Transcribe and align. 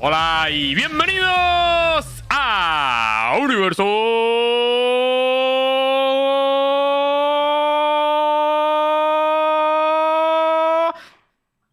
Hola 0.00 0.46
y 0.50 0.74
bienvenidos 0.74 2.24
a 2.30 3.36
Universo. 3.40 3.84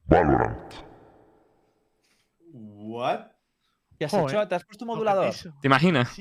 Valorant. 0.08 0.74
¿What? 2.54 3.20
¿Qué 3.98 4.06
has 4.06 4.12
Joder. 4.12 4.30
hecho? 4.36 4.48
¿Te 4.48 4.56
has 4.56 4.64
puesto 4.66 4.86
un 4.86 4.88
modulador? 4.88 5.34
¿Te 5.62 5.68
imaginas? 5.68 6.16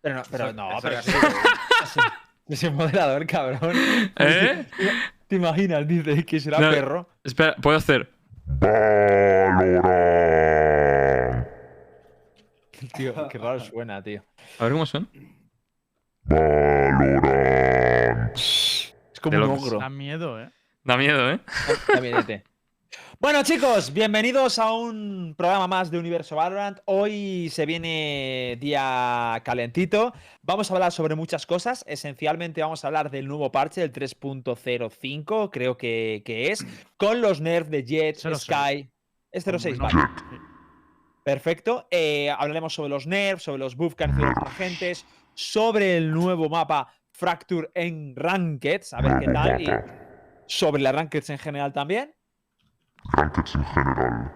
Pero 0.00 0.14
no, 0.14 0.22
pero 0.30 0.44
Eso- 0.46 0.52
no, 0.54 0.70
eso 0.72 0.80
pero 0.82 0.98
es- 1.00 1.04
sí. 1.04 2.00
Ese 2.48 2.70
modelador, 2.70 3.26
cabrón. 3.26 3.72
¿Eh? 4.16 4.66
¿Te 5.26 5.36
imaginas? 5.36 5.86
Dice 5.86 6.24
que 6.24 6.40
será 6.40 6.58
No. 6.58 6.70
perro. 6.70 7.08
Espera, 7.24 7.54
puedo 7.56 7.76
hacer. 7.76 8.10
Valorant. 8.46 10.27
Tío, 12.98 13.14
qué 13.28 13.38
raro 13.38 13.60
suena, 13.60 14.02
tío. 14.02 14.24
A 14.58 14.64
ver 14.64 14.72
cómo 14.72 14.84
suena. 14.84 15.06
Valorant. 16.24 18.36
Es 18.36 18.92
como 19.22 19.36
un 19.36 19.44
ogro. 19.44 19.78
Da 19.78 19.88
miedo, 19.88 20.42
¿eh? 20.42 20.50
Da 20.82 20.96
miedo, 20.96 21.30
¿eh? 21.30 21.38
Gabinete. 21.86 22.42
Bueno, 23.20 23.42
chicos, 23.42 23.92
bienvenidos 23.92 24.60
a 24.60 24.72
un 24.72 25.34
programa 25.36 25.66
más 25.66 25.90
de 25.90 25.98
Universo 25.98 26.36
Valorant. 26.36 26.78
Hoy 26.84 27.48
se 27.50 27.66
viene 27.66 28.56
día 28.60 29.42
calentito. 29.44 30.14
Vamos 30.42 30.70
a 30.70 30.74
hablar 30.74 30.92
sobre 30.92 31.16
muchas 31.16 31.44
cosas. 31.44 31.84
Esencialmente 31.88 32.62
vamos 32.62 32.84
a 32.84 32.86
hablar 32.86 33.10
del 33.10 33.26
nuevo 33.26 33.50
parche, 33.50 33.82
el 33.82 33.92
3.05, 33.92 35.50
creo 35.50 35.76
que, 35.76 36.22
que 36.24 36.52
es, 36.52 36.64
con 36.96 37.20
los 37.20 37.40
nerfs 37.40 37.70
de 37.70 37.84
Jet, 37.84 38.18
06. 38.18 38.38
Sky. 38.38 38.88
Es 39.32 39.44
06, 39.44 39.64
Muy 39.64 39.92
vale. 39.92 40.08
Perfecto. 41.28 41.86
Eh, 41.90 42.30
hablaremos 42.30 42.72
sobre 42.72 42.88
los 42.88 43.06
nerfs, 43.06 43.42
sobre 43.42 43.58
los 43.58 43.76
buffs 43.76 43.94
que 43.94 44.04
han 44.04 44.12
recibido 44.12 44.32
los 44.40 44.48
agentes, 44.48 45.04
sobre 45.34 45.98
el 45.98 46.10
nuevo 46.10 46.48
mapa 46.48 46.90
Fracture 47.10 47.70
en 47.74 48.16
Rankeds, 48.16 48.94
a 48.94 49.02
ver 49.02 49.18
qué 49.20 49.26
tal, 49.30 49.60
y 49.60 49.68
sobre 50.46 50.80
las 50.80 50.94
Rankeds 50.94 51.28
en 51.28 51.36
general 51.36 51.74
también. 51.74 52.14
Rankeds 53.12 53.56
en 53.56 53.64
general. 53.66 54.32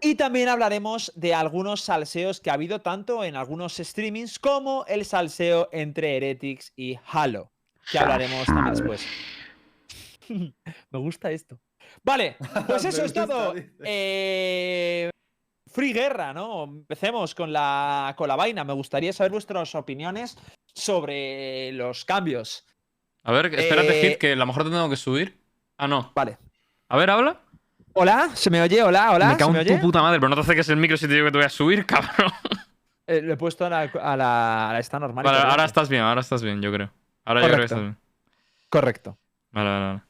Y 0.00 0.14
también 0.14 0.48
hablaremos 0.48 1.10
de 1.16 1.34
algunos 1.34 1.80
salseos 1.80 2.40
que 2.40 2.50
ha 2.50 2.54
habido 2.54 2.80
tanto 2.82 3.24
en 3.24 3.34
algunos 3.34 3.76
streamings 3.76 4.38
como 4.38 4.84
el 4.86 5.04
salseo 5.06 5.68
entre 5.72 6.18
Heretics 6.18 6.72
y 6.76 7.00
Halo, 7.10 7.50
que 7.90 7.98
hablaremos 7.98 8.46
también 8.46 8.74
después. 8.76 9.04
Me 10.28 10.98
gusta 11.00 11.32
esto. 11.32 11.58
Vale, 12.04 12.36
pues 12.68 12.84
eso 12.84 13.04
es 13.04 13.12
todo. 13.12 13.56
Eh, 13.82 15.10
Free 15.68 15.92
guerra, 15.92 16.32
¿no? 16.32 16.64
Empecemos 16.64 17.34
con 17.34 17.52
la, 17.52 18.14
con 18.16 18.28
la 18.28 18.36
vaina. 18.36 18.64
Me 18.64 18.72
gustaría 18.72 19.12
saber 19.12 19.32
vuestras 19.32 19.74
opiniones 19.74 20.36
sobre 20.74 21.72
los 21.72 22.04
cambios. 22.04 22.64
A 23.24 23.32
ver, 23.32 23.46
espérate, 23.54 23.98
Eh, 24.00 24.10
Hit, 24.10 24.18
que 24.18 24.32
a 24.32 24.36
lo 24.36 24.46
mejor 24.46 24.64
te 24.64 24.70
tengo 24.70 24.88
que 24.88 24.96
subir. 24.96 25.38
Ah, 25.76 25.86
no. 25.88 26.12
Vale. 26.14 26.38
A 26.88 26.96
ver, 26.96 27.10
habla. 27.10 27.40
Hola, 27.92 28.30
¿se 28.34 28.48
me 28.50 28.62
oye? 28.62 28.82
Hola, 28.82 29.10
hola. 29.12 29.26
me 29.26 29.32
¿se 29.32 29.38
cago 29.38 29.52
me 29.52 29.60
en 29.60 29.66
tu 29.66 29.72
oye? 29.74 29.82
puta 29.82 30.00
madre, 30.02 30.18
pero 30.20 30.28
no 30.28 30.36
te 30.36 30.42
acerques 30.42 30.68
el 30.68 30.76
micro 30.76 30.96
si 30.96 31.06
te 31.08 31.14
digo 31.14 31.26
que 31.26 31.32
te 31.32 31.38
voy 31.38 31.46
a 31.46 31.50
subir, 31.50 31.84
cabrón. 31.86 32.32
Eh, 33.06 33.20
lo 33.22 33.32
he 33.34 33.36
puesto 33.36 33.66
a 33.66 33.70
la, 33.70 33.80
a 33.80 34.16
la, 34.16 34.70
a 34.70 34.72
la 34.72 34.78
esta 34.78 34.98
normal. 34.98 35.24
Vale, 35.24 35.38
ahora 35.38 35.64
estás 35.64 35.88
bien, 35.88 36.02
ahora 36.02 36.20
estás 36.20 36.42
bien, 36.42 36.62
yo 36.62 36.72
creo. 36.72 36.90
Ahora 37.24 37.40
yo 37.40 37.46
creo 37.48 37.56
que 37.60 37.68
Correcto. 37.68 37.74
estás 37.74 37.80
bien. 37.82 37.96
Correcto. 38.68 39.18
Vale, 39.50 39.68
vale, 39.70 39.84
vale. 39.86 40.02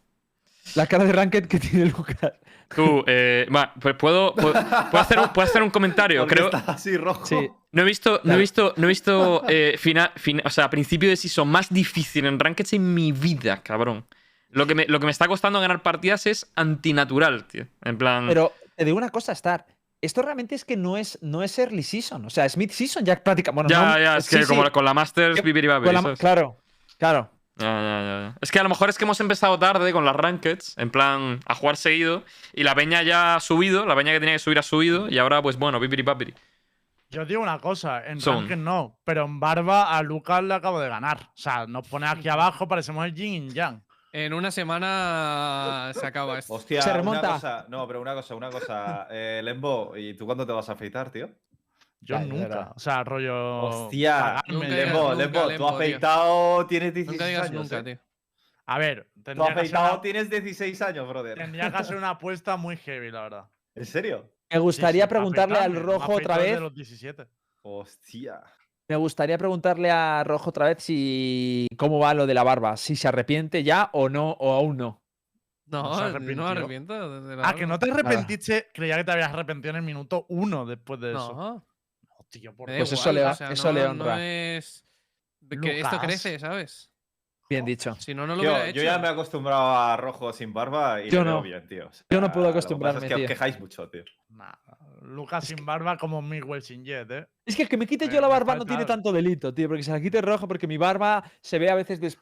La 0.75 0.87
cara 0.87 1.05
de 1.05 1.13
Ranked 1.13 1.47
que 1.49 1.59
tiene 1.59 1.87
Lucas. 1.87 2.33
Tú, 2.75 3.03
eh, 3.07 3.47
va, 3.55 3.73
pues 3.81 3.95
puedo, 3.97 4.35
puedo, 4.35 4.53
puedo 4.53 4.99
hacer 4.99 5.19
un, 5.19 5.29
puedo 5.31 5.49
hacer 5.49 5.63
un 5.63 5.71
comentario. 5.71 6.21
¿Por 6.21 6.29
qué 6.29 6.35
Creo, 6.35 6.47
está 6.51 6.73
así 6.73 6.97
rojo? 6.99 7.25
Sí. 7.25 7.49
no 7.73 7.83
he 7.83 7.85
visto, 7.85 8.21
no 8.25 8.35
he 8.35 8.37
visto, 8.37 8.75
no 8.77 8.85
he 8.85 8.89
visto 8.89 9.43
eh, 9.49 9.77
fina- 9.79 10.13
fin- 10.17 10.43
o 10.45 10.51
sea, 10.51 10.69
principio 10.69 11.09
de 11.09 11.17
season 11.17 11.49
más 11.49 11.71
difícil 11.71 12.27
en 12.27 12.39
Rankeds 12.39 12.75
en 12.75 12.93
mi 12.95 13.13
vida, 13.13 13.63
cabrón. 13.63 14.07
Lo 14.51 14.67
que, 14.67 14.75
me, 14.75 14.87
lo 14.87 14.99
que 15.01 15.07
me 15.07 15.13
está 15.13 15.27
costando 15.29 15.61
ganar 15.61 15.83
partidas 15.83 16.27
es 16.27 16.51
antinatural, 16.57 17.47
tío. 17.47 17.67
En 17.83 17.97
plan. 17.99 18.27
Pero 18.29 18.53
te 18.77 18.85
digo 18.85 18.97
una 18.97 19.11
cosa, 19.11 19.33
Star. 19.33 19.67
Esto 20.01 20.23
realmente 20.23 20.55
es 20.55 20.65
que 20.65 20.77
no 20.77 20.97
es, 20.97 21.19
no 21.23 21.43
es 21.43 21.59
early 21.59 21.83
season. 21.83 22.25
O 22.25 22.31
sea, 22.31 22.45
es 22.45 22.57
mid 22.57 22.71
season 22.71 23.05
ya 23.05 23.17
prácticamente. 23.23 23.75
Bueno, 23.75 23.89
ya, 23.91 23.99
no- 23.99 24.05
ya, 24.05 24.17
es 24.19 24.27
sí, 24.27 24.37
que 24.37 24.43
sí, 24.45 24.49
como 24.49 24.71
con 24.71 24.85
la 24.85 24.95
Masters, 24.95 25.41
con 25.41 25.95
la- 25.95 26.17
Claro, 26.19 26.57
claro. 26.99 27.31
Ya, 27.59 27.65
ya, 27.67 28.01
ya, 28.03 28.21
ya. 28.31 28.35
Es 28.41 28.51
que 28.51 28.59
a 28.59 28.63
lo 28.63 28.69
mejor 28.69 28.89
es 28.89 28.97
que 28.99 29.05
hemos 29.05 29.21
empezado 29.21 29.59
tarde 29.59 29.93
con 29.93 30.05
las 30.05 30.15
Rankeds, 30.17 30.77
en 30.79 30.91
plan, 30.91 31.41
a 31.47 31.55
jugar 31.55 31.77
seguido, 31.77 32.23
y 32.55 32.63
la 32.63 32.75
peña 32.75 33.03
ya 33.03 33.35
ha 33.37 33.41
subido, 33.41 33.85
la 33.87 33.97
peña 33.97 34.13
que 34.13 34.21
tenía 34.21 34.35
que 34.35 34.39
subir 34.39 34.59
ha 34.59 34.63
subido, 34.63 35.09
y 35.09 35.19
ahora, 35.19 35.43
pues 35.43 35.59
bueno, 35.59 35.81
pipiri 35.81 36.03
papiri. 36.03 36.35
Yo 37.11 37.25
digo 37.25 37.41
una 37.43 37.59
cosa, 37.59 38.05
en 38.07 38.21
Son. 38.21 38.41
Ranked 38.41 38.57
no, 38.59 38.99
pero 39.05 39.25
en 39.25 39.41
Barba 39.41 39.97
a 39.97 40.03
Lucas 40.03 40.43
le 40.43 40.53
acabo 40.55 40.79
de 40.79 40.89
ganar. 40.91 41.19
O 41.23 41.37
sea, 41.37 41.67
nos 41.67 41.89
pone 41.89 42.07
aquí 42.07 42.29
abajo, 42.29 42.69
parecemos 42.69 43.05
el 43.07 43.15
Yin 43.15 43.49
y 43.49 43.53
Yang. 43.55 43.83
En 44.13 44.33
una 44.35 44.51
semana 44.51 45.91
se 45.95 46.07
acaba 46.07 46.39
esto. 46.39 46.55
Hostia, 46.55 46.83
Se 46.83 46.91
una 46.91 46.99
remonta. 46.99 47.29
cosa- 47.35 47.67
no, 47.69 47.87
pero 47.87 48.01
una 48.01 48.15
cosa, 48.15 48.35
una 48.35 48.51
cosa. 48.51 49.07
Eh, 49.11 49.41
Lembo, 49.45 49.95
¿y 49.97 50.15
tú 50.15 50.27
cuándo 50.27 50.47
te 50.47 50.53
vas 50.53 50.69
a 50.69 50.73
afeitar, 50.73 51.11
tío? 51.11 51.29
Yo 52.01 52.19
nunca. 52.21 52.45
era. 52.47 52.73
O 52.75 52.79
sea, 52.79 53.05
rollo. 53.05 53.63
Hostia, 53.63 54.43
Nunca 54.49 54.69
Lembo, 54.69 55.15
Lembo, 55.15 55.49
tú 55.57 55.69
afeitado 55.69 56.67
tienes 56.67 56.95
16 56.95 57.07
Nunca 57.19 57.27
digas 57.27 57.51
años. 57.51 57.63
nunca, 57.63 57.79
eh. 57.79 57.83
tío. 57.97 57.99
A 58.67 58.79
ver, 58.79 59.09
Tú 59.15 59.23
tendría 59.23 59.47
que, 59.47 59.53
hacer 59.53 59.59
afeitado 59.61 59.93
una, 59.95 60.03
tienes 60.03 60.31
16 60.31 60.83
años, 60.83 61.09
brother. 61.09 61.39
tendría 61.39 61.71
que 61.71 61.77
hacer 61.77 61.97
una 61.97 62.11
apuesta 62.11 62.57
muy 62.57 62.77
heavy, 62.77 63.11
la 63.11 63.23
verdad. 63.23 63.45
¿En 63.75 63.87
serio? 63.87 64.31
Me 64.51 64.59
gustaría 64.59 65.05
Sí, 65.05 65.09
sí, 65.09 65.15
preguntarle 65.15 65.59
al 65.59 65.75
rojo 65.77 66.13
otra 66.15 66.39
vez. 66.39 66.61
los 66.61 66.75
17. 66.75 67.27
Hostia. 67.63 68.41
Me 68.89 68.97
gustaría 68.97 69.37
preguntarle 69.37 69.91
a 69.91 70.25
Rojo 70.25 70.49
otra 70.49 70.67
vez 70.67 70.83
si 70.83 71.67
cómo 71.77 71.99
va 71.99 72.15
lo 72.15 72.27
de 72.27 72.33
la 72.33 72.43
barba. 72.43 72.79
Si 72.79 72.97
se 72.97 73.07
arrepiente 73.07 73.63
ya 73.63 73.91
o 73.93 74.09
no, 74.09 74.31
o 74.31 74.55
aún 74.55 74.79
no. 74.79 75.03
No 75.67 75.83
No, 75.83 75.97
me 75.99 76.05
arrepiento. 76.47 77.21
de 77.21 77.37
la 77.37 77.47
Ah, 77.47 77.55
que 77.55 77.67
no 77.67 77.79
te 77.79 77.91
arrepentiste. 77.91 78.69
Creía 78.73 78.97
que 78.97 79.05
te 79.05 79.13
habías 79.13 79.31
arrepentido 79.31 79.71
en 79.71 79.77
el 79.77 79.83
minuto 79.83 80.25
uno 80.31 80.65
después 80.65 80.99
de 81.01 81.11
eso. 81.11 81.35
No, 81.35 81.53
No, 81.55 81.67
tío, 82.31 82.55
por 82.55 82.67
Pues 82.67 82.93
eso 82.93 83.13
le 83.13 83.21
igual, 83.21 83.31
va- 83.31 83.35
o 83.35 83.37
sea, 83.37 83.53
eso 83.53 83.69
no, 83.69 83.73
le 83.79 83.85
no 83.85 83.91
honra. 83.91 84.27
es. 84.27 84.85
Que 85.49 85.81
esto 85.81 85.99
crece, 85.99 86.39
¿sabes? 86.39 86.91
Bien 87.49 87.65
dicho. 87.65 87.95
Si 87.99 88.13
no, 88.15 88.27
no 88.27 88.37
lo 88.37 88.43
Yo, 88.43 88.51
hubiera 88.51 88.67
yo 88.67 88.71
hecho. 88.73 88.83
ya 88.83 88.99
me 88.99 89.09
he 89.09 89.11
acostumbrado 89.11 89.75
a 89.75 89.97
rojo 89.97 90.33
sin 90.35 90.53
barba 90.53 91.01
y 91.03 91.09
Yo 91.11 91.21
me 91.21 91.25
veo 91.31 91.35
no. 91.37 91.43
bien, 91.43 91.67
tío. 91.67 91.87
O 91.87 91.91
Yo 92.11 92.21
no 92.21 92.31
puedo 92.31 92.31
sea, 92.31 92.31
lo 92.31 92.33
que 92.33 92.43
pasa 92.43 92.49
acostumbrarme, 92.59 93.07
Es 93.07 93.09
que 93.09 93.15
os 93.15 93.19
tío. 93.21 93.29
quejáis 93.29 93.59
mucho, 93.61 93.89
tío. 93.89 94.05
Nah, 94.29 94.53
Lucas 95.01 95.47
sin 95.47 95.65
barba 95.65 95.97
como 95.97 96.21
Miguel 96.21 96.61
sin 96.63 96.85
jet, 96.85 97.11
¿eh? 97.11 97.27
Es 97.47 97.57
que 97.57 97.63
el 97.63 97.69
que 97.71 97.79
me 97.79 97.87
quite 97.87 98.09
yo 98.11 98.21
la 98.21 98.29
barba 98.29 98.55
no 98.57 98.67
tiene 98.67 98.85
tanto 98.85 99.11
delito, 99.13 99.55
tío, 99.55 99.69
porque 99.69 99.83
se 99.83 99.91
la 99.93 100.01
quite 100.01 100.21
rojo 100.21 100.47
porque 100.47 100.67
mi 100.67 100.77
barba 100.77 101.25
se 101.41 101.59
ve 101.59 101.71
a 101.71 101.75
veces 101.75 101.99
des- 102.01 102.19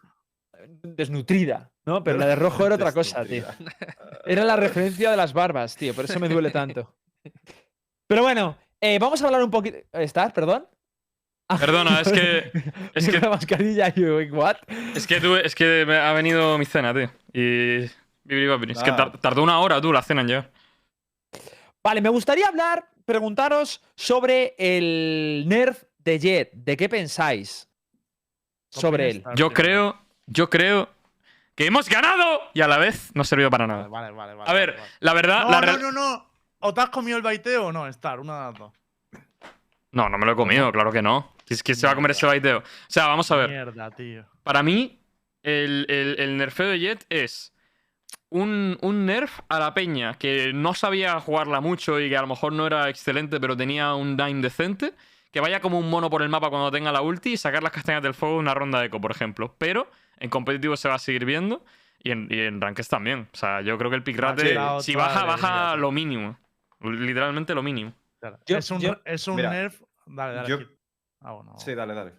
desnutrida, 0.83 1.73
¿no? 1.85 2.05
Pero 2.05 2.19
la 2.19 2.27
de 2.27 2.37
rojo 2.37 2.65
era 2.65 2.77
otra 2.77 2.93
cosa, 2.93 3.25
tío. 3.25 3.45
Era 4.25 4.45
la 4.45 4.55
referencia 4.55 5.11
de 5.11 5.17
las 5.17 5.33
barbas, 5.33 5.77
tío, 5.77 5.93
por 5.95 6.05
eso 6.05 6.21
me 6.21 6.29
duele 6.29 6.51
tanto. 6.53 6.95
Pero 8.07 8.23
bueno, 8.23 8.57
eh, 8.95 8.99
vamos 8.99 9.21
a 9.23 9.27
hablar 9.27 9.43
un 9.43 9.51
poquito. 9.51 9.79
¿Estás? 9.93 10.33
¿Perdón? 10.33 10.67
Perdona, 11.61 12.01
es 12.01 12.11
que. 12.13 12.51
Es 12.95 13.09
que, 13.09 13.21
la 13.21 13.29
mascarilla 13.31 13.93
y 13.95 14.01
yo, 14.01 14.19
¿what? 14.37 14.57
es 14.95 15.07
que, 15.07 15.21
tú- 15.21 15.37
es 15.37 15.55
que 15.55 15.85
me 15.87 15.97
ha 15.97 16.13
venido 16.13 16.57
mi 16.59 16.65
cena, 16.65 16.93
tío. 16.95 17.11
Y. 17.33 17.85
Es 18.29 18.83
que 18.83 18.91
tar- 18.93 19.19
tardó 19.21 19.43
una 19.43 19.61
hora, 19.61 19.81
tú, 19.81 19.93
la 19.93 20.03
cena 20.03 20.23
en 20.23 20.27
llegar. 20.27 20.51
Vale, 21.85 22.01
me 22.01 22.09
gustaría 22.09 22.49
hablar, 22.49 22.89
preguntaros 23.05 23.81
sobre 23.95 24.55
el 24.59 25.45
nerf 25.47 25.85
de 25.99 26.19
Jet. 26.19 26.51
¿De 26.53 26.77
qué 26.77 26.89
pensáis 26.89 27.69
¿Qué 28.73 28.81
sobre 28.81 29.11
él? 29.11 29.25
Yo 29.37 29.51
creo. 29.53 29.97
Yo 30.27 30.51
creo. 30.51 30.89
Que 31.55 31.67
hemos 31.67 31.89
ganado 31.89 32.41
y 32.53 32.61
a 32.63 32.67
la 32.69 32.77
vez 32.79 33.13
no 33.15 33.23
ha 33.23 33.25
servido 33.25 33.49
para 33.49 33.67
nada. 33.69 33.87
vale, 33.87 34.11
vale. 34.11 34.35
vale, 34.35 34.51
A 34.51 34.53
ver, 34.53 34.71
vale, 34.71 34.81
vale. 34.81 34.93
la 35.01 35.15
verdad. 35.15 35.45
No, 35.45 35.51
la 35.53 35.61
no, 35.61 35.79
no, 35.79 35.93
no. 35.93 36.31
¿O 36.67 36.75
te 36.75 36.81
has 36.81 36.91
comido 36.91 37.17
el 37.17 37.23
baiteo 37.23 37.67
o 37.67 37.73
no, 37.73 37.87
Star? 37.87 38.19
Una 38.19 38.35
de 38.35 38.51
las 38.51 38.59
dos. 38.59 38.73
No, 39.93 40.09
no 40.09 40.19
me 40.19 40.27
lo 40.27 40.33
he 40.33 40.37
comido, 40.37 40.73
claro 40.73 40.91
que 40.91 41.01
no. 41.01 41.33
¿Quién 41.47 41.77
se 41.77 41.87
va 41.87 41.93
a 41.93 41.95
comer 41.95 42.11
ese 42.11 42.27
baiteo? 42.27 42.59
O 42.59 42.63
sea, 42.89 43.07
vamos 43.07 43.31
a 43.31 43.37
ver. 43.37 43.51
Mierda, 43.51 43.91
tío. 43.93 44.27
Para 44.43 44.63
mí, 44.63 44.99
el, 45.43 45.87
el, 45.89 46.17
el 46.19 46.37
nerfeo 46.37 46.69
de 46.69 46.81
Jet 46.81 47.07
es 47.09 47.55
un, 48.31 48.77
un 48.83 49.07
nerf 49.07 49.41
a 49.49 49.61
la 49.61 49.75
peña 49.75 50.15
que 50.15 50.53
no 50.53 50.75
sabía 50.75 51.21
jugarla 51.21 51.61
mucho 51.61 52.01
y 52.01 52.09
que 52.09 52.17
a 52.17 52.21
lo 52.21 52.27
mejor 52.27 52.53
no 52.53 52.67
era 52.67 52.89
excelente, 52.89 53.39
pero 53.39 53.57
tenía 53.57 53.95
un 53.95 54.17
dime 54.17 54.43
decente. 54.43 54.93
Que 55.31 55.41
vaya 55.41 55.61
como 55.61 55.79
un 55.79 55.89
mono 55.89 56.11
por 56.11 56.23
el 56.23 56.31
mapa 56.31 56.49
cuando 56.49 56.71
tenga 56.71 56.91
la 56.91 57.03
ulti 57.03 57.35
y 57.35 57.37
sacar 57.37 57.63
las 57.63 57.73
castañas 57.73 58.03
del 58.03 58.15
fuego 58.15 58.37
en 58.37 58.41
una 58.41 58.55
ronda 58.55 58.81
de 58.81 58.87
eco, 58.87 59.01
por 59.01 59.11
ejemplo. 59.11 59.55
Pero 59.59 59.89
en 60.19 60.31
competitivo 60.31 60.77
se 60.77 60.89
va 60.89 60.95
a 60.95 60.99
seguir 60.99 61.27
viendo 61.27 61.65
y 62.03 62.11
en, 62.11 62.27
y 62.31 62.41
en 62.41 62.61
rankeds 62.61 62.89
también. 62.89 63.29
O 63.33 63.37
sea, 63.37 63.61
yo 63.61 63.77
creo 63.79 63.91
que 63.91 63.97
el 63.97 64.03
pick 64.03 64.19
rate, 64.19 64.49
tirado 64.49 64.81
si 64.81 64.95
baja, 64.95 65.25
baja 65.25 65.77
lo 65.77 65.93
mínimo. 65.93 66.39
Literalmente 66.81 67.55
lo 67.55 67.63
mínimo. 67.63 67.95
Claro. 68.21 68.39
Yo- 68.47 68.59
es 68.59 68.71
un, 68.71 68.81
yo- 68.81 69.01
es 69.05 69.27
un 69.29 69.37
Mira, 69.37 69.51
nerf. 69.51 69.83
Dale, 70.07 70.35
dale. 70.35 70.49
yo-. 70.49 70.59
Ah, 71.21 71.33
bueno. 71.33 71.59
Sí, 71.59 71.75
dale, 71.75 71.95
dale. 71.95 72.13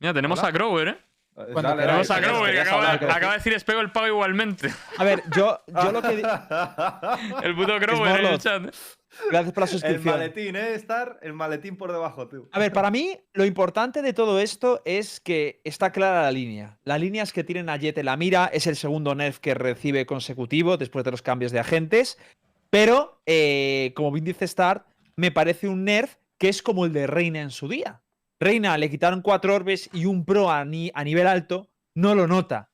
Mira, 0.00 0.14
tenemos 0.14 0.38
Hola. 0.38 0.48
a 0.48 0.52
Grower, 0.52 0.88
¿eh? 0.88 1.04
Cuando 1.34 1.62
dale, 1.62 1.82
queráis. 1.82 2.08
Tenemos 2.08 2.08
dale, 2.08 2.12
a 2.12 2.20
querías- 2.20 2.32
Grover, 2.36 2.52
que 2.54 2.60
acaba, 2.60 2.92
hablar. 2.92 3.10
acaba 3.16 3.32
de 3.32 3.38
decir 3.38 3.52
espego 3.54 3.80
el 3.80 3.92
pago 3.92 4.06
igualmente. 4.08 4.70
A 4.98 5.04
ver, 5.04 5.22
yo, 5.34 5.62
yo 5.66 5.92
lo 5.92 6.02
que. 6.02 6.08
El 7.42 7.54
puto 7.56 7.78
Grover 7.80 8.20
en 8.20 8.26
el 8.26 8.38
chat. 8.38 8.62
Gracias 9.30 9.52
por 9.52 9.62
la 9.62 9.66
El 9.66 9.70
suscripción. 9.72 10.14
maletín, 10.14 10.54
¿eh? 10.56 10.74
Estar 10.74 11.18
el 11.22 11.32
maletín 11.32 11.76
por 11.76 11.90
debajo, 11.92 12.28
tú. 12.28 12.48
A 12.52 12.58
ver, 12.58 12.72
para 12.72 12.90
mí 12.90 13.18
lo 13.32 13.44
importante 13.44 14.02
de 14.02 14.12
todo 14.12 14.38
esto 14.38 14.82
es 14.84 15.18
que 15.20 15.60
está 15.64 15.90
clara 15.92 16.22
la 16.22 16.30
línea. 16.30 16.78
La 16.84 16.96
línea 16.98 17.22
es 17.24 17.32
que 17.32 17.42
tienen 17.42 17.68
a 17.70 17.76
Jet 17.76 17.98
en 17.98 18.06
la 18.06 18.16
mira, 18.16 18.48
es 18.52 18.66
el 18.68 18.76
segundo 18.76 19.14
nerf 19.14 19.38
que 19.38 19.54
recibe 19.54 20.06
consecutivo 20.06 20.76
después 20.76 21.04
de 21.04 21.10
los 21.10 21.22
cambios 21.22 21.50
de 21.52 21.58
agentes, 21.58 22.18
pero 22.70 23.20
eh, 23.26 23.92
como 23.96 24.12
bien 24.12 24.24
dice 24.24 24.46
Start, 24.46 24.86
me 25.16 25.32
parece 25.32 25.66
un 25.68 25.84
nerf 25.84 26.16
que 26.38 26.48
es 26.48 26.62
como 26.62 26.84
el 26.86 26.92
de 26.92 27.06
Reina 27.08 27.40
en 27.40 27.50
su 27.50 27.66
día. 27.68 28.02
Reina 28.40 28.76
le 28.78 28.88
quitaron 28.90 29.20
cuatro 29.22 29.54
orbes 29.54 29.90
y 29.92 30.06
un 30.06 30.24
pro 30.24 30.50
a, 30.50 30.64
ni- 30.64 30.90
a 30.94 31.04
nivel 31.04 31.26
alto 31.26 31.70
no 31.94 32.14
lo 32.14 32.26
nota. 32.26 32.70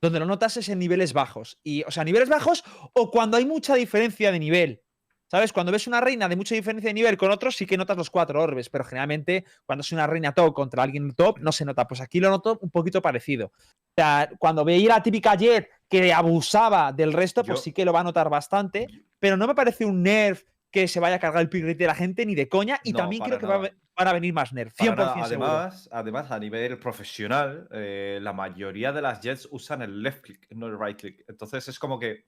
Donde 0.00 0.20
lo 0.20 0.26
notas 0.26 0.56
es 0.56 0.68
en 0.68 0.78
niveles 0.78 1.12
bajos. 1.12 1.58
Y, 1.64 1.82
o 1.82 1.90
sea, 1.90 2.04
niveles 2.04 2.28
bajos 2.28 2.62
o 2.94 3.10
cuando 3.10 3.36
hay 3.36 3.44
mucha 3.44 3.74
diferencia 3.74 4.30
de 4.30 4.38
nivel. 4.38 4.82
¿Sabes? 5.30 5.52
Cuando 5.52 5.70
ves 5.72 5.86
una 5.86 6.00
reina 6.00 6.26
de 6.26 6.36
mucha 6.36 6.54
diferencia 6.54 6.88
de 6.88 6.94
nivel 6.94 7.18
con 7.18 7.30
otros, 7.30 7.54
sí 7.54 7.66
que 7.66 7.76
notas 7.76 7.98
los 7.98 8.08
cuatro 8.08 8.40
orbes, 8.42 8.70
pero 8.70 8.82
generalmente 8.84 9.44
cuando 9.66 9.82
es 9.82 9.92
una 9.92 10.06
reina 10.06 10.32
top 10.32 10.54
contra 10.54 10.82
alguien 10.82 11.12
top, 11.14 11.38
no 11.40 11.52
se 11.52 11.66
nota. 11.66 11.86
Pues 11.86 12.00
aquí 12.00 12.18
lo 12.18 12.30
noto 12.30 12.58
un 12.62 12.70
poquito 12.70 13.02
parecido. 13.02 13.48
O 13.48 13.92
sea, 13.94 14.30
cuando 14.38 14.64
veía 14.64 14.88
la 14.88 15.02
típica 15.02 15.34
Jet 15.34 15.68
que 15.86 16.14
abusaba 16.14 16.92
del 16.94 17.12
resto, 17.12 17.42
pues 17.44 17.58
Yo- 17.58 17.62
sí 17.62 17.72
que 17.72 17.84
lo 17.84 17.92
va 17.92 18.00
a 18.00 18.04
notar 18.04 18.30
bastante, 18.30 18.86
pero 19.18 19.36
no 19.36 19.46
me 19.46 19.54
parece 19.54 19.84
un 19.84 20.02
nerf 20.02 20.44
que 20.70 20.88
se 20.88 21.00
vaya 21.00 21.16
a 21.16 21.18
cargar 21.18 21.42
el 21.42 21.62
rate 21.62 21.74
de 21.74 21.86
la 21.86 21.94
gente 21.94 22.26
ni 22.26 22.34
de 22.34 22.48
coña, 22.48 22.80
y 22.84 22.92
No, 22.92 22.98
también 22.98 23.22
creo 23.22 23.38
que 23.38 23.46
va 23.46 23.56
a 23.56 23.70
van 23.98 24.08
a 24.08 24.12
venir 24.12 24.32
más 24.32 24.52
nerf, 24.52 24.74
100% 24.74 24.94
Para 24.94 24.96
nada. 24.96 25.26
seguro. 25.26 25.48
además, 25.48 25.88
además, 25.90 26.30
a 26.30 26.38
nivel 26.38 26.78
profesional, 26.78 27.68
eh, 27.72 28.20
la 28.22 28.32
mayoría 28.32 28.92
de 28.92 29.02
las 29.02 29.20
Jets 29.20 29.48
usan 29.50 29.82
el 29.82 30.02
left 30.02 30.22
click, 30.22 30.46
no 30.50 30.66
el 30.66 30.78
right 30.78 30.98
click. 30.98 31.24
Entonces 31.26 31.66
es 31.66 31.78
como 31.80 31.98
que, 31.98 32.26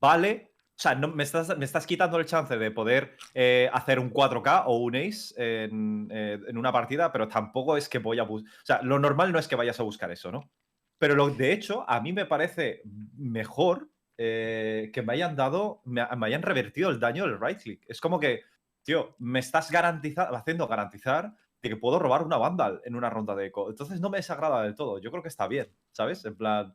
vale, 0.00 0.52
o 0.80 0.82
sea, 0.82 0.94
no, 0.94 1.08
me, 1.08 1.24
estás, 1.24 1.58
me 1.58 1.64
estás 1.64 1.86
quitando 1.86 2.16
el 2.18 2.26
chance 2.26 2.56
de 2.56 2.70
poder 2.70 3.16
eh, 3.34 3.68
hacer 3.72 3.98
un 3.98 4.12
4K 4.12 4.62
o 4.66 4.76
un 4.76 4.96
Ace 4.96 5.34
en, 5.36 6.08
eh, 6.12 6.38
en 6.46 6.56
una 6.56 6.72
partida, 6.72 7.10
pero 7.10 7.26
tampoco 7.28 7.76
es 7.76 7.88
que 7.88 7.98
voy 7.98 8.18
a 8.18 8.22
buscar. 8.22 8.52
O 8.52 8.66
sea, 8.66 8.82
lo 8.82 8.98
normal 8.98 9.32
no 9.32 9.38
es 9.38 9.48
que 9.48 9.56
vayas 9.56 9.80
a 9.80 9.82
buscar 9.82 10.10
eso, 10.12 10.30
¿no? 10.30 10.50
Pero 10.96 11.16
lo, 11.16 11.30
de 11.30 11.52
hecho, 11.52 11.84
a 11.88 12.00
mí 12.00 12.12
me 12.12 12.24
parece 12.24 12.82
mejor 13.16 13.90
eh, 14.22 14.90
que 14.92 15.00
me 15.00 15.14
hayan 15.14 15.34
dado, 15.34 15.80
me, 15.86 16.06
me 16.14 16.26
hayan 16.26 16.42
revertido 16.42 16.90
el 16.90 17.00
daño 17.00 17.24
del 17.26 17.40
right 17.40 17.58
click. 17.58 17.82
Es 17.88 18.02
como 18.02 18.20
que, 18.20 18.42
tío, 18.82 19.16
me 19.18 19.38
estás 19.38 19.70
haciendo 19.74 20.68
garantizar 20.68 21.32
de 21.62 21.68
que 21.70 21.76
puedo 21.76 21.98
robar 21.98 22.22
una 22.22 22.36
Vandal 22.36 22.82
en 22.84 22.96
una 22.96 23.08
ronda 23.08 23.34
de 23.34 23.46
eco. 23.46 23.70
Entonces 23.70 23.98
no 23.98 24.10
me 24.10 24.18
desagrada 24.18 24.62
del 24.62 24.74
todo. 24.74 24.98
Yo 25.00 25.10
creo 25.10 25.22
que 25.22 25.30
está 25.30 25.48
bien, 25.48 25.72
¿sabes? 25.92 26.22
En 26.26 26.36
plan. 26.36 26.74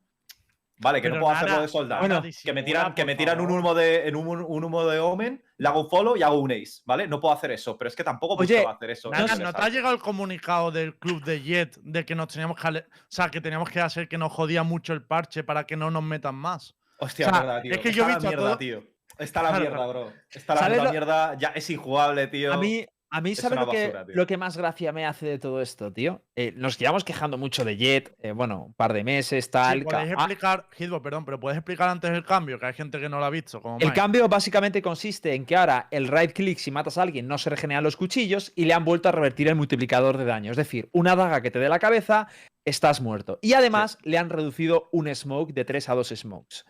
Vale, 0.79 1.01
que 1.03 1.09
no 1.09 1.19
puedo 1.19 1.31
nada- 1.33 1.45
hacerlo 1.45 1.61
de 1.61 1.67
soldado. 1.67 2.01
Bueno, 2.01 2.21
que 2.43 2.51
me 2.53 2.63
tiran, 2.63 2.93
que 2.95 3.05
me 3.05 3.15
tiran 3.15 3.39
un 3.39 3.51
humo 3.51 3.75
de, 3.75 4.07
en 4.07 4.15
un, 4.15 4.27
un 4.41 4.63
humo 4.63 4.83
de 4.85 4.99
Omen, 4.99 5.41
le 5.57 5.67
hago 5.69 5.83
un 5.83 5.89
follow 5.89 6.17
y 6.17 6.23
hago 6.23 6.39
un 6.39 6.51
ace, 6.51 6.81
¿vale? 6.85 7.07
No 7.07 7.21
puedo 7.21 7.33
hacer 7.33 7.51
eso, 7.51 7.77
pero 7.77 7.87
es 7.89 7.95
que 7.95 8.03
tampoco 8.03 8.33
Oye, 8.33 8.55
buscaba 8.55 8.75
hacer 8.75 8.89
eso. 8.89 9.09
Nada, 9.11 9.35
¿no 9.37 9.53
te 9.53 9.61
ha 9.61 9.69
llegado 9.69 9.93
el 9.93 10.01
comunicado 10.01 10.71
del 10.71 10.95
club 10.97 11.23
de 11.23 11.41
Jet 11.43 11.77
de 11.81 12.03
que 12.05 12.15
nos 12.15 12.27
teníamos 12.27 12.59
que. 12.59 12.67
ale- 12.67 12.79
O 12.89 13.05
sea, 13.07 13.29
que 13.29 13.39
teníamos 13.39 13.69
que 13.69 13.79
hacer 13.79 14.09
que 14.09 14.17
nos 14.17 14.33
jodía 14.33 14.63
mucho 14.63 14.91
el 14.93 15.03
parche 15.03 15.43
para 15.43 15.63
que 15.65 15.77
no 15.77 15.91
nos 15.91 16.01
metan 16.03 16.35
más? 16.35 16.75
Hostia, 16.99 17.27
O 17.27 17.29
sea, 17.29 17.39
verdad, 17.41 17.61
tío. 17.61 17.71
es 17.73 17.79
que 17.79 17.89
Está 17.89 17.97
yo 17.97 18.03
he 18.03 18.07
la 18.07 18.13
visto 18.15 18.27
mierda, 18.29 18.45
todo- 18.47 18.57
tío. 18.57 18.83
Está 19.17 19.41
la 19.43 19.49
Claro, 19.49 19.63
mierda, 19.69 19.87
bro. 19.87 20.13
Está 20.29 20.53
la 20.55 20.59
¿Sabes 20.61 20.77
puta 20.77 20.83
lo- 20.85 20.91
mierda. 20.91 21.37
Ya 21.37 21.47
es 21.49 21.69
injugable, 21.69 22.27
tío. 22.27 22.51
A 22.53 22.57
mí, 22.57 22.85
a 23.11 23.21
mí 23.21 23.31
es 23.31 23.37
¿sabes 23.39 23.57
lo, 23.59 23.69
que, 23.69 23.87
basura, 23.87 24.05
lo 24.13 24.27
que 24.27 24.35
más 24.35 24.57
gracia 24.57 24.91
me 24.91 25.05
hace 25.05 25.25
de 25.25 25.39
todo 25.39 25.61
esto, 25.61 25.93
tío? 25.93 26.21
Eh, 26.35 26.51
nos 26.57 26.77
llevamos 26.77 27.05
quejando 27.05 27.37
mucho 27.37 27.63
de 27.63 27.77
Jet, 27.77 28.13
eh, 28.21 28.33
bueno, 28.33 28.65
un 28.65 28.73
par 28.73 28.91
de 28.91 29.05
meses, 29.05 29.45
Sí, 29.45 29.51
tal. 29.51 29.85
ca- 29.85 29.99
podéis 29.99 30.11
ah, 30.11 30.13
explicar, 30.15 30.67
Hitbo, 30.77 31.01
perdón, 31.01 31.23
pero 31.23 31.39
puedes 31.39 31.57
explicar 31.57 31.87
antes 31.87 32.11
el 32.11 32.25
cambio, 32.25 32.59
que 32.59 32.65
hay 32.65 32.73
gente 32.73 32.99
que 32.99 33.07
no 33.07 33.19
lo 33.19 33.23
ha 33.25 33.29
visto. 33.29 33.61
Como 33.61 33.77
El 33.77 33.85
Mike. 33.85 33.95
cambio 33.95 34.27
básicamente 34.27 34.81
consiste 34.81 35.33
en 35.33 35.45
que 35.45 35.55
ahora 35.55 35.87
el 35.91 36.09
right 36.09 36.33
click 36.33 36.57
si 36.57 36.71
matas 36.71 36.97
a 36.97 37.03
alguien 37.03 37.25
no 37.25 37.37
se 37.37 37.49
regeneran 37.49 37.85
los 37.85 37.95
cuchillos 37.95 38.51
y 38.55 38.65
le 38.65 38.73
han 38.73 38.83
vuelto 38.83 39.07
a 39.07 39.13
revertir 39.13 39.47
el 39.47 39.55
multiplicador 39.55 40.17
de 40.17 40.25
daño. 40.25 40.51
Es 40.51 40.57
decir, 40.57 40.89
una 40.91 41.15
daga 41.15 41.39
que 41.41 41.51
te 41.51 41.59
dé 41.59 41.69
la 41.69 41.79
cabeza, 41.79 42.27
estás 42.65 42.99
muerto. 42.99 43.39
Y 43.41 43.53
además 43.53 43.97
le 44.03 44.17
han 44.17 44.29
reducido 44.29 44.89
un 44.91 45.13
smoke 45.15 45.53
de 45.53 45.63
3 45.63 45.87
a 45.87 45.93
2 45.95 46.09
smokes. 46.09 46.65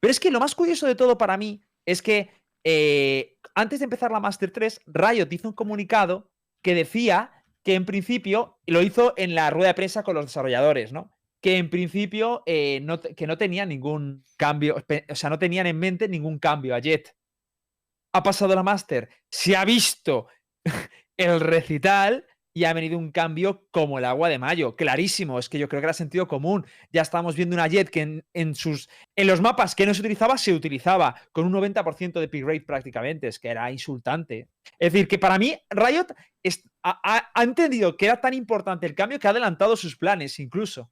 Pero 0.00 0.10
es 0.10 0.20
que 0.20 0.30
lo 0.30 0.40
más 0.40 0.54
curioso 0.54 0.86
de 0.86 0.94
todo 0.94 1.18
para 1.18 1.36
mí 1.36 1.62
es 1.86 2.02
que 2.02 2.30
eh, 2.64 3.38
antes 3.54 3.80
de 3.80 3.84
empezar 3.84 4.10
la 4.10 4.20
Master 4.20 4.50
3, 4.50 4.82
Riot 4.86 5.28
hizo 5.30 5.48
un 5.48 5.54
comunicado 5.54 6.30
que 6.62 6.74
decía 6.74 7.32
que 7.62 7.74
en 7.74 7.84
principio, 7.84 8.58
lo 8.66 8.82
hizo 8.82 9.12
en 9.16 9.34
la 9.34 9.50
rueda 9.50 9.68
de 9.68 9.74
prensa 9.74 10.02
con 10.02 10.14
los 10.14 10.26
desarrolladores, 10.26 10.92
¿no? 10.92 11.12
Que 11.42 11.58
en 11.58 11.70
principio 11.70 12.42
eh, 12.46 12.80
no, 12.82 13.00
que 13.00 13.26
no 13.26 13.36
tenían 13.36 13.68
ningún 13.68 14.24
cambio, 14.36 14.76
o 15.08 15.14
sea, 15.14 15.30
no 15.30 15.38
tenían 15.38 15.66
en 15.66 15.78
mente 15.78 16.08
ningún 16.08 16.38
cambio 16.38 16.74
a 16.74 16.78
Jet. 16.78 17.14
Ha 18.12 18.22
pasado 18.22 18.54
la 18.54 18.62
Master, 18.62 19.08
se 19.30 19.56
ha 19.56 19.64
visto 19.64 20.26
el 21.16 21.40
recital 21.40 22.26
y 22.52 22.64
ha 22.64 22.72
venido 22.72 22.98
un 22.98 23.12
cambio 23.12 23.66
como 23.70 23.98
el 23.98 24.04
agua 24.04 24.28
de 24.28 24.38
mayo. 24.38 24.74
Clarísimo, 24.76 25.38
es 25.38 25.48
que 25.48 25.58
yo 25.58 25.68
creo 25.68 25.80
que 25.80 25.86
era 25.86 25.92
sentido 25.92 26.26
común. 26.26 26.66
Ya 26.92 27.02
estamos 27.02 27.36
viendo 27.36 27.54
una 27.54 27.68
Jet 27.68 27.90
que 27.90 28.22
en, 28.32 28.54
sus, 28.54 28.88
en 29.16 29.26
los 29.26 29.40
mapas 29.40 29.74
que 29.74 29.86
no 29.86 29.94
se 29.94 30.00
utilizaba, 30.00 30.36
se 30.36 30.52
utilizaba 30.52 31.14
con 31.32 31.46
un 31.46 31.52
90% 31.52 32.18
de 32.20 32.28
pick 32.28 32.44
rate 32.44 32.62
prácticamente. 32.62 33.28
Es 33.28 33.38
que 33.38 33.48
era 33.48 33.70
insultante. 33.70 34.48
Es 34.78 34.92
decir, 34.92 35.06
que 35.06 35.18
para 35.18 35.38
mí 35.38 35.56
Riot 35.70 36.06
es- 36.42 36.62
ha 36.82 37.42
entendido 37.42 37.96
que 37.96 38.06
era 38.06 38.20
tan 38.20 38.34
importante 38.34 38.86
el 38.86 38.94
cambio 38.94 39.18
que 39.18 39.26
ha 39.26 39.30
adelantado 39.30 39.76
sus 39.76 39.96
planes 39.96 40.38
incluso. 40.40 40.90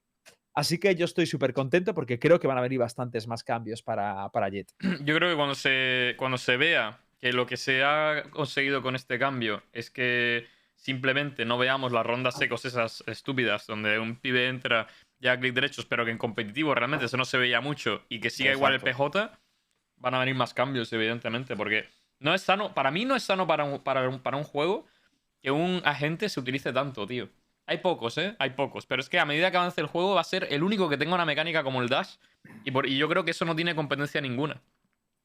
Así 0.53 0.77
que 0.77 0.95
yo 0.95 1.05
estoy 1.05 1.25
súper 1.25 1.53
contento 1.53 1.93
porque 1.93 2.19
creo 2.19 2.39
que 2.39 2.47
van 2.47 2.57
a 2.57 2.61
venir 2.61 2.79
bastantes 2.79 3.27
más 3.27 3.43
cambios 3.43 3.81
para, 3.81 4.29
para 4.29 4.49
Jet. 4.49 4.71
Yo 5.05 5.15
creo 5.15 5.29
que 5.29 5.35
cuando 5.35 5.55
se, 5.55 6.15
cuando 6.17 6.37
se 6.37 6.57
vea 6.57 6.99
que 7.19 7.31
lo 7.33 7.45
que 7.45 7.55
se 7.57 7.83
ha 7.83 8.23
conseguido 8.31 8.81
con 8.81 8.95
este 8.95 9.19
cambio 9.19 9.63
es 9.73 9.89
que 9.91 10.47
simplemente 10.79 11.45
no 11.45 11.57
veamos 11.57 11.91
las 11.91 12.05
rondas 12.05 12.37
secos 12.37 12.63
esas 12.65 13.03
estúpidas 13.05 13.67
donde 13.67 13.99
un 13.99 14.15
pibe 14.15 14.47
entra 14.47 14.87
ya 15.19 15.33
a 15.33 15.39
clic 15.39 15.53
derechos, 15.53 15.85
pero 15.85 16.05
que 16.05 16.11
en 16.11 16.17
competitivo 16.17 16.73
realmente 16.73 17.05
eso 17.05 17.17
no 17.17 17.25
se 17.25 17.37
veía 17.37 17.59
mucho 17.61 18.03
y 18.09 18.19
que 18.21 18.29
siga 18.29 18.51
igual 18.53 18.73
el. 18.73 18.79
PJ, 18.81 19.37
van 19.97 20.13
a 20.15 20.19
venir 20.19 20.35
más 20.35 20.53
cambios, 20.53 20.91
evidentemente, 20.93 21.55
porque 21.57 21.85
no 22.19 22.33
es 22.33 22.41
sano, 22.41 22.73
para 22.73 22.91
mí 22.91 23.03
no 23.05 23.15
es 23.15 23.23
sano 23.23 23.45
para 23.45 23.65
un, 23.65 23.79
para 23.83 24.07
un, 24.07 24.19
para 24.19 24.37
un 24.37 24.43
juego 24.45 24.85
que 25.41 25.51
un 25.51 25.81
agente 25.83 26.29
se 26.29 26.39
utilice 26.39 26.71
tanto, 26.71 27.05
tío. 27.05 27.29
Hay 27.65 27.79
pocos, 27.79 28.17
¿eh? 28.17 28.35
Hay 28.39 28.51
pocos. 28.51 28.85
Pero 28.85 29.01
es 29.01 29.09
que 29.09 29.19
a 29.19 29.25
medida 29.25 29.51
que 29.51 29.57
avance 29.57 29.79
el 29.79 29.87
juego 29.87 30.15
va 30.15 30.21
a 30.21 30.23
ser 30.23 30.47
el 30.49 30.63
único 30.63 30.89
que 30.89 30.97
tenga 30.97 31.13
una 31.13 31.25
mecánica 31.25 31.63
como 31.63 31.81
el 31.83 31.89
Dash. 31.89 32.15
Y, 32.63 32.71
por- 32.71 32.87
y 32.87 32.97
yo 32.97 33.07
creo 33.07 33.23
que 33.23 33.31
eso 33.31 33.45
no 33.45 33.55
tiene 33.55 33.75
competencia 33.75 34.19
ninguna. 34.21 34.59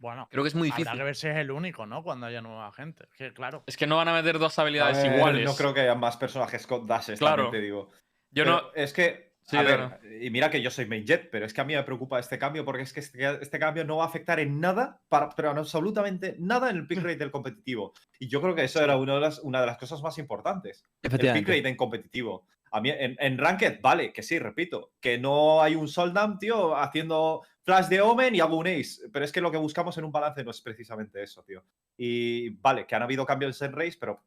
Bueno, 0.04 0.28
Creo 0.30 0.44
que 0.44 0.48
es 0.48 0.54
muy 0.54 0.68
habrá 0.68 0.76
difícil. 0.76 0.98
que 0.98 1.04
ver 1.04 1.16
si 1.16 1.28
es 1.28 1.36
el 1.36 1.50
único, 1.50 1.86
¿no? 1.86 2.02
Cuando 2.02 2.26
haya 2.26 2.42
nueva 2.42 2.70
gente. 2.72 3.04
Es 3.10 3.16
que, 3.16 3.32
claro. 3.32 3.64
Es 3.66 3.78
que 3.78 3.86
no 3.86 3.96
van 3.96 4.08
a 4.08 4.12
meter 4.12 4.38
dos 4.38 4.58
habilidades 4.58 5.02
ver, 5.02 5.16
iguales. 5.16 5.44
No 5.46 5.56
creo 5.56 5.72
que 5.72 5.80
haya 5.80 5.94
más 5.94 6.18
personajes 6.18 6.66
con 6.66 6.86
dashes, 6.86 7.18
Claro. 7.18 7.44
también 7.44 7.62
te 7.62 7.64
digo. 7.64 7.90
Yo 8.30 8.44
Pero 8.44 8.50
no. 8.50 8.62
Es 8.74 8.92
que, 8.92 9.32
Sí, 9.46 9.56
a 9.58 9.62
ver, 9.62 10.00
y 10.22 10.30
mira 10.30 10.50
que 10.50 10.62
yo 10.62 10.70
soy 10.70 10.86
main 10.86 11.04
jet, 11.06 11.28
pero 11.30 11.44
es 11.44 11.52
que 11.52 11.60
a 11.60 11.64
mí 11.64 11.74
me 11.74 11.82
preocupa 11.82 12.18
este 12.18 12.38
cambio 12.38 12.64
porque 12.64 12.82
es 12.82 12.92
que 12.94 13.00
este, 13.00 13.42
este 13.42 13.58
cambio 13.58 13.84
no 13.84 13.98
va 13.98 14.04
a 14.04 14.06
afectar 14.06 14.40
en 14.40 14.58
nada, 14.58 15.02
para, 15.08 15.28
pero 15.30 15.50
en 15.50 15.58
absolutamente 15.58 16.36
nada 16.38 16.70
en 16.70 16.76
el 16.76 16.86
pick 16.86 16.98
rate 16.98 17.16
del 17.18 17.30
competitivo. 17.30 17.92
Y 18.18 18.28
yo 18.28 18.40
creo 18.40 18.54
que 18.54 18.64
eso 18.64 18.82
era 18.82 18.96
una 18.96 19.14
de 19.16 19.20
las, 19.20 19.40
una 19.40 19.60
de 19.60 19.66
las 19.66 19.76
cosas 19.76 20.02
más 20.02 20.16
importantes. 20.18 20.84
El 21.02 21.10
pick 21.10 21.46
rate 21.48 21.68
en 21.68 21.76
competitivo. 21.76 22.46
A 22.70 22.80
mí, 22.80 22.88
en, 22.90 23.16
en 23.20 23.38
Ranked, 23.38 23.80
vale, 23.82 24.12
que 24.12 24.22
sí, 24.22 24.38
repito, 24.38 24.92
que 24.98 25.18
no 25.18 25.62
hay 25.62 25.74
un 25.76 25.88
Soldam, 25.88 26.38
tío, 26.38 26.74
haciendo 26.76 27.42
flash 27.64 27.86
de 27.88 28.00
Omen 28.00 28.34
y 28.34 28.40
hago 28.40 28.56
un 28.56 28.66
Ace. 28.66 29.08
Pero 29.12 29.24
es 29.24 29.32
que 29.32 29.40
lo 29.40 29.50
que 29.50 29.56
buscamos 29.58 29.96
en 29.98 30.04
un 30.04 30.12
balance 30.12 30.44
no 30.44 30.50
es 30.52 30.60
precisamente 30.60 31.22
eso, 31.22 31.42
tío. 31.42 31.64
Y 31.96 32.50
vale, 32.50 32.86
que 32.86 32.94
han 32.94 33.02
habido 33.02 33.24
cambios 33.26 33.60
en 33.62 33.72
Race, 33.72 33.96
pero 33.98 34.22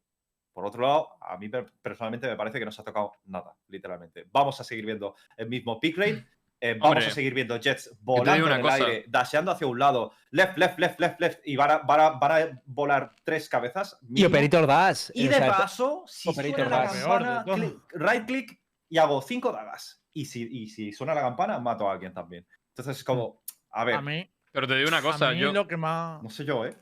por 0.53 0.65
otro 0.65 0.81
lado, 0.81 1.09
a 1.21 1.37
mí 1.37 1.47
per- 1.49 1.71
personalmente 1.81 2.27
me 2.27 2.35
parece 2.35 2.57
que 2.59 2.65
no 2.65 2.71
se 2.71 2.81
ha 2.81 2.85
tocado 2.85 3.13
nada, 3.25 3.53
literalmente. 3.67 4.25
Vamos 4.31 4.59
a 4.59 4.63
seguir 4.63 4.85
viendo 4.85 5.15
el 5.37 5.47
mismo 5.49 5.79
pick 5.79 5.97
rate. 5.97 6.25
eh, 6.59 6.73
vamos 6.73 6.95
Hombre, 6.95 7.05
a 7.05 7.11
seguir 7.11 7.35
viendo 7.35 7.55
Jets 7.59 7.95
volando 8.01 8.45
una 8.47 8.55
en 8.55 8.61
el 8.61 8.65
cosa. 8.65 8.83
aire, 8.83 9.05
dasheando 9.07 9.51
hacia 9.51 9.67
un 9.67 9.77
lado, 9.77 10.13
left, 10.31 10.57
left, 10.57 10.79
left, 10.79 10.99
left, 10.99 11.21
left, 11.21 11.41
y 11.47 11.55
van 11.55 11.69
a, 11.69 11.77
van 11.77 11.99
a- 11.99 12.09
van 12.11 12.31
a 12.31 12.61
volar 12.65 13.15
tres 13.23 13.47
cabezas. 13.47 13.99
Y. 14.09 14.25
Operator 14.25 14.65
Dash. 14.65 15.11
Y 15.13 15.27
o 15.27 15.29
de 15.29 15.39
paso, 15.41 16.03
si 16.07 16.27
Operator 16.29 16.55
suena 16.61 16.69
la 16.69 16.85
Dash. 16.87 17.45
Campana, 17.45 17.73
right 17.91 18.25
click 18.25 18.59
y 18.89 18.97
hago 18.97 19.21
cinco 19.21 19.51
dagas. 19.51 20.01
Y 20.13 20.25
si, 20.25 20.47
y 20.51 20.67
si 20.69 20.91
suena 20.91 21.13
la 21.13 21.21
campana, 21.21 21.59
mato 21.59 21.87
a 21.87 21.93
alguien 21.93 22.11
también. 22.15 22.43
Entonces 22.77 22.97
es 22.99 23.03
como, 23.03 23.41
a 23.71 23.83
ver, 23.83 23.95
A 23.95 24.01
mí, 24.01 24.29
Pero 24.51 24.67
te 24.67 24.75
digo 24.75 24.87
una 24.87 25.01
cosa, 25.01 25.29
a 25.29 25.31
mí 25.33 25.39
yo, 25.39 25.51
lo 25.51 25.67
que 25.67 25.77
más. 25.77 26.21
no 26.21 26.29
sé 26.29 26.45
yo, 26.45 26.63
¿eh? 26.65 26.75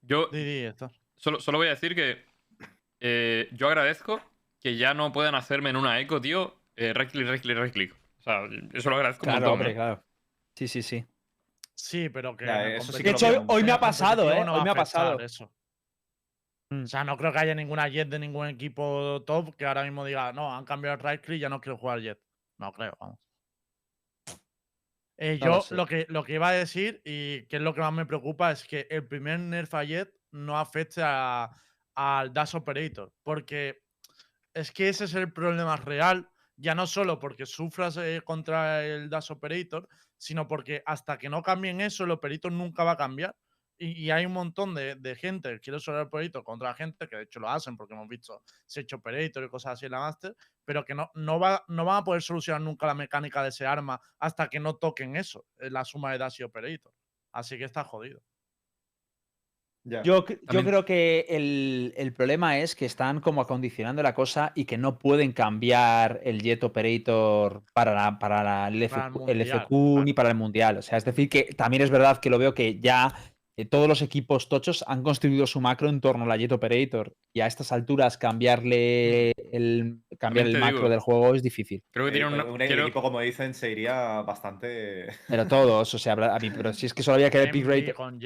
yo 0.00 0.28
Di, 0.28 0.42
di, 0.42 0.58
esto. 0.64 0.90
solo, 1.14 1.40
solo 1.40 1.58
voy 1.58 1.66
a 1.66 1.70
decir 1.70 1.94
que 1.94 2.24
eh, 3.00 3.48
yo 3.52 3.68
agradezco 3.68 4.18
que 4.60 4.76
ya 4.78 4.94
no 4.94 5.12
puedan 5.12 5.34
hacerme 5.34 5.68
en 5.70 5.76
una 5.76 6.00
eco, 6.00 6.22
tío, 6.22 6.62
eh, 6.76 6.94
right 6.94 7.10
click, 7.10 7.28
right 7.28 7.42
click, 7.42 7.58
right 7.58 7.72
click. 7.72 7.94
O 8.18 8.22
sea, 8.22 8.40
eso 8.72 8.88
lo 8.88 8.96
agradezco 8.96 9.26
un 9.26 9.32
Claro, 9.32 9.40
montón. 9.40 9.52
hombre, 9.52 9.70
¿eh? 9.72 9.74
claro. 9.74 10.04
Sí, 10.54 10.68
sí, 10.68 10.82
sí. 10.82 11.04
Sí, 11.74 12.08
pero 12.08 12.34
que. 12.36 12.46
Ya, 12.46 12.62
en 12.62 12.68
el 12.72 12.76
eso 12.76 12.92
sí 12.92 13.02
competitivo- 13.02 13.02
que 13.02 13.26
De 13.26 13.32
hecho, 13.36 13.44
hoy, 13.48 13.64
me 13.64 13.72
ha 13.72 13.80
pasado, 13.80 14.32
¿eh? 14.32 14.44
no 14.44 14.54
Hoy 14.54 14.62
me 14.64 14.70
ha 14.70 14.74
pasado. 14.74 15.18
Eso. 15.20 15.50
Mm. 16.70 16.84
O 16.84 16.86
sea, 16.86 17.04
no 17.04 17.16
creo 17.18 17.30
que 17.32 17.38
haya 17.40 17.54
ninguna 17.54 17.88
jet 17.88 18.08
de 18.08 18.18
ningún 18.18 18.46
equipo 18.48 19.22
top 19.26 19.54
que 19.56 19.66
ahora 19.66 19.82
mismo 19.84 20.04
diga, 20.04 20.32
no, 20.32 20.54
han 20.54 20.64
cambiado 20.64 20.96
el 20.96 21.02
right 21.02 21.22
click, 21.22 21.40
ya 21.40 21.48
no 21.50 21.60
quiero 21.60 21.76
jugar 21.76 22.00
jet. 22.00 22.18
No 22.58 22.72
creo, 22.72 22.96
vamos. 23.00 23.18
Eh, 25.20 25.38
No 25.38 25.46
yo 25.46 25.52
lo 25.56 25.60
sé. 25.60 25.74
lo, 25.76 25.86
que, 25.86 26.06
lo 26.08 26.24
que 26.24 26.34
iba 26.34 26.48
a 26.48 26.52
decir, 26.52 27.02
y 27.04 27.46
que 27.46 27.56
es 27.56 27.62
lo 27.62 27.74
que 27.74 27.82
más 27.82 27.92
me 27.92 28.06
preocupa, 28.06 28.50
es 28.50 28.64
que 28.64 28.86
el 28.90 29.06
primer 29.06 29.38
nerf 29.38 29.74
a 29.74 29.84
Jet 29.84 30.10
no 30.32 30.58
afecte 30.58 31.02
a- 31.04 31.50
al 31.94 32.32
Dash 32.32 32.54
Operator. 32.56 33.12
Porque 33.22 33.82
es 34.54 34.72
que 34.72 34.88
ese 34.88 35.04
es 35.04 35.14
el 35.14 35.32
problema 35.32 35.76
real, 35.76 36.28
ya 36.56 36.74
no 36.74 36.86
solo 36.86 37.18
porque 37.18 37.44
sufras 37.46 37.96
eh, 37.98 38.22
contra 38.24 38.84
el 38.84 39.10
Dash 39.10 39.30
Operator, 39.30 39.86
sino 40.16 40.48
porque 40.48 40.82
hasta 40.86 41.18
que 41.18 41.28
no 41.28 41.42
cambien 41.42 41.80
eso, 41.82 42.04
el 42.04 42.10
Operator 42.12 42.50
nunca 42.52 42.84
va 42.84 42.92
a 42.92 42.96
cambiar. 42.96 43.36
Y, 43.82 43.92
y 44.04 44.10
hay 44.10 44.26
un 44.26 44.32
montón 44.34 44.74
de, 44.74 44.94
de 44.96 45.14
gente 45.16 45.48
que 45.52 45.60
quiere 45.60 45.78
usar 45.78 45.94
el 45.94 46.02
Operator 46.02 46.44
contra 46.44 46.74
gente 46.74 47.08
que 47.08 47.16
de 47.16 47.22
hecho 47.22 47.40
lo 47.40 47.48
hacen, 47.48 47.78
porque 47.78 47.94
hemos 47.94 48.06
visto 48.08 48.42
Sech 48.66 48.92
Operator 48.92 49.42
y 49.44 49.48
cosas 49.48 49.72
así 49.72 49.86
en 49.86 49.92
la 49.92 50.00
Master, 50.00 50.36
pero 50.66 50.84
que 50.84 50.94
no, 50.94 51.10
no, 51.14 51.40
va, 51.40 51.64
no 51.68 51.86
van 51.86 51.96
a 52.02 52.04
poder 52.04 52.20
solucionar 52.20 52.60
nunca 52.60 52.86
la 52.86 52.94
mecánica 52.94 53.42
de 53.42 53.48
ese 53.48 53.64
arma 53.66 53.98
hasta 54.18 54.48
que 54.48 54.60
no 54.60 54.76
toquen 54.76 55.16
eso, 55.16 55.46
eh, 55.58 55.70
la 55.70 55.86
suma 55.86 56.12
de 56.12 56.18
Dash 56.18 56.40
y 56.40 56.42
Operator. 56.42 56.92
Así 57.32 57.56
que 57.56 57.64
está 57.64 57.82
jodido. 57.82 58.20
Yo, 59.82 60.26
yo 60.52 60.62
creo 60.62 60.84
que 60.84 61.24
el, 61.30 61.94
el 61.96 62.12
problema 62.12 62.58
es 62.58 62.76
que 62.76 62.84
están 62.84 63.20
como 63.20 63.40
acondicionando 63.40 64.02
la 64.02 64.14
cosa 64.14 64.52
y 64.54 64.66
que 64.66 64.76
no 64.76 64.98
pueden 64.98 65.32
cambiar 65.32 66.20
el 66.22 66.42
Jet 66.42 66.62
Operator 66.64 67.62
para, 67.72 67.94
la- 67.94 68.18
para 68.18 68.44
la- 68.44 68.68
el, 68.68 68.86
Para 68.90 69.06
FQ, 69.08 69.28
el 69.30 69.38
Mundial, 69.38 69.58
FQ 69.62 69.68
claro. 69.68 70.04
ni 70.04 70.12
para 70.12 70.28
el 70.28 70.34
Mundial. 70.34 70.76
O 70.76 70.82
sea, 70.82 70.98
es 70.98 71.04
decir, 71.06 71.30
que 71.30 71.44
también 71.56 71.82
es 71.82 71.88
verdad 71.90 72.18
que 72.20 72.28
lo 72.28 72.36
veo 72.38 72.52
que 72.52 72.78
ya 72.78 73.14
todos 73.66 73.88
los 73.88 74.02
equipos 74.02 74.48
tochos 74.48 74.84
han 74.86 75.02
construido 75.02 75.46
su 75.46 75.60
macro 75.60 75.88
en 75.88 76.00
torno 76.00 76.24
a 76.24 76.26
la 76.28 76.36
Jet 76.36 76.52
Operator 76.52 77.14
y 77.32 77.40
a 77.40 77.46
estas 77.46 77.72
alturas 77.72 78.18
cambiarle 78.18 79.32
el, 79.52 80.00
cambiar 80.18 80.46
el 80.46 80.58
macro 80.58 80.78
digo. 80.78 80.88
del 80.90 81.00
juego 81.00 81.34
es 81.34 81.42
difícil. 81.42 81.82
Creo 81.92 82.06
que 82.06 82.10
Eh, 82.10 82.14
tiene 82.14 82.28
una. 82.28 82.44
un 82.44 82.58
quiero- 82.58 82.82
equipo, 82.82 83.02
como 83.02 83.20
dicen, 83.20 83.54
se 83.54 83.70
iría 83.70 84.22
bastante. 84.22 85.06
Pero 85.28 85.46
todos, 85.46 85.94
o 85.94 85.98
sea, 85.98 86.12
a 86.14 86.38
mí, 86.38 86.50
pero 86.50 86.72
si 86.72 86.86
es 86.86 86.94
que 86.94 87.02
solo 87.02 87.16
había 87.16 87.30
que 87.30 87.38
ver 87.38 87.50
pick 87.50 87.64
Envy 87.64 87.80
rate. 87.80 87.94
con. 87.94 88.18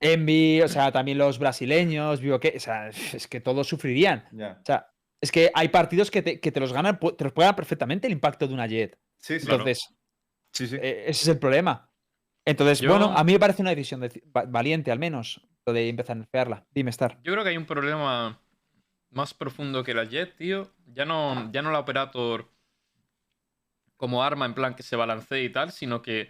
Envy, 0.00 0.60
o 0.62 0.68
sea, 0.68 0.92
también 0.92 1.18
los 1.18 1.38
brasileños, 1.38 2.20
vivo 2.20 2.38
que, 2.38 2.54
o 2.56 2.60
sea, 2.60 2.88
es 2.88 3.26
que 3.26 3.40
todos 3.40 3.66
sufrirían. 3.66 4.24
O 4.32 4.64
sea, 4.64 4.86
es 5.20 5.32
que 5.32 5.50
hay 5.54 5.68
partidos 5.68 6.10
que 6.10 6.22
te, 6.22 6.40
que 6.40 6.52
te 6.52 6.60
los 6.60 6.72
ganan, 6.72 6.98
te 6.98 7.24
los 7.24 7.32
puede 7.32 7.46
dar 7.46 7.56
perfectamente 7.56 8.06
el 8.06 8.12
impacto 8.12 8.46
de 8.46 8.54
una 8.54 8.66
Jet. 8.66 8.98
Sí, 9.18 9.40
sí. 9.40 9.46
Entonces, 9.50 9.88
sí, 10.52 10.66
sí. 10.66 10.76
eh, 10.76 11.04
ese 11.06 11.22
es 11.22 11.28
el 11.28 11.38
problema. 11.38 11.90
Entonces, 12.44 12.80
Yo- 12.80 12.90
bueno, 12.90 13.12
a 13.16 13.24
mí 13.24 13.32
me 13.32 13.38
parece 13.38 13.62
una 13.62 13.70
decisión 13.70 14.00
deci- 14.02 14.22
va- 14.36 14.44
valiente, 14.44 14.90
al 14.92 14.98
menos, 14.98 15.40
lo 15.66 15.72
de 15.72 15.88
empezar 15.88 16.16
a 16.16 16.20
nerfearla. 16.20 16.66
Dime, 16.72 16.90
Star. 16.90 17.18
Yo 17.22 17.32
creo 17.32 17.42
que 17.44 17.50
hay 17.50 17.56
un 17.56 17.64
problema 17.66 18.38
más 19.10 19.32
profundo 19.32 19.82
que 19.84 19.94
la 19.94 20.04
Jet, 20.04 20.36
tío. 20.36 20.70
Ya 20.92 21.04
no, 21.04 21.50
ya 21.52 21.62
no 21.62 21.70
la 21.70 21.78
Operator 21.78 22.50
como 23.96 24.22
arma 24.22 24.44
en 24.46 24.54
plan 24.54 24.74
que 24.74 24.82
se 24.82 24.96
balancee 24.96 25.44
y 25.44 25.50
tal, 25.50 25.72
sino 25.72 26.02
que 26.02 26.28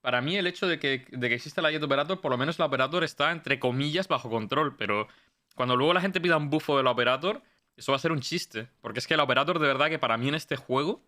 para 0.00 0.22
mí 0.22 0.36
el 0.36 0.46
hecho 0.46 0.66
de 0.66 0.78
que, 0.78 1.06
de 1.10 1.28
que 1.28 1.34
exista 1.34 1.60
la 1.60 1.70
Jet 1.70 1.82
Operator, 1.82 2.20
por 2.20 2.30
lo 2.30 2.38
menos 2.38 2.58
la 2.58 2.66
Operator 2.66 3.04
está 3.04 3.30
entre 3.32 3.58
comillas 3.58 4.08
bajo 4.08 4.30
control, 4.30 4.76
pero 4.76 5.08
cuando 5.56 5.76
luego 5.76 5.92
la 5.92 6.00
gente 6.00 6.20
pida 6.20 6.36
un 6.36 6.48
bufo 6.48 6.76
de 6.78 6.84
la 6.84 6.92
Operator, 6.92 7.42
eso 7.76 7.92
va 7.92 7.96
a 7.96 8.00
ser 8.00 8.12
un 8.12 8.20
chiste. 8.20 8.68
Porque 8.80 9.00
es 9.00 9.06
que 9.06 9.16
la 9.16 9.24
Operator 9.24 9.58
de 9.58 9.66
verdad 9.66 9.88
que 9.88 9.98
para 9.98 10.16
mí 10.16 10.28
en 10.28 10.34
este 10.36 10.56
juego, 10.56 11.02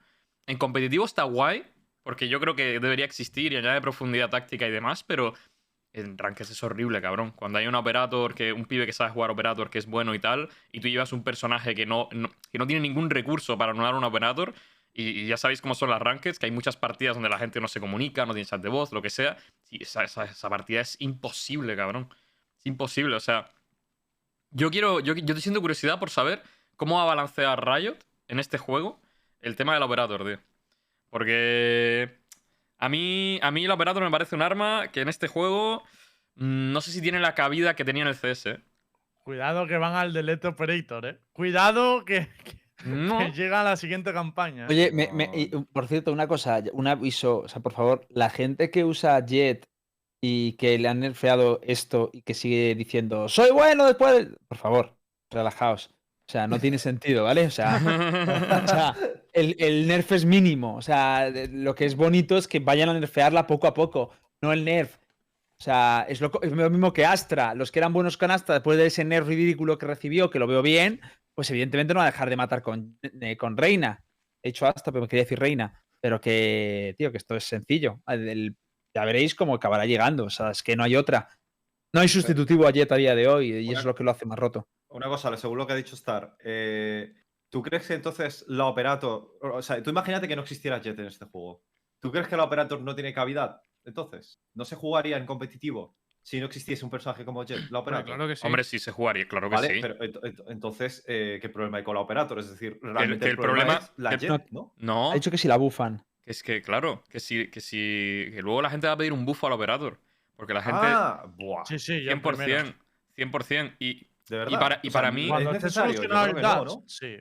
en 0.46 0.58
competitivo 0.58 1.04
está 1.04 1.22
guay, 1.22 1.64
porque 2.02 2.28
yo 2.28 2.40
creo 2.40 2.54
que 2.54 2.80
debería 2.80 3.04
existir 3.04 3.52
y 3.52 3.56
añade 3.56 3.80
profundidad 3.80 4.30
táctica 4.30 4.66
y 4.66 4.70
demás, 4.70 5.04
pero 5.04 5.34
en 5.92 6.16
Ranked 6.16 6.46
es 6.50 6.62
horrible, 6.62 7.00
cabrón. 7.02 7.32
Cuando 7.32 7.58
hay 7.58 7.66
un 7.66 7.74
operator, 7.74 8.34
que 8.34 8.52
un 8.52 8.64
pibe 8.64 8.86
que 8.86 8.92
sabe 8.92 9.10
jugar 9.10 9.30
operator, 9.30 9.70
que 9.70 9.78
es 9.78 9.86
bueno 9.86 10.14
y 10.14 10.18
tal, 10.18 10.48
y 10.72 10.80
tú 10.80 10.88
llevas 10.88 11.12
un 11.12 11.22
personaje 11.22 11.74
que 11.74 11.86
no, 11.86 12.08
que 12.08 12.58
no 12.58 12.66
tiene 12.66 12.80
ningún 12.80 13.10
recurso 13.10 13.58
para 13.58 13.72
anular 13.72 13.94
un 13.94 14.04
operator, 14.04 14.54
y, 14.94 15.26
ya 15.26 15.36
sabéis 15.36 15.60
cómo 15.62 15.74
son 15.74 15.90
las 15.90 16.00
rankeds, 16.02 16.38
que 16.38 16.46
hay 16.46 16.52
muchas 16.52 16.76
partidas 16.76 17.16
donde 17.16 17.28
la 17.28 17.38
gente 17.38 17.60
no 17.60 17.68
se 17.68 17.80
comunica, 17.80 18.26
no 18.26 18.34
tiene 18.34 18.46
chat 18.46 18.60
de 18.62 18.68
voz, 18.68 18.92
lo 18.92 19.00
que 19.02 19.10
sea. 19.10 19.36
Esa, 19.70 20.04
esa- 20.04 20.50
partida 20.50 20.80
es 20.80 20.96
imposible, 21.00 21.76
cabrón. 21.76 22.08
Es 22.58 22.66
imposible, 22.66 23.16
o 23.16 23.20
sea. 23.20 23.50
Yo 24.50 24.70
quiero. 24.70 25.00
Yo, 25.00 25.14
yo 25.14 25.34
te 25.34 25.40
siento 25.40 25.60
curiosidad 25.60 25.98
por 25.98 26.10
saber 26.10 26.42
cómo 26.76 26.96
va 26.96 27.02
a 27.02 27.06
balancear 27.06 27.64
Riot 27.66 27.96
en 28.28 28.38
este 28.38 28.58
juego 28.58 29.00
el 29.40 29.56
tema 29.56 29.74
del 29.74 29.82
operator, 29.82 30.24
tío. 30.24 30.51
Porque. 31.12 32.08
A 32.78 32.88
mí, 32.88 33.38
a 33.42 33.50
mí 33.52 33.64
el 33.66 33.70
operator 33.70 34.02
me 34.02 34.10
parece 34.10 34.34
un 34.34 34.42
arma 34.42 34.88
que 34.90 35.02
en 35.02 35.08
este 35.08 35.28
juego 35.28 35.84
mm, 36.34 36.72
no 36.72 36.80
sé 36.80 36.90
si 36.90 37.00
tiene 37.00 37.20
la 37.20 37.34
cabida 37.36 37.76
que 37.76 37.84
tenía 37.84 38.02
en 38.02 38.08
el 38.08 38.16
CS. 38.16 38.46
¿eh? 38.46 38.60
Cuidado 39.18 39.68
que 39.68 39.76
van 39.78 39.94
al 39.94 40.12
Delete 40.12 40.48
Operator, 40.48 41.06
eh. 41.06 41.18
Cuidado 41.32 42.04
que, 42.04 42.26
que- 42.42 42.56
No. 42.88 43.18
que 43.18 43.30
llega 43.30 43.60
a 43.60 43.64
la 43.64 43.76
siguiente 43.76 44.12
campaña. 44.12 44.64
eh. 44.64 44.68
Oye, 44.70 44.90
me- 44.90 45.12
me- 45.12 45.30
y, 45.32 45.54
uh, 45.54 45.64
por 45.66 45.86
cierto, 45.86 46.12
una 46.12 46.26
cosa, 46.26 46.60
un 46.72 46.88
aviso, 46.88 47.40
o 47.40 47.48
sea, 47.48 47.62
por 47.62 47.72
favor, 47.72 48.04
la 48.08 48.28
gente 48.30 48.70
que 48.72 48.82
usa 48.84 49.24
Jet 49.24 49.68
y 50.20 50.54
que 50.54 50.76
le 50.78 50.88
han 50.88 50.98
nerfeado 51.00 51.60
esto 51.62 52.10
y 52.12 52.22
que 52.22 52.34
sigue 52.34 52.74
diciendo, 52.74 53.28
soy 53.28 53.52
bueno 53.52 53.86
después, 53.86 54.12
del-". 54.14 54.38
por 54.48 54.58
favor, 54.58 54.96
relajaos. 55.30 55.94
O 56.32 56.38
sea, 56.38 56.46
no 56.46 56.58
tiene 56.58 56.78
sentido, 56.78 57.24
¿vale? 57.24 57.44
O 57.46 57.50
sea, 57.50 57.76
o 58.64 58.66
sea, 58.68 58.94
el, 59.34 59.54
el 59.58 59.86
nerf 59.86 60.12
es 60.12 60.24
mínimo. 60.24 60.76
O 60.76 60.80
sea, 60.80 61.30
de- 61.30 61.48
lo 61.48 61.74
que 61.74 61.84
es 61.84 61.94
bonito 61.94 62.38
es 62.38 62.48
que 62.48 62.58
vayan 62.58 62.88
a 62.88 62.94
nerfearla 62.94 63.46
poco 63.46 63.66
a 63.66 63.74
poco, 63.74 64.12
no 64.40 64.50
el 64.52 64.64
nerf. 64.64 64.96
O 65.60 65.62
sea, 65.62 66.06
es 66.08 66.22
lo, 66.22 66.30
co- 66.30 66.40
es 66.42 66.50
lo 66.50 66.70
mismo 66.70 66.94
que 66.94 67.04
Astra. 67.04 67.54
Los 67.54 67.70
que 67.70 67.80
eran 67.80 67.92
buenos 67.92 68.16
con 68.16 68.30
Astra, 68.30 68.54
después 68.54 68.78
de 68.78 68.86
ese 68.86 69.04
nerf 69.04 69.26
ridículo 69.28 69.76
que 69.76 69.84
recibió, 69.86 70.30
que 70.30 70.38
lo 70.38 70.46
veo 70.46 70.62
bien, 70.62 71.02
pues 71.34 71.50
evidentemente 71.50 71.92
no 71.92 71.98
va 71.98 72.04
a 72.06 72.10
dejar 72.10 72.30
de 72.30 72.36
matar 72.36 72.62
con, 72.62 72.98
eh, 73.02 73.36
con 73.36 73.58
Reina. 73.58 74.02
He 74.42 74.48
dicho 74.48 74.66
Astra, 74.66 74.90
pero 74.90 75.02
me 75.02 75.08
quería 75.08 75.24
decir 75.24 75.38
Reina. 75.38 75.84
Pero 76.00 76.18
que, 76.18 76.94
tío, 76.96 77.12
que 77.12 77.18
esto 77.18 77.36
es 77.36 77.44
sencillo. 77.44 78.00
El- 78.06 78.56
ya 78.96 79.04
veréis 79.04 79.34
cómo 79.34 79.54
acabará 79.54 79.84
llegando. 79.84 80.24
O 80.24 80.30
sea, 80.30 80.50
es 80.50 80.62
que 80.62 80.76
no 80.76 80.82
hay 80.82 80.96
otra. 80.96 81.28
No 81.94 82.00
hay 82.00 82.08
sustitutivo 82.08 82.66
a 82.66 82.70
Jet 82.72 82.90
a 82.90 82.96
día 82.96 83.14
de 83.14 83.28
hoy 83.28 83.52
y 83.52 83.68
eso 83.70 83.80
es 83.80 83.84
lo 83.84 83.94
que 83.94 84.02
lo 84.02 84.10
hace 84.10 84.24
más 84.24 84.38
roto. 84.38 84.66
Una 84.92 85.06
cosa, 85.08 85.36
según 85.36 85.58
lo 85.58 85.66
que 85.66 85.72
ha 85.72 85.76
dicho 85.76 85.94
Star, 85.94 86.36
eh, 86.44 87.14
¿tú 87.48 87.62
crees 87.62 87.86
que 87.86 87.94
entonces 87.94 88.44
la 88.48 88.66
Operator. 88.66 89.38
O 89.40 89.62
sea, 89.62 89.82
tú 89.82 89.90
imagínate 89.90 90.28
que 90.28 90.36
no 90.36 90.42
existiera 90.42 90.80
Jet 90.80 90.98
en 90.98 91.06
este 91.06 91.24
juego. 91.26 91.62
¿Tú 92.00 92.10
crees 92.10 92.26
que 92.28 92.36
la 92.36 92.44
Operator 92.44 92.80
no 92.80 92.94
tiene 92.94 93.12
cavidad? 93.12 93.62
Entonces, 93.84 94.40
¿no 94.54 94.64
se 94.64 94.76
jugaría 94.76 95.16
en 95.16 95.26
competitivo 95.26 95.96
si 96.24 96.38
no 96.38 96.46
existiese 96.46 96.84
un 96.84 96.90
personaje 96.90 97.24
como 97.24 97.44
Jet? 97.44 97.68
La 97.70 97.80
Operator. 97.80 98.06
claro 98.06 98.28
que 98.28 98.36
sí. 98.36 98.46
Hombre, 98.46 98.64
sí 98.64 98.78
se 98.78 98.92
jugaría, 98.92 99.26
claro 99.26 99.48
que 99.50 99.56
Vale, 99.56 99.74
sí. 99.74 99.78
pero 99.80 99.96
ent- 99.98 100.20
ent- 100.20 100.44
entonces, 100.48 101.04
eh, 101.08 101.38
¿qué 101.42 101.48
problema 101.48 101.78
hay 101.78 101.84
con 101.84 101.94
la 101.94 102.00
Operator? 102.00 102.38
Es 102.38 102.50
decir, 102.50 102.78
realmente 102.82 103.24
que 103.24 103.24
el, 103.26 103.30
el 103.32 103.36
problema, 103.38 103.78
problema- 103.78 103.84
es 103.84 103.92
la 103.96 104.16
Jet, 104.16 104.50
¿no? 104.50 104.72
No, 104.78 105.10
Ha 105.10 105.14
dicho 105.14 105.30
que 105.30 105.38
si 105.38 105.48
la 105.48 105.56
bufan. 105.56 106.04
que 106.24 106.30
es 106.30 106.42
que, 106.42 106.62
claro, 106.62 107.02
que 107.08 107.18
si, 107.20 107.50
que 107.50 107.60
si. 107.60 108.28
Que 108.32 108.40
luego 108.42 108.62
la 108.62 108.70
gente 108.70 108.86
va 108.86 108.92
a 108.92 108.96
pedir 108.96 109.12
un 109.12 109.24
buffo 109.24 109.46
al 109.48 109.52
operator. 109.54 109.98
Porque 110.36 110.54
la 110.54 110.62
gente. 110.62 110.78
Ah, 110.82 111.24
buah. 111.36 111.64
Sí, 111.64 111.78
sí, 111.78 111.98
primera. 112.22 112.64
100%. 112.64 112.74
100%. 113.16 113.76
Y 113.80 114.06
De 114.28 114.38
verdad. 114.38 114.58
para- 114.60 114.80
y 114.82 114.88
O 114.88 114.90
sea, 114.90 115.00
para 115.00 115.12
mí- 115.12 115.22
¿es 115.24 115.28
Cuando 115.28 115.50
esté 115.52 115.70
solucionado 115.70 116.26
el 116.26 116.34
que 116.34 116.42
no, 116.42 116.84
sí. 116.86 117.16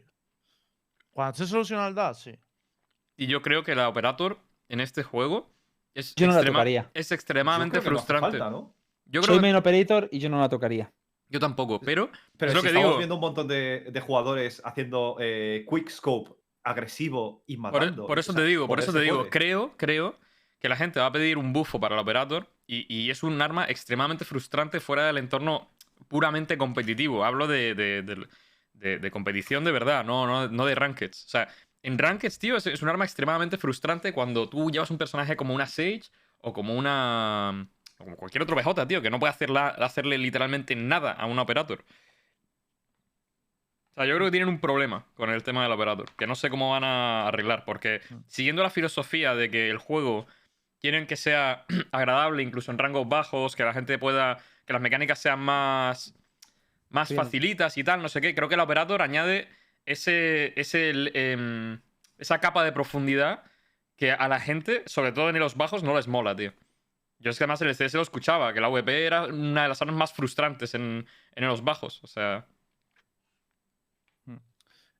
Cuando 1.09 1.31
esté 1.31 1.45
solucionado 1.47 1.89
el 1.89 1.95
dash, 1.95 2.17
sí. 2.17 2.35
Y 3.17 3.27
yo 3.27 3.41
creo 3.41 3.63
que 3.63 3.75
la 3.75 3.89
Operator 3.89 4.39
en 4.69 4.79
este 4.79 5.03
juego 5.03 5.51
es, 5.93 6.15
Yo 6.15 6.27
no 6.27 6.33
la 6.33 6.39
extrema- 6.39 6.53
tocaría. 6.59 6.91
es 6.93 7.09
Yo 7.09 7.15
extremadamente 7.15 7.79
creo 7.79 7.83
que 7.83 7.89
frustrante. 7.89 8.29
falta, 8.37 8.49
¿no? 8.49 8.73
Yo 9.05 9.21
Soy 9.23 9.35
que 9.35 9.41
main 9.41 9.55
operator 9.55 10.07
y 10.11 10.19
yo 10.19 10.29
no 10.29 10.39
la 10.39 10.47
tocaría. 10.47 10.91
yo 11.27 11.39
tampoco, 11.39 11.79
pero 11.81 12.09
Pero 12.37 12.51
Es 12.51 12.55
lo 12.55 12.61
si 12.61 12.65
que 12.65 12.69
estamos 12.69 12.87
digo. 12.89 12.97
viendo 12.97 13.15
un 13.15 13.21
montón 13.21 13.47
de, 13.47 13.87
de 13.91 13.99
jugadores 14.01 14.61
haciendo 14.63 15.17
eh, 15.19 15.65
quick 15.69 15.89
scope 15.89 16.31
agresivo 16.63 17.43
y 17.47 17.57
matando. 17.57 18.05
por 18.07 18.19
eso 18.19 18.31
o 18.31 18.35
sea, 18.35 18.43
te 18.43 18.47
digo, 18.47 18.67
por 18.67 18.79
eso 18.79 18.93
te 18.93 19.01
digo, 19.01 19.27
creo, 19.29 19.75
creo 19.77 20.17
que 20.59 20.69
la 20.69 20.75
gente 20.77 20.99
va 20.99 21.07
a 21.07 21.11
pedir 21.11 21.37
un 21.37 21.51
bufo 21.53 21.79
para 21.79 21.95
el 21.95 22.01
Operator 22.01 22.47
y, 22.67 22.85
y 22.93 23.09
es 23.09 23.23
un 23.23 23.41
arma 23.41 23.65
extremadamente 23.65 24.23
frustrante 24.25 24.79
fuera 24.79 25.05
del 25.07 25.17
entorno 25.17 25.69
puramente 26.11 26.57
competitivo. 26.57 27.25
Hablo 27.25 27.47
de, 27.47 27.73
de, 27.75 28.03
de- 28.03 28.27
de- 28.73 28.99
de 28.99 29.11
competición 29.11 29.63
de 29.63 29.71
verdad, 29.71 30.03
no, 30.05 30.27
no, 30.27 30.47
no 30.49 30.65
de 30.65 30.75
rankeds. 30.75 31.25
O 31.25 31.29
sea, 31.29 31.47
en 31.83 31.97
rankeds, 31.97 32.37
tío, 32.39 32.57
es, 32.57 32.67
es 32.67 32.81
un 32.83 32.89
arma 32.89 33.05
extremadamente 33.05 33.57
frustrante 33.57 34.13
cuando 34.13 34.49
tú 34.49 34.69
llevas 34.71 34.91
un 34.91 34.97
personaje 34.97 35.35
como 35.37 35.53
una 35.55 35.67
Sage 35.67 36.03
o 36.39 36.53
como 36.53 36.75
una. 36.75 37.67
o 37.99 38.03
como 38.03 38.17
cualquier 38.17 38.43
otro 38.43 38.55
BJ, 38.57 38.87
tío, 38.87 39.01
que 39.01 39.09
no 39.09 39.19
puede 39.19 39.31
hacerla- 39.33 39.69
hacerle 39.69 40.17
literalmente 40.17 40.75
nada 40.75 41.13
a 41.13 41.25
un 41.27 41.39
Operator. 41.39 41.83
O 43.91 43.93
sea, 43.95 44.05
yo 44.05 44.15
creo 44.15 44.27
que 44.27 44.31
tienen 44.31 44.49
un 44.49 44.59
problema 44.61 45.05
con 45.15 45.29
el 45.29 45.43
tema 45.43 45.63
del 45.63 45.71
Operator, 45.73 46.09
que 46.17 46.25
no 46.27 46.35
sé 46.35 46.49
cómo 46.49 46.71
van 46.71 46.83
a 46.85 47.27
arreglar, 47.27 47.65
porque 47.65 48.01
siguiendo 48.27 48.63
la 48.63 48.69
filosofía 48.69 49.35
de 49.35 49.49
que 49.51 49.69
el 49.69 49.77
juego 49.77 50.27
quieren 50.79 51.07
que 51.07 51.17
sea 51.17 51.65
agradable 51.91 52.41
incluso 52.43 52.71
en 52.71 52.77
rangos 52.77 53.07
bajos, 53.09 53.55
que 53.55 53.63
la 53.65 53.73
gente 53.73 53.97
pueda, 53.99 54.39
que 54.65 54.73
las 54.73 54.81
mecánicas 54.81 55.19
sean 55.19 55.39
más, 55.39 56.13
más 56.89 57.09
Bien. 57.09 57.21
facilitas 57.21 57.77
y 57.77 57.83
tal, 57.83 58.01
no 58.01 58.09
sé 58.09 58.21
qué, 58.21 58.33
creo 58.35 58.47
que 58.49 58.55
el 58.55 58.61
Operator 58.61 59.01
añade 59.01 59.47
ese, 59.85 60.53
ese, 60.59 60.91
em, 61.13 61.81
esa 62.17 62.39
capa 62.39 62.63
de 62.63 62.71
profundidad 62.71 63.43
que 63.97 64.11
a 64.11 64.27
la 64.27 64.39
gente, 64.39 64.83
sobre 64.85 65.11
todo 65.11 65.29
en 65.29 65.39
los 65.39 65.55
bajos, 65.55 65.83
no 65.83 65.95
les 65.95 66.07
mola, 66.07 66.35
tío. 66.35 66.53
Yo 67.19 67.29
es 67.29 67.37
que 67.37 67.43
además 67.43 67.61
en 67.61 67.67
el 67.67 67.75
CS 67.75 67.93
lo 67.97 68.01
escuchaba, 68.03 68.51
que 68.53 68.59
la 68.61 68.67
VP 68.69 69.05
era 69.05 69.25
una 69.25 69.63
de 69.63 69.69
las 69.69 69.81
armas 69.81 69.95
más 69.95 70.13
frustrantes 70.13 70.73
en, 70.73 71.05
en 71.35 71.47
los 71.47 71.63
bajos. 71.63 72.03
O 72.03 72.07
sea, 72.07 72.47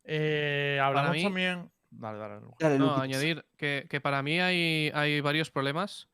Eh, 0.03 0.79
hablamos 0.81 1.15
mí- 1.15 1.23
también. 1.23 1.71
Dale, 1.89 2.17
dale. 2.17 2.77
No, 2.79 2.95
añadir 2.95 3.43
que, 3.57 3.85
que 3.89 3.99
para 3.99 4.21
mí 4.23 4.39
hay, 4.39 4.91
hay 4.93 5.19
varios 5.21 5.51
problemas 5.51 6.07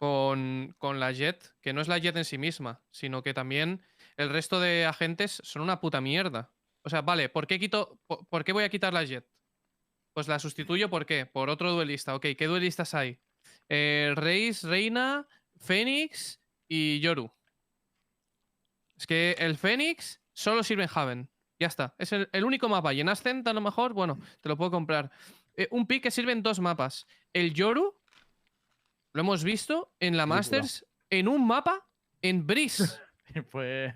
con, 0.00 0.74
con 0.78 0.98
la 0.98 1.12
Jet, 1.12 1.54
que 1.60 1.74
no 1.74 1.82
es 1.82 1.88
la 1.88 1.98
Jet 1.98 2.16
en 2.16 2.24
sí 2.24 2.38
misma, 2.38 2.82
sino 2.90 3.22
que 3.22 3.34
también 3.34 3.82
el 4.16 4.30
resto 4.30 4.58
de 4.58 4.86
agentes 4.86 5.42
son 5.44 5.60
una 5.60 5.78
puta 5.78 6.00
mierda. 6.00 6.54
O 6.82 6.88
sea, 6.88 7.02
vale, 7.02 7.28
¿por 7.28 7.46
qué, 7.46 7.58
quito, 7.58 8.00
po- 8.06 8.24
por, 8.30 8.42
qué 8.42 8.54
voy 8.54 8.64
a 8.64 8.70
quitar 8.70 8.94
la 8.94 9.04
Jet? 9.04 9.28
Pues 10.14 10.26
la 10.26 10.38
sustituyo, 10.38 10.88
¿por 10.88 11.04
qué? 11.04 11.26
Por 11.26 11.50
otro 11.50 11.72
duelista. 11.72 12.14
Ok, 12.14 12.28
¿qué 12.38 12.46
duelistas 12.46 12.94
hay? 12.94 13.20
Eh, 13.68 14.14
Reis, 14.16 14.62
Reina, 14.62 15.28
Fénix 15.58 16.40
y 16.66 16.98
Yoru. 17.00 17.30
Es 18.96 19.06
que 19.06 19.36
el 19.38 19.58
Fénix 19.58 20.22
solo 20.32 20.62
sirve 20.62 20.84
en 20.84 20.90
Haven. 20.94 21.30
Ya 21.58 21.66
está. 21.66 21.94
Es 21.98 22.12
el, 22.12 22.30
el 22.32 22.44
único 22.44 22.70
mapa. 22.70 22.94
Y 22.94 23.02
en 23.02 23.10
Ascent, 23.10 23.46
a 23.46 23.52
lo 23.52 23.60
mejor, 23.60 23.92
bueno, 23.92 24.18
te 24.40 24.48
lo 24.48 24.56
puedo 24.56 24.70
comprar. 24.70 25.10
Eh, 25.56 25.68
un 25.70 25.86
pick 25.86 26.04
que 26.04 26.10
sirve 26.10 26.32
en 26.32 26.42
dos 26.42 26.58
mapas. 26.58 27.06
El 27.34 27.52
Yoru, 27.52 27.99
lo 29.12 29.20
hemos 29.20 29.44
visto 29.44 29.92
en 30.00 30.16
la. 30.16 30.26
Masters, 30.26 30.86
en 31.10 31.28
un 31.28 31.46
mapa 31.46 31.86
en 32.22 32.46
Breeze. 32.46 32.84
Y 33.32 33.42
fue, 33.42 33.94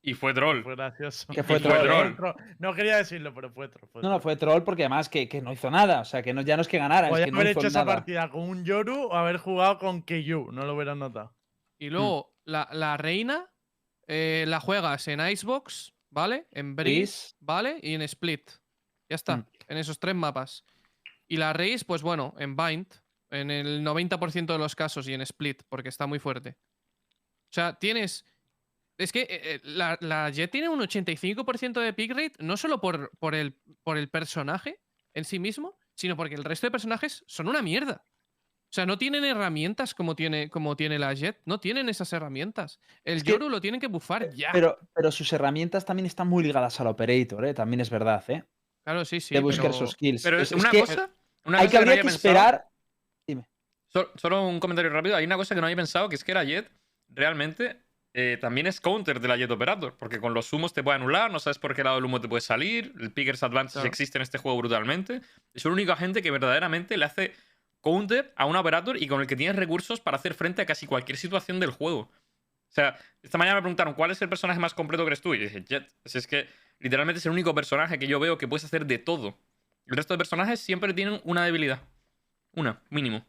Y 0.00 0.14
fue 0.14 0.32
troll. 0.32 0.62
fue 0.62 0.76
gracioso. 0.76 1.26
Que 1.32 1.42
fue 1.42 1.58
troll, 1.58 1.88
¿eh? 1.90 2.14
troll. 2.14 2.34
No 2.60 2.72
quería 2.72 2.98
decirlo, 2.98 3.34
pero 3.34 3.50
fue 3.50 3.68
troll. 3.68 3.88
fue 3.90 4.00
No, 4.00 4.10
no, 4.10 4.20
fue 4.20 4.36
troll 4.36 4.62
porque 4.62 4.84
además 4.84 5.08
que, 5.08 5.28
que 5.28 5.42
no 5.42 5.52
hizo 5.52 5.72
nada. 5.72 6.02
O 6.02 6.04
sea, 6.04 6.22
que 6.22 6.32
no, 6.32 6.40
ya 6.42 6.54
no 6.54 6.62
es 6.62 6.68
que 6.68 6.78
ganara, 6.78 7.08
es 7.08 7.24
que 7.24 7.32
no 7.32 7.38
haber 7.38 7.50
hizo 7.50 7.58
hecho 7.60 7.66
esa 7.66 7.84
partida 7.84 8.30
con 8.30 8.42
un 8.42 8.64
Yoru 8.64 9.06
o 9.06 9.14
haber 9.14 9.38
jugado 9.38 9.78
con 9.78 10.02
Keiju, 10.02 10.52
no 10.52 10.64
lo 10.66 10.74
hubieran 10.76 11.00
notado. 11.00 11.34
Y 11.78 11.90
luego, 11.90 12.32
la, 12.44 12.68
la 12.70 12.96
reina 12.96 13.50
eh, 14.06 14.44
la 14.46 14.60
juegas 14.60 15.08
en 15.08 15.18
Icebox, 15.18 15.92
¿vale? 16.10 16.46
En 16.52 16.76
Breeze, 16.76 16.94
Breeze. 17.00 17.34
¿vale? 17.40 17.80
Y 17.82 17.94
en 17.94 18.02
Split. 18.02 18.50
Ya 19.08 19.16
está, 19.16 19.38
Mm. 19.38 19.46
en 19.66 19.78
esos 19.78 19.98
tres 19.98 20.14
mapas. 20.14 20.64
Y 21.26 21.38
la 21.38 21.52
Race, 21.52 21.84
pues 21.84 22.02
bueno, 22.02 22.34
en 22.38 22.54
Bind, 22.54 22.86
en 23.34 23.50
el 23.50 23.84
90% 23.84 24.46
de 24.46 24.58
los 24.58 24.74
casos 24.76 25.08
y 25.08 25.14
en 25.14 25.20
Split, 25.22 25.62
porque 25.68 25.88
está 25.88 26.06
muy 26.06 26.18
fuerte. 26.18 26.56
O 27.50 27.52
sea, 27.54 27.74
tienes. 27.78 28.24
Es 28.96 29.10
que 29.10 29.22
eh, 29.22 29.26
eh, 29.30 29.60
la, 29.64 29.98
la 30.00 30.30
Jet 30.30 30.50
tiene 30.52 30.68
un 30.68 30.80
85% 30.80 31.80
de 31.80 31.92
pick 31.92 32.10
rate, 32.12 32.32
no 32.38 32.56
solo 32.56 32.80
por, 32.80 33.10
por, 33.18 33.34
el, 33.34 33.54
por 33.82 33.98
el 33.98 34.08
personaje 34.08 34.80
en 35.14 35.24
sí 35.24 35.38
mismo, 35.40 35.76
sino 35.94 36.16
porque 36.16 36.36
el 36.36 36.44
resto 36.44 36.66
de 36.66 36.70
personajes 36.70 37.24
son 37.26 37.48
una 37.48 37.60
mierda. 37.60 38.04
O 38.06 38.74
sea, 38.74 38.86
no 38.86 38.98
tienen 38.98 39.24
herramientas 39.24 39.94
como 39.94 40.16
tiene, 40.16 40.48
como 40.50 40.76
tiene 40.76 40.98
la 40.98 41.12
Jet. 41.14 41.40
No 41.44 41.60
tienen 41.60 41.88
esas 41.88 42.12
herramientas. 42.12 42.80
El 43.04 43.18
Es 43.18 43.24
que- 43.24 43.30
Yoru 43.32 43.48
lo 43.48 43.60
tienen 43.60 43.80
que 43.80 43.86
bufar 43.86 44.30
ya. 44.34 44.50
Pero, 44.52 44.78
pero 44.92 45.12
sus 45.12 45.32
herramientas 45.32 45.84
también 45.84 46.06
están 46.06 46.26
muy 46.28 46.42
ligadas 46.42 46.80
al 46.80 46.88
operator, 46.88 47.44
¿eh? 47.46 47.54
También 47.54 47.80
es 47.80 47.90
verdad, 47.90 48.24
¿eh? 48.28 48.44
claro, 48.84 49.04
sí, 49.04 49.20
sí. 49.20 49.34
de 49.34 49.40
buscar 49.40 49.66
pero- 49.66 49.78
sus 49.78 49.90
skills. 49.92 50.22
Pero 50.22 50.40
Es- 50.40 50.52
una 50.52 50.70
que 50.70 50.80
cosa. 50.80 51.10
Una 51.44 51.58
hay 51.60 51.66
cosa 51.66 51.78
que 51.80 51.84
no 51.84 51.90
habría 51.90 52.02
que 52.02 52.08
pensado- 52.08 52.16
esperar. 52.16 52.68
Sol- 53.94 54.10
Solo 54.16 54.46
un 54.46 54.60
comentario 54.60 54.90
rápido. 54.90 55.16
Hay 55.16 55.24
una 55.24 55.36
cosa 55.36 55.54
que 55.54 55.60
no 55.60 55.66
había 55.66 55.76
pensado, 55.76 56.08
que 56.08 56.16
es 56.16 56.24
que 56.24 56.34
la 56.34 56.44
Jet 56.44 56.70
realmente 57.08 57.80
eh, 58.12 58.38
también 58.40 58.66
es 58.66 58.80
counter 58.80 59.20
de 59.20 59.28
la 59.28 59.36
Jet 59.36 59.50
Operator. 59.50 59.96
Porque 59.96 60.20
con 60.20 60.34
los 60.34 60.52
humos 60.52 60.72
te 60.72 60.82
puede 60.82 60.96
anular, 60.96 61.30
no 61.30 61.38
sabes 61.38 61.58
por 61.58 61.74
qué 61.74 61.84
lado 61.84 61.96
del 61.96 62.04
humo 62.04 62.20
te 62.20 62.28
puede 62.28 62.40
salir. 62.40 62.92
El 63.00 63.12
Pickers 63.12 63.40
Claro. 63.40 63.68
existe 63.84 64.18
en 64.18 64.22
este 64.22 64.38
juego 64.38 64.58
brutalmente. 64.58 65.20
Es 65.52 65.64
el 65.64 65.72
único 65.72 65.92
agente 65.92 66.20
que 66.22 66.30
verdaderamente 66.30 66.96
le 66.96 67.04
hace 67.04 67.32
counter 67.80 68.32
a 68.36 68.46
un 68.46 68.56
Operator 68.56 68.96
y 69.00 69.06
con 69.06 69.20
el 69.20 69.26
que 69.26 69.36
tienes 69.36 69.56
recursos 69.56 70.00
para 70.00 70.16
hacer 70.16 70.34
frente 70.34 70.62
a 70.62 70.66
casi 70.66 70.86
cualquier 70.86 71.16
situación 71.18 71.60
del 71.60 71.70
juego. 71.70 72.00
O 72.70 72.72
sea, 72.74 72.98
esta 73.22 73.38
mañana 73.38 73.56
me 73.56 73.62
preguntaron 73.62 73.94
cuál 73.94 74.10
es 74.10 74.20
el 74.22 74.28
personaje 74.28 74.58
más 74.58 74.74
completo 74.74 75.04
que 75.04 75.08
eres 75.08 75.20
tú. 75.20 75.34
Y 75.34 75.38
dije, 75.38 75.62
Jet. 75.68 75.88
Así 76.04 76.18
es 76.18 76.26
que 76.26 76.48
literalmente 76.80 77.18
es 77.18 77.26
el 77.26 77.32
único 77.32 77.54
personaje 77.54 77.98
que 77.98 78.06
yo 78.08 78.18
veo 78.18 78.38
que 78.38 78.48
puedes 78.48 78.64
hacer 78.64 78.86
de 78.86 78.98
todo. 78.98 79.38
El 79.86 79.96
resto 79.96 80.14
de 80.14 80.18
personajes 80.18 80.58
siempre 80.60 80.92
tienen 80.94 81.20
una 81.24 81.44
debilidad. 81.44 81.82
Una, 82.54 82.82
mínimo. 82.90 83.24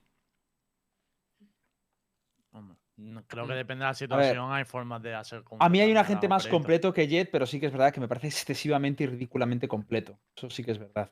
Creo 3.28 3.46
que 3.46 3.54
depende 3.54 3.84
de 3.84 3.86
la 3.86 3.90
ver, 3.90 3.96
situación, 3.96 4.52
hay 4.52 4.64
formas 4.64 5.02
de 5.02 5.14
hacer. 5.14 5.44
A 5.60 5.70
mí 5.70 5.80
hay 5.82 5.92
un 5.92 5.98
agente 5.98 6.28
la 6.28 6.36
más 6.36 6.48
completo 6.48 6.94
que 6.94 7.08
Jet, 7.08 7.30
pero 7.30 7.46
sí 7.46 7.60
que 7.60 7.66
es 7.66 7.72
verdad 7.72 7.94
que 7.94 8.00
me 8.00 8.08
parece 8.08 8.28
excesivamente 8.28 9.04
y 9.04 9.08
ridículamente 9.08 9.68
completo. 9.68 10.20
Eso 10.36 10.50
sí 10.50 10.64
que 10.64 10.72
es 10.72 10.80
verdad. 10.80 11.12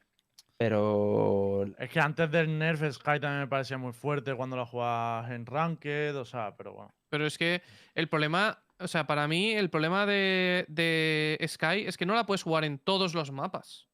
Pero. 0.57 1.65
Es 1.77 1.89
que 1.89 1.99
antes 1.99 2.29
del 2.31 2.57
nerf 2.57 2.81
Sky 2.93 3.19
también 3.19 3.39
me 3.39 3.47
parecía 3.47 3.77
muy 3.77 3.91
fuerte 3.91 4.33
cuando 4.33 4.55
lo 4.55 4.65
jugabas 4.65 5.31
en 5.31 5.45
Ranked, 5.45 6.15
o 6.15 6.25
sea, 6.25 6.55
pero 6.55 6.73
bueno. 6.73 6.93
Pero 7.09 7.25
es 7.25 7.37
que 7.37 7.61
el 7.95 8.07
problema, 8.07 8.63
o 8.79 8.87
sea, 8.87 9.05
para 9.05 9.27
mí 9.27 9.51
el 9.51 9.69
problema 9.69 10.05
de, 10.05 10.65
de 10.69 11.37
Sky 11.47 11.85
es 11.85 11.97
que 11.97 12.05
no 12.05 12.15
la 12.15 12.25
puedes 12.25 12.43
jugar 12.43 12.63
en 12.63 12.79
todos 12.79 13.13
los 13.13 13.31
mapas. 13.31 13.89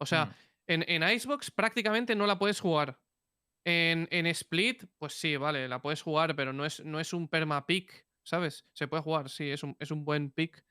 O 0.00 0.06
sea, 0.06 0.26
Mm. 0.26 0.34
en, 0.68 0.84
en 0.88 1.10
Icebox 1.10 1.50
prácticamente 1.50 2.14
no 2.14 2.26
la 2.26 2.38
puedes 2.38 2.60
jugar. 2.60 3.00
En, 3.64 4.08
en 4.10 4.26
Split, 4.26 4.84
pues 4.98 5.12
sí, 5.14 5.36
vale, 5.36 5.68
la 5.68 5.82
puedes 5.82 6.02
jugar, 6.02 6.34
pero 6.34 6.52
no 6.52 6.64
es, 6.64 6.84
no 6.84 7.00
es 7.00 7.12
un 7.12 7.28
perma 7.28 7.66
pick, 7.66 8.06
¿sabes? 8.22 8.66
Se 8.72 8.88
puede 8.88 9.02
jugar, 9.02 9.28
sí, 9.28 9.50
es 9.50 9.62
un, 9.62 9.76
es 9.78 9.90
un 9.90 10.04
buen 10.04 10.30
pick. 10.30 10.64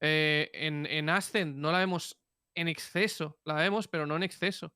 Eh, 0.00 0.50
en, 0.52 0.84
en 0.86 1.08
Ascent 1.08 1.56
no 1.56 1.72
la 1.72 1.78
vemos 1.78 2.20
en 2.54 2.68
exceso, 2.68 3.40
la 3.44 3.54
vemos, 3.54 3.88
pero 3.88 4.06
no 4.06 4.16
en 4.16 4.22
exceso. 4.24 4.74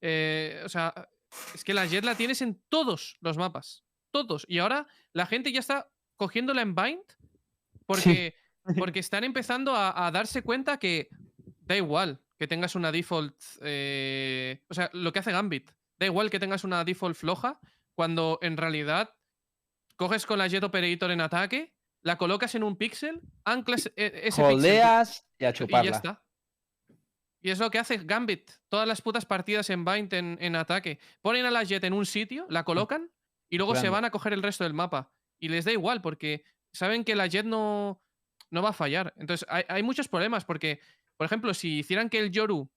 Eh, 0.00 0.62
o 0.64 0.68
sea, 0.68 0.92
es 1.54 1.64
que 1.64 1.74
la 1.74 1.86
Jet 1.86 2.04
la 2.04 2.14
tienes 2.14 2.42
en 2.42 2.62
todos 2.68 3.16
los 3.20 3.36
mapas. 3.36 3.84
Todos. 4.12 4.46
Y 4.48 4.58
ahora 4.58 4.86
la 5.12 5.26
gente 5.26 5.50
ya 5.50 5.60
está 5.60 5.90
cogiéndola 6.16 6.62
en 6.62 6.74
Bind 6.74 7.02
porque, 7.86 8.36
porque 8.76 9.00
están 9.00 9.24
empezando 9.24 9.74
a, 9.74 10.06
a 10.06 10.10
darse 10.10 10.42
cuenta 10.42 10.78
que 10.78 11.08
da 11.60 11.76
igual 11.76 12.22
que 12.38 12.46
tengas 12.46 12.74
una 12.74 12.92
default. 12.92 13.34
eh, 13.62 14.62
o 14.68 14.74
sea, 14.74 14.90
lo 14.92 15.12
que 15.12 15.18
hace 15.18 15.32
Gambit. 15.32 15.70
Da 15.98 16.06
igual 16.06 16.30
que 16.30 16.38
tengas 16.38 16.64
una 16.64 16.84
default 16.84 17.16
floja 17.16 17.60
cuando 17.94 18.38
en 18.42 18.56
realidad 18.56 19.16
coges 19.96 20.26
con 20.26 20.38
la 20.38 20.46
Jet 20.46 20.62
Operator 20.62 21.10
en 21.10 21.20
ataque, 21.20 21.74
la 22.02 22.18
colocas 22.18 22.54
en 22.54 22.62
un 22.62 22.76
pixel, 22.76 23.20
anclas 23.44 23.86
e- 23.96 24.12
ese 24.24 24.42
pixel 24.42 24.44
Holdeas 24.44 25.26
y 25.38 25.44
a 25.44 25.48
y 25.48 25.52
ya 25.52 25.52
chuparla. 25.52 25.90
está. 25.90 26.22
Y 27.40 27.50
es 27.50 27.58
lo 27.58 27.70
que 27.70 27.78
hace 27.78 27.98
Gambit. 27.98 28.50
Todas 28.68 28.88
las 28.88 29.00
putas 29.00 29.24
partidas 29.24 29.70
en 29.70 29.84
Bind 29.84 30.12
en, 30.12 30.36
en 30.40 30.56
ataque. 30.56 30.98
Ponen 31.22 31.46
a 31.46 31.50
la 31.50 31.62
Jet 31.62 31.84
en 31.84 31.92
un 31.92 32.04
sitio, 32.04 32.46
la 32.50 32.64
colocan 32.64 33.10
y 33.48 33.56
luego 33.56 33.74
se 33.76 33.88
van 33.88 34.04
a 34.04 34.10
coger 34.10 34.32
el 34.32 34.42
resto 34.42 34.64
del 34.64 34.74
mapa. 34.74 35.12
Y 35.38 35.48
les 35.48 35.64
da 35.64 35.72
igual 35.72 36.02
porque 36.02 36.44
saben 36.72 37.04
que 37.04 37.14
la 37.14 37.26
Jet 37.26 37.46
no, 37.46 38.02
no 38.50 38.62
va 38.62 38.70
a 38.70 38.72
fallar. 38.72 39.14
Entonces 39.16 39.46
hay, 39.48 39.64
hay 39.68 39.82
muchos 39.82 40.08
problemas 40.08 40.44
porque, 40.44 40.80
por 41.16 41.24
ejemplo, 41.26 41.54
si 41.54 41.78
hicieran 41.78 42.08
que 42.10 42.18
el 42.18 42.30
Yoru 42.32 42.68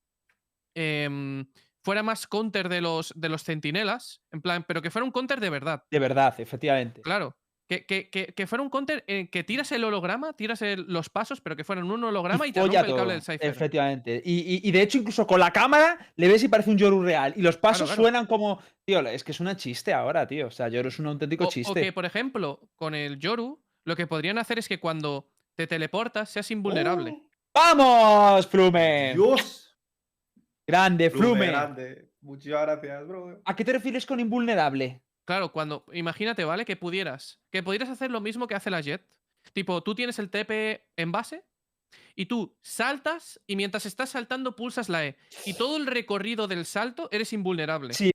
em, 0.75 1.45
fuera 1.89 2.03
más 2.03 2.27
counter 2.27 2.69
de 2.69 2.81
los, 2.81 3.11
de 3.15 3.29
los 3.29 3.43
centinelas, 3.43 4.21
en 4.31 4.41
plan, 4.41 4.63
pero 4.67 4.81
que 4.81 4.91
fuera 4.91 5.03
un 5.05 5.11
counter 5.11 5.39
de 5.39 5.49
verdad. 5.49 5.83
De 5.89 5.97
verdad, 5.99 6.33
efectivamente. 6.39 7.01
Claro. 7.01 7.35
Que, 7.67 7.85
que- 7.85 8.09
que- 8.09 8.33
que 8.33 8.47
fuera 8.47 8.63
un 8.63 8.69
counter 8.71 9.03
en 9.07 9.27
que 9.27 9.43
tiras 9.43 9.71
el 9.71 9.83
holograma, 9.83 10.33
tiras 10.33 10.61
el- 10.63 10.85
los 10.87 11.09
pasos, 11.09 11.39
pero 11.39 11.55
que 11.55 11.63
fueran 11.63 11.89
un 11.91 12.03
holograma 12.03 12.47
y, 12.47 12.51
te 12.51 12.59
rompe 12.61 12.77
el 12.79 12.95
cable 12.95 13.13
del 13.13 13.21
Cypher. 13.21 13.45
Efectivamente. 13.45 14.21
Y, 14.25 14.39
y- 14.55 14.67
y 14.67 14.71
de 14.71 14.81
hecho, 14.81 14.97
incluso 14.97 15.27
con 15.27 15.39
la 15.39 15.51
cámara 15.51 15.99
le 16.15 16.27
ves 16.27 16.41
y 16.43 16.47
parece 16.47 16.71
un 16.71 16.77
Yoru 16.79 17.03
real. 17.03 17.33
Y 17.35 17.41
los 17.43 17.57
pasos 17.57 17.87
claro. 17.89 18.01
suenan 18.01 18.25
como. 18.25 18.59
Tío, 18.85 19.01
es 19.07 19.23
que 19.23 19.31
es 19.33 19.39
un 19.39 19.55
chiste 19.55 19.93
ahora, 19.93 20.25
tío. 20.25 20.47
O 20.47 20.51
sea, 20.51 20.67
Yoru 20.67 20.87
es 20.89 20.97
un 20.97 21.05
auténtico 21.07 21.43
O, 21.43 21.47
o 21.47 21.51
chiste. 21.51 21.79
que, 21.81 21.93
por 21.93 22.05
ejemplo, 22.05 22.59
con 22.75 22.95
el 22.95 23.19
Yoru, 23.19 23.61
lo 23.85 23.95
que 23.95 24.07
podrían 24.07 24.39
hacer 24.39 24.57
es 24.57 24.67
que 24.67 24.79
cuando 24.79 25.29
te 25.55 25.67
teleportas 25.67 26.29
seas 26.31 26.49
invulnerable. 26.49 27.11
¡Oh! 27.19 27.29
¡Vamos, 27.53 28.47
Flumen! 28.47 29.15
Dios. 29.15 29.68
Grande, 30.69 31.09
Flume 31.09 31.25
Flumen. 31.25 31.49
grande. 31.49 32.09
Muchas 32.21 32.61
gracias, 32.61 33.07
bro. 33.07 33.41
¿A 33.43 33.55
qué 33.55 33.65
te 33.65 33.73
refieres 33.73 34.05
con 34.05 34.19
invulnerable? 34.19 35.01
Claro, 35.25 35.51
cuando. 35.51 35.85
Imagínate, 35.93 36.43
¿vale? 36.45 36.65
Que 36.65 36.75
pudieras. 36.75 37.39
Que 37.51 37.63
pudieras 37.63 37.89
hacer 37.89 38.11
lo 38.11 38.21
mismo 38.21 38.47
que 38.47 38.55
hace 38.55 38.69
la 38.69 38.81
Jet. 38.81 39.03
Tipo, 39.53 39.81
tú 39.81 39.95
tienes 39.95 40.19
el 40.19 40.29
TP 40.29 40.83
en 40.95 41.11
base 41.11 41.43
y 42.15 42.25
tú 42.25 42.55
saltas 42.61 43.39
y 43.47 43.55
mientras 43.55 43.85
estás 43.85 44.09
saltando 44.09 44.55
pulsas 44.55 44.89
la 44.89 45.05
E. 45.05 45.15
Y 45.45 45.53
todo 45.53 45.77
el 45.77 45.87
recorrido 45.87 46.47
del 46.47 46.65
salto 46.65 47.09
eres 47.11 47.33
invulnerable. 47.33 47.93
Sí. 47.93 48.11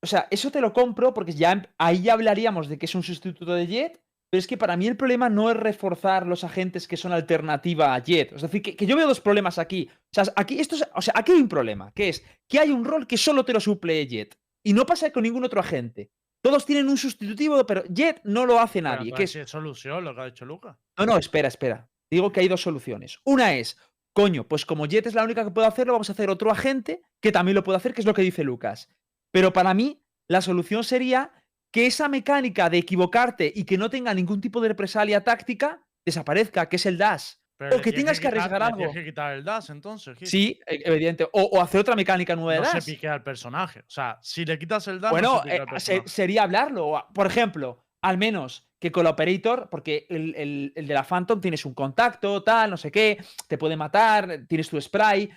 O 0.00 0.06
sea, 0.06 0.28
eso 0.30 0.50
te 0.50 0.60
lo 0.60 0.72
compro 0.72 1.12
porque 1.12 1.32
ya 1.32 1.68
ahí 1.76 2.02
ya 2.02 2.12
hablaríamos 2.14 2.68
de 2.68 2.78
que 2.78 2.86
es 2.86 2.94
un 2.94 3.02
sustituto 3.02 3.52
de 3.54 3.66
Jet. 3.66 4.00
Pero 4.30 4.38
es 4.40 4.46
que 4.46 4.58
para 4.58 4.76
mí 4.76 4.86
el 4.86 4.96
problema 4.96 5.28
no 5.30 5.50
es 5.50 5.56
reforzar 5.56 6.26
los 6.26 6.44
agentes 6.44 6.86
que 6.86 6.96
son 6.98 7.12
alternativa 7.12 7.94
a 7.94 7.98
Jet. 8.02 8.32
Es 8.32 8.42
decir, 8.42 8.60
que, 8.60 8.76
que 8.76 8.84
yo 8.86 8.94
veo 8.96 9.08
dos 9.08 9.20
problemas 9.20 9.58
aquí. 9.58 9.88
O 9.90 10.08
sea, 10.12 10.24
aquí, 10.36 10.60
esto 10.60 10.76
es- 10.76 10.86
o 10.94 11.00
sea, 11.00 11.14
aquí 11.16 11.32
hay 11.32 11.40
un 11.40 11.48
problema, 11.48 11.90
que 11.94 12.10
es 12.10 12.22
que 12.46 12.58
hay 12.58 12.70
un 12.70 12.84
rol 12.84 13.06
que 13.06 13.16
solo 13.16 13.44
te 13.44 13.52
lo 13.54 13.60
suple 13.60 14.06
Jet. 14.06 14.38
Y 14.62 14.72
no 14.74 14.84
pasa 14.84 15.10
con 15.12 15.22
ningún 15.22 15.44
otro 15.44 15.60
agente. 15.60 16.10
Todos 16.42 16.66
tienen 16.66 16.88
un 16.88 16.98
sustitutivo, 16.98 17.64
pero 17.66 17.82
Jet 17.88 18.20
no 18.24 18.44
lo 18.44 18.60
hace 18.60 18.82
nadie. 18.82 19.12
Que 19.12 19.22
es 19.24 19.38
solución 19.50 20.04
lo 20.04 20.14
que 20.14 20.20
ha 20.20 20.24
dicho 20.26 20.44
Lucas. 20.44 20.76
No, 20.98 21.06
no, 21.06 21.16
espera, 21.16 21.48
espera. 21.48 21.88
Digo 22.10 22.30
que 22.30 22.40
hay 22.40 22.48
dos 22.48 22.60
soluciones. 22.62 23.18
Una 23.24 23.54
es, 23.54 23.78
coño, 24.14 24.46
pues 24.46 24.66
como 24.66 24.86
Jet 24.86 25.06
es 25.06 25.14
la 25.14 25.24
única 25.24 25.42
que 25.44 25.50
puede 25.50 25.66
hacerlo, 25.66 25.94
vamos 25.94 26.10
a 26.10 26.12
hacer 26.12 26.28
otro 26.30 26.50
agente 26.50 27.02
que 27.22 27.32
también 27.32 27.54
lo 27.54 27.64
puede 27.64 27.78
hacer, 27.78 27.94
que 27.94 28.02
es 28.02 28.06
lo 28.06 28.14
que 28.14 28.22
dice 28.22 28.44
Lucas. 28.44 28.88
Pero 29.32 29.52
para 29.52 29.74
mí, 29.74 30.02
la 30.28 30.40
solución 30.42 30.84
sería 30.84 31.32
que 31.70 31.86
esa 31.86 32.08
mecánica 32.08 32.70
de 32.70 32.78
equivocarte 32.78 33.52
y 33.54 33.64
que 33.64 33.76
no 33.78 33.90
tenga 33.90 34.14
ningún 34.14 34.40
tipo 34.40 34.60
de 34.60 34.68
represalia 34.68 35.22
táctica 35.22 35.82
desaparezca, 36.04 36.68
que 36.68 36.76
es 36.76 36.86
el 36.86 36.96
dash. 36.98 37.32
Pero 37.58 37.76
O 37.76 37.80
que 37.82 37.92
tengas 37.92 38.20
que 38.20 38.28
arriesgar 38.28 38.62
algo. 38.62 38.76
Tienes 38.78 38.94
que 38.94 39.04
quitar 39.04 39.34
el 39.34 39.42
dash 39.44 39.70
entonces. 39.70 40.16
Sí, 40.22 40.60
e- 40.64 40.80
evidente. 40.84 41.24
O, 41.32 41.42
o 41.42 41.60
hacer 41.60 41.80
otra 41.80 41.96
mecánica 41.96 42.36
nueva 42.36 42.52
de 42.52 42.58
No 42.60 42.64
dash. 42.64 42.82
se 42.84 42.92
piquea 42.92 43.14
el 43.16 43.22
personaje. 43.24 43.80
O 43.80 43.90
sea, 43.90 44.16
si 44.22 44.44
le 44.44 44.56
quitas 44.58 44.86
el 44.86 45.00
dash. 45.00 45.10
Bueno, 45.10 45.42
no 45.72 45.80
se 45.80 45.96
eh, 45.96 46.02
sería 46.06 46.44
hablarlo. 46.44 47.04
Por 47.12 47.26
ejemplo, 47.26 47.84
al 48.00 48.16
menos 48.16 48.70
que 48.78 48.92
con 48.92 49.02
la 49.02 49.10
Operator, 49.10 49.68
porque 49.70 50.06
el, 50.08 50.36
el- 50.36 50.72
el 50.76 50.86
de 50.86 50.94
la 50.94 51.02
Phantom 51.02 51.40
tienes 51.40 51.66
un 51.66 51.74
contacto, 51.74 52.44
tal, 52.44 52.70
no 52.70 52.76
sé 52.76 52.92
qué, 52.92 53.18
te 53.48 53.58
puede 53.58 53.76
matar, 53.76 54.44
tienes 54.48 54.68
tu 54.68 54.80
spray, 54.80 55.28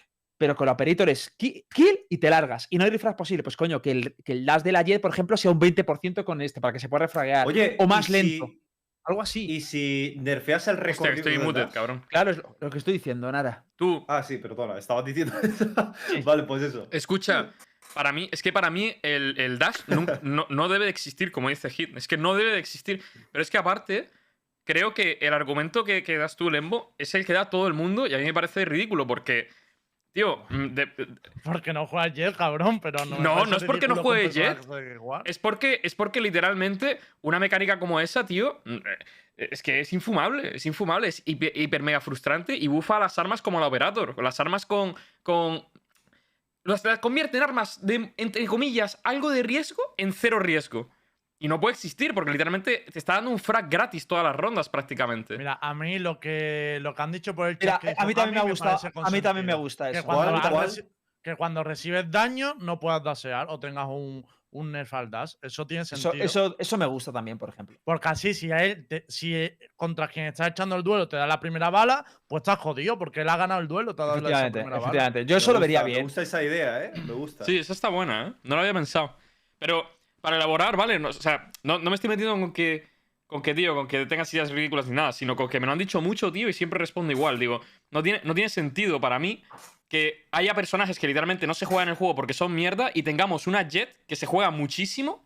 pero 0.42 0.56
con 0.56 0.66
la 0.66 0.72
Operator 0.72 1.08
es 1.08 1.30
ki- 1.38 1.66
kill 1.72 2.00
y 2.10 2.18
te 2.18 2.28
largas. 2.32 2.66
Y 2.72 2.80
no 2.80 2.84
hay 2.84 2.90
refrag 2.90 3.16
posible. 3.16 3.44
Pues 3.44 3.56
coño, 3.56 3.80
que 3.80 3.92
el, 3.92 4.16
que 4.26 4.32
el 4.32 4.44
dash 4.44 4.64
de 4.64 4.72
la 4.72 4.82
Jet, 4.82 5.00
por 5.00 5.12
ejemplo, 5.12 5.38
sea 5.38 5.52
un 5.52 5.60
20% 5.60 6.24
con 6.24 6.42
este, 6.42 6.60
para 6.60 6.74
que 6.74 6.80
se 6.80 6.90
pueda 6.90 7.06
refraguear. 7.06 7.46
Oye, 7.46 7.76
o 7.78 7.86
más 7.86 8.10
¿y 8.10 8.12
lento. 8.14 8.48
si- 8.48 8.62
Algo 9.04 9.22
así. 9.22 9.52
y 9.52 9.62
si 9.62 10.16
nerfeas 10.20 10.68
el 10.68 10.76
Hostia, 10.78 10.88
recorrido. 10.88 11.14
que 11.24 11.30
estoy 11.30 11.38
muted, 11.46 11.62
dash? 11.66 11.74
cabrón. 11.74 12.04
Claro, 12.10 12.32
es 12.32 12.38
lo, 12.38 12.58
lo 12.60 12.70
que 12.72 12.78
estoy 12.80 12.94
diciendo, 12.94 13.32
nada. 13.32 13.66
Tú, 13.76 14.04
Ah, 14.08 14.24
sí, 14.24 14.38
perdona, 14.40 14.80
estaba 14.80 15.04
diciendo 15.04 15.34
eso. 15.44 15.94
vale, 16.24 16.44
pues 16.44 16.64
eso. 16.64 16.88
escucha. 16.92 17.52
Para 17.94 18.12
mí, 18.12 18.28
es 18.32 18.42
que 18.42 18.52
para 18.52 18.72
mí 18.72 18.96
el, 19.04 19.40
el 19.40 19.60
dash 19.60 19.78
nunca- 19.88 20.20
no, 20.24 20.48
no 20.50 20.68
debe 20.70 20.86
de 20.86 20.92
existir, 20.92 21.32
como 21.32 21.50
dice 21.50 21.70
Hit. 21.70 21.96
Es 21.96 22.08
que 22.08 22.18
no 22.18 22.34
debe 22.34 22.52
de 22.54 22.58
existir. 22.60 23.04
Pero 23.32 23.42
es 23.44 23.52
que 23.52 23.58
aparte, 23.60 24.10
creo 24.64 24.94
que 24.94 25.18
el 25.22 25.34
argumento 25.34 25.84
que, 25.84 26.02
que 26.04 26.18
das 26.18 26.36
tú, 26.36 26.50
Lembo, 26.50 26.96
es 26.98 27.14
el 27.16 27.26
que 27.26 27.34
da 27.34 27.50
todo 27.50 27.68
el 27.68 27.74
mundo 27.74 28.08
y 28.08 28.14
a 28.14 28.18
mí 28.18 28.24
me 28.24 28.34
parece 28.34 28.66
ridículo 28.66 29.06
porque, 29.08 29.50
tío, 30.14 30.44
mm, 30.50 30.66
de- 30.68 30.92
Porque 31.44 31.74
no 31.74 31.86
juegas 31.88 32.14
Jet, 32.14 32.36
cabrón, 32.36 32.80
pero 32.80 33.06
no. 33.06 33.20
No, 33.20 33.46
no 33.46 33.58
es 33.58 33.64
porque 33.64 33.88
no 33.88 33.96
juegue 33.98 34.30
Jet. 34.30 34.60
Es 35.26 35.40
porque, 35.40 35.80
es 35.84 35.96
porque 35.96 36.22
literalmente 36.22 37.00
una 37.22 37.40
mecánica 37.40 37.80
como 37.80 38.00
esa, 38.00 38.26
tío, 38.26 38.62
mm, 38.66 38.76
eh, 38.76 39.48
es 39.52 39.64
que 39.64 39.80
es 39.80 39.92
infumable, 39.94 40.56
es 40.56 40.66
infumable, 40.66 41.08
es 41.08 41.24
hiper, 41.26 41.52
hiper 41.56 41.82
mega 41.82 42.02
frustrante 42.02 42.56
y 42.56 42.68
bufa 42.68 43.00
las 43.00 43.18
armas 43.18 43.42
como 43.42 43.60
la 43.60 43.68
Operator. 43.68 44.22
Las 44.22 44.40
armas 44.40 44.66
con. 44.66 44.96
con 45.24 45.66
las, 46.64 46.86
las 46.86 47.00
convierte 47.00 47.38
en 47.38 47.44
armas 47.44 47.84
de, 47.86 48.14
entre 48.18 48.46
comillas, 48.46 49.00
algo 49.04 49.32
de 49.32 49.42
riesgo 49.44 49.82
en 49.98 50.14
cero 50.14 50.38
riesgo. 50.40 50.90
Y 51.44 51.48
no 51.48 51.60
puede 51.60 51.74
existir 51.74 52.14
porque 52.14 52.30
literalmente 52.32 52.86
te 52.94 53.00
está 53.00 53.16
dando 53.16 53.32
un 53.32 53.40
frag 53.40 53.68
gratis 53.68 54.06
todas 54.06 54.24
las 54.24 54.36
rondas 54.36 54.70
prácticamente. 54.70 55.40
Mira, 55.40 55.58
a 55.60 55.74
mí 55.74 55.98
lo 55.98 56.20
que, 56.20 56.78
lo 56.82 56.94
que 56.94 57.02
han 57.02 57.12
dicho 57.12 57.34
por 57.34 57.48
el 57.50 57.58
chat. 57.58 57.82
Mira, 57.84 57.96
que 57.96 58.02
a 58.02 58.06
mí 58.06 58.14
también 58.14 58.44
me 58.46 58.52
gustado. 58.52 58.78
parece 58.80 59.00
A 59.02 59.10
mí 59.10 59.22
también 59.24 59.48
me 59.48 59.56
gusta 59.56 59.92
Que 59.92 59.98
eso. 59.98 60.06
cuando, 60.06 60.32
¿Cuál, 60.32 60.36
has 60.36 60.50
cuál? 60.50 60.70
reci- 60.70 60.88
que 61.24 61.36
cuando 61.36 61.64
recibes 61.64 62.12
daño 62.12 62.54
no 62.60 62.80
puedas 62.80 63.02
dasear 63.04 63.48
o 63.50 63.60
tengas 63.60 63.88
un, 63.88 64.24
un 64.52 64.72
nerf 64.72 64.94
al 64.94 65.10
dash. 65.10 65.34
Eso 65.42 65.66
tiene 65.66 65.84
sentido. 65.84 66.14
eso, 66.14 66.56
eso 66.60 66.78
me 66.78 66.86
gusta 66.86 67.12
también, 67.12 67.40
por 67.40 67.50
ejemplo. 67.50 67.76
Porque 67.84 68.08
así, 68.10 68.36
si, 68.36 68.52
a 68.52 68.58
él 68.64 68.86
te- 68.88 69.06
si 69.08 69.34
eh, 69.36 69.58
contra 69.76 70.08
quien 70.10 70.28
estás 70.28 70.50
echando 70.50 70.76
el 70.76 70.84
duelo 70.84 71.08
te 71.08 71.18
da 71.18 71.26
la 71.26 71.40
primera 71.40 71.72
bala, 71.72 72.06
pues 72.28 72.42
estás 72.42 72.60
jodido 72.60 73.00
porque 73.00 73.22
él 73.22 73.30
ha 73.30 73.38
ganado 73.38 73.62
el 73.62 73.68
duelo, 73.68 73.96
te 73.96 74.04
ha 74.04 74.06
dado 74.06 74.22
primera 74.52 74.78
bala. 74.78 75.10
Yo 75.24 75.26
Me 75.26 75.38
eso 75.38 75.54
lo 75.54 75.58
gusta, 75.58 75.60
vería 75.60 75.80
Me 75.84 75.86
bien. 75.90 76.04
gusta 76.04 76.22
esa 76.22 76.44
idea, 76.44 76.84
¿eh? 76.86 76.92
Me 77.04 77.14
gusta. 77.14 77.46
Sí, 77.46 77.58
esa 77.58 77.74
está 77.74 77.90
buena, 77.90 78.28
¿eh? 78.28 78.34
No 78.44 78.54
lo 78.56 78.62
había 78.62 78.74
pensado. 78.76 79.16
Pero 79.58 80.01
para 80.22 80.36
elaborar, 80.38 80.78
¿vale? 80.78 81.00
No, 81.00 81.10
o 81.10 81.14
sea, 81.14 81.52
no, 81.64 81.80
no 81.80 81.90
me 81.90 81.96
estoy 81.96 82.10
metiendo 82.10 82.34
con 82.40 82.54
que, 82.54 82.88
con 83.28 83.42
que, 83.42 83.54
tío, 83.54 83.76
con 83.76 83.88
que 83.88 84.06
tengas 84.06 84.34
ideas 84.34 84.52
ridículas 84.52 84.88
ni 84.88 84.96
nada, 84.96 85.12
sino 85.14 85.36
con 85.36 85.50
que 85.50 85.60
me 85.60 85.66
lo 85.66 85.72
han 85.74 85.78
dicho 85.80 86.02
mucho, 86.02 86.32
tío, 86.32 86.48
y 86.50 86.54
siempre 86.54 86.80
respondo 86.80 87.12
igual. 87.12 87.40
Digo, 87.40 87.62
no 87.90 88.02
tiene, 88.04 88.22
no 88.24 88.34
tiene 88.36 88.50
sentido 88.50 89.00
para 89.02 89.20
mí 89.20 89.44
que 89.88 90.26
haya 90.32 90.54
personajes 90.54 90.98
que 91.00 91.08
literalmente 91.08 91.46
no 91.48 91.54
se 91.54 91.66
juegan 91.66 91.88
en 91.88 91.92
el 91.92 91.96
juego 91.98 92.16
porque 92.16 92.34
son 92.34 92.54
mierda 92.56 92.92
y 92.94 93.04
tengamos 93.04 93.48
una 93.48 93.68
Jet 93.68 93.90
que 94.08 94.16
se 94.16 94.26
juega 94.26 94.50
muchísimo 94.52 95.26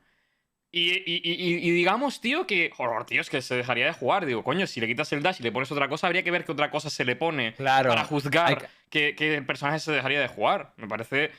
y, 0.71 0.89
y- 1.09 1.21
y- 1.23 1.71
digamos, 1.71 2.19
tío, 2.19 2.45
que. 2.45 2.69
Joder, 2.75 3.05
tío, 3.05 3.21
es 3.21 3.29
que 3.29 3.41
se 3.41 3.55
dejaría 3.55 3.85
de 3.85 3.93
jugar. 3.93 4.25
Digo, 4.25 4.43
coño, 4.43 4.67
si 4.67 4.81
le 4.81 4.87
quitas 4.87 5.11
el 5.13 5.23
dash 5.23 5.37
y 5.39 5.43
le 5.43 5.51
pones 5.53 5.71
otra 5.71 5.87
cosa, 5.87 6.07
habría 6.07 6.21
que 6.23 6.31
ver 6.31 6.43
qué 6.43 6.51
otra 6.51 6.69
cosa 6.69 6.89
se 6.89 7.05
le 7.05 7.15
pone 7.15 7.53
Claro. 7.53 7.89
para 7.89 8.03
juzgar 8.03 8.57
que- 8.89 9.11
que, 9.11 9.15
que 9.15 9.35
el 9.35 9.45
personaje 9.45 9.79
se 9.79 9.91
dejaría 9.93 10.19
de 10.19 10.27
jugar. 10.27 10.73
Me 10.77 10.87
parece. 10.87 11.31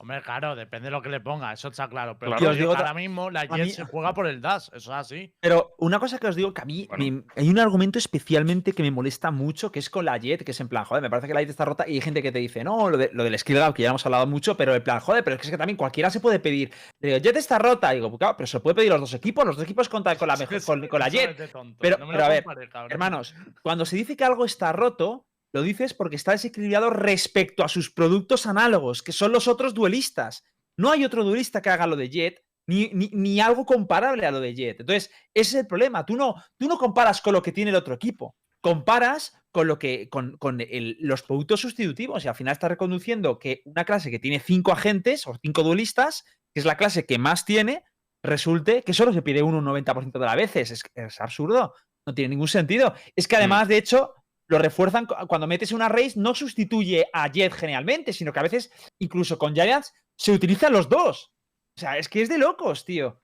Hombre, 0.00 0.22
claro, 0.22 0.54
depende 0.54 0.86
de 0.86 0.90
lo 0.92 1.02
que 1.02 1.08
le 1.08 1.18
ponga, 1.20 1.52
eso 1.52 1.68
está 1.68 1.88
claro. 1.88 2.16
Pero 2.20 2.30
Claro. 2.30 2.38
coño, 2.38 2.50
Y 2.50 2.52
os 2.52 2.56
digo 2.58 2.70
ahora 2.70 2.82
otra- 2.82 2.94
mismo 2.94 3.30
la 3.30 3.40
a 3.40 3.46
Jet 3.46 3.64
mí- 3.66 3.70
se 3.72 3.82
juega 3.84 4.14
por 4.14 4.28
el 4.28 4.40
dash, 4.40 4.68
eso 4.68 4.76
es 4.92 4.96
así. 4.96 5.34
Pero 5.40 5.74
una 5.78 5.98
cosa 5.98 6.18
que 6.20 6.28
os 6.28 6.36
digo 6.36 6.54
que 6.54 6.60
a 6.60 6.64
mí 6.64 6.86
Bueno. 6.88 7.04
me- 7.04 7.22
hay 7.42 7.48
un 7.48 7.58
argumento 7.58 7.98
especialmente 7.98 8.72
que 8.72 8.84
me 8.84 8.92
molesta 8.92 9.32
mucho, 9.32 9.72
que 9.72 9.80
es 9.80 9.90
con 9.90 10.04
la 10.04 10.16
Jet, 10.16 10.44
que 10.44 10.52
es 10.52 10.60
en 10.60 10.68
plan, 10.68 10.84
joder, 10.84 11.02
me 11.02 11.10
parece 11.10 11.26
que 11.26 11.34
la 11.34 11.40
Jet 11.40 11.50
está 11.50 11.64
rota 11.64 11.84
y 11.88 11.94
hay 11.94 12.00
gente 12.00 12.22
que 12.22 12.30
te 12.30 12.38
dice, 12.38 12.62
no, 12.62 12.90
lo, 12.90 12.96
de- 12.96 13.10
lo 13.12 13.24
del 13.24 13.36
skill 13.38 13.56
gap, 13.58 13.74
que 13.74 13.82
ya 13.82 13.88
hemos 13.88 14.06
hablado 14.06 14.26
mucho, 14.28 14.56
pero 14.56 14.72
en 14.74 14.84
plan, 14.84 15.00
joder, 15.00 15.24
pero 15.24 15.34
es 15.34 15.50
que 15.50 15.58
también 15.58 15.76
cualquiera 15.76 16.10
se 16.10 16.20
puede 16.20 16.38
pedir. 16.38 16.72
Digo, 17.00 17.16
Jet 17.18 17.36
está 17.36 17.58
rota, 17.58 17.90
digo, 17.90 18.16
claro, 18.16 18.36
pero 18.36 18.46
se 18.46 18.60
puede 18.60 18.76
pedir 18.76 18.90
los 18.90 19.00
dos 19.00 19.14
equipos, 19.14 19.44
los 19.44 19.56
dos 19.56 19.64
equipos 19.64 19.88
contan 19.88 20.16
con 20.16 20.28
la, 20.28 20.36
mejor, 20.62 20.64
con, 20.64 20.86
con 20.86 21.00
la 21.00 21.08
Jet. 21.08 21.36
Pero- 21.80 21.98
no 21.98 22.06
me 22.06 22.12
pero 22.12 22.24
a 22.24 22.28
ver. 22.28 22.44
Hermanos, 22.88 23.34
cuando 23.62 23.84
se 23.84 23.96
dice 23.96 24.16
que 24.16 24.22
algo 24.24 24.44
está 24.44 24.70
roto, 24.72 25.26
lo 25.52 25.62
dices 25.62 25.94
porque 25.94 26.16
está 26.16 26.32
desequilibrado 26.32 26.90
respecto 26.90 27.64
a 27.64 27.68
sus 27.68 27.90
productos 27.90 28.46
análogos, 28.46 29.02
que 29.02 29.12
son 29.12 29.32
los 29.32 29.48
otros 29.48 29.74
duelistas. 29.74 30.44
No 30.76 30.90
hay 30.90 31.04
otro 31.04 31.24
duelista 31.24 31.62
que 31.62 31.70
haga 31.70 31.86
lo 31.86 31.96
de 31.96 32.08
Jet, 32.10 32.42
ni, 32.68 32.88
ni- 32.92 33.10
ni 33.14 33.40
algo 33.40 33.64
comparable 33.64 34.26
a 34.26 34.30
lo 34.30 34.40
de 34.40 34.54
Jet. 34.54 34.80
Entonces, 34.80 35.10
ese 35.34 35.56
es 35.56 35.60
el 35.62 35.66
problema. 35.66 36.04
Tú 36.04 36.16
no, 36.16 36.34
tú 36.58 36.68
no 36.68 36.76
comparas 36.78 37.20
con 37.22 37.32
lo 37.32 37.42
que 37.42 37.52
tiene 37.52 37.70
el 37.70 37.76
otro 37.76 37.94
equipo. 37.94 38.36
Comparas 38.60 39.32
con 39.50 39.66
lo 39.66 39.78
que. 39.78 40.08
con, 40.10 40.36
con 40.36 40.60
el- 40.60 40.96
los 41.00 41.22
productos 41.22 41.60
sustitutivos. 41.60 42.24
Y 42.24 42.28
al 42.28 42.34
final 42.34 42.52
está 42.52 42.68
reconduciendo 42.68 43.38
que 43.38 43.62
una 43.64 43.84
clase 43.86 44.10
que 44.10 44.18
tiene 44.18 44.38
cinco 44.40 44.72
agentes 44.72 45.26
o 45.26 45.34
cinco 45.42 45.62
duelistas, 45.62 46.24
que 46.54 46.60
es 46.60 46.66
la 46.66 46.76
clase 46.76 47.06
que 47.06 47.18
más 47.18 47.44
tiene, 47.46 47.82
resulte 48.22 48.82
que 48.82 48.92
solo 48.94 49.12
se 49.12 49.22
pide 49.22 49.42
uno 49.42 49.58
un 49.58 49.64
90% 49.64 50.12
de 50.18 50.26
las 50.26 50.36
veces. 50.36 50.70
Es, 50.70 50.82
es 50.94 51.20
absurdo. 51.20 51.74
No 52.06 52.14
tiene 52.14 52.30
ningún 52.30 52.48
sentido. 52.48 52.94
Es 53.16 53.26
que 53.28 53.36
además, 53.36 53.68
de 53.68 53.78
hecho, 53.78 54.12
lo 54.48 54.58
refuerzan 54.58 55.06
cu- 55.06 55.14
cuando 55.26 55.46
metes 55.46 55.72
una 55.72 55.88
race, 55.88 56.14
no 56.16 56.34
sustituye 56.34 57.06
a 57.12 57.28
Jet 57.30 57.52
generalmente, 57.52 58.12
sino 58.12 58.32
que 58.32 58.38
a 58.40 58.42
veces, 58.42 58.70
incluso 58.98 59.38
con 59.38 59.54
Giants, 59.54 59.92
se 60.16 60.32
utilizan 60.32 60.72
los 60.72 60.88
dos. 60.88 61.30
O 61.76 61.80
sea, 61.80 61.96
es 61.98 62.08
que 62.08 62.22
es 62.22 62.28
de 62.28 62.38
locos, 62.38 62.84
tío. 62.84 63.20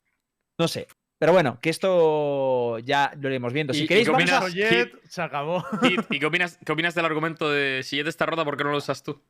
No 0.58 0.68
sé. 0.68 0.86
Pero 1.18 1.32
bueno, 1.32 1.58
que 1.60 1.70
esto 1.70 2.78
ya 2.80 3.12
lo 3.18 3.28
iremos 3.28 3.52
viendo. 3.52 3.72
¿Y- 3.72 3.76
Si 3.78 3.84
y 3.84 3.86
queréis, 3.88 4.06
qué 4.06 4.12
vamos 4.12 4.30
a- 4.30 4.44
opinas? 4.44 4.54
Jet 4.54 4.92
se 5.08 5.22
acabó. 5.22 5.62
Hit, 5.82 6.00
¿Y 6.10 6.18
qué 6.20 6.26
opinas, 6.26 6.58
qué 6.64 6.72
opinas 6.72 6.94
del 6.94 7.04
argumento 7.06 7.50
de 7.50 7.82
si 7.82 7.96
Jet 7.96 8.06
está 8.08 8.26
rota, 8.26 8.44
¿por 8.44 8.56
qué 8.56 8.64
no 8.64 8.70
lo 8.70 8.78
usas 8.78 9.02
tú? 9.02 9.20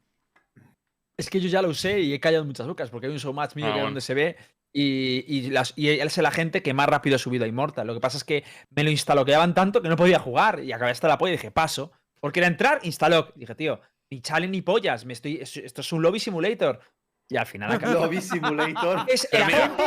Es 1.17 1.31
que 1.31 1.41
yo 1.41 1.49
ya 1.49 1.63
lo 1.63 1.69
usé 1.69 2.01
y 2.01 2.13
he 2.13 2.21
callado 2.21 2.45
muchas 2.45 2.67
bocas 2.67 2.91
porque 2.91 3.07
hay 3.07 3.13
un 3.13 3.19
showmatch 3.19 3.55
mío 3.55 3.67
Ah, 3.67 3.69
que 3.69 3.73
es 3.73 3.75
bueno. 3.77 3.87
donde 3.87 4.01
se 4.01 4.15
ve 4.15 4.37
y, 4.73 5.25
y, 5.29 5.51
las, 5.51 5.73
y 5.77 5.89
él 5.89 6.07
es 6.09 6.19
el 6.19 6.27
agente 6.27 6.63
que 6.63 6.75
más 6.75 6.89
rápido 6.89 7.15
ha 7.17 7.19
subido 7.21 7.45
a 7.45 7.49
Immortal. 7.49 7.87
Lo 7.87 7.95
que 7.95 8.01
pasa 8.01 8.17
es 8.17 8.25
que 8.25 8.43
me 8.71 8.83
lo 8.83 8.91
instaloqueaban 8.91 9.55
tanto 9.55 9.81
que 9.81 9.89
no 9.89 9.97
podía 9.97 10.19
jugar 10.19 10.61
y 10.65 10.73
acabé 10.73 10.91
hasta 10.91 11.07
la 11.07 11.17
polla 11.19 11.35
y 11.35 11.37
dije, 11.37 11.51
paso. 11.53 11.93
Porque 12.21 12.41
era 12.41 12.49
entrar, 12.49 12.81
instalock. 12.83 13.33
Dije, 13.37 13.55
tío, 13.55 13.81
ni 14.11 14.21
challenge 14.21 14.51
ni 14.51 14.63
pollas. 14.63 15.05
Me 15.05 15.13
estoy, 15.13 15.37
es- 15.37 15.57
esto 15.59 15.83
es 15.83 15.93
un 15.93 16.03
lobby 16.03 16.19
simulator. 16.19 16.81
Y 17.29 17.37
al 17.39 17.47
final 17.47 17.73
acabé. 17.73 17.95
Lobby 17.95 18.21
Simulator. 18.21 19.07
Es 19.09 19.27
el 19.33 19.43
agente, 19.45 19.83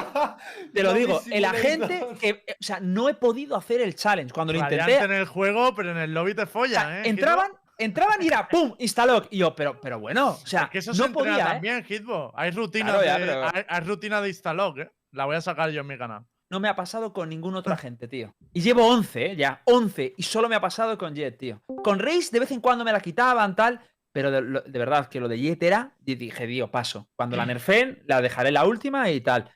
te 0.73 0.81
lo 0.81 0.89
Lobby 0.89 0.99
digo, 1.01 1.21
el 1.31 1.45
agente 1.45 1.87
Simulator. 1.99 2.17
que. 2.17 2.43
O 2.59 2.63
sea, 2.63 2.79
no 2.79 3.09
he 3.09 3.13
podido 3.13 3.55
hacer 3.55 3.79
el 3.81 3.93
challenge. 3.95 4.33
Cuando 4.33 4.53
lo 4.53 4.59
Radiante 4.61 4.93
intenté. 4.93 5.13
en 5.13 5.19
el 5.21 5.25
juego, 5.27 5.75
pero 5.75 5.91
en 5.91 5.97
el 5.97 6.13
lobby 6.15 6.33
te 6.33 6.41
o 6.43 6.47
follan, 6.47 6.87
sea, 6.87 7.01
¿eh? 7.03 7.09
entraban, 7.09 7.51
entraban 7.77 8.21
y 8.21 8.27
era 8.27 8.47
¡pum! 8.47 8.73
Instalock. 8.79 9.27
Y 9.31 9.37
yo, 9.39 9.55
pero, 9.55 9.79
pero 9.79 9.99
bueno, 9.99 10.31
o 10.31 10.45
sea, 10.47 10.63
Es 10.63 10.69
que 10.69 10.77
eso 10.79 10.93
se 10.93 10.99
no 11.01 11.05
entrena 11.07 11.31
podía. 11.31 11.43
¿eh? 11.45 11.53
también, 11.53 11.85
Hitbo. 11.87 12.31
Hay 12.35 12.51
rutina, 12.51 12.85
Claro, 12.87 13.03
ya, 13.05 13.19
de, 13.19 13.25
pero- 13.25 13.45
hay, 13.53 13.63
hay 13.67 13.79
rutina 13.81 14.21
de 14.21 14.29
instalog, 14.29 14.79
¿eh? 14.79 14.91
La 15.13 15.25
voy 15.25 15.35
a 15.35 15.41
sacar 15.41 15.69
yo 15.71 15.81
en 15.81 15.87
mi 15.87 15.97
canal. 15.97 16.25
No 16.49 16.59
me 16.61 16.69
ha 16.69 16.75
pasado 16.75 17.11
con 17.13 17.27
ningún 17.29 17.55
otro 17.55 17.73
agente, 17.73 18.07
tío. 18.07 18.33
Y 18.53 18.61
llevo 18.61 18.87
11, 18.87 19.25
¿eh? 19.31 19.35
ya, 19.35 19.61
11. 19.65 20.13
Y 20.17 20.23
solo 20.23 20.47
me 20.47 20.55
ha 20.55 20.61
pasado 20.61 20.97
con 20.97 21.13
Jet, 21.13 21.37
tío. 21.37 21.61
Con 21.83 21.99
Race 21.99 22.29
de 22.31 22.39
vez 22.39 22.51
en 22.51 22.61
cuando 22.61 22.85
me 22.85 22.91
la 22.93 23.01
quitaban, 23.01 23.53
tal. 23.55 23.81
Pero 24.13 24.31
de, 24.31 24.41
lo- 24.41 24.61
de 24.61 24.79
verdad 24.79 25.07
que 25.09 25.19
lo 25.19 25.27
de 25.27 25.39
Jet 25.39 25.61
era. 25.63 25.95
Y 26.05 26.15
dije, 26.15 26.47
tío, 26.47 26.71
paso. 26.71 27.09
Cuando 27.17 27.35
la 27.35 27.45
nerfen, 27.45 28.01
la 28.07 28.21
dejaré 28.21 28.51
la 28.51 28.65
última 28.65 29.09
y 29.11 29.19
tal. 29.21 29.51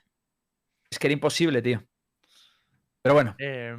Es 0.90 0.98
que 0.98 1.06
era 1.06 1.14
imposible, 1.14 1.62
tío. 1.62 1.82
Pero 3.02 3.14
bueno. 3.14 3.34
Eh, 3.38 3.76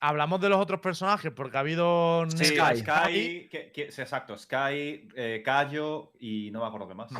hablamos 0.00 0.40
de 0.40 0.48
los 0.50 0.58
otros 0.60 0.80
personajes 0.80 1.32
porque 1.32 1.56
ha 1.56 1.60
habido. 1.60 2.26
Sí, 2.30 2.44
Sky. 2.44 2.76
Sky, 2.80 3.48
que- 3.50 3.72
que- 3.72 3.90
sí, 3.90 4.02
exacto, 4.02 4.36
Sky, 4.36 5.08
eh, 5.16 5.42
Cayo 5.44 6.12
y 6.20 6.50
no 6.50 6.60
me 6.60 6.66
acuerdo 6.66 6.88
qué 6.88 6.94
más. 6.94 7.10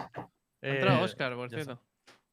Eh, 0.62 0.70
entrado 0.76 1.02
Oscar, 1.02 1.34
por 1.34 1.48
cierto. 1.48 1.80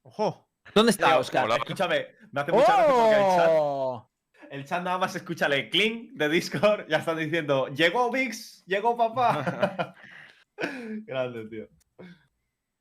Ojo. 0.01 0.49
¿Dónde 0.75 0.91
está 0.91 1.17
Oscar? 1.17 1.49
Escúchame, 1.51 2.07
me 2.31 2.41
hace 2.41 2.51
mucha 2.51 2.73
gracia 2.73 2.93
porque 2.93 3.15
el 3.15 3.36
chat, 3.38 3.49
¡Oh! 3.51 4.12
el 4.49 4.65
chat 4.65 4.83
nada 4.83 4.97
más 4.97 5.15
escucha 5.15 5.47
el 5.47 5.69
clink 5.69 6.12
de 6.13 6.29
Discord, 6.29 6.88
ya 6.88 6.97
están 6.97 7.17
diciendo, 7.17 7.67
llegó 7.67 8.09
Vix, 8.12 8.63
llegó 8.65 8.95
papá. 8.97 9.93
Grande, 10.57 11.45
tío. 11.49 11.67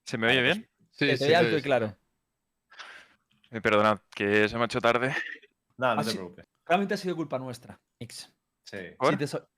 ¿Se 0.05 0.16
me 0.18 0.28
oye 0.28 0.42
bien? 0.42 0.68
Sí, 0.90 1.07
Que 1.07 1.16
te 1.16 1.26
vea 1.28 1.38
alto 1.40 1.57
y 1.59 1.62
claro. 1.62 1.96
Eh, 3.50 3.61
perdonad, 3.61 3.98
que 4.14 4.48
se 4.48 4.57
me 4.57 4.62
ha 4.62 4.64
hecho 4.66 4.81
tarde. 4.81 5.14
Nada, 5.83 5.97
no 5.97 6.01
Ah, 6.01 6.05
te 6.05 6.12
preocupes. 6.12 6.47
Realmente 6.66 6.95
ha 6.95 6.97
sido 6.97 7.16
culpa 7.16 7.38
nuestra. 7.38 7.79
Mix. 8.01 8.33
Sí, 8.64 8.79
¿Por? 8.97 9.11
Sí, 9.11 9.16
te 9.18 9.27
so- 9.27 9.49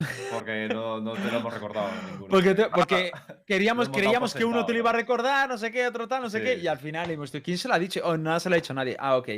porque 0.32 0.68
no, 0.68 1.00
no 1.00 1.12
te 1.14 1.30
lo 1.30 1.38
hemos 1.38 1.52
recordado 1.52 1.90
ninguno. 2.06 2.28
Porque, 2.28 2.54
te- 2.54 2.68
porque 2.70 3.12
queríamos, 3.46 3.88
creíamos 3.90 4.32
que 4.34 4.44
uno 4.44 4.64
te 4.64 4.72
lo 4.72 4.78
iba 4.78 4.90
a 4.90 4.92
¿no? 4.94 4.98
recordar, 4.98 5.48
no 5.48 5.58
sé 5.58 5.70
qué, 5.70 5.86
otro 5.86 6.08
tal, 6.08 6.22
no 6.22 6.30
sé 6.30 6.42
qué. 6.42 6.54
Y 6.56 6.66
al 6.66 6.78
final 6.78 7.10
hemos 7.10 7.30
dicho, 7.32 7.44
¿quién 7.44 7.58
se 7.58 7.68
lo 7.68 7.74
ha 7.74 7.78
dicho? 7.78 8.00
Oh, 8.04 8.16
nada 8.16 8.40
se 8.40 8.48
lo 8.48 8.54
ha 8.54 8.56
dicho 8.60 8.72
nadie. 8.74 8.96
Ah, 8.98 9.16
ok. 9.16 9.28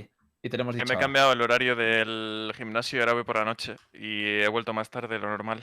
Y 0.43 0.49
te 0.49 0.57
lo 0.57 0.63
hemos 0.63 0.75
Que 0.77 0.83
dicho. 0.83 0.93
me 0.93 0.99
he 0.99 1.03
cambiado 1.03 1.33
el 1.33 1.43
horario 1.43 1.75
del 1.77 2.53
gimnasio 2.57 2.99
y 2.99 3.01
ahora 3.01 3.13
voy 3.15 3.25
por 3.25 3.37
la 3.37 3.45
noche. 3.45 3.77
Y 3.93 4.25
he 4.41 4.49
vuelto 4.49 4.73
más 4.73 4.89
tarde 4.89 5.15
de 5.15 5.21
lo 5.21 5.29
normal. 5.29 5.61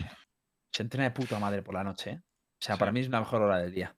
Se 0.76 0.84
entrena 0.84 1.06
de 1.06 1.12
puta 1.12 1.40
madre 1.40 1.62
por 1.64 1.74
la 1.74 1.84
noche, 1.84 2.12
¿eh? 2.12 2.22
O 2.60 2.64
sea, 2.64 2.76
Sí. 2.76 2.80
para 2.80 2.92
mí 2.92 3.00
es 3.00 3.10
la 3.10 3.20
mejor 3.20 3.42
hora 3.42 3.58
del 3.60 3.72
día. 3.74 3.96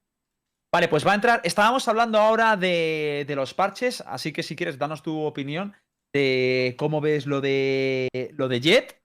Vale, 0.72 0.88
pues 0.88 1.06
va 1.08 1.14
a 1.14 1.16
entrar. 1.16 1.42
Estábamos 1.44 1.88
hablando 1.88 2.20
ahora 2.20 2.56
de, 2.56 3.26
de 3.28 3.36
los 3.36 3.54
parches, 3.54 4.02
así 4.02 4.32
que 4.32 4.44
si 4.44 4.56
quieres, 4.56 4.78
danos 4.78 5.02
tu 5.02 5.20
opinión 5.22 5.76
de 6.14 6.76
cómo 6.78 7.02
ves 7.02 7.26
lo 7.28 7.42
de 7.42 8.08
lo 8.36 8.48
de 8.48 8.60
Jet 8.62 9.00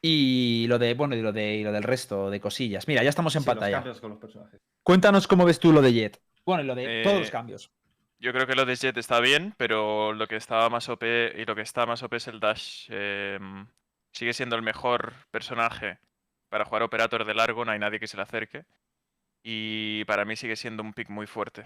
y 0.00 0.66
lo 0.68 0.78
de, 0.78 0.94
bueno, 0.94 1.14
y 1.14 1.22
lo 1.22 1.32
de 1.32 1.56
y 1.56 1.62
lo 1.64 1.72
del 1.72 1.82
resto 1.84 2.30
de 2.30 2.40
cosillas. 2.40 2.88
Mira, 2.88 3.02
ya 3.02 3.10
estamos 3.10 3.34
en 3.36 3.42
Sí, 3.42 3.46
los 3.46 3.54
pantalla. 3.54 3.76
cambios 3.76 4.00
con 4.00 4.10
los 4.10 4.18
personajes. 4.18 4.60
Cuéntanos 4.82 5.28
cómo 5.28 5.44
ves 5.44 5.60
tú 5.60 5.72
lo 5.72 5.80
de 5.82 5.92
Jet. 5.92 6.20
Bueno, 6.44 6.62
y 6.64 6.66
lo 6.66 6.74
de 6.74 7.02
todos 7.04 7.20
los 7.20 7.28
Eh, 7.28 7.32
cambios. 7.32 7.70
Yo 8.18 8.32
creo 8.32 8.46
que 8.46 8.54
lo 8.54 8.64
de 8.64 8.74
Jet 8.76 8.96
está 8.96 9.20
bien, 9.20 9.54
pero 9.56 10.12
lo 10.12 10.26
que 10.26 10.36
estaba 10.36 10.68
más 10.70 10.88
OP 10.88 11.04
y 11.36 11.44
lo 11.44 11.54
que 11.54 11.62
está 11.62 11.86
más 11.86 12.02
OP 12.02 12.16
es 12.16 12.26
el 12.28 12.40
Dash. 12.40 12.86
Em, 12.88 13.66
sigue 14.12 14.32
siendo 14.32 14.56
el 14.56 14.62
mejor 14.62 15.14
personaje 15.30 15.98
para 16.48 16.64
jugar 16.64 16.82
Operator 16.82 17.24
de 17.24 17.34
largo, 17.34 17.64
no 17.64 17.72
hay 17.72 17.78
nadie 17.78 17.98
que 18.00 18.06
se 18.06 18.16
le 18.16 18.22
acerque. 18.24 18.64
Y 19.42 20.04
para 20.04 20.24
mí 20.24 20.36
sigue 20.36 20.54
siendo 20.56 20.82
un 20.82 20.92
pick 20.92 21.08
muy 21.10 21.26
fuerte, 21.26 21.64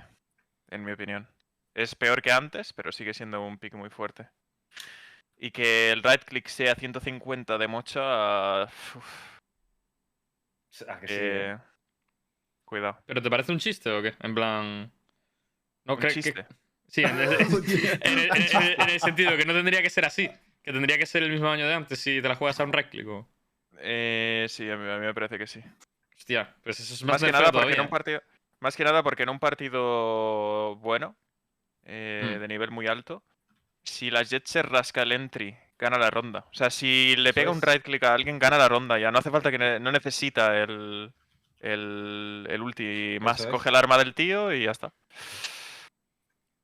en 0.71 0.85
mi 0.85 0.93
opinión. 0.93 1.29
Es 1.77 1.95
peor 1.95 2.23
que 2.23 2.33
antes, 2.33 2.73
pero 2.73 2.91
sigue 2.91 3.12
siendo 3.12 3.43
un 3.43 3.59
pick 3.59 3.75
muy 3.75 3.91
fuerte. 3.91 4.31
Y 5.37 5.51
que 5.51 5.93
el 5.93 6.03
right 6.03 6.25
click 6.25 6.49
sea 6.49 6.75
150 6.75 7.59
de 7.59 7.69
mocha. 7.69 8.65
uf, 8.65 9.37
Ah, 10.89 10.99
que 10.99 11.07
sí, 11.09 11.15
eh, 11.19 11.53
eh. 11.53 11.59
Cuidado. 12.65 12.99
¿Pero 13.05 13.21
te 13.21 13.29
parece 13.29 13.53
un 13.53 13.59
chiste 13.59 13.91
o 13.91 14.01
qué? 14.03 14.15
En 14.21 14.35
plan. 14.35 14.91
No 15.85 15.95
Un 15.95 16.01
creo 16.01 16.15
que. 16.15 16.23
chiste. 16.23 16.47
Sí, 16.89 17.03
en 17.05 17.19
el, 17.19 17.33
en 17.35 18.19
el- 18.19 18.33
en 18.33 18.62
el- 18.62 18.81
en 18.81 18.89
el 18.91 19.01
sentido 19.01 19.37
que 19.37 19.45
no 19.45 19.53
tendría 19.53 19.83
que 19.83 19.91
ser 19.91 20.07
así. 20.07 20.31
Que 20.62 20.73
tendría 20.73 20.97
que 20.97 21.05
ser 21.07 21.23
el 21.23 21.31
mismo 21.31 21.49
año 21.49 21.67
de 21.69 21.75
antes 21.75 22.01
si 22.01 22.23
te 22.23 22.29
la 22.29 22.35
juegas 22.37 22.59
a 22.61 22.65
un 22.65 22.73
right 22.73 22.89
click 22.89 23.07
o. 23.07 23.29
Eh, 23.81 24.47
sí, 24.49 24.69
a 24.71 24.77
mí, 24.79 24.91
a 24.91 24.97
mí 24.97 25.05
me 25.07 25.12
parece 25.15 25.37
que 25.39 25.47
sí. 25.47 25.62
Hostia, 26.17 26.57
pues 26.62 26.81
eso 26.81 26.95
es 26.95 27.03
más, 27.05 27.21
Más 27.21 27.25
que 27.25 27.33
nada 27.33 27.53
porque 27.53 27.75
en 27.75 27.81
un 27.83 27.89
partido. 27.91 28.23
Más 28.61 28.75
que 28.77 28.85
nada 28.85 29.03
porque 29.03 29.23
en 29.25 29.29
un 29.29 29.39
partido 29.39 30.77
bueno, 30.77 31.15
eh, 31.87 32.35
Mm. 32.37 32.40
de 32.40 32.49
nivel 32.49 32.70
muy 32.70 32.87
alto, 32.87 33.22
si 33.83 34.11
la 34.11 34.22
Jet 34.22 34.44
se 34.46 34.62
rasca 34.62 35.03
el 35.03 35.12
entry, 35.12 35.57
gana 35.79 35.99
la 35.99 36.11
ronda. 36.11 36.40
O 36.51 36.55
sea, 36.55 36.70
si 36.70 37.14
le 37.16 37.33
pega 37.33 37.51
un 37.51 37.62
right 37.62 37.83
click 37.83 38.03
a 38.05 38.14
alguien, 38.14 38.38
gana 38.38 38.59
la 38.59 38.68
ronda. 38.68 38.99
Ya 38.99 39.11
no 39.11 39.18
hace 39.18 39.31
falta 39.31 39.51
que 39.51 39.59
ne- 39.59 39.79
no 39.81 39.92
necesita 39.92 40.57
el, 40.62 41.12
el, 41.61 42.46
el 42.51 42.62
ulti 42.62 43.18
más. 43.20 43.46
Coge 43.46 43.68
el 43.68 43.77
arma 43.77 43.99
del 43.99 44.14
tío 44.14 44.53
y 44.53 44.64
ya 44.64 44.70
está. 44.72 44.92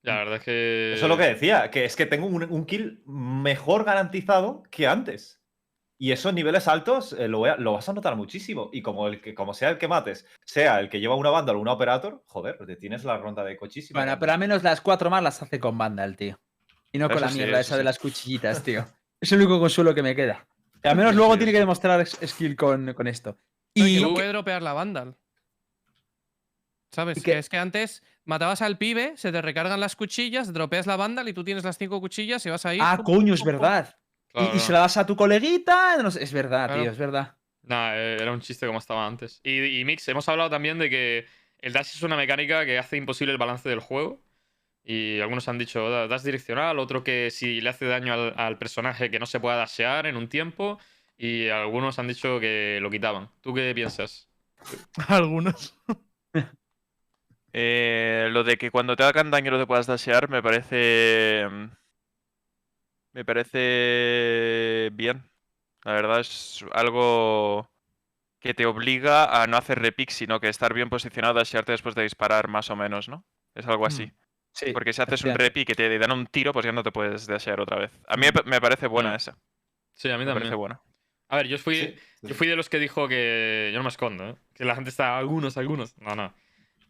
Ya, 0.04 0.14
la 0.14 0.18
verdad 0.18 0.36
es 0.36 0.42
que. 0.44 0.92
Eso 0.96 1.04
es 1.04 1.08
lo 1.08 1.16
que 1.16 1.24
decía, 1.24 1.70
que 1.70 1.84
es 1.84 1.94
que 1.94 2.06
tengo 2.06 2.26
un, 2.26 2.42
un 2.44 2.66
kill 2.66 3.02
mejor 3.06 3.84
garantizado 3.84 4.64
que 4.70 4.86
antes. 4.88 5.40
Y 6.02 6.10
esos 6.10 6.34
niveles 6.34 6.66
altos 6.66 7.12
eh, 7.12 7.28
lo, 7.28 7.38
voy 7.38 7.50
a- 7.50 7.56
lo 7.58 7.74
vas 7.74 7.88
a 7.88 7.92
notar 7.92 8.16
muchísimo. 8.16 8.70
Y 8.72 8.82
como 8.82 9.06
el 9.06 9.20
que, 9.20 9.36
como 9.36 9.54
sea 9.54 9.70
el 9.70 9.78
que 9.78 9.86
mates, 9.86 10.26
sea 10.44 10.80
el 10.80 10.88
que 10.90 10.98
lleva 10.98 11.14
una 11.14 11.30
banda 11.30 11.52
o 11.52 11.58
una 11.60 11.74
operator, 11.74 12.24
joder, 12.26 12.58
te 12.66 12.74
tienes 12.74 13.04
la 13.04 13.18
ronda 13.18 13.44
de 13.44 13.56
cochísimo. 13.56 14.00
Bueno, 14.00 14.18
pero 14.18 14.32
al 14.32 14.38
menos 14.40 14.64
las 14.64 14.80
cuatro 14.80 15.10
más 15.10 15.22
las 15.22 15.40
hace 15.42 15.60
con 15.60 15.78
banda 15.78 16.02
el 16.04 16.16
tío. 16.16 16.40
Y 16.90 16.98
no 16.98 17.08
con 17.08 17.20
la 17.20 17.28
sí, 17.28 17.38
mierda 17.38 17.60
esa 17.60 17.76
de 17.76 17.84
las 17.84 18.00
cuchillitas, 18.00 18.64
tío. 18.64 18.84
Es 19.20 19.30
el 19.30 19.38
único 19.38 19.60
consuelo 19.60 19.94
que 19.94 20.02
me 20.02 20.16
queda. 20.16 20.44
Y 20.82 20.88
al 20.88 20.96
menos 20.96 21.14
luego 21.14 21.36
tiene 21.36 21.52
que 21.52 21.60
demostrar 21.60 22.00
es- 22.00 22.18
skill 22.26 22.56
con, 22.56 22.94
con 22.94 23.06
esto. 23.06 23.38
Y 23.72 23.98
Y, 23.98 24.02
no 24.02 24.12
puede 24.12 24.26
dropear 24.26 24.60
la 24.60 24.72
Vandal. 24.72 25.14
¿Sabes? 26.90 27.18
Que 27.18 27.30
que- 27.30 27.38
es 27.38 27.48
que 27.48 27.58
antes 27.58 28.02
matabas 28.24 28.60
al 28.60 28.76
pibe, 28.76 29.12
se 29.16 29.30
te 29.30 29.40
recargan 29.40 29.78
las 29.78 29.94
cuchillas, 29.94 30.52
dropeas 30.52 30.88
la 30.88 30.96
Vandal 30.96 31.28
y 31.28 31.32
tú 31.32 31.44
tienes 31.44 31.62
las 31.62 31.78
cinco 31.78 32.00
cuchillas 32.00 32.44
y 32.44 32.50
vas 32.50 32.66
ahí. 32.66 32.78
ah, 32.82 32.98
coño, 33.04 33.34
es 33.34 33.44
verdad. 33.44 33.94
Y- 34.34 34.38
Claro, 34.38 34.56
y, 34.56 34.60
se 34.60 34.72
la 34.72 34.78
das 34.80 34.96
a 34.96 35.06
tu 35.06 35.14
coleguita. 35.16 35.96
no 36.02 36.10
sé, 36.10 36.22
es 36.22 36.32
verdad, 36.32 36.66
Claro. 36.68 36.82
tío, 36.82 36.90
es 36.90 36.98
verdad. 36.98 37.36
Nah, 37.64 37.94
eh, 37.94 38.16
era 38.20 38.32
un 38.32 38.40
chiste 38.40 38.66
como 38.66 38.78
estaba 38.78 39.06
antes. 39.06 39.40
Y, 39.44 39.80
y 39.80 39.84
Mix, 39.84 40.08
hemos 40.08 40.28
hablado 40.28 40.50
también 40.50 40.78
de 40.78 40.88
que 40.90 41.26
el 41.58 41.72
dash 41.72 41.94
es 41.94 42.02
una 42.02 42.16
mecánica 42.16 42.64
que 42.64 42.78
hace 42.78 42.96
imposible 42.96 43.32
el 43.32 43.38
balance 43.38 43.68
del 43.68 43.80
juego. 43.80 44.20
Y 44.84 45.20
algunos 45.20 45.46
han 45.48 45.58
dicho 45.58 45.88
"Da- 45.90 46.08
dash 46.08 46.22
direccional, 46.22 46.78
otro 46.80 47.04
que 47.04 47.30
si 47.30 47.60
le 47.60 47.70
hace 47.70 47.86
daño 47.86 48.12
al, 48.14 48.34
al 48.36 48.58
personaje 48.58 49.10
que 49.12 49.20
no 49.20 49.26
se 49.26 49.38
pueda 49.38 49.56
dashear 49.56 50.06
en 50.06 50.16
un 50.16 50.28
tiempo. 50.28 50.78
Y 51.16 51.48
algunos 51.50 51.98
han 52.00 52.08
dicho 52.08 52.40
que 52.40 52.78
lo 52.82 52.90
quitaban. 52.90 53.30
¿Tú 53.42 53.54
qué 53.54 53.72
piensas? 53.74 54.28
Algunos. 55.08 55.78
Eh, 57.52 58.28
lo 58.32 58.44
de 58.44 58.56
que 58.56 58.70
cuando 58.70 58.96
te 58.96 59.04
hagan 59.04 59.30
daño 59.30 59.50
no 59.50 59.58
te 59.58 59.66
puedas 59.66 59.86
dashear 59.86 60.28
me 60.28 60.42
parece. 60.42 61.46
Me 63.12 63.24
parece 63.24 64.90
bien. 64.94 65.22
La 65.84 65.92
verdad 65.92 66.20
es 66.20 66.64
algo 66.72 67.70
que 68.40 68.54
te 68.54 68.66
obliga 68.66 69.42
a 69.42 69.46
no 69.46 69.56
hacer 69.56 69.80
repick, 69.80 70.10
sino 70.10 70.40
que 70.40 70.48
estar 70.48 70.72
bien 70.74 70.88
posicionado, 70.90 71.34
dashearte 71.34 71.72
después 71.72 71.94
de 71.94 72.02
disparar, 72.02 72.48
más 72.48 72.70
o 72.70 72.76
menos, 72.76 73.08
¿no? 73.08 73.24
Es 73.54 73.66
algo 73.66 73.86
así. 73.86 74.06
Mm. 74.06 74.12
Sí. 74.54 74.72
Porque 74.72 74.92
si 74.92 75.00
haces 75.00 75.24
un 75.24 75.34
repick 75.34 75.70
y 75.70 75.74
te 75.74 75.98
dan 75.98 76.12
un 76.12 76.26
tiro, 76.26 76.52
pues 76.52 76.64
ya 76.66 76.72
no 76.72 76.82
te 76.82 76.92
puedes 76.92 77.26
dashear 77.26 77.60
otra 77.60 77.78
vez. 77.78 77.90
A 78.06 78.16
mí 78.16 78.26
me 78.26 78.32
pa- 78.32 78.42
me 78.44 78.60
parece 78.60 78.86
buena 78.86 79.12
Mm. 79.12 79.16
esa. 79.16 79.38
Sí, 79.94 80.08
a 80.10 80.12
mí 80.14 80.20
Me 80.20 80.26
también. 80.30 80.42
parece 80.42 80.54
buena. 80.56 80.80
A 81.28 81.36
ver, 81.36 81.46
yo 81.48 81.58
fui, 81.58 81.76
Sí, 81.76 81.94
sí, 82.20 82.26
yo 82.28 82.34
fui 82.34 82.46
de 82.46 82.56
los 82.56 82.68
que 82.68 82.78
dijo 82.78 83.08
que. 83.08 83.70
Yo 83.72 83.78
no 83.78 83.84
me 83.84 83.88
escondo, 83.88 84.28
¿eh? 84.30 84.34
Que 84.54 84.64
la 84.64 84.74
gente 84.74 84.90
está. 84.90 85.16
Algunos, 85.18 85.56
algunos. 85.56 85.96
No, 85.98 86.14
no. 86.14 86.34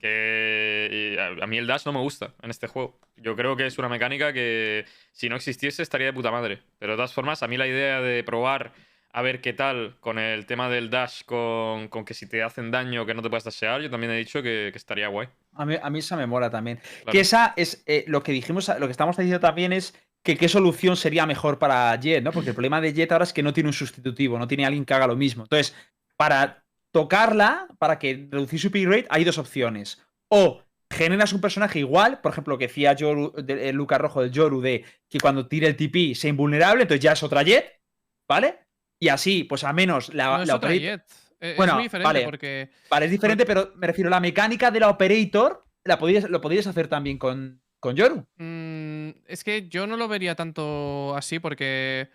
Que. 0.03 1.15
y 1.15 1.19
a, 1.19 1.45
a 1.45 1.47
mí 1.47 1.57
el 1.57 1.67
dash 1.67 1.87
no 1.87 1.93
me 1.93 2.01
gusta 2.01 2.35
en 2.43 2.51
este 2.51 2.67
juego. 2.67 2.99
Yo 3.17 3.37
creo 3.37 3.57
que 3.57 3.67
es 3.67 3.79
una 3.79 3.89
mecánica 3.89 4.33
que 4.33 4.85
si 5.13 5.29
no 5.29 5.37
existiese 5.37 5.83
estaría 5.83 6.09
de 6.09 6.13
puta 6.13 6.31
madre. 6.31 6.61
Pero 6.79 6.93
de 6.93 6.97
todas 6.97 7.15
formas, 7.15 7.43
a 7.43 7.49
mí 7.49 7.57
la 7.57 7.67
idea 7.67 8.01
de 8.03 8.23
probar 8.25 8.73
a 9.13 9.23
ver 9.23 9.41
qué 9.41 9.53
tal 9.53 9.97
con 10.01 10.19
el 10.19 10.47
tema 10.47 10.69
del 10.69 10.91
dash, 10.91 11.23
con, 11.25 11.89
con 11.89 12.05
que 12.05 12.15
si 12.15 12.27
te 12.27 12.43
hacen 12.43 12.71
daño 12.71 13.05
que 13.05 13.15
no 13.15 13.23
te 13.23 13.29
puedas 13.29 13.45
dashear, 13.45 13.81
yo 13.83 13.91
también 13.91 14.13
he 14.13 14.17
dicho 14.17 14.43
que, 14.43 14.71
que 14.73 14.79
estaría 14.79 15.09
guay. 15.09 15.29
A 15.55 15.67
mí, 15.67 15.77
a 15.81 15.91
mí 15.91 15.99
esa 15.99 16.17
me 16.17 16.27
mola 16.27 16.51
también. 16.51 16.79
Claro. 16.79 17.13
Que 17.13 17.21
esa 17.21 17.53
es 17.57 17.83
eh, 17.87 18.05
lo 18.09 18.23
que 18.23 18.33
dijimos, 18.33 18.69
lo 18.69 18.87
que 18.87 18.93
estamos 18.93 19.17
diciendo 19.17 19.41
también 19.41 19.73
es 19.73 19.95
que 20.23 20.37
qué 20.37 20.49
solución 20.49 20.97
sería 20.97 21.27
mejor 21.27 21.59
para 21.59 21.95
Jet, 21.97 22.23
¿no? 22.23 22.33
Porque 22.33 22.51
el 22.51 22.55
problema 22.55 22.81
de 22.81 22.93
Jet 22.95 23.13
ahora 23.13 23.25
es 23.25 23.33
que 23.33 23.43
no 23.43 23.53
tiene 23.53 23.69
un 23.69 23.75
sustitutivo, 23.75 24.39
no 24.39 24.49
tiene 24.49 24.65
alguien 24.65 24.85
que 24.85 24.95
haga 24.95 25.07
lo 25.07 25.17
mismo. 25.17 25.43
Entonces, 25.43 25.77
para 26.17 26.62
tocarla, 26.93 27.67
para 27.79 27.99
que 27.99 28.29
reducir 28.31 28.61
su 28.61 28.71
pick 28.71 28.87
rate, 28.87 29.07
hay 29.11 29.25
dos 29.25 29.39
opciones. 29.39 30.01
O 30.29 30.63
generas 30.91 31.33
un 31.33 31.41
personaje 31.41 31.79
igual, 31.79 32.21
por 32.21 32.33
ejemplo, 32.33 32.55
lo 32.55 32.59
que 32.59 32.67
decía 32.69 32.93
Yoru, 32.93 33.33
de- 33.33 33.71
el 33.71 33.77
Luca 33.77 33.99
Rojo 33.99 34.21
del 34.23 34.31
Yoru, 34.31 34.61
de 34.61 34.85
que 35.09 35.19
cuando 35.19 35.49
tire 35.49 35.67
el 35.67 35.77
TP 35.77 36.15
sea 36.15 36.31
invulnerable, 36.31 36.83
entonces 36.83 37.03
ya 37.03 37.13
es 37.13 37.23
otra 37.23 37.43
Jet, 37.43 37.81
¿vale? 38.29 38.59
Y 39.01 39.09
así, 39.09 39.45
pues 39.45 39.65
a 39.65 39.73
menos 39.73 40.13
la, 40.15 40.37
No 40.37 40.43
es 40.43 40.49
la 40.49 40.57
otra 40.57 40.75
Jet. 40.75 41.03
Eh, 41.41 41.55
Bueno, 41.57 41.73
es 41.73 41.75
muy 41.77 41.83
diferente 41.85 42.07
vale. 42.07 42.25
porque. 42.25 42.71
Vale, 42.89 43.07
es 43.07 43.11
diferente, 43.11 43.45
pero 43.47 43.73
me 43.75 43.87
refiero 43.89 44.09
a 44.09 44.13
la 44.13 44.21
mecánica 44.21 44.71
de 44.71 44.79
la 44.81 44.91
Operator, 44.91 45.65
la 45.85 45.99
podías, 45.99 46.31
lo 46.31 46.41
podrías 46.41 46.67
hacer 46.69 46.87
también 46.89 47.19
con, 47.19 47.61
con 47.81 47.97
Yoru. 47.97 48.25
mm, 48.37 49.09
es 49.27 49.43
que 49.43 49.69
yo 49.69 49.87
no 49.89 49.97
lo 49.97 50.07
vería 50.09 50.35
tanto 50.37 51.17
así 51.17 51.39
porque. 51.41 52.11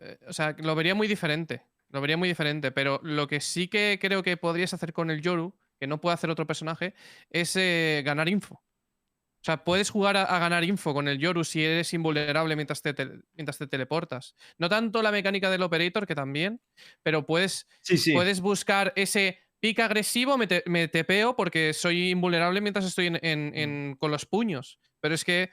eh, 0.00 0.18
o 0.28 0.32
sea, 0.32 0.54
lo 0.58 0.74
vería 0.76 0.94
muy 0.94 1.08
diferente. 1.08 1.62
Lo 1.94 2.00
vería 2.02 2.16
muy 2.18 2.28
diferente. 2.28 2.70
Pero 2.72 3.00
lo 3.02 3.26
que 3.26 3.40
sí 3.40 3.68
que 3.68 3.98
creo 4.00 4.22
que 4.22 4.36
podrías 4.36 4.74
hacer 4.74 4.92
con 4.92 5.10
el 5.10 5.22
Yoru, 5.22 5.54
que 5.80 5.86
no 5.86 6.00
puede 6.00 6.14
hacer 6.14 6.28
otro 6.28 6.46
personaje, 6.46 6.92
es 7.30 7.56
eh, 7.56 8.02
ganar 8.04 8.28
info. 8.28 8.54
O 8.56 9.44
sea, 9.44 9.62
puedes 9.62 9.90
jugar 9.90 10.16
a, 10.16 10.22
a 10.24 10.38
ganar 10.38 10.64
info 10.64 10.94
con 10.94 11.06
el 11.06 11.18
Yoru 11.18 11.44
si 11.44 11.62
eres 11.64 11.92
invulnerable 11.92 12.56
mientras 12.56 12.80
te, 12.82 12.94
mientras 13.34 13.58
te 13.58 13.66
teleportas. 13.66 14.34
No 14.58 14.68
tanto 14.70 15.02
la 15.02 15.12
mecánica 15.12 15.50
del 15.50 15.62
Operator, 15.62 16.06
que 16.06 16.14
también, 16.14 16.62
pero 17.02 17.26
puedes 17.26 17.66
Sí, 17.80 17.96
sí. 17.98 18.12
Puedes 18.12 18.40
buscar 18.40 18.92
ese 18.96 19.38
pick 19.60 19.80
agresivo, 19.80 20.36
me, 20.38 20.46
te- 20.46 20.62
me 20.66 20.88
tepeo 20.88 21.36
porque 21.36 21.72
soy 21.74 22.10
invulnerable 22.10 22.60
mientras 22.62 22.86
estoy 22.86 23.06
en- 23.08 23.20
en- 23.22 23.52
en- 23.54 23.96
con 23.98 24.10
los 24.10 24.24
puños. 24.26 24.78
Pero 25.00 25.14
es 25.14 25.24
que, 25.24 25.50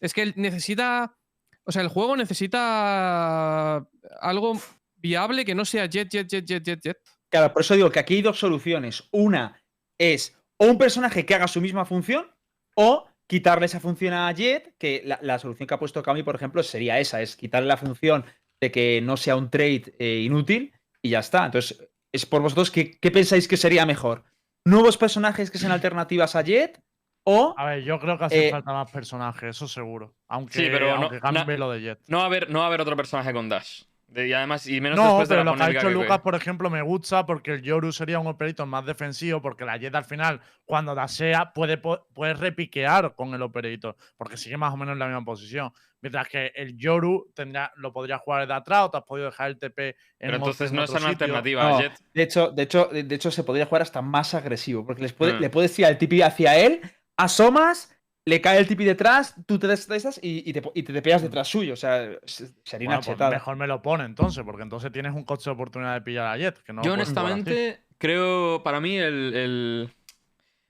es 0.00 0.12
que 0.14 0.32
necesita. 0.36 1.18
O 1.64 1.72
sea, 1.72 1.82
el 1.82 1.88
juego 1.88 2.16
necesita 2.16 3.86
algo 4.20 4.58
viable 5.08 5.44
que 5.44 5.54
no 5.54 5.64
sea 5.66 5.84
jet, 5.86 6.08
jet, 6.10 6.26
jet, 6.26 6.44
jet, 6.46 6.64
jet, 6.64 6.80
jet. 6.82 6.96
Claro, 7.30 7.52
por 7.52 7.60
eso 7.62 7.74
digo 7.74 7.90
que 7.90 7.98
aquí 8.00 8.14
hay 8.14 8.22
dos 8.22 8.38
soluciones. 8.38 9.06
Una 9.12 9.60
es 9.98 10.34
o 10.56 10.64
un 10.66 10.78
personaje 10.78 11.26
que 11.26 11.34
haga 11.34 11.46
su 11.46 11.60
misma 11.60 11.84
función 11.84 12.26
o 12.74 13.06
quitarle 13.26 13.66
esa 13.66 13.80
función 13.80 14.14
a 14.14 14.30
Jet, 14.32 14.74
que 14.78 15.02
la, 15.04 15.18
la 15.22 15.38
solución 15.38 15.66
que 15.66 15.74
ha 15.74 15.78
puesto 15.78 16.02
Kami, 16.02 16.22
por 16.22 16.36
ejemplo, 16.36 16.62
sería 16.62 16.98
esa, 17.00 17.20
es 17.20 17.36
quitarle 17.36 17.68
la 17.68 17.76
función 17.76 18.24
de 18.60 18.70
que 18.70 19.00
no 19.02 19.16
sea 19.16 19.36
un 19.36 19.50
trade 19.50 19.94
eh, 19.98 20.20
inútil 20.24 20.72
y 21.02 21.10
ya 21.10 21.18
está. 21.20 21.44
Entonces, 21.44 21.86
es 22.12 22.24
por 22.26 22.40
vosotros, 22.42 22.70
¿qué, 22.70 22.92
qué 22.98 23.10
pensáis 23.10 23.46
que 23.48 23.56
sería 23.58 23.84
mejor? 23.84 24.24
¿Nuevos 24.64 24.96
personajes 24.96 25.50
que 25.50 25.58
sean 25.58 25.72
alternativas 25.78 26.34
a 26.36 26.42
Jet 26.42 26.80
o... 27.26 27.54
A 27.58 27.66
ver, 27.66 27.82
yo 27.84 27.98
creo 27.98 28.16
que 28.18 28.24
hace 28.24 28.48
Eh, 28.48 28.50
falta 28.50 28.72
más 28.72 28.90
personanos, 28.90 29.42
eso 29.42 29.66
seguro. 29.68 30.14
Aunque, 30.28 30.58
Sí, 30.58 30.68
pero 30.70 30.98
no- 30.98 31.10
cambie 31.20 31.44
na- 31.44 31.56
lo 31.58 31.70
de 31.72 31.80
Jet. 31.80 32.00
No 32.06 32.18
va, 32.18 32.22
a 32.24 32.26
haber, 32.26 32.48
no 32.50 32.58
va 32.60 32.64
a 32.66 32.68
haber 32.68 32.80
otro 32.80 32.96
personaje 32.96 33.32
con 33.32 33.48
dash. 33.48 33.82
De- 34.14 34.28
y 34.28 34.32
además, 34.32 34.66
y 34.68 34.80
menos 34.80 34.96
No, 34.96 35.04
después 35.06 35.28
de 35.28 35.32
pero 35.34 35.44
la 35.44 35.50
lo 35.50 35.56
que 35.56 35.62
ha 35.64 35.70
hecho 35.70 35.88
que- 35.88 35.92
Lucas, 35.94 36.20
por 36.20 36.34
ejemplo, 36.36 36.70
me 36.70 36.80
gusta 36.82 37.26
porque 37.26 37.52
el 37.54 37.62
Yoru 37.62 37.90
sería 37.92 38.20
un 38.20 38.28
operator 38.28 38.64
más 38.66 38.86
defensivo, 38.86 39.42
porque 39.42 39.64
la 39.64 39.76
Jet 39.76 39.94
al 39.94 40.04
final, 40.04 40.40
cuando 40.64 40.94
dasea, 40.94 41.52
puede, 41.52 41.78
puede 41.78 42.34
repiquear 42.34 43.14
con 43.16 43.34
el 43.34 43.42
operator, 43.42 43.96
porque 44.16 44.36
sigue 44.36 44.56
más 44.56 44.72
o 44.72 44.76
menos 44.76 44.92
en 44.92 45.00
la 45.00 45.06
misma 45.06 45.24
posición. 45.24 45.72
Mientras 46.00 46.28
que 46.28 46.52
el 46.54 46.76
Yoru 46.76 47.32
tendrá, 47.34 47.72
lo 47.76 47.92
podría 47.92 48.18
jugar 48.18 48.42
desde 48.42 48.54
atrás 48.54 48.82
o 48.84 48.90
te 48.90 48.98
has 48.98 49.04
podido 49.04 49.26
dejar 49.26 49.48
el 49.50 49.58
TP 49.58 49.88
en 49.88 49.94
Pero 50.18 50.36
entonces 50.36 50.70
en 50.70 50.76
no 50.76 50.84
es 50.84 50.90
una 50.90 50.98
sitio. 51.00 51.10
alternativa 51.10 51.62
No, 51.68 51.76
a 51.76 51.80
Jet. 51.82 51.92
de 52.12 52.22
hecho, 52.22 52.50
de 52.52 52.62
hecho, 52.62 52.84
de 52.92 53.02
de 53.02 53.14
hecho, 53.16 53.30
se 53.30 53.42
podría 53.42 53.66
jugar 53.66 53.82
hasta 53.82 54.00
más 54.02 54.34
agresivo, 54.34 54.86
porque 54.86 55.02
les 55.02 55.12
puede- 55.12 55.32
Mm. 55.34 55.40
le 55.40 55.50
puedes 55.50 55.74
tirar 55.74 55.90
el 55.90 55.98
tipi 55.98 56.22
hacia 56.22 56.56
él, 56.56 56.80
asomas, 57.16 57.93
le 58.26 58.40
cae 58.40 58.58
el 58.58 58.66
tipi 58.66 58.84
detrás, 58.84 59.34
tú 59.46 59.58
te 59.58 59.72
estresas 59.72 60.18
y, 60.22 60.48
y 60.48 60.52
te, 60.52 60.62
y 60.74 60.82
te, 60.82 60.92
te 60.92 61.02
pegas 61.02 61.22
detrás 61.22 61.48
suyo. 61.48 61.74
O 61.74 61.76
sea, 61.76 62.10
se- 62.24 62.48
sería 62.64 62.88
Bueno, 62.88 62.98
una 62.98 63.06
pues 63.06 63.16
chetada. 63.18 63.30
mejor 63.30 63.56
me 63.56 63.66
lo 63.66 63.82
pone 63.82 64.04
entonces, 64.04 64.42
porque 64.44 64.62
entonces 64.62 64.90
tienes 64.92 65.12
un 65.14 65.24
coche 65.24 65.44
de 65.50 65.54
oportunidad 65.54 65.94
de 65.94 66.00
pillar 66.02 66.26
a 66.26 66.36
Jet. 66.38 66.62
Que 66.62 66.72
no 66.72 66.80
lo 66.80 66.86
Yo 66.86 66.92
honestamente 66.94 67.80
creo, 67.98 68.62
para 68.62 68.80
mí, 68.80 68.96
el, 68.98 69.34
el- 69.34 69.90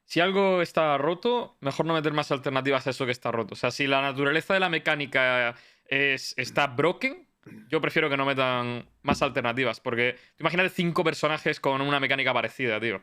Si 0.06 0.20
algo 0.20 0.62
está 0.62 0.98
roto, 0.98 1.56
mejor 1.60 1.86
no 1.86 1.94
meter 1.94 2.12
más 2.12 2.30
alternativas 2.32 2.86
a 2.86 2.90
eso 2.90 3.06
que 3.06 3.12
está 3.12 3.32
roto. 3.32 3.54
O 3.54 3.56
sea, 3.56 3.70
si 3.70 3.86
la 3.86 4.02
naturaleza 4.02 4.54
de 4.54 4.60
la 4.60 4.68
mecánica 4.68 5.54
es, 5.86 6.34
está 6.38 6.68
broken, 6.68 7.26
yo 7.68 7.80
prefiero 7.80 8.08
que 8.10 8.16
no 8.16 8.26
metan 8.26 8.88
más 9.02 9.22
alternativas. 9.22 9.80
Porque 9.80 10.16
imagínate 10.38 10.70
cinco 10.70 11.04
personajes 11.04 11.60
con 11.60 11.80
una 11.80 12.00
mecánica 12.00 12.32
parecida, 12.34 12.80
tío. 12.80 13.00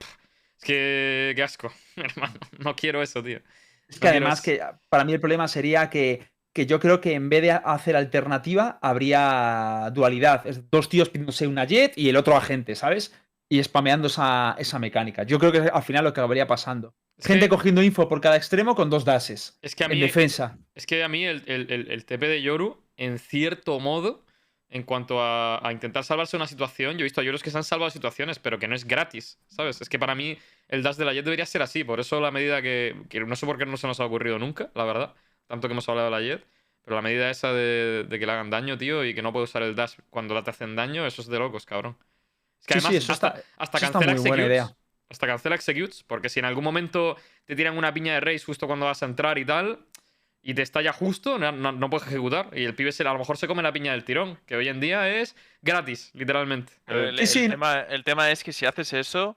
Es 0.57 0.63
que... 0.63 1.33
Qué 1.35 1.43
asco, 1.43 1.71
hermano. 1.95 2.39
No 2.59 2.75
quiero 2.75 3.01
eso, 3.01 3.23
tío. 3.23 3.41
Es 3.91 3.99
que 3.99 4.05
No 4.07 4.11
además 4.11 4.41
que 4.41 4.59
para 4.89 5.03
mí 5.03 5.13
el 5.13 5.19
problema 5.19 5.47
sería 5.47 5.89
que, 5.89 6.25
que 6.53 6.65
yo 6.65 6.79
creo 6.79 6.99
que 7.01 7.13
en 7.13 7.29
vez 7.29 7.41
de 7.43 7.51
hacer 7.51 7.95
alternativa, 7.95 8.79
habría 8.81 9.89
dualidad. 9.93 10.47
Es 10.47 10.69
dos 10.71 10.89
tíos 10.89 11.09
pidiéndose 11.09 11.45
una 11.47 11.65
jet 11.65 11.93
y 11.97 12.09
el 12.09 12.15
otro 12.15 12.35
agente, 12.35 12.75
¿sabes? 12.75 13.13
Y 13.49 13.61
spameando 13.63 14.07
esa, 14.07 14.55
esa 14.57 14.79
mecánica. 14.79 15.23
Yo 15.23 15.37
creo 15.37 15.51
que 15.51 15.59
al 15.59 15.83
final 15.83 16.05
lo 16.05 16.13
que 16.13 16.21
acabaría 16.21 16.47
pasando. 16.47 16.95
Es 17.17 17.27
Gente 17.27 17.45
que- 17.45 17.49
cogiendo 17.49 17.83
info 17.83 18.07
por 18.07 18.21
cada 18.21 18.37
extremo 18.37 18.75
con 18.75 18.89
dos 18.89 19.03
dashes. 19.05 19.59
Es 19.61 19.75
que 19.75 19.83
a 19.83 19.87
En 19.87 19.91
mí... 19.93 19.99
defensa. 19.99 20.57
Es 20.73 20.85
que 20.87 21.03
a 21.03 21.09
mí 21.09 21.25
el, 21.25 21.43
el- 21.45 21.69
el- 21.71 21.91
el 21.91 22.05
TP 22.05 22.27
de 22.27 22.41
Yoru, 22.41 22.81
en 22.95 23.19
cierto 23.19 23.79
modo, 23.79 24.23
en 24.71 24.83
cuanto 24.83 25.21
a, 25.21 25.65
a 25.67 25.71
intentar 25.73 26.03
salvarse 26.05 26.37
una 26.37 26.47
situación, 26.47 26.93
yo 26.97 27.01
he 27.01 27.03
visto 27.03 27.21
a 27.21 27.23
Yorus 27.25 27.43
que 27.43 27.51
se 27.51 27.57
han 27.57 27.63
salvado 27.65 27.91
situaciones, 27.91 28.39
pero 28.39 28.59
que 28.59 28.67
no 28.67 28.75
es 28.75 28.85
gratis, 28.85 29.39
¿sabes? 29.47 29.81
Es 29.81 29.89
que 29.89 29.99
para 29.99 30.15
mí 30.15 30.37
el 30.69 30.83
dash 30.83 30.95
de 30.97 31.05
la 31.05 31.13
Jet 31.13 31.25
debería 31.25 31.45
ser 31.45 31.61
así, 31.61 31.83
por 31.83 31.99
eso 31.99 32.21
la 32.21 32.31
medida 32.31 32.61
que, 32.61 32.95
que 33.09 33.19
no 33.21 33.35
sé 33.35 33.45
por 33.45 33.57
qué 33.57 33.65
no 33.65 33.77
se 33.77 33.87
nos 33.87 33.99
ha 33.99 34.05
ocurrido 34.05 34.39
nunca, 34.39 34.71
la 34.75 34.85
verdad, 34.85 35.13
tanto 35.47 35.67
que 35.67 35.73
hemos 35.73 35.87
hablado 35.89 36.09
de 36.09 36.11
la 36.11 36.21
Jet, 36.21 36.45
pero 36.83 36.95
la 36.95 37.01
medida 37.03 37.29
esa 37.29 37.53
de, 37.53 38.05
de 38.09 38.19
que 38.19 38.25
le 38.25 38.31
hagan 38.31 38.49
daño, 38.49 38.77
tío, 38.77 39.05
y 39.05 39.13
que 39.13 39.21
no 39.21 39.31
puede 39.33 39.43
usar 39.45 39.63
el 39.63 39.75
dash 39.75 39.95
cuando 40.09 40.33
la 40.33 40.43
te 40.43 40.49
hacen 40.51 40.75
daño, 40.75 41.05
eso 41.05 41.21
es 41.21 41.27
de 41.27 41.37
locos, 41.39 41.65
cabrón. 41.65 41.97
Es 42.59 42.67
que 42.67 42.73
Sí, 42.73 42.81
sí, 42.81 42.95
además 42.95 42.95
eso 42.95 43.11
hasta, 43.11 43.33
está- 43.33 43.43
hasta 43.57 43.79
eso 43.79 43.85
está 43.85 44.01
cancela 44.01 44.11
muy 44.11 44.19
buena 44.19 44.43
executes. 44.45 44.45
idea. 44.45 44.75
Hasta 45.09 45.27
cancela 45.27 45.55
executes, 45.55 46.03
porque 46.03 46.29
si 46.29 46.39
en 46.39 46.45
algún 46.45 46.63
momento 46.63 47.17
te 47.45 47.55
tiran 47.55 47.77
una 47.77 47.93
piña 47.93 48.13
de 48.13 48.21
race 48.21 48.45
justo 48.45 48.67
cuando 48.67 48.85
vas 48.85 49.03
a 49.03 49.05
entrar 49.07 49.37
y 49.37 49.45
tal, 49.45 49.85
y 50.43 50.53
te 50.53 50.61
estalla 50.63 50.91
justo, 50.93 51.37
no, 51.37 51.51
no- 51.51 51.71
no 51.71 51.89
puedes 51.89 52.07
ejecutar. 52.07 52.49
Y 52.53 52.63
el 52.65 52.73
pibe 52.75 52.91
se, 52.91 53.03
a 53.07 53.13
lo 53.13 53.19
mejor 53.19 53.37
se 53.37 53.47
come 53.47 53.61
la 53.63 53.71
piña 53.73 53.91
del 53.91 54.03
tirón, 54.03 54.39
que 54.47 54.55
hoy 54.55 54.67
en 54.67 54.79
día 54.79 55.07
es 55.09 55.35
gratis, 55.61 56.11
literalmente. 56.13 56.73
El, 56.87 57.15
Sí, 57.17 57.21
el 57.21 57.27
sí. 57.27 57.49
tema, 57.49 57.79
el 57.81 58.03
tema 58.03 58.31
es 58.31 58.43
que 58.43 58.51
si 58.53 58.65
haces 58.65 58.91
eso, 58.93 59.35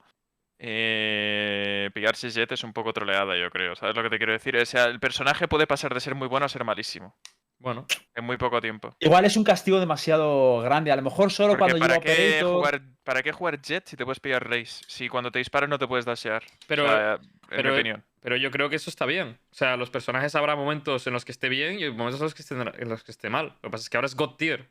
eh, 0.59 1.89
pillarse 1.93 2.29
Jet 2.29 2.51
es 2.51 2.63
un 2.63 2.73
poco 2.73 2.91
troleada, 2.93 3.37
yo 3.37 3.49
creo. 3.51 3.75
¿Sabes 3.75 3.95
lo 3.95 4.03
que 4.03 4.09
te 4.09 4.17
quiero 4.17 4.33
decir? 4.33 4.55
O 4.57 4.65
sea, 4.65 4.85
el 4.85 4.99
personaje 4.99 5.47
puede 5.47 5.67
pasar 5.67 5.93
de 5.93 5.99
ser 5.99 6.15
muy 6.15 6.27
bueno 6.27 6.45
a 6.45 6.49
ser 6.49 6.63
malísimo 6.63 7.15
bueno, 7.65 7.87
en 8.13 8.23
muy 8.23 8.37
poco 8.37 8.61
tiempo. 8.61 8.95
Igual 8.99 9.25
es 9.25 9.35
un 9.35 9.43
castigo 9.43 9.79
demasiado 9.79 10.61
grande. 10.61 10.91
A 10.91 10.95
lo 10.95 11.01
mejor 11.01 11.31
solo 11.31 11.57
Porque 11.57 11.71
cuando 11.73 11.79
¿para 11.79 11.93
lleva 11.95 12.05
qué, 12.05 12.41
jugar, 12.43 12.81
¿para 13.03 13.23
qué 13.23 13.31
jugar 13.31 13.59
Jet 13.61 13.87
si 13.87 13.97
te 13.97 14.05
puedes 14.05 14.19
pillar 14.19 14.47
Race? 14.47 14.83
Si 14.87 15.09
cuando 15.09 15.31
te 15.31 15.39
disparan 15.39 15.69
no 15.71 15.79
te 15.79 15.87
puedes 15.87 16.05
dashear. 16.05 16.43
Pero- 16.67 16.85
O 16.85 16.87
sea, 16.87 17.13
en 17.15 17.19
pero- 17.49 17.71
mi 17.71 17.75
opinión. 17.75 18.03
pero 18.21 18.37
yo 18.37 18.51
creo 18.51 18.69
que 18.69 18.75
eso 18.75 18.89
está 18.91 19.07
bien. 19.07 19.39
O 19.51 19.55
sea, 19.55 19.77
los 19.77 19.89
personajes 19.89 20.35
habrá 20.35 20.55
momentos 20.55 21.07
en 21.07 21.13
los 21.13 21.25
que 21.25 21.31
esté 21.31 21.49
bien 21.49 21.79
y 21.79 21.89
momentos 21.89 22.19
en 22.21 22.25
los 22.25 22.35
que 22.35 22.43
esté, 22.43 22.53
en 22.53 22.87
los 22.89 23.03
que 23.03 23.11
esté 23.11 23.29
mal. 23.31 23.47
Lo 23.47 23.61
que 23.61 23.69
pasa 23.71 23.81
es 23.81 23.89
que 23.89 23.97
ahora 23.97 24.05
es 24.05 24.15
God 24.15 24.35
Tier. 24.35 24.61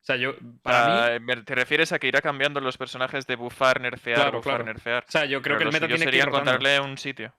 O 0.00 0.04
sea, 0.04 0.16
yo, 0.16 0.32
para 0.62 1.20
mí, 1.20 1.34
¿Te 1.44 1.54
refieres 1.54 1.92
a 1.92 1.98
que 1.98 2.08
irá 2.08 2.20
cambiando 2.22 2.60
los 2.60 2.76
personajes 2.78 3.26
de 3.26 3.36
buffar, 3.36 3.78
nerfear, 3.80 4.16
Claro, 4.16 4.38
buffar, 4.38 4.54
claro. 4.54 4.64
nerfear? 4.64 5.04
o 5.06 5.10
sea, 5.12 5.26
yo 5.26 5.40
creo 5.42 5.58
Pero 5.58 5.70
que 5.70 5.76
el 5.76 5.80
meta 5.80 5.86
tiene 5.86 5.98
que 6.00 6.04
sería 6.06 6.20
ir 6.20 6.26
rotando. 6.26 6.50
encontrarle 6.50 6.80
un 6.80 6.96
sitio. 6.98 7.32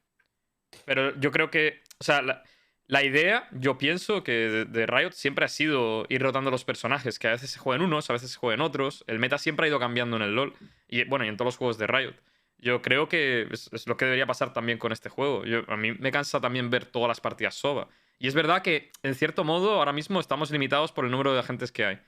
Pero 0.85 1.13
yo 1.19 1.31
creo 1.31 1.49
que, 1.49 1.81
o 1.99 2.03
sea, 2.03 2.21
la, 2.21 2.41
la 2.87 3.03
idea, 3.03 3.47
yo 3.51 3.77
pienso 3.77 4.23
que 4.23 4.65
de, 4.67 4.85
Riot 4.85 5.11
siempre 5.11 5.45
ha 5.45 5.47
sido 5.47 6.05
ir 6.09 6.21
rotando 6.21 6.51
los 6.51 6.65
personajes, 6.65 7.17
que 7.17 7.27
a 7.27 7.31
veces 7.31 7.51
se 7.51 7.59
juegan 7.59 7.81
unos, 7.81 8.09
a 8.09 8.13
veces 8.13 8.31
se 8.31 8.37
juegan 8.37 8.61
otros. 8.61 9.03
El 9.07 9.19
meta 9.19 9.37
siempre 9.37 9.65
ha 9.65 9.69
ido 9.69 9.79
cambiando 9.79 10.17
en 10.17 10.23
el 10.23 10.35
LoL. 10.35 10.53
Y 10.87 11.03
bueno, 11.05 11.25
y 11.25 11.29
en 11.29 11.37
todos 11.37 11.47
los 11.47 11.57
juegos 11.57 11.77
de 11.77 11.87
Riot. 11.87 12.13
Yo 12.57 12.81
creo 12.81 13.09
que 13.09 13.47
es, 13.51 13.69
es 13.73 13.87
lo 13.87 13.97
que 13.97 14.05
debería 14.05 14.25
pasar 14.25 14.53
también 14.53 14.77
con 14.77 14.91
este 14.91 15.09
juego. 15.09 15.45
Yo, 15.45 15.63
a 15.67 15.77
mí 15.77 15.93
me 15.93 16.11
cansa 16.11 16.41
también 16.41 16.69
ver 16.69 16.85
todas 16.85 17.07
las 17.07 17.21
partidas 17.21 17.55
SOBA. 17.55 17.87
Y 18.19 18.27
es 18.27 18.35
verdad 18.35 18.61
que, 18.61 18.91
en 19.01 19.15
cierto 19.15 19.43
modo, 19.43 19.73
ahora 19.73 19.91
mismo 19.91 20.19
estamos 20.19 20.51
limitados 20.51 20.91
por 20.91 21.05
el 21.05 21.11
número 21.11 21.33
de 21.33 21.39
agentes 21.39 21.71
que 21.71 21.85
hay. 21.85 21.99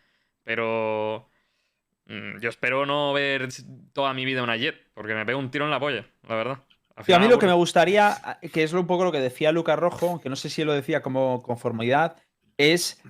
Pero 0.43 1.29
mm, 2.05 2.39
yo 2.39 2.49
espero 2.49 2.85
no 2.85 3.11
ver 3.13 3.49
toda 3.93 4.13
mi 4.13 4.25
vida 4.25 4.43
una 4.43 4.55
Jet, 4.57 4.89
porque 4.93 5.13
me 5.13 5.25
pego 5.25 5.39
un 5.39 5.51
tiro 5.51 5.65
en 5.65 5.71
la 5.71 5.79
polla, 5.79 6.05
la 6.27 6.35
verdad. 6.35 6.63
Sí, 7.03 7.11
a 7.11 7.19
mí 7.19 7.27
lo 7.27 7.39
que 7.39 7.45
me 7.45 7.53
gustaría, 7.53 8.39
que 8.53 8.63
es 8.63 8.71
un 8.71 8.87
poco 8.87 9.03
lo 9.03 9.11
que 9.11 9.19
decía 9.19 9.51
Lucas 9.51 9.77
Rojo, 9.77 10.11
aunque 10.11 10.29
no 10.29 10.35
sé 10.35 10.49
si 10.49 10.61
él 10.61 10.67
lo 10.67 10.73
decía 10.73 11.01
como 11.01 11.43
conformidad, 11.43 12.15
es. 12.57 13.01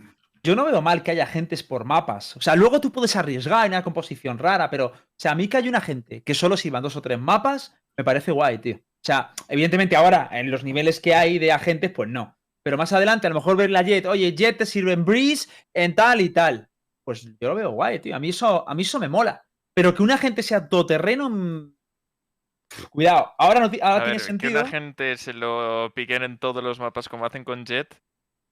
Yo 0.44 0.56
no 0.56 0.66
veo 0.66 0.82
mal 0.82 1.02
que 1.02 1.12
haya 1.12 1.24
agentes 1.24 1.64
por 1.64 1.86
mapas. 1.86 2.38
O 2.38 2.42
sea, 2.42 2.56
luego 2.56 2.80
tú 2.80 2.92
puedes 2.92 3.16
arriesgar 3.16 3.66
en 3.66 3.74
una 3.74 3.84
composición 3.84 4.38
rara, 4.38 4.70
pero. 4.70 4.88
O 4.88 5.18
sea, 5.18 5.32
a 5.32 5.36
mí 5.36 5.48
que 5.48 5.58
hay 5.58 5.70
una 5.70 5.82
gente 5.82 6.24
que 6.24 6.34
solo 6.34 6.58
sirvan 6.58 6.84
dos 6.84 6.96
o 6.96 7.02
tres 7.02 7.20
mapas, 7.20 7.76
me 7.98 8.04
parece 8.04 8.32
guay, 8.32 8.58
tío. 8.58 8.76
O 8.78 9.06
sea, 9.06 9.34
evidentemente 9.50 9.96
ahora, 9.96 10.30
en 10.32 10.50
los 10.50 10.64
niveles 10.64 11.00
que 11.00 11.14
hay 11.14 11.38
de 11.38 11.52
agentes, 11.52 11.92
pues 11.92 12.10
no. 12.10 12.36
Pero 12.64 12.78
más 12.78 12.92
adelante, 12.92 13.28
a 13.28 13.30
lo 13.30 13.36
mejor 13.36 13.56
ver 13.56 13.70
la 13.70 13.84
Jet, 13.84 14.08
oye, 14.08 14.34
Jet 14.36 14.58
te 14.58 14.66
sirve 14.66 14.94
en 14.94 15.06
Breeze, 15.06 15.48
en 15.76 15.94
tal 15.94 16.22
y 16.22 16.30
tal. 16.30 16.68
Pues 17.04 17.24
yo 17.40 17.50
lo 17.50 17.54
veo 17.54 17.70
guay, 17.70 18.00
tío. 18.00 18.16
A 18.16 18.20
mí 18.20 18.30
eso, 18.30 18.68
a 18.68 18.74
mí 18.74 18.82
eso 18.82 19.00
me 19.00 19.08
mola. 19.08 19.46
Pero 19.76 19.94
que 19.94 20.02
un 20.02 20.10
agente 20.10 20.42
sea 20.42 20.68
todoterreno. 20.68 21.75
Cuidado, 22.90 23.34
ahora, 23.38 23.60
no, 23.60 23.70
ti- 23.72 23.80
ahora 23.82 23.96
A 23.96 24.00
tiene 24.00 24.12
ver, 24.14 24.22
que 24.22 24.26
sentido. 24.26 24.62
una 24.62 24.70
gente 24.70 25.18
se 25.18 25.34
lo 25.34 25.92
piquen 25.96 26.24
en 26.24 26.38
todos 26.38 26.64
los 26.64 26.80
mapas 26.80 27.08
como 27.08 27.26
hacen 27.26 27.44
con 27.44 27.66
Jet, 27.66 28.02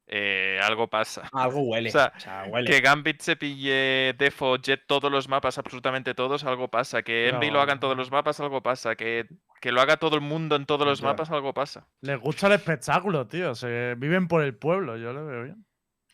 eh, 0.08 0.60
algo 0.62 0.90
pasa. 0.90 1.30
Algo 1.34 1.62
huele. 1.62 1.90
O 2.16 2.20
sea, 2.20 2.46
huele. 2.50 2.70
Que 2.70 2.82
Gambit 2.82 3.22
se 3.22 3.36
pille 3.36 4.14
Defo, 4.18 4.58
Jet, 4.58 4.84
todos 4.88 5.12
los 5.12 5.28
mapas, 5.28 5.58
absolutamente 5.58 6.14
todos, 6.14 6.44
algo 6.44 6.70
pasa. 6.70 7.02
Que 7.04 7.30
Envy 7.30 7.50
lo 7.52 7.62
haga 7.62 7.74
en 7.74 7.80
todos 7.80 7.98
los 7.98 8.12
mapas, 8.12 8.40
algo 8.40 8.62
pasa. 8.62 8.96
Que, 8.96 9.28
que 9.62 9.72
lo 9.72 9.82
haga 9.82 9.98
todo 9.98 10.16
el 10.16 10.22
mundo 10.22 10.56
en 10.56 10.66
todos 10.66 10.86
los 10.88 11.02
mapas, 11.02 11.32
algo 11.32 11.54
pasa. 11.54 11.88
Les 12.02 12.20
gusta 12.20 12.48
el 12.48 12.54
espectáculo, 12.54 13.28
tío. 13.28 13.56
Se 13.56 13.96
viven 13.96 14.28
por 14.28 14.44
el 14.44 14.56
pueblo, 14.56 14.98
yo 14.98 15.12
lo 15.14 15.26
veo 15.26 15.44
bien. 15.44 15.66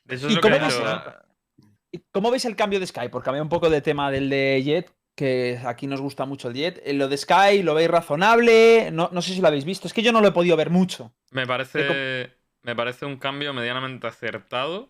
Eso 0.08 0.28
¿Y 0.28 0.30
es 0.32 0.36
lo 0.36 0.42
cómo 0.42 0.56
que 0.58 1.14
¿Y 1.92 2.00
¿Cómo 2.12 2.30
veis 2.32 2.46
el 2.46 2.56
cambio 2.56 2.80
de 2.80 2.86
Sky? 2.88 3.10
Por 3.10 3.24
cambiar 3.24 3.42
un 3.44 3.50
poco 3.50 3.70
de 3.70 3.82
tema 3.82 4.12
del 4.12 4.30
de 4.30 4.62
Jet, 4.64 4.94
que 5.20 5.60
aquí 5.66 5.86
nos 5.86 6.00
gusta 6.00 6.24
mucho 6.24 6.48
el 6.48 6.54
Jet. 6.54 6.82
Eh, 6.86 6.94
Lo 6.94 7.10
de 7.10 7.18
Sky, 7.18 7.62
¿lo 7.62 7.76
veis 7.76 7.90
razonable? 7.90 8.90
No, 8.94 9.10
no 9.12 9.22
sé 9.22 9.34
si 9.34 9.42
lo 9.42 9.50
habéis 9.50 9.66
visto. 9.66 9.86
Es 9.86 9.94
que 9.94 10.02
yo 10.02 10.14
no 10.14 10.22
lo 10.22 10.30
he 10.30 10.32
podido 10.32 10.56
ver 10.56 10.70
mucho. 10.70 11.12
Me 11.32 11.46
parece, 11.46 12.32
me 12.62 12.74
parece 12.74 13.06
un 13.06 13.18
cambio 13.18 13.54
medianamente 13.54 14.08
acertado, 14.08 14.90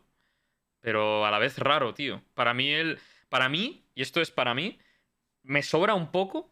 pero 0.82 1.26
a 1.26 1.32
la 1.32 1.40
vez 1.40 1.58
raro, 1.58 1.96
tío. 1.96 2.22
Para 2.36 2.54
mí, 2.54 2.70
el, 2.72 3.00
para 3.30 3.50
mí, 3.50 3.84
y 3.96 4.04
esto 4.04 4.22
es 4.22 4.30
para 4.30 4.54
mí, 4.54 4.78
me 5.42 5.64
sobra 5.64 5.96
un 5.96 6.12
poco 6.12 6.52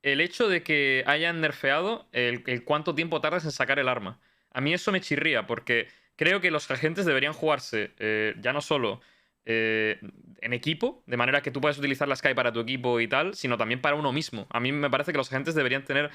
el 0.00 0.22
hecho 0.22 0.48
de 0.48 0.62
que 0.62 1.04
hayan 1.06 1.42
nerfeado 1.42 2.08
el, 2.12 2.42
el 2.46 2.64
cuánto 2.64 2.94
tiempo 2.94 3.20
tardas 3.20 3.44
en 3.44 3.52
sacar 3.52 3.78
el 3.78 3.88
arma. 3.88 4.18
A 4.50 4.62
mí 4.62 4.72
eso 4.72 4.92
me 4.92 5.02
chirría, 5.02 5.46
porque 5.46 5.88
creo 6.16 6.40
que 6.40 6.50
los 6.50 6.70
agentes 6.70 7.04
deberían 7.04 7.34
jugarse 7.34 7.92
eh, 7.98 8.34
ya 8.40 8.54
no 8.54 8.62
solo 8.62 9.02
eh, 9.44 10.00
en 10.40 10.52
equipo, 10.52 11.02
de 11.06 11.16
manera 11.16 11.42
que 11.42 11.50
tú 11.50 11.60
puedas 11.60 11.78
utilizar 11.78 12.08
la 12.08 12.16
Sky 12.16 12.34
para 12.34 12.52
tu 12.52 12.60
equipo 12.60 13.00
y 13.00 13.08
tal, 13.08 13.34
sino 13.34 13.56
también 13.56 13.80
para 13.80 13.96
uno 13.96 14.12
mismo. 14.12 14.46
A 14.50 14.60
mí 14.60 14.72
me 14.72 14.90
parece 14.90 15.12
que 15.12 15.18
los 15.18 15.30
agentes 15.30 15.54
deberían 15.54 15.84
tener 15.84 16.10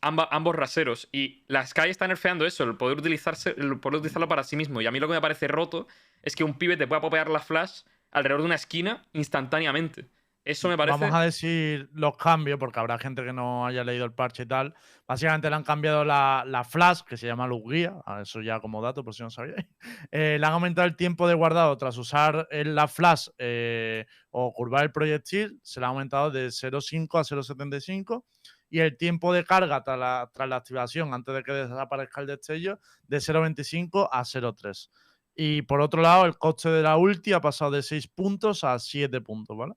ambos 0.00 0.54
raseros. 0.54 1.08
Y 1.12 1.44
la 1.48 1.66
Sky 1.66 1.88
está 1.88 2.06
nerfeando 2.06 2.46
eso, 2.46 2.64
el 2.64 2.76
poder, 2.76 2.98
utilizarse, 2.98 3.54
el 3.56 3.78
poder 3.80 3.98
utilizarlo 3.98 4.28
para 4.28 4.44
sí 4.44 4.56
mismo. 4.56 4.80
Y 4.80 4.86
a 4.86 4.90
mí 4.90 5.00
lo 5.00 5.08
que 5.08 5.14
me 5.14 5.20
parece 5.20 5.48
roto 5.48 5.86
es 6.22 6.36
que 6.36 6.44
un 6.44 6.54
pibe 6.58 6.76
te 6.76 6.86
pueda 6.86 7.00
popear 7.00 7.28
la 7.28 7.40
flash 7.40 7.82
alrededor 8.10 8.42
de 8.42 8.46
una 8.46 8.54
esquina 8.54 9.04
instantáneamente. 9.12 10.06
Eso 10.48 10.68
me 10.68 10.76
parece. 10.78 10.98
Vamos 10.98 11.14
a 11.14 11.22
decir 11.24 11.90
los 11.92 12.16
cambios, 12.16 12.58
porque 12.58 12.80
habrá 12.80 12.98
gente 12.98 13.22
que 13.22 13.32
no 13.34 13.66
haya 13.66 13.84
leído 13.84 14.04
el 14.06 14.14
parche 14.14 14.44
y 14.44 14.46
tal. 14.46 14.74
Básicamente 15.06 15.50
le 15.50 15.56
han 15.56 15.62
cambiado 15.62 16.04
la, 16.04 16.42
la 16.46 16.64
flash, 16.64 17.02
que 17.02 17.16
se 17.18 17.26
llama 17.26 17.46
luz 17.46 17.62
guía, 17.70 17.94
eso 18.22 18.40
ya 18.40 18.58
como 18.58 18.80
dato, 18.80 19.04
por 19.04 19.14
si 19.14 19.22
no 19.22 19.30
sabíais. 19.30 19.66
Eh, 20.10 20.38
le 20.40 20.46
han 20.46 20.52
aumentado 20.54 20.86
el 20.86 20.96
tiempo 20.96 21.28
de 21.28 21.34
guardado 21.34 21.76
tras 21.76 21.98
usar 21.98 22.48
el- 22.50 22.74
la 22.74 22.88
flash 22.88 23.28
eh, 23.38 24.06
o 24.30 24.52
curvar 24.54 24.84
el 24.84 24.92
proyectil, 24.92 25.60
se 25.62 25.80
le 25.80 25.86
ha 25.86 25.90
aumentado 25.90 26.30
de 26.30 26.50
0,5 26.50 27.18
a 27.18 27.24
0,75. 27.24 28.24
Y 28.70 28.80
el 28.80 28.96
tiempo 28.96 29.32
de 29.34 29.44
carga 29.44 29.82
tras 29.82 29.98
la, 29.98 30.30
tras 30.32 30.48
la 30.48 30.56
activación, 30.56 31.12
antes 31.14 31.34
de 31.34 31.42
que 31.42 31.52
desaparezca 31.52 32.20
el 32.22 32.26
destello, 32.26 32.80
de 33.06 33.20
0,25 33.20 34.08
a 34.10 34.24
0,3. 34.24 34.90
Y 35.34 35.62
por 35.62 35.80
otro 35.82 36.00
lado, 36.02 36.24
el 36.24 36.36
coste 36.38 36.68
de 36.70 36.82
la 36.82 36.96
ulti 36.96 37.32
ha 37.34 37.40
pasado 37.40 37.70
de 37.70 37.82
6 37.82 38.08
puntos 38.08 38.64
a 38.64 38.78
7 38.78 39.20
puntos, 39.20 39.56
¿vale? 39.56 39.74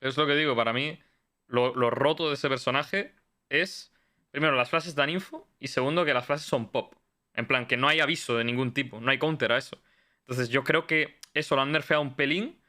Es 0.00 0.16
lo 0.16 0.26
que 0.26 0.34
digo, 0.36 0.54
para 0.56 0.72
mí, 0.72 0.98
lo, 1.46 1.74
lo 1.74 1.90
roto 1.90 2.28
de 2.28 2.34
ese 2.34 2.48
personaje 2.48 3.14
es, 3.48 3.92
primero, 4.30 4.54
las 4.56 4.70
frases 4.70 4.94
dan 4.94 5.10
info 5.10 5.48
y 5.58 5.68
segundo, 5.68 6.04
que 6.04 6.14
las 6.14 6.26
frases 6.26 6.46
son 6.46 6.70
pop. 6.70 6.94
En 7.34 7.46
plan, 7.46 7.66
que 7.66 7.76
no 7.76 7.88
hay 7.88 8.00
aviso 8.00 8.36
de 8.36 8.44
ningún 8.44 8.72
tipo, 8.74 9.00
no 9.00 9.10
hay 9.10 9.18
counter 9.18 9.52
a 9.52 9.58
eso. 9.58 9.80
Entonces 10.20 10.48
yo 10.48 10.64
creo 10.64 10.86
que 10.86 11.18
eso 11.34 11.56
lo 11.56 11.62
han 11.62 11.72
nerfeado 11.72 12.02
un 12.02 12.14
pelín, 12.14 12.60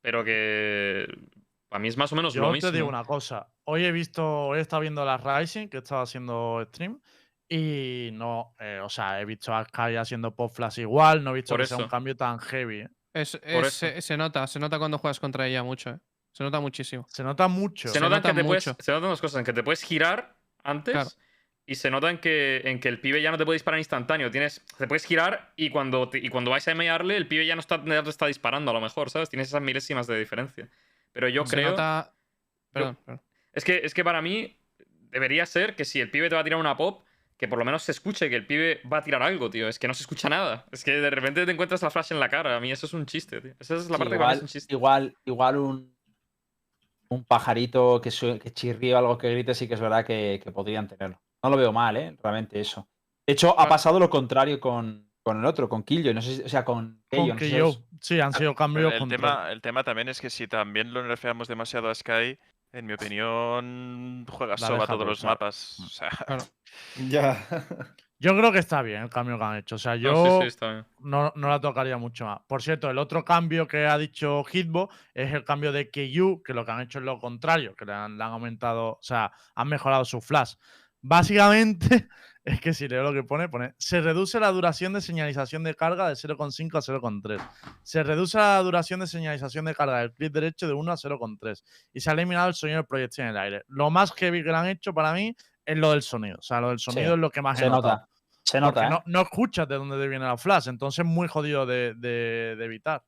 pero 0.00 0.24
que 0.24 1.06
para 1.68 1.80
mí 1.80 1.88
es 1.88 1.96
más 1.96 2.12
o 2.12 2.16
menos 2.16 2.34
lo 2.34 2.42
Yo 2.46 2.52
mismo. 2.52 2.70
te 2.70 2.76
digo 2.76 2.88
una 2.88 3.04
cosa. 3.04 3.48
Hoy 3.64 3.84
he 3.84 3.92
visto, 3.92 4.48
hoy 4.48 4.58
he 4.58 4.62
estado 4.62 4.80
viendo 4.82 5.04
las 5.04 5.22
Rising, 5.22 5.68
que 5.68 5.78
estaba 5.78 6.02
haciendo 6.02 6.64
stream, 6.68 7.00
y 7.48 8.10
no, 8.12 8.54
eh, 8.58 8.80
o 8.82 8.88
sea, 8.88 9.20
he 9.20 9.24
visto 9.24 9.54
a 9.54 9.64
Sky 9.64 9.96
haciendo 9.96 10.34
pop 10.34 10.52
flash 10.52 10.80
igual, 10.80 11.22
no 11.22 11.30
he 11.30 11.34
visto 11.34 11.54
Por 11.54 11.60
que 11.60 11.66
sea 11.66 11.76
un 11.76 11.84
eso. 11.84 11.90
cambio 11.90 12.16
tan 12.16 12.38
heavy. 12.38 12.80
¿eh? 12.80 12.88
Es- 13.14 13.40
eso. 13.42 13.70
se, 13.70 14.00
se 14.02 14.16
nota, 14.16 14.46
se 14.46 14.58
nota 14.58 14.78
cuando 14.78 14.98
juegas 14.98 15.20
contra 15.20 15.46
ella 15.46 15.62
mucho, 15.62 15.90
¿eh? 15.90 15.98
Se 16.36 16.44
nota 16.44 16.60
muchísimo. 16.60 17.06
Se 17.08 17.22
nota 17.24 17.48
mucho. 17.48 17.88
se, 17.88 17.94
se 17.94 18.00
notan 18.00 18.20
que 18.20 18.28
nota 18.28 18.40
te 18.40 18.44
puedes, 18.44 18.64
se 18.64 18.92
notan 18.92 19.08
dos 19.10 19.20
cosas, 19.20 19.38
en 19.38 19.44
que 19.46 19.52
te 19.54 19.62
puedes 19.62 19.82
girar 19.82 20.36
antes 20.64 20.92
Claro. 20.92 21.08
y 21.64 21.76
se 21.76 21.90
nota 21.90 22.10
en 22.10 22.18
que, 22.18 22.60
en 22.64 22.78
que 22.78 22.88
el 22.90 23.00
pibe 23.00 23.22
ya 23.22 23.30
no 23.30 23.38
te 23.38 23.46
puede 23.46 23.54
disparar 23.56 23.78
instantáneo. 23.78 24.30
Tienes, 24.30 24.62
te 24.76 24.86
puedes 24.86 25.04
girar 25.06 25.52
y 25.56 25.70
cuando, 25.70 26.10
te- 26.10 26.18
y 26.18 26.28
cuando 26.28 26.50
vais 26.50 26.68
a 26.68 26.74
mearle, 26.74 27.16
el 27.16 27.26
pibe 27.26 27.46
ya 27.46 27.54
no 27.54 27.60
está, 27.60 27.82
ya 27.86 28.02
te 28.02 28.10
está 28.10 28.26
disparando 28.26 28.70
a 28.70 28.74
lo 28.74 28.82
mejor, 28.82 29.08
¿sabes? 29.08 29.30
Tienes 29.30 29.48
esas 29.48 29.62
milésimas 29.62 30.06
de 30.06 30.18
diferencia. 30.18 30.68
Pero 31.12 31.28
yo 31.28 31.46
se 31.46 31.56
creo... 31.56 31.70
nota. 31.70 32.12
Perdón, 32.70 32.98
perdón. 33.06 33.22
Es 33.54 33.64
que, 33.64 33.80
es 33.82 33.94
que 33.94 34.04
para 34.04 34.20
mí 34.20 34.58
debería 35.10 35.46
ser 35.46 35.74
que 35.74 35.86
si 35.86 36.00
el 36.02 36.10
pibe 36.10 36.28
te 36.28 36.34
va 36.34 36.42
a 36.42 36.44
tirar 36.44 36.60
una 36.60 36.76
pop, 36.76 37.02
que 37.38 37.48
por 37.48 37.58
lo 37.58 37.64
menos 37.64 37.82
se 37.82 37.92
escuche 37.92 38.28
que 38.28 38.36
el 38.36 38.46
pibe 38.46 38.82
va 38.92 38.98
a 38.98 39.02
tirar 39.02 39.22
algo, 39.22 39.48
tío. 39.48 39.68
Es 39.68 39.78
que 39.78 39.88
no 39.88 39.94
se 39.94 40.02
escucha 40.02 40.28
nada. 40.28 40.66
Es 40.72 40.84
que 40.84 40.92
de 40.92 41.08
repente 41.08 41.46
te 41.46 41.52
encuentras 41.52 41.80
la 41.82 41.90
flash 41.90 42.12
en 42.12 42.20
la 42.20 42.28
cara. 42.28 42.54
A 42.56 42.60
mí 42.60 42.70
eso 42.70 42.84
es 42.84 42.92
un 42.92 43.06
chiste, 43.06 43.40
tío. 43.40 43.54
Esa 43.58 43.76
es 43.76 43.88
la 43.88 43.96
Sí, 43.96 43.98
parte 43.98 44.10
que 44.10 44.14
igual, 44.16 44.36
es 44.36 44.42
un 44.42 44.48
chiste. 44.48 44.74
igual, 44.74 45.16
igual 45.24 45.56
un, 45.56 45.95
un 47.08 47.24
pajarito 47.24 48.00
que, 48.00 48.10
sue- 48.10 48.38
que 48.38 48.52
chirríe 48.52 48.94
o 48.94 48.98
algo 48.98 49.18
que 49.18 49.30
grite, 49.32 49.54
sí 49.54 49.68
que 49.68 49.74
es 49.74 49.80
verdad 49.80 50.04
que, 50.04 50.40
que 50.42 50.52
podrían 50.52 50.88
tenerlo. 50.88 51.20
No 51.42 51.50
lo 51.50 51.56
veo 51.56 51.72
mal, 51.72 51.96
¿eh? 51.96 52.16
Realmente 52.22 52.60
eso. 52.60 52.88
De 53.26 53.32
hecho, 53.32 53.58
ha 53.58 53.68
pasado 53.68 53.98
lo 53.98 54.08
contrario 54.10 54.60
con, 54.60 55.10
con 55.22 55.38
el 55.38 55.44
otro, 55.44 55.68
con 55.68 55.82
Killjoy. 55.82 56.14
No 56.14 56.22
sé 56.22 56.36
si- 56.36 56.42
o 56.42 56.48
sea, 56.48 56.64
con 56.64 57.02
Keio, 57.08 57.28
Con 57.28 57.36
no 57.36 57.38
sé 57.38 57.46
si 57.72 57.86
sí, 58.00 58.20
han 58.20 58.32
sido 58.32 58.54
cambios 58.54 58.92
El 58.94 59.08
tema, 59.08 59.50
el 59.50 59.60
tema 59.60 59.84
también 59.84 60.08
es 60.08 60.20
que 60.20 60.30
si 60.30 60.46
también 60.48 60.92
lo 60.92 61.02
nerfeamos 61.06 61.48
demasiado 61.48 61.88
a 61.90 61.94
Sky, 61.94 62.38
en 62.72 62.86
mi 62.86 62.92
opinión, 62.94 64.26
juega 64.28 64.56
soba 64.56 64.86
todos 64.86 65.06
los 65.06 65.24
mapas. 65.24 65.80
O 65.80 65.88
sea, 65.88 66.10
Claro. 66.26 66.44
Ya. 67.08 67.46
Yo 68.18 68.36
creo 68.36 68.50
que 68.50 68.58
está 68.58 68.80
bien 68.82 69.02
el 69.02 69.10
cambio 69.10 69.38
que 69.38 69.44
han 69.44 69.56
hecho. 69.56 69.74
O 69.74 69.78
sea, 69.78 69.94
No, 69.94 70.00
yo 70.00 70.24
sí, 70.24 70.42
sí, 70.42 70.46
está 70.48 70.72
bien. 70.72 70.86
no, 71.00 71.32
no 71.36 71.48
la 71.48 71.60
tocaría 71.60 71.98
mucho 71.98 72.24
más. 72.26 72.40
Por 72.46 72.62
cierto, 72.62 72.90
el 72.90 72.98
otro 72.98 73.24
cambio 73.24 73.68
que 73.68 73.86
ha 73.86 73.98
dicho 73.98 74.42
Hitbo 74.44 74.88
es 75.12 75.32
el 75.34 75.44
cambio 75.44 75.70
de 75.72 75.90
KU, 75.90 76.42
que 76.42 76.54
lo 76.54 76.64
que 76.64 76.72
han 76.72 76.80
hecho 76.80 76.98
es 76.98 77.04
lo 77.04 77.18
contrario, 77.18 77.74
que 77.76 77.84
le 77.84 77.92
han, 77.92 78.16
le 78.16 78.24
han 78.24 78.32
aumentado, 78.32 78.92
o 78.92 78.98
sea, 79.02 79.32
han 79.54 79.68
mejorado 79.68 80.04
su 80.04 80.20
flash. 80.20 80.54
Básicamente, 81.02 82.08
es 82.44 82.60
que 82.60 82.72
si 82.72 82.88
leo 82.88 83.02
lo 83.02 83.12
que 83.12 83.22
pone, 83.22 83.48
pone, 83.48 83.74
se 83.78 84.00
reduce 84.00 84.40
la 84.40 84.50
duración 84.50 84.94
de 84.94 85.00
señalización 85.02 85.62
de 85.62 85.74
carga 85.74 86.08
de 86.08 86.14
0,5 86.14 86.78
a 86.78 86.80
0,3. 86.80 87.40
Se 87.82 88.02
reduce 88.02 88.38
la 88.38 88.62
duración 88.62 89.00
de 89.00 89.06
señalización 89.06 89.66
de 89.66 89.74
carga 89.74 89.98
del 89.98 90.12
clic 90.12 90.32
derecho 90.32 90.66
de 90.66 90.72
1 90.72 90.90
a 90.90 90.96
0,3. 90.96 91.62
Y 91.92 92.00
se 92.00 92.10
ha 92.10 92.14
eliminado 92.14 92.48
el 92.48 92.54
sonido 92.54 92.78
de 92.78 92.84
proyección 92.84 93.28
en 93.28 93.34
el 93.34 93.38
aire. 93.40 93.62
Lo 93.68 93.90
más 93.90 94.12
heavy 94.14 94.42
que 94.42 94.50
le 94.50 94.56
han 94.56 94.68
hecho 94.68 94.94
para 94.94 95.12
mí 95.12 95.36
es 95.66 95.76
lo 95.76 95.90
del 95.90 96.02
sonido. 96.02 96.36
O 96.38 96.42
sea, 96.42 96.60
lo 96.60 96.70
del 96.70 96.78
sonido 96.78 97.14
es 97.14 97.18
lo 97.20 97.30
que 97.30 97.42
más 97.42 97.58
se 97.58 97.68
nota. 97.68 98.08
Se 98.42 98.60
Porque 98.60 98.80
nota, 98.80 98.86
¿eh? 98.86 98.90
no, 98.90 99.02
no 99.06 99.20
escuchas 99.22 99.66
de 99.68 99.74
dónde 99.74 99.98
te 99.98 100.06
viene 100.08 100.24
la 100.24 100.36
flash, 100.36 100.68
entonces 100.68 101.00
es 101.00 101.04
muy 101.04 101.26
jodido 101.26 101.66
de, 101.66 101.94
de- 101.94 102.54
de 102.56 102.64
evitar. 102.64 103.02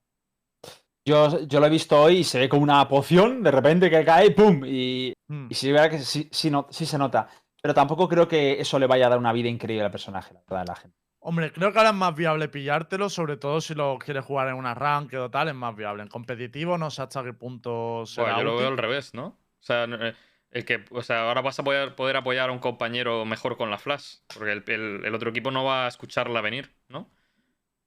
Yo, 1.04 1.40
yo 1.46 1.60
lo 1.60 1.66
he 1.66 1.70
visto 1.70 1.98
hoy 2.00 2.18
y 2.18 2.24
se 2.24 2.38
ve 2.38 2.48
como 2.48 2.62
una 2.62 2.86
poción, 2.86 3.42
de 3.42 3.50
repente 3.50 3.88
que 3.88 4.04
cae, 4.04 4.30
¡pum! 4.32 4.62
Y, 4.66 5.12
Mm. 5.30 5.48
y 5.50 5.54
sí, 5.54 5.72
que 5.90 5.98
sí, 5.98 6.28
sí, 6.32 6.50
no, 6.50 6.66
sí 6.70 6.86
se 6.86 6.96
nota. 6.98 7.28
Pero 7.60 7.74
tampoco 7.74 8.08
creo 8.08 8.26
que 8.26 8.58
eso 8.60 8.78
le 8.78 8.86
vaya 8.86 9.06
a 9.06 9.10
dar 9.10 9.18
una 9.18 9.32
vida 9.32 9.48
increíble 9.48 9.84
al 9.84 9.90
personaje, 9.90 10.32
la 10.32 10.40
verdad, 10.48 10.64
la 10.68 10.76
gente. 10.76 10.96
Hombre, 11.20 11.52
creo 11.52 11.70
que 11.72 11.78
ahora 11.78 11.90
es 11.90 11.96
más 11.96 12.14
viable 12.14 12.48
pillártelo, 12.48 13.10
sobre 13.10 13.36
todo 13.36 13.60
si 13.60 13.74
lo 13.74 13.98
quieres 13.98 14.24
jugar 14.24 14.48
en 14.48 14.54
una 14.54 14.72
rank 14.74 15.12
o 15.14 15.30
tal, 15.30 15.48
es 15.48 15.54
más 15.54 15.76
viable. 15.76 16.02
En 16.02 16.08
competitivo 16.08 16.78
no 16.78 16.90
sé 16.90 17.02
hasta 17.02 17.22
qué 17.22 17.34
punto 17.34 18.06
será 18.06 18.34
Bueno, 18.34 18.38
yo 18.38 18.44
lo 18.44 18.56
veo 18.56 18.68
al 18.68 18.78
revés, 18.78 19.12
¿no? 19.14 19.26
O 19.26 19.36
sea, 19.60 19.86
no- 19.86 19.96
eh, 19.96 20.14
el 20.50 20.64
que, 20.64 20.84
o 20.90 21.02
sea, 21.02 21.28
ahora 21.28 21.40
vas 21.42 21.58
a 21.58 21.64
poder, 21.64 21.94
poder 21.94 22.16
apoyar 22.16 22.48
a 22.50 22.52
un 22.52 22.58
compañero 22.58 23.24
mejor 23.24 23.56
con 23.56 23.70
la 23.70 23.78
flash. 23.78 24.16
Porque 24.34 24.52
el, 24.52 24.64
el- 24.68 25.04
el 25.04 25.14
otro 25.14 25.30
equipo 25.30 25.50
no 25.50 25.64
va 25.64 25.84
a 25.86 25.88
escucharla 25.88 26.40
venir, 26.40 26.70
¿no? 26.88 27.10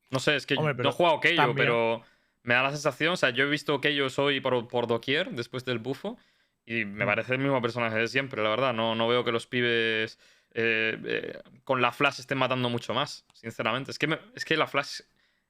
No 0.09 0.19
sé, 0.19 0.35
es 0.35 0.45
que 0.45 0.55
Hombre, 0.55 0.73
no 0.75 0.89
he 0.89 0.91
jugado 0.93 1.19
Keio, 1.19 1.55
pero 1.55 2.03
me 2.43 2.53
da 2.53 2.63
la 2.63 2.71
sensación. 2.71 3.13
O 3.13 3.17
sea, 3.17 3.29
yo 3.29 3.45
he 3.45 3.49
visto 3.49 3.79
Keio 3.79 4.07
hoy 4.17 4.41
por, 4.41 4.67
por 4.67 4.87
doquier 4.87 5.31
después 5.31 5.65
del 5.65 5.79
bufo. 5.79 6.17
Y 6.65 6.85
me 6.85 7.05
Mm. 7.05 7.07
parece 7.07 7.33
el 7.33 7.39
mismo 7.39 7.61
personaje 7.61 7.97
de 7.97 8.07
siempre, 8.07 8.43
la 8.43 8.49
verdad. 8.49 8.73
No, 8.73 8.93
no 8.93 9.07
veo 9.07 9.23
que 9.23 9.31
los 9.31 9.47
pibes 9.47 10.19
eh, 10.53 10.97
eh, 11.05 11.39
con 11.63 11.81
la 11.81 11.91
flash 11.91 12.19
estén 12.19 12.37
matando 12.37 12.69
mucho 12.69 12.93
más, 12.93 13.25
sinceramente. 13.33 13.89
Es 13.91 13.97
que, 13.97 14.07
me- 14.07 14.19
es 14.35 14.45
que 14.45 14.57
la 14.57 14.67
flash. 14.67 15.01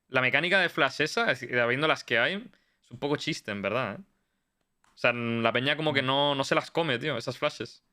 La 0.07 0.21
mecánica 0.21 0.59
de 0.59 0.69
flash 0.69 1.01
esa, 1.01 1.31
es- 1.31 1.43
habiendo 1.53 1.87
las 1.87 2.03
que 2.03 2.19
hay, 2.19 2.35
es 2.83 2.91
un 2.91 2.99
poco 2.99 3.15
chiste, 3.17 3.51
en 3.51 3.61
verdad. 3.61 3.99
¿eh? 3.99 4.03
O 5.01 5.07
sea, 5.09 5.13
la 5.13 5.51
peña 5.51 5.75
como 5.75 5.91
Mm. 5.91 5.95
que 5.95 6.01
no, 6.03 6.35
no 6.35 6.43
se 6.43 6.53
las 6.53 6.69
come, 6.69 6.99
tío, 6.99 7.17
esas 7.17 7.35
flashes. 7.35 7.83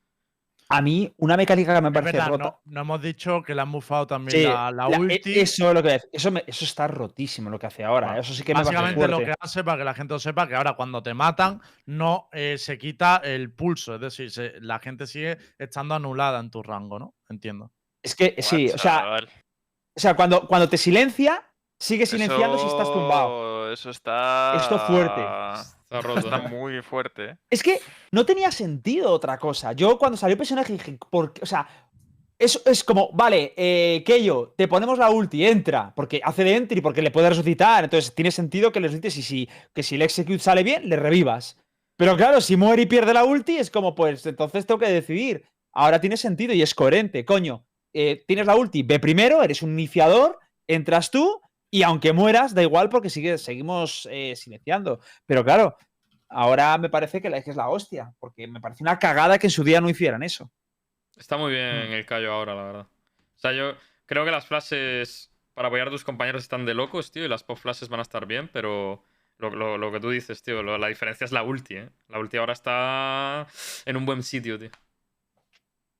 A 0.71 0.79
mí, 0.83 1.11
una 1.17 1.35
mecánica 1.35 1.73
que 1.73 1.81
me 1.81 1.91
parece 1.91 2.11
verdad, 2.17 2.27
rota. 2.29 2.43
no, 2.43 2.61
no 2.65 2.81
hemos 2.81 3.01
dicho 3.01 3.41
que 3.41 3.55
le 3.55 3.61
han 3.61 3.71
bufado 3.71 4.05
también 4.05 4.37
Sí, 4.39 4.43
la, 4.47 4.69
la 4.69 4.87
la- 4.87 4.97
e- 4.97 4.99
ulti. 4.99 5.39
Eso 5.39 5.69
es 5.69 5.73
lo 5.73 5.81
que. 5.81 5.99
Eso, 6.13 6.29
me- 6.29 6.43
eso 6.45 6.63
está 6.65 6.87
rotísimo 6.87 7.49
lo 7.49 7.57
que 7.57 7.65
hace 7.65 7.83
ahora. 7.83 8.05
Bueno, 8.09 8.17
¿eh? 8.19 8.21
Eso 8.21 8.35
sí 8.35 8.43
que 8.43 8.53
me 8.53 8.59
Básicamente 8.61 9.07
lo 9.07 9.17
que 9.17 9.33
hace 9.39 9.63
para 9.63 9.79
que 9.79 9.83
la 9.85 9.95
gente 9.95 10.13
lo 10.13 10.19
sepa 10.19 10.47
que 10.47 10.53
ahora 10.53 10.73
cuando 10.75 11.01
te 11.01 11.15
matan 11.15 11.59
no 11.87 12.29
eh, 12.31 12.59
se 12.59 12.77
quita 12.77 13.19
el 13.23 13.51
pulso, 13.51 13.95
es 13.95 14.01
decir, 14.01 14.29
se- 14.29 14.61
la 14.61 14.77
gente 14.77 15.07
sigue 15.07 15.39
estando 15.57 15.95
anulada 15.95 16.39
en 16.39 16.51
tu 16.51 16.61
rango, 16.61 16.99
¿no? 16.99 17.15
Entiendo. 17.27 17.71
Es 18.03 18.15
que 18.15 18.35
sí, 18.43 18.69
o 18.69 18.77
sea, 18.77 19.15
o 19.95 19.99
sea 19.99 20.15
cuando, 20.15 20.45
cuando 20.45 20.69
te 20.69 20.77
silencia, 20.77 21.43
sigue 21.79 22.05
silenciando 22.05 22.59
si 22.59 22.67
estás 22.67 22.93
tumbado. 22.93 23.73
Eso 23.73 23.89
está. 23.89 24.53
Esto 24.57 24.77
fuerte. 24.77 25.21
Está 25.89 26.01
roto. 26.01 26.19
Está 26.19 26.47
muy 26.47 26.81
fuerte. 26.83 27.25
¿eh? 27.25 27.37
Es 27.49 27.63
que 27.63 27.79
no 28.11 28.25
tenía 28.25 28.51
sentido 28.51 29.11
otra 29.11 29.39
cosa. 29.39 29.73
Yo 29.73 29.97
cuando 29.97 30.17
salió 30.17 30.33
el 30.33 30.37
personaje 30.37 30.73
dije, 30.73 30.99
¿por 31.09 31.33
qué? 31.33 31.41
O 31.41 31.47
sea, 31.47 31.67
es, 32.37 32.61
es 32.65 32.83
como, 32.83 33.11
vale, 33.11 33.53
eh, 33.57 34.03
Keio, 34.05 34.53
te 34.55 34.67
ponemos 34.67 34.99
la 34.99 35.09
ulti, 35.09 35.45
entra, 35.45 35.91
porque 35.95 36.21
hace 36.23 36.43
de 36.43 36.55
entry, 36.55 36.79
porque 36.79 37.01
le 37.01 37.09
puede 37.09 37.29
resucitar. 37.29 37.85
Entonces 37.85 38.13
tiene 38.13 38.29
sentido 38.29 38.71
que 38.71 38.79
le 38.79 38.87
resucites 38.87 39.17
y 39.17 39.23
si, 39.23 39.49
que 39.73 39.81
si 39.81 39.95
el 39.95 40.03
execute 40.03 40.39
sale 40.39 40.63
bien, 40.63 40.87
le 40.87 40.95
revivas. 40.95 41.57
Pero 41.97 42.15
claro, 42.15 42.39
si 42.39 42.55
muere 42.55 42.83
y 42.83 42.85
pierde 42.85 43.13
la 43.13 43.25
ulti, 43.25 43.57
es 43.57 43.71
como, 43.71 43.95
pues 43.95 44.25
entonces 44.27 44.67
tengo 44.67 44.79
que 44.79 44.89
decidir. 44.89 45.43
Ahora 45.73 45.99
tiene 45.99 46.17
sentido 46.17 46.53
y 46.53 46.61
es 46.61 46.75
coherente, 46.75 47.25
coño. 47.25 47.65
Eh, 47.93 48.23
tienes 48.27 48.45
la 48.45 48.55
ulti, 48.55 48.83
ve 48.83 48.99
primero, 48.99 49.41
eres 49.41 49.63
un 49.63 49.71
iniciador, 49.71 50.37
entras 50.67 51.09
tú 51.09 51.41
y 51.71 51.83
aunque 51.83 52.13
mueras, 52.13 52.53
da 52.55 52.61
igual 52.63 52.89
porque 52.89 53.09
sigue, 53.09 53.37
seguimos 53.37 54.07
eh, 54.11 54.35
silenciando. 54.35 54.99
Pero 55.25 55.43
claro, 55.43 55.77
ahora 56.29 56.77
me 56.77 56.89
parece 56.89 57.21
que, 57.21 57.29
la, 57.29 57.41
que 57.41 57.51
es 57.51 57.55
la 57.57 57.69
hostia, 57.69 58.13
porque 58.19 58.47
me 58.47 58.59
parece 58.61 58.83
una 58.83 58.97
cagada 58.99 59.37
que 59.39 59.47
en 59.47 59.51
su 59.51 59.63
día 59.63 59.81
no 59.81 59.89
hicieran 59.89 60.23
eso. 60.23 60.51
Está 61.15 61.37
muy 61.37 61.51
bien 61.51 61.89
Mm. 61.89 61.93
el 61.93 62.05
callo 62.05 62.31
ahora, 62.33 62.55
la 62.55 62.63
verdad. 62.63 62.87
O 63.35 63.39
sea, 63.39 63.51
yo 63.53 63.73
creo 64.05 64.25
que 64.25 64.31
las 64.31 64.45
flashes 64.45 65.31
para 65.53 65.67
apoyar 65.67 65.87
a 65.89 65.91
tus 65.91 66.03
compañeros 66.05 66.43
están 66.43 66.65
de 66.65 66.73
locos, 66.73 67.11
tío, 67.11 67.25
y 67.25 67.27
las 67.27 67.43
pop 67.43 67.57
flashes 67.57 67.89
van 67.89 67.99
a 67.99 68.03
estar 68.03 68.25
bien, 68.25 68.49
pero 68.53 69.03
lo, 69.37 69.49
lo- 69.49 69.77
lo 69.77 69.91
que 69.91 69.99
tú 69.99 70.09
dices, 70.09 70.41
tío, 70.41 70.63
lo- 70.63 70.77
la 70.77 70.87
diferencia 70.87 71.25
es 71.25 71.31
la 71.33 71.43
ulti, 71.43 71.75
¿eh? 71.75 71.89
La 72.07 72.19
ulti 72.19 72.37
ahora 72.37 72.53
está 72.53 73.47
en 73.85 73.97
un 73.97 74.05
buen 74.05 74.23
sitio, 74.23 74.57
tío. 74.57 74.69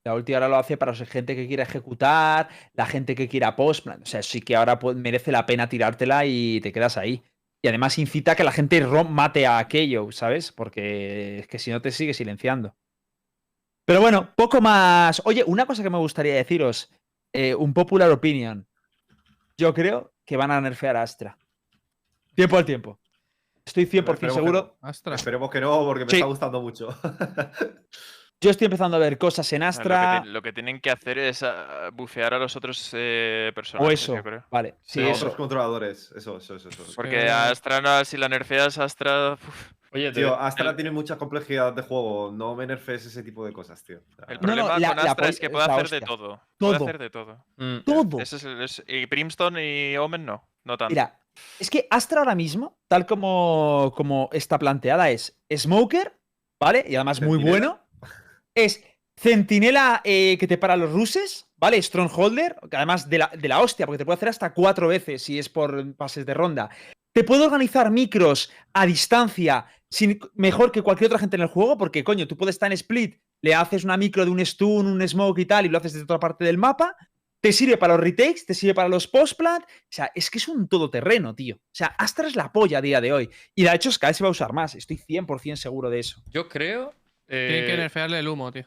La 0.06 0.14
ulti 0.16 0.34
ahora 0.34 0.48
lo 0.48 0.56
hace 0.56 0.78
para 0.78 0.94
gente 0.96 1.36
que 1.36 1.48
quiera 1.48 1.64
ejecutar, 1.64 2.48
la 2.74 2.86
gente 2.86 3.16
que 3.16 3.28
quiera 3.28 3.56
post. 3.56 3.86
O 3.88 4.06
sea, 4.06 4.24
sí 4.24 4.42
que 4.42 4.56
ahora 4.56 4.80
pues, 4.80 4.96
merece 4.96 5.32
la 5.32 5.46
pena 5.46 5.68
tirártela 5.70 6.26
y 6.26 6.62
te 6.62 6.72
quedas 6.72 6.98
ahí. 6.98 7.24
Y 7.62 7.68
además 7.68 7.98
incita 7.98 8.32
a 8.32 8.36
que 8.36 8.46
la 8.46 8.54
gente 8.54 8.82
rom- 8.86 9.10
mate 9.10 9.46
a 9.46 9.58
aquello, 9.58 10.10
¿sabes? 10.14 10.52
Porque 10.54 11.40
es 11.40 11.48
que 11.48 11.60
si 11.60 11.72
no 11.72 11.82
te 11.82 11.92
sigue 11.92 12.14
silenciando. 12.14 12.76
Pero 13.86 14.00
bueno, 14.02 14.34
poco 14.36 14.62
más. 14.62 15.22
Oye, 15.26 15.44
una 15.46 15.66
cosa 15.66 15.84
que 15.84 15.90
me 15.90 15.98
gustaría 15.98 16.36
deciros. 16.36 16.90
eh, 17.34 17.54
un 17.54 17.74
popular 17.74 18.10
opinion. 18.10 18.66
Yo 19.58 19.74
creo 19.74 20.14
que 20.26 20.38
van 20.38 20.50
a 20.52 20.62
nerfear 20.62 20.96
a 20.96 21.02
Astra. 21.04 21.38
Tiempo 22.34 22.58
al 22.58 22.66
tiempo. 22.66 23.00
Estoy 23.66 23.86
100% 23.86 24.14
Esperemos 24.14 24.20
que 24.20 24.30
seguro. 24.32 24.78
Astra. 24.82 25.14
Esperemos 25.16 25.50
que 25.52 25.60
no, 25.62 25.84
porque 25.86 26.06
me 26.06 26.10
Sí. 26.12 26.16
está 26.16 26.26
gustando 26.28 26.62
mucho. 26.62 26.88
Yo 28.42 28.52
estoy 28.52 28.66
empezando 28.66 28.96
a 28.96 29.00
ver 29.02 29.18
cosas 29.18 29.52
en 29.52 29.64
Ah, 29.64 29.68
Lo 29.68 29.72
que, 29.74 29.80
Astra. 29.80 30.26
lo 30.26 30.42
que 30.42 30.54
tienen 30.54 30.80
que 30.80 30.90
hacer 30.90 31.18
es 31.18 31.44
ah, 31.44 31.90
bufear 31.92 32.34
a 32.34 32.40
los 32.40 32.56
otros 32.56 32.90
eh, 32.94 33.50
O 33.52 33.54
personajes, 33.54 34.02
eso. 34.02 34.16
yo 34.16 34.24
creo. 34.24 34.46
Vale. 34.50 34.76
Sí, 34.82 35.02
eso. 35.02 35.26
otros 35.26 35.36
controladores. 35.36 36.14
Eso, 36.16 36.38
eso, 36.38 36.56
eso. 36.56 36.70
eso. 36.70 36.86
Porque 36.96 37.26
Eh, 37.26 37.30
a 37.30 37.50
Astra, 37.50 37.82
no- 37.82 38.06
si 38.06 38.16
la 38.16 38.30
nerfeas, 38.30 38.78
Astra. 38.78 39.34
uf, 39.34 39.72
Oye, 39.92 40.12
Tío, 40.14 40.40
Astra 40.40 40.70
el- 40.70 40.76
tiene 40.76 40.92
mucha 40.92 41.18
complejidad 41.18 41.74
de 41.74 41.82
juego. 41.82 42.32
No 42.32 42.56
me 42.56 42.66
nerfees 42.68 43.08
ese 43.08 43.24
tipo 43.24 43.44
de 43.44 43.52
cosas, 43.52 43.84
tío. 43.84 43.98
O 44.08 44.14
sea, 44.16 44.26
El 44.30 44.36
No, 44.36 44.42
no, 44.42 44.48
problema 44.68 44.80
la- 44.80 44.88
con 44.90 45.00
Astra 45.00 45.28
es 45.30 45.40
que 45.40 45.50
puede 45.50 45.66
hacer 45.66 45.90
de 45.90 45.96
hostia. 45.98 46.08
todo. 46.08 46.42
Puede 46.58 46.74
Todo. 46.78 46.86
hacer 46.88 46.98
de 47.00 47.10
todo. 47.10 47.46
Mm, 47.58 47.78
Todo. 47.86 48.20
Ese 48.22 48.36
es 48.38 48.44
el- 48.46 48.62
es- 48.62 48.84
y 48.88 49.06
Brimstone 49.08 49.92
y 49.92 49.98
Omen 49.98 50.26
no. 50.26 50.48
No 50.64 50.78
tanto. 50.78 50.92
Mira, 50.92 51.20
es 51.60 51.70
que 51.72 51.88
Astra 51.90 52.20
ahora 52.20 52.36
mismo, 52.36 52.78
tal 52.88 53.06
como, 53.08 53.92
como 53.98 54.30
está 54.32 54.60
planteada, 54.60 55.10
es 55.10 55.36
Smoker, 55.54 56.14
¿vale? 56.60 56.86
Y 56.88 56.96
además 56.96 57.20
muy 57.22 57.38
bueno. 57.40 57.80
Es 58.64 58.84
Centinela 59.20 60.02
eh, 60.04 60.38
que 60.40 60.48
te 60.48 60.58
para 60.58 60.78
los 60.78 60.92
ruses, 60.92 61.48
¿vale? 61.58 61.82
Strongholder, 61.82 62.56
que 62.70 62.78
además 62.78 63.10
de 63.10 63.18
la, 63.18 63.32
de 63.38 63.48
la 63.48 63.62
hostia, 63.62 63.86
porque 63.86 63.98
te 63.98 64.06
puede 64.06 64.16
hacer 64.16 64.30
hasta 64.30 64.54
cuatro 64.54 64.88
veces 64.88 65.22
si 65.24 65.38
es 65.38 65.50
por 65.50 65.96
pases 65.96 66.26
de 66.26 66.34
ronda. 66.34 66.70
Te 67.14 67.24
puede 67.24 67.44
organizar 67.44 67.92
micros 67.92 68.52
a 68.74 68.86
distancia 68.86 69.66
sin, 69.90 70.20
mejor 70.36 70.72
que 70.72 70.82
cualquier 70.82 71.08
otra 71.08 71.20
gente 71.20 71.36
en 71.36 71.42
el 71.42 71.48
juego, 71.48 71.78
porque 71.78 72.04
coño, 72.04 72.28
tú 72.28 72.38
puedes 72.38 72.56
estar 72.56 72.68
en 72.68 72.74
split, 72.74 73.20
le 73.42 73.56
haces 73.56 73.84
una 73.84 73.98
micro 73.98 74.24
de 74.24 74.32
un 74.32 74.46
stun, 74.46 74.88
un 74.88 75.08
smoke 75.08 75.40
y 75.40 75.46
tal, 75.46 75.66
y 75.66 75.70
lo 75.70 75.78
haces 75.78 75.94
desde 75.94 76.04
otra 76.04 76.20
parte 76.20 76.46
del 76.46 76.58
mapa. 76.58 76.96
Te 77.42 77.54
sirve 77.54 77.78
para 77.78 77.94
los 77.94 78.04
retakes, 78.04 78.46
te 78.46 78.54
sirve 78.54 78.74
para 78.74 78.90
los 78.90 79.08
post-plant. 79.08 79.64
O 79.64 79.88
sea, 79.90 80.12
es 80.14 80.30
que 80.30 80.40
es 80.40 80.48
un 80.50 80.68
todoterreno, 80.68 81.34
tío. 81.36 81.56
O 81.56 81.74
sea, 81.76 81.88
Astra 81.98 82.28
es 82.28 82.36
la 82.36 82.52
polla 82.52 82.80
a 82.80 82.82
día 82.82 83.00
de 83.00 83.14
hoy. 83.14 83.30
Y 83.56 83.64
de 83.64 83.74
hecho, 83.74 83.92
Sky 83.92 84.14
se 84.14 84.24
va 84.24 84.28
a 84.28 84.32
usar 84.32 84.52
más. 84.52 84.76
Estoy 84.76 84.98
100% 84.98 85.56
seguro 85.56 85.90
de 85.90 86.00
eso. 86.00 86.22
Yo 86.28 86.50
creo. 86.50 86.94
Tienen 87.30 87.66
que 87.66 87.74
eh, 87.74 87.78
nerfearle 87.78 88.20
el 88.20 88.28
humo, 88.28 88.52
tío. 88.52 88.66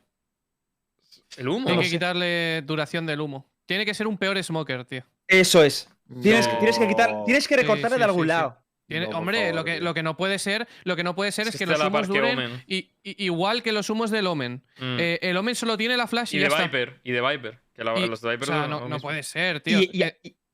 el 1.36 1.48
humo. 1.48 1.64
Tienen 1.66 1.76
lo 1.76 1.82
que 1.82 1.88
sé. 1.88 1.94
quitarle 1.96 2.62
duración 2.62 3.06
del 3.06 3.20
humo. 3.20 3.50
Tiene 3.66 3.84
que 3.84 3.94
ser 3.94 4.06
un 4.06 4.18
peor 4.18 4.42
smoker, 4.42 4.84
tío. 4.84 5.04
Eso 5.26 5.62
es. 5.62 5.88
Tienes, 6.22 6.46
que- 6.46 6.56
tienes 6.56 6.78
que 6.78 6.86
quitar, 6.88 7.10
No. 7.12 7.24
tienes 7.24 7.48
que 7.48 7.56
recortarle 7.56 7.96
sí, 7.96 7.98
de 7.98 8.04
algún 8.04 8.22
sí, 8.22 8.24
sí. 8.24 8.28
lado. 8.28 8.58
Tiene- 8.86 9.06
No, 9.08 9.18
hombre, 9.18 9.38
favor, 9.38 9.54
lo, 9.54 9.64
que, 9.64 9.80
lo 9.80 9.94
que 9.94 10.02
no 10.02 10.16
puede 10.16 10.38
ser, 10.38 10.68
lo 10.84 10.94
que 10.96 11.04
no 11.04 11.14
puede 11.14 11.32
ser 11.32 11.48
es 11.48 11.56
que 11.56 11.64
los 11.64 11.80
humos 11.82 12.06
duren 12.08 12.62
y, 12.66 12.90
y- 13.02 13.24
igual 13.24 13.62
que 13.62 13.72
los 13.72 13.88
humos 13.88 14.10
del 14.10 14.26
Omen. 14.26 14.62
Mm. 14.78 14.96
Eh, 15.00 15.18
el 15.22 15.36
Omen 15.38 15.54
solo 15.54 15.78
tiene 15.78 15.96
la 15.96 16.06
flash 16.06 16.34
y, 16.34 16.36
y 16.36 16.40
de 16.40 16.46
está. 16.48 16.62
Viper. 16.64 17.00
Y 17.02 17.12
de 17.12 17.20
Viper. 17.22 17.60
Que 17.72 17.84
la- 17.84 17.98
Y- 17.98 18.06
los 18.06 18.20
de 18.20 18.30
Viper 18.30 18.42
o 18.50 18.52
sea, 18.52 18.66
no, 18.66 18.80
lo 18.80 18.88
no 18.88 18.98
puede 18.98 19.22
ser, 19.22 19.60
tío. 19.60 19.80
Y, 19.80 20.04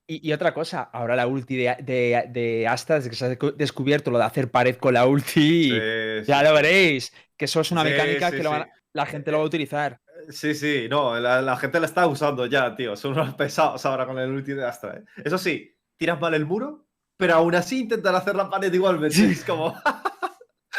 y- 0.09 0.33
otra 0.33 0.55
cosa, 0.55 0.83
ahora 0.83 1.15
la 1.17 1.27
ulti 1.27 1.57
de, 1.57 1.77
de, 1.83 2.25
de 2.31 2.67
Astra, 2.69 2.97
desde 2.97 3.11
que 3.11 3.17
se 3.17 3.25
ha 3.27 3.31
descu- 3.31 3.55
descubierto 3.55 4.11
lo 4.11 4.19
de 4.19 4.25
hacer 4.25 4.51
pared 4.51 4.77
con 4.77 4.95
la 4.95 5.07
ulti, 5.07 5.71
sí, 6.25 6.27
ya 6.27 6.43
lo 6.43 6.55
veréis. 6.55 7.13
Que 7.37 7.45
eso 7.45 7.61
es 7.61 7.71
una 7.71 7.85
Sí, 7.85 7.91
mecánica 7.91 8.31
sí, 8.31 8.37
que 8.37 8.43
lo 8.43 8.51
van 8.51 8.69
la 8.93 9.07
gente 9.07 9.31
lo 9.31 9.39
va 9.39 9.45
a 9.45 9.47
utilizar. 9.47 10.01
Sí, 10.31 10.55
sí, 10.55 10.89
no, 10.91 11.19
la, 11.21 11.41
la 11.41 11.57
gente 11.57 11.79
la 11.81 11.87
está 11.87 12.07
usando 12.07 12.47
ya, 12.47 12.75
tío. 12.75 12.97
Son 12.97 13.13
unos 13.13 13.35
pesados 13.35 13.85
ahora 13.87 14.07
con 14.07 14.19
el 14.19 14.31
ulti 14.31 14.53
de 14.53 14.65
Astra. 14.67 14.97
¿eh? 14.99 15.05
Eso 15.25 15.39
sí, 15.39 15.75
tiras 15.97 16.21
mal 16.21 16.35
el 16.35 16.45
muro, 16.47 16.87
pero 17.17 17.35
aún 17.35 17.55
así 17.55 17.81
intentan 17.81 18.15
hacer 18.15 18.35
la 18.35 18.51
pared 18.51 18.73
igualmente. 18.73 19.25
Es 19.31 19.45
como. 19.45 19.75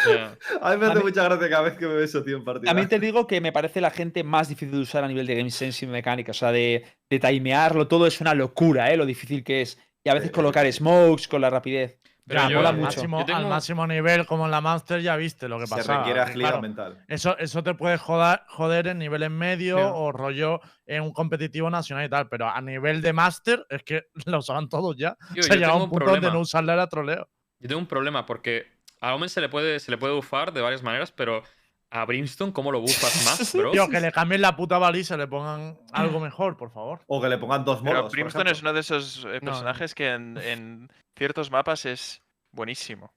A 0.62 0.72
mí 0.72 0.78
me 0.78 0.86
A 0.86 0.89
hace 0.89 1.00
mí- 1.00 1.04
mucha 1.06 1.24
gracia 1.24 1.50
cada 1.50 1.62
vez 1.64 1.78
que 1.78 1.86
veo 1.86 2.00
eso, 2.02 2.24
tío, 2.24 2.38
en 2.38 2.43
partida. 2.43 2.70
También 2.70 2.88
te 2.89 3.00
digo 3.00 3.28
que 3.28 3.41
me 3.41 3.52
parece 3.52 3.82
la 3.82 3.91
gente 3.91 4.24
más 4.24 4.50
difícil 4.50 4.72
de 4.76 4.82
usar 4.82 5.04
a 5.04 5.08
nivel 5.08 5.26
de 5.28 5.36
game 5.36 5.52
sense 5.52 5.86
y 5.86 5.88
mecánica. 5.88 6.32
O 6.32 6.36
sea, 6.36 6.52
de, 6.52 6.86
de 7.10 7.20
timearlo 7.20 7.88
todo 7.88 8.08
es 8.08 8.20
una 8.22 8.34
locura, 8.34 8.91
¿eh? 8.91 8.97
Lo 8.97 9.06
difícil 9.06 9.43
que 9.43 9.62
es. 9.62 9.78
Y 10.04 10.10
a 10.10 10.14
veces 10.14 10.30
Sí, 10.30 10.34
colocar 10.34 10.66
sí. 10.66 10.72
smokes 10.74 11.28
con 11.28 11.41
la 11.41 11.50
rapidez. 11.50 12.00
Pero 12.26 12.41
Ya, 12.43 12.50
yo- 12.50 12.56
mola 12.58 12.70
al, 12.70 12.76
mucho. 12.76 12.86
máximo, 12.86 13.20
Yo 13.22 13.26
tengo- 13.26 13.39
al 13.39 13.47
máximo 13.47 13.88
nivel, 13.88 14.26
como 14.28 14.45
en 14.45 14.52
la 14.52 14.62
Master, 14.62 15.02
ya 15.02 15.16
viste 15.16 15.50
lo 15.50 15.58
que 15.60 15.66
Se 15.66 15.76
pasa. 15.78 15.97
requiere 15.97 16.20
agilidad 16.20 16.62
mental. 16.62 17.04
Eso, 17.08 17.36
eso 17.39 17.64
te 17.64 17.74
puede 17.74 17.97
joder, 17.97 18.41
joder 18.50 18.86
en 18.88 19.00
niveles 19.00 19.32
medios 19.32 19.80
Claro. 19.80 19.95
o 19.97 20.12
rollo 20.12 20.60
en 20.86 21.02
un 21.02 21.12
competitivo 21.12 21.72
nacional 21.72 22.06
y 22.06 22.10
tal, 22.10 22.30
pero 22.30 22.47
a 22.47 22.62
nivel 22.62 23.02
de 23.02 23.14
Master 23.14 23.66
es 23.70 23.82
que 23.84 24.04
lo 24.28 24.38
usaban 24.38 24.70
todos 24.70 24.95
ya. 24.95 25.18
Tío, 25.34 25.39
o 25.39 25.43
sea, 25.43 25.56
yo 25.56 25.60
llega 25.62 25.76
un 25.76 25.82
un 25.82 25.89
punto 25.89 26.06
donde 26.06 26.20
problema. 26.20 26.34
no 26.36 26.41
usarla 26.41 26.74
era 26.74 26.86
troleo. 26.88 27.28
Yo 27.60 27.68
tengo 27.68 27.82
un 27.82 27.88
problema 27.88 28.26
porque 28.28 28.68
a 29.02 29.16
Omen 29.16 29.30
se 29.30 29.41
le 29.41 29.50
puede, 29.50 29.80
se 29.80 29.91
le 29.91 29.97
puede 29.97 30.14
bufar 30.14 30.52
de 30.54 30.62
varias 30.62 30.84
maneras, 30.84 31.12
pero 31.12 31.43
a 31.91 32.06
Brimstone, 32.06 32.54
¿cómo 32.54 32.72
lo 32.72 32.82
bufas 32.82 33.26
más, 33.39 33.54
bro? 33.54 33.72
Tío, 33.72 33.88
que 33.89 34.00
le 34.00 34.12
cambien 34.12 34.41
la 34.41 34.56
puta 34.56 34.78
baliza 34.78 35.18
le 35.18 35.28
pongan 35.28 35.80
algo 35.91 36.20
mejor, 36.20 36.56
por 36.58 36.72
favor. 36.72 37.02
O 37.08 37.22
que 37.22 37.30
le 37.30 37.38
pongan 37.38 37.66
dos 37.66 37.80
Pero 37.82 37.95
modos. 37.95 38.12
por 38.12 38.12
Brimstone 38.20 38.52
es 38.52 38.62
uno 38.62 38.74
de 38.74 38.80
esos 38.82 39.26
eh, 39.26 39.39
No. 39.41 39.52
personajes 39.52 39.95
que 39.95 40.10
en, 40.12 40.38
en 40.38 40.91
ciertos 41.18 41.50
mapas 41.52 41.86
es 41.86 42.22
buenísimo. 42.52 43.14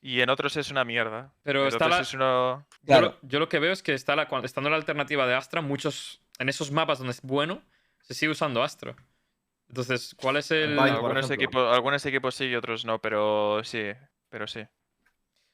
Y 0.00 0.20
en 0.20 0.30
otros 0.30 0.56
es 0.56 0.70
una 0.70 0.84
mierda. 0.84 1.32
Pero 1.42 1.62
En 1.62 1.68
está 1.68 1.86
otros 1.86 1.96
la- 1.98 2.02
es 2.02 2.14
uno- 2.14 2.66
Yo, 2.82 2.86
Claro. 2.86 3.18
lo, 3.22 3.28
yo 3.28 3.38
lo 3.40 3.48
que 3.48 3.58
veo 3.58 3.72
es 3.72 3.82
que 3.82 3.94
está 3.94 4.14
la, 4.16 4.28
cuando, 4.28 4.46
estando 4.46 4.70
la 4.70 4.76
alternativa 4.76 5.26
de 5.26 5.34
Astra, 5.34 5.60
muchos. 5.60 6.22
En 6.38 6.48
esos 6.48 6.70
mapas 6.70 6.98
donde 6.98 7.10
es 7.12 7.20
bueno, 7.22 7.62
se 8.00 8.14
sigue 8.14 8.30
usando 8.30 8.62
Astra. 8.62 8.94
Entonces, 9.68 10.14
¿cuál 10.20 10.36
es 10.36 10.50
el. 10.52 10.78
Algunos, 10.78 11.30
equipos, 11.30 11.74
algunos 11.74 12.06
equipos 12.06 12.34
sí 12.36 12.44
y 12.46 12.54
otros 12.54 12.84
no, 12.84 13.00
pero 13.00 13.60
sí. 13.64 13.90
Pero 14.30 14.46
sí. 14.46 14.60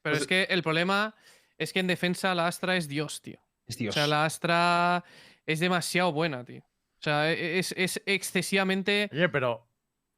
Pero 0.05 0.13
Pues- 0.13 0.21
es 0.21 0.27
que 0.29 0.43
el 0.51 0.63
problema 0.63 1.15
es 1.59 1.73
que 1.73 1.81
en 1.81 1.87
defensa 1.87 2.35
la 2.35 2.47
Astra 2.47 2.77
es 2.77 2.89
Dios, 2.89 3.23
tío. 3.23 3.39
Es 3.67 3.79
Dios. 3.79 3.95
O 3.95 3.99
sea, 3.99 4.07
la 4.07 4.27
Astra 4.27 5.03
es 5.47 5.61
demasiado 5.61 6.13
buena, 6.13 6.45
tío. 6.45 6.61
O 6.61 7.03
sea, 7.05 7.33
e- 7.33 7.59
es, 7.59 7.73
es 7.77 8.03
excesivamente. 8.05 9.09
Oye, 9.11 9.29
pero 9.31 9.67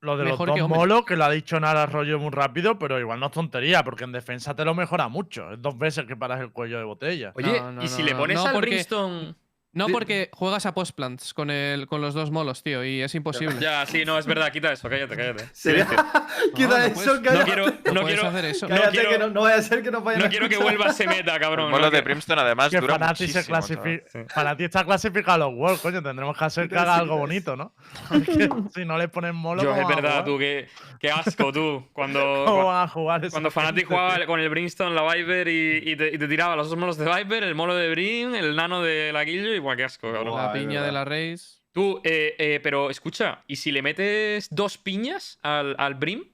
lo 0.00 0.16
de 0.16 0.24
Mejor 0.24 0.48
los 0.48 0.54
que 0.56 0.60
dos 0.60 0.66
Omen. 0.66 0.78
molos, 0.78 1.04
que 1.06 1.14
lo 1.16 1.24
ha 1.24 1.30
dicho 1.30 1.58
Nara 1.60 1.86
rollo 1.86 2.18
muy 2.18 2.30
rápido, 2.30 2.78
pero 2.80 2.98
igual 2.98 3.20
no 3.20 3.26
es 3.26 3.32
tontería, 3.32 3.84
porque 3.84 4.02
en 4.04 4.12
defensa 4.12 4.54
te 4.56 4.64
lo 4.64 4.74
mejora 4.74 5.06
mucho. 5.08 5.52
Es 5.52 5.62
dos 5.62 5.78
veces 5.78 6.04
que 6.06 6.16
paras 6.16 6.40
el 6.40 6.50
cuello 6.50 6.78
de 6.78 6.84
botella. 6.84 7.32
Oye, 7.36 7.60
No, 7.60 7.72
no, 7.72 7.84
y 7.84 7.88
si 7.88 8.02
no, 8.02 8.08
le 8.08 8.14
pones 8.16 8.36
No, 8.38 8.46
al 8.46 8.52
porque- 8.54 8.70
Brimstone. 8.70 9.34
No 9.76 9.86
porque 9.88 10.30
juegas 10.32 10.66
a 10.66 10.74
postplants 10.74 11.32
con, 11.34 11.50
el, 11.50 11.86
con 11.86 12.00
los 12.00 12.14
dos 12.14 12.30
molos, 12.30 12.62
tío, 12.62 12.84
y 12.84 13.02
es 13.02 13.14
imposible. 13.14 13.56
Ya, 13.60 13.84
sí, 13.86 14.04
no, 14.04 14.18
es 14.18 14.26
verdad, 14.26 14.50
quita 14.50 14.72
eso, 14.72 14.88
cállate, 14.88 15.16
cállate. 15.16 15.44
Sería- 15.52 15.86
Silencio. 15.86 16.06
Quita 16.54 16.68
no 16.78 16.84
eso, 16.84 16.94
puedes- 16.94 17.20
cállate. 17.20 17.38
No 17.38 17.44
quiero, 17.44 17.66
No, 17.66 17.92
no 18.00 18.06
quiero, 18.06 18.26
hacer 18.26 18.44
eso. 18.46 18.68
no 18.68 18.74
Cállate, 18.74 18.90
quiero- 18.92 19.10
que 19.10 19.18
no, 19.18 19.30
no 19.30 19.40
vaya 19.42 19.56
a 19.56 19.62
ser 19.62 19.82
que 19.82 19.90
no 19.90 20.00
vayan 20.00 20.22
no 20.22 20.28
quiero 20.28 20.48
que 20.48 20.56
vuelva 20.56 20.86
ese 20.86 21.06
meta, 21.06 21.38
cabrón. 21.38 21.70
No 21.70 21.90
de 21.90 22.00
Brimstone 22.00 22.40
además 22.40 22.70
que 22.70 22.80
dura 22.80 22.98
para 22.98 23.14
ti 23.14 23.28
se. 23.28 23.42
Sí. 23.42 24.18
Para 24.34 24.56
ti 24.56 24.64
está 24.64 24.84
clasificado 24.84 25.38
los 25.50 25.54
Worlds, 25.54 25.80
coño. 25.80 26.02
Tendremos 26.02 26.36
que 26.36 26.44
hacer 26.44 26.68
que 26.68 26.76
haga 26.76 26.96
algo 26.96 27.16
bonito, 27.16 27.56
¿no? 27.56 27.72
Porque 28.08 28.48
si 28.74 28.84
no 28.84 28.98
le 28.98 29.08
ponen 29.08 29.34
molo. 29.34 29.62
Yo, 29.62 29.70
¿cómo 29.70 29.82
es 29.90 29.96
verdad, 29.96 30.24
tú, 30.24 30.38
qué, 30.38 30.68
qué 31.00 31.10
asco, 31.10 31.52
tú. 31.52 31.84
Cuando, 31.92 32.44
¿Cómo 32.46 32.66
van 32.66 32.84
a 32.84 32.88
jugar 32.88 33.24
esa 33.24 33.32
Cuando 33.32 33.50
gente, 33.50 33.84
jugaba 33.84 34.24
con 34.26 34.40
el 34.40 34.48
Brimstone, 34.48 34.94
la 34.94 35.14
Viper 35.14 35.48
y, 35.48 35.82
y 35.84 35.96
te, 35.96 36.14
y 36.14 36.18
te 36.18 36.28
tiraba 36.28 36.56
los 36.56 36.68
dos 36.70 36.78
molos 36.78 36.96
de 36.96 37.04
Viper, 37.04 37.44
el 37.44 37.54
molo 37.54 37.74
de 37.74 37.90
Brim, 37.90 38.34
el 38.34 38.56
nano 38.56 38.82
de 38.82 39.12
la 39.12 39.24
Guillo 39.24 39.54
y 39.54 39.58
guau, 39.66 39.76
qué 39.76 39.84
asco, 39.84 40.12
cabrón. 40.12 40.36
La 40.36 40.52
piña 40.52 40.82
de 40.82 40.92
la 40.92 41.04
Race. 41.04 41.60
Tú, 41.72 42.00
eh, 42.04 42.34
eh, 42.38 42.60
pero 42.62 42.88
escucha, 42.88 43.42
¿y 43.46 43.56
si 43.56 43.70
le 43.70 43.82
metes 43.82 44.48
dos 44.50 44.78
piñas 44.78 45.38
al, 45.42 45.76
al 45.78 45.94
Brim? 45.94 46.24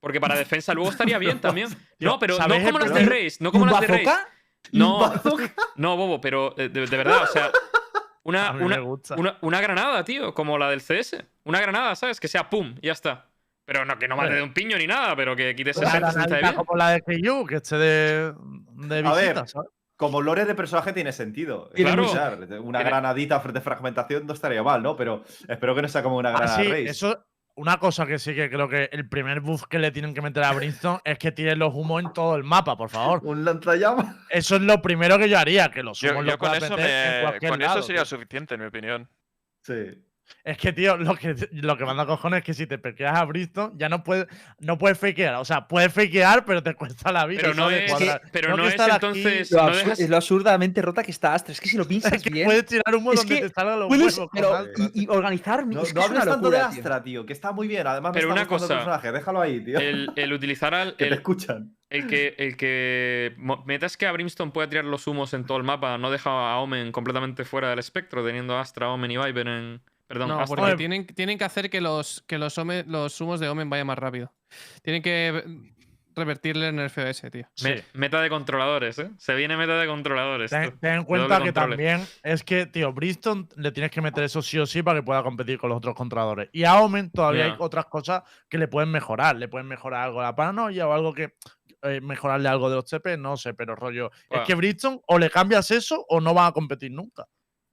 Porque 0.00 0.20
para 0.20 0.34
defensa 0.38 0.72
luego 0.72 0.90
estaría 0.90 1.18
bien 1.18 1.40
también. 1.42 1.68
No, 1.98 2.18
pero 2.18 2.34
no 2.34 2.38
¿sabéis 2.38 2.64
el 2.64 2.72
como 2.72 2.78
las 2.78 2.94
de? 2.94 3.04
Race, 3.04 3.36
no 3.40 3.52
como 3.52 3.66
las 3.66 3.80
de 3.80 3.86
Race. 3.86 4.04
¿Bazooka? 4.04 4.28
No, 4.72 5.12
no, 5.76 5.96
Bobo, 5.96 6.20
pero 6.20 6.54
eh, 6.56 6.68
de, 6.68 6.86
de 6.86 6.96
verdad, 6.96 7.22
o 7.22 7.26
sea, 7.26 7.50
una, 8.24 8.52
una, 8.52 8.78
gusta. 8.78 9.14
una, 9.16 9.36
una 9.42 9.60
granada, 9.60 10.04
tío, 10.04 10.34
como 10.34 10.58
la 10.58 10.70
del 10.70 10.80
CS. 10.80 11.22
Una 11.44 11.60
granada, 11.60 11.94
¿sabes? 11.94 12.18
Que 12.18 12.28
sea 12.28 12.48
pum, 12.50 12.74
y 12.80 12.86
ya 12.86 12.92
está. 12.92 13.28
Pero 13.64 13.84
no, 13.84 13.98
que 13.98 14.06
no 14.08 14.16
mate 14.16 14.34
de 14.34 14.42
un 14.42 14.54
piño 14.54 14.78
ni 14.78 14.86
nada, 14.86 15.14
pero 15.16 15.34
que 15.34 15.54
quites 15.54 15.76
Una 15.76 15.90
60, 15.90 16.12
60 16.12 16.34
de 16.34 16.40
bien. 16.40 16.54
como 16.54 16.76
la 16.76 16.90
de 16.90 17.02
KU, 17.02 17.46
que 17.46 17.56
esté 17.56 17.76
de, 17.76 18.32
de 18.74 18.98
A 19.06 19.12
ver, 19.12 19.34
visita, 19.34 19.46
¿sabes? 19.48 19.70
Como 19.96 20.20
lore 20.20 20.44
de 20.44 20.54
personaje 20.54 20.92
tiene 20.92 21.10
sentido. 21.12 21.70
Tiene 21.74 21.98
usar. 22.00 22.34
Una 22.60 22.78
Tiene- 22.78 22.84
granadita 22.84 23.38
de 23.38 23.60
fragmentación 23.60 24.26
no 24.26 24.34
estaría 24.34 24.62
mal, 24.62 24.82
¿no? 24.82 24.94
Pero 24.96 25.22
espero 25.48 25.74
que 25.74 25.82
no 25.82 25.88
sea 25.88 26.02
como 26.02 26.16
una 26.18 26.30
Ah, 26.30 26.38
granada 26.38 26.56
sí, 26.62 26.68
race. 26.68 26.84
eso. 26.90 27.24
Una 27.58 27.78
cosa 27.78 28.04
que 28.06 28.18
sí 28.18 28.34
que 28.34 28.50
creo 28.50 28.68
que 28.68 28.90
el 28.92 29.08
primer 29.08 29.40
buff 29.40 29.64
que 29.70 29.78
le 29.78 29.90
tienen 29.90 30.12
que 30.12 30.20
meter 30.20 30.44
a 30.44 30.52
Brimstone 30.52 31.00
es 31.02 31.18
que 31.18 31.32
tire 31.32 31.56
los 31.56 31.72
humos 31.74 32.02
en 32.04 32.12
todo 32.12 32.36
el 32.36 32.44
mapa, 32.44 32.76
por 32.76 32.90
favor. 32.90 33.20
Un 33.24 33.46
lanzallamas. 33.46 34.14
Eso 34.28 34.56
es 34.56 34.60
lo 34.62 34.82
primero 34.82 35.16
que 35.18 35.30
yo 35.30 35.38
haría, 35.38 35.70
que 35.70 35.82
los 35.82 35.98
Yo, 35.98 36.10
humos 36.10 36.26
yo 36.26 36.32
los 36.32 36.36
con 36.36 36.54
eso, 36.54 36.76
meter 36.76 36.90
en 36.90 37.14
me- 37.16 37.22
cualquier 37.22 37.50
con 37.52 37.62
eso 37.62 37.82
sería 37.82 38.02
tío. 38.02 38.06
suficiente, 38.18 38.54
en 38.56 38.60
mi 38.60 38.66
opinión. 38.66 39.08
Sí. 39.62 40.04
Es 40.44 40.58
que, 40.58 40.72
tío, 40.72 40.96
lo 40.96 41.14
que, 41.16 41.34
lo 41.52 41.76
que 41.76 41.84
manda 41.84 42.06
cojones 42.06 42.38
es 42.38 42.44
que 42.44 42.54
si 42.54 42.66
te 42.66 42.78
pequeas 42.78 43.16
a 43.18 43.24
Brimstone 43.24 43.72
ya 43.76 43.88
no 43.88 44.02
puedes, 44.04 44.26
no 44.60 44.78
puedes 44.78 44.98
fakear. 44.98 45.34
O 45.36 45.44
sea, 45.44 45.66
puedes 45.68 45.92
fakear, 45.92 46.44
pero 46.44 46.62
te 46.62 46.74
cuesta 46.74 47.10
la 47.12 47.26
vida. 47.26 47.40
Pero 47.42 47.54
no 47.54 47.70
es, 47.70 47.92
pero 48.32 48.56
no 48.56 48.62
que 48.64 48.68
es 48.68 48.74
entonces. 48.80 49.50
Lo 49.50 49.62
no 49.62 49.68
absu- 49.70 49.74
dejas- 49.76 50.00
Es 50.00 50.08
lo 50.10 50.16
absurdamente 50.16 50.82
rota 50.82 51.02
que 51.02 51.10
está 51.10 51.34
Astra. 51.34 51.52
Es 51.52 51.60
que 51.60 51.68
si 51.68 51.76
lo 51.76 51.84
piensas 51.86 52.12
Es 52.14 52.22
que 52.22 52.30
bien. 52.30 52.44
puedes 52.46 52.64
tirar 52.66 52.94
humo 52.94 53.12
Es 53.12 53.20
donde 53.20 53.34
que 53.36 53.48
te 53.48 53.54
salgan 53.54 53.78
los 53.80 53.88
puedes- 53.88 54.16
huevos. 54.16 54.30
con 54.30 54.40
pero, 54.40 54.54
Astra. 54.54 54.84
y, 54.94 55.02
y 55.04 55.06
organizar. 55.08 55.66
No, 55.66 55.82
es 55.82 55.88
que 55.88 55.94
no 55.94 56.00
es 56.00 56.06
hables 56.10 56.24
tanto 56.24 56.50
de. 56.50 56.58
Astra, 56.58 57.02
tío, 57.02 57.26
que 57.26 57.32
está 57.32 57.52
muy 57.52 57.66
bien. 57.68 57.86
Además, 57.86 58.12
me 58.12 58.20
Pero 58.20 58.28
está 58.28 58.40
una 58.42 58.48
gustando 58.48 58.64
el 58.64 58.68
cosa, 58.80 58.90
personaje. 59.00 59.12
Déjalo 59.18 59.40
ahí, 59.40 59.64
tío. 59.64 59.78
el, 59.78 60.10
el 60.16 60.32
utilizar 60.32 60.74
al. 60.74 60.92
que 60.96 61.04
te 61.04 61.08
El, 61.08 61.12
escuchan. 61.14 61.76
el 61.90 62.06
que, 62.06 62.34
el 62.38 62.56
que 62.56 63.34
metas 63.64 63.96
que 63.96 64.06
a 64.06 64.12
Brimstone 64.12 64.52
pueda 64.52 64.68
tirar 64.68 64.84
los 64.84 65.06
humos 65.06 65.34
en 65.34 65.44
todo 65.44 65.58
el 65.58 65.64
mapa 65.64 65.98
no 65.98 66.10
deja 66.10 66.30
a 66.30 66.58
Omen 66.58 66.92
completamente 66.92 67.44
fuera 67.44 67.70
del 67.70 67.78
espectro, 67.78 68.24
teniendo 68.24 68.56
a 68.56 68.60
Astra, 68.60 68.90
Omen 68.90 69.10
y 69.10 69.16
Viper 69.18 69.48
en. 69.48 69.82
Perdón, 70.06 70.28
No, 70.28 70.44
porque 70.44 70.76
tienen, 70.76 71.06
tienen 71.06 71.36
que 71.38 71.44
hacer 71.44 71.68
que 71.68 71.80
los, 71.80 72.22
que 72.26 72.38
los, 72.38 72.56
humos 72.58 73.40
de 73.40 73.48
Omen 73.48 73.68
vayan 73.68 73.86
más 73.86 73.98
rápido. 73.98 74.32
Tienen 74.82 75.02
que 75.02 75.72
revertirle 76.14 76.68
en 76.68 76.78
el 76.78 76.88
FOS, 76.88 77.22
tío. 77.30 77.46
Sí. 77.54 77.74
Meta 77.92 78.20
de 78.22 78.30
controladores, 78.30 78.98
¿eh? 78.98 79.10
Se 79.18 79.34
viene 79.34 79.56
meta 79.56 79.78
de 79.78 79.86
controladores. 79.86 80.50
Ten, 80.50 80.78
en 80.80 81.04
cuenta 81.04 81.42
que 81.42 81.52
también 81.52 82.06
es 82.22 82.42
que, 82.42 82.66
tío, 82.66 82.92
Brimstone 82.92 83.48
le 83.56 83.70
tienes 83.70 83.90
que 83.90 84.00
meter 84.00 84.24
eso 84.24 84.40
sí 84.40 84.58
o 84.58 84.64
sí 84.64 84.82
para 84.82 85.00
que 85.00 85.04
pueda 85.04 85.22
competir 85.22 85.58
con 85.58 85.68
los 85.68 85.78
otros 85.78 85.94
controladores. 85.94 86.48
Y 86.52 86.64
a 86.64 86.76
Omen 86.80 87.10
todavía 87.10 87.44
hay 87.44 87.54
otras 87.58 87.86
cosas 87.86 88.22
que 88.48 88.58
le 88.58 88.68
pueden 88.68 88.90
mejorar. 88.90 89.36
Le 89.36 89.48
pueden 89.48 89.66
mejorar 89.66 90.04
algo 90.04 90.22
la 90.22 90.34
paranoia 90.34 90.88
o 90.88 90.92
algo 90.92 91.12
que. 91.12 91.34
eh, 91.82 92.00
mejorarle 92.00 92.48
algo 92.48 92.70
de 92.70 92.76
los 92.76 92.86
TP, 92.86 93.18
no 93.18 93.36
sé, 93.36 93.52
pero 93.52 93.76
rollo. 93.76 94.10
Bueno. 94.28 94.42
Es 94.42 94.46
que 94.46 94.54
Bridgestone 94.54 95.00
o 95.06 95.18
le 95.18 95.28
cambias 95.28 95.70
eso 95.70 96.04
o 96.08 96.20
no 96.20 96.32
van 96.32 96.46
a 96.46 96.52
competir 96.52 96.92
nunca. 96.92 97.26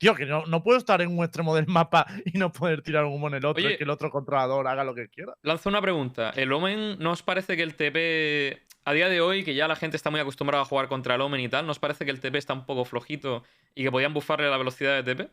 Tío, 0.04 0.16
que 0.16 0.26
no, 0.26 0.46
no 0.46 0.62
puedo 0.62 0.78
estar 0.78 1.02
en 1.02 1.18
un 1.18 1.24
extremo 1.24 1.56
del 1.56 1.68
mapa 1.68 2.06
y 2.26 2.38
no 2.38 2.52
poder 2.52 2.82
tirar 2.82 3.06
un 3.06 3.14
humo 3.14 3.30
en 3.30 3.36
el 3.36 3.46
otro 3.46 3.64
Oye. 3.64 3.76
y 3.76 3.78
que 3.78 3.86
el 3.86 3.90
otro 3.90 4.12
controlador 4.12 4.68
haga 4.68 4.84
lo 4.84 4.94
que 4.94 5.08
quiera. 5.08 5.34
Lanzo 5.42 5.70
una 5.70 5.82
pregunta. 5.82 6.32
¿El 6.32 6.52
Omen 6.52 6.98
no 7.00 7.12
os 7.12 7.24
parece 7.24 7.56
que 7.56 7.64
el 7.64 7.76
TP, 7.76 8.62
a 8.84 8.94
día 8.94 9.08
de 9.08 9.22
hoy, 9.22 9.46
que 9.46 9.56
ya 9.56 9.68
la 9.70 9.78
gente 9.78 9.96
está 9.96 10.10
muy 10.10 10.20
acostumbrada 10.20 10.64
a 10.64 10.66
jugar 10.66 10.90
contra 10.90 11.16
el 11.16 11.22
Omen 11.22 11.40
y 11.40 11.48
tal, 11.48 11.66
¿no 11.66 11.72
os 11.72 11.80
parece 11.80 12.04
que 12.04 12.12
el 12.12 12.20
TP 12.20 12.36
está 12.36 12.54
un 12.54 12.66
poco 12.66 12.84
flojito 12.84 13.44
y 13.76 13.84
que 13.84 13.92
podían 13.92 14.14
buffarle 14.14 14.50
la 14.50 14.58
velocidad 14.58 15.02
de 15.02 15.16
TP? 15.16 15.32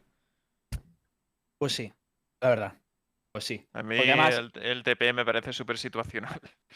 Pues 1.59 1.73
sí, 1.73 1.93
la 2.41 2.49
verdad. 2.49 2.75
Pues 3.33 3.45
sí. 3.45 3.65
A 3.73 3.83
mí 3.83 3.97
además- 3.99 4.35
el, 4.37 4.53
el 4.63 4.83
TP 4.83 5.13
me 5.13 5.25
parece 5.25 5.53
súper 5.53 5.79
situacional. 5.79 6.41
Sí. 6.43 6.51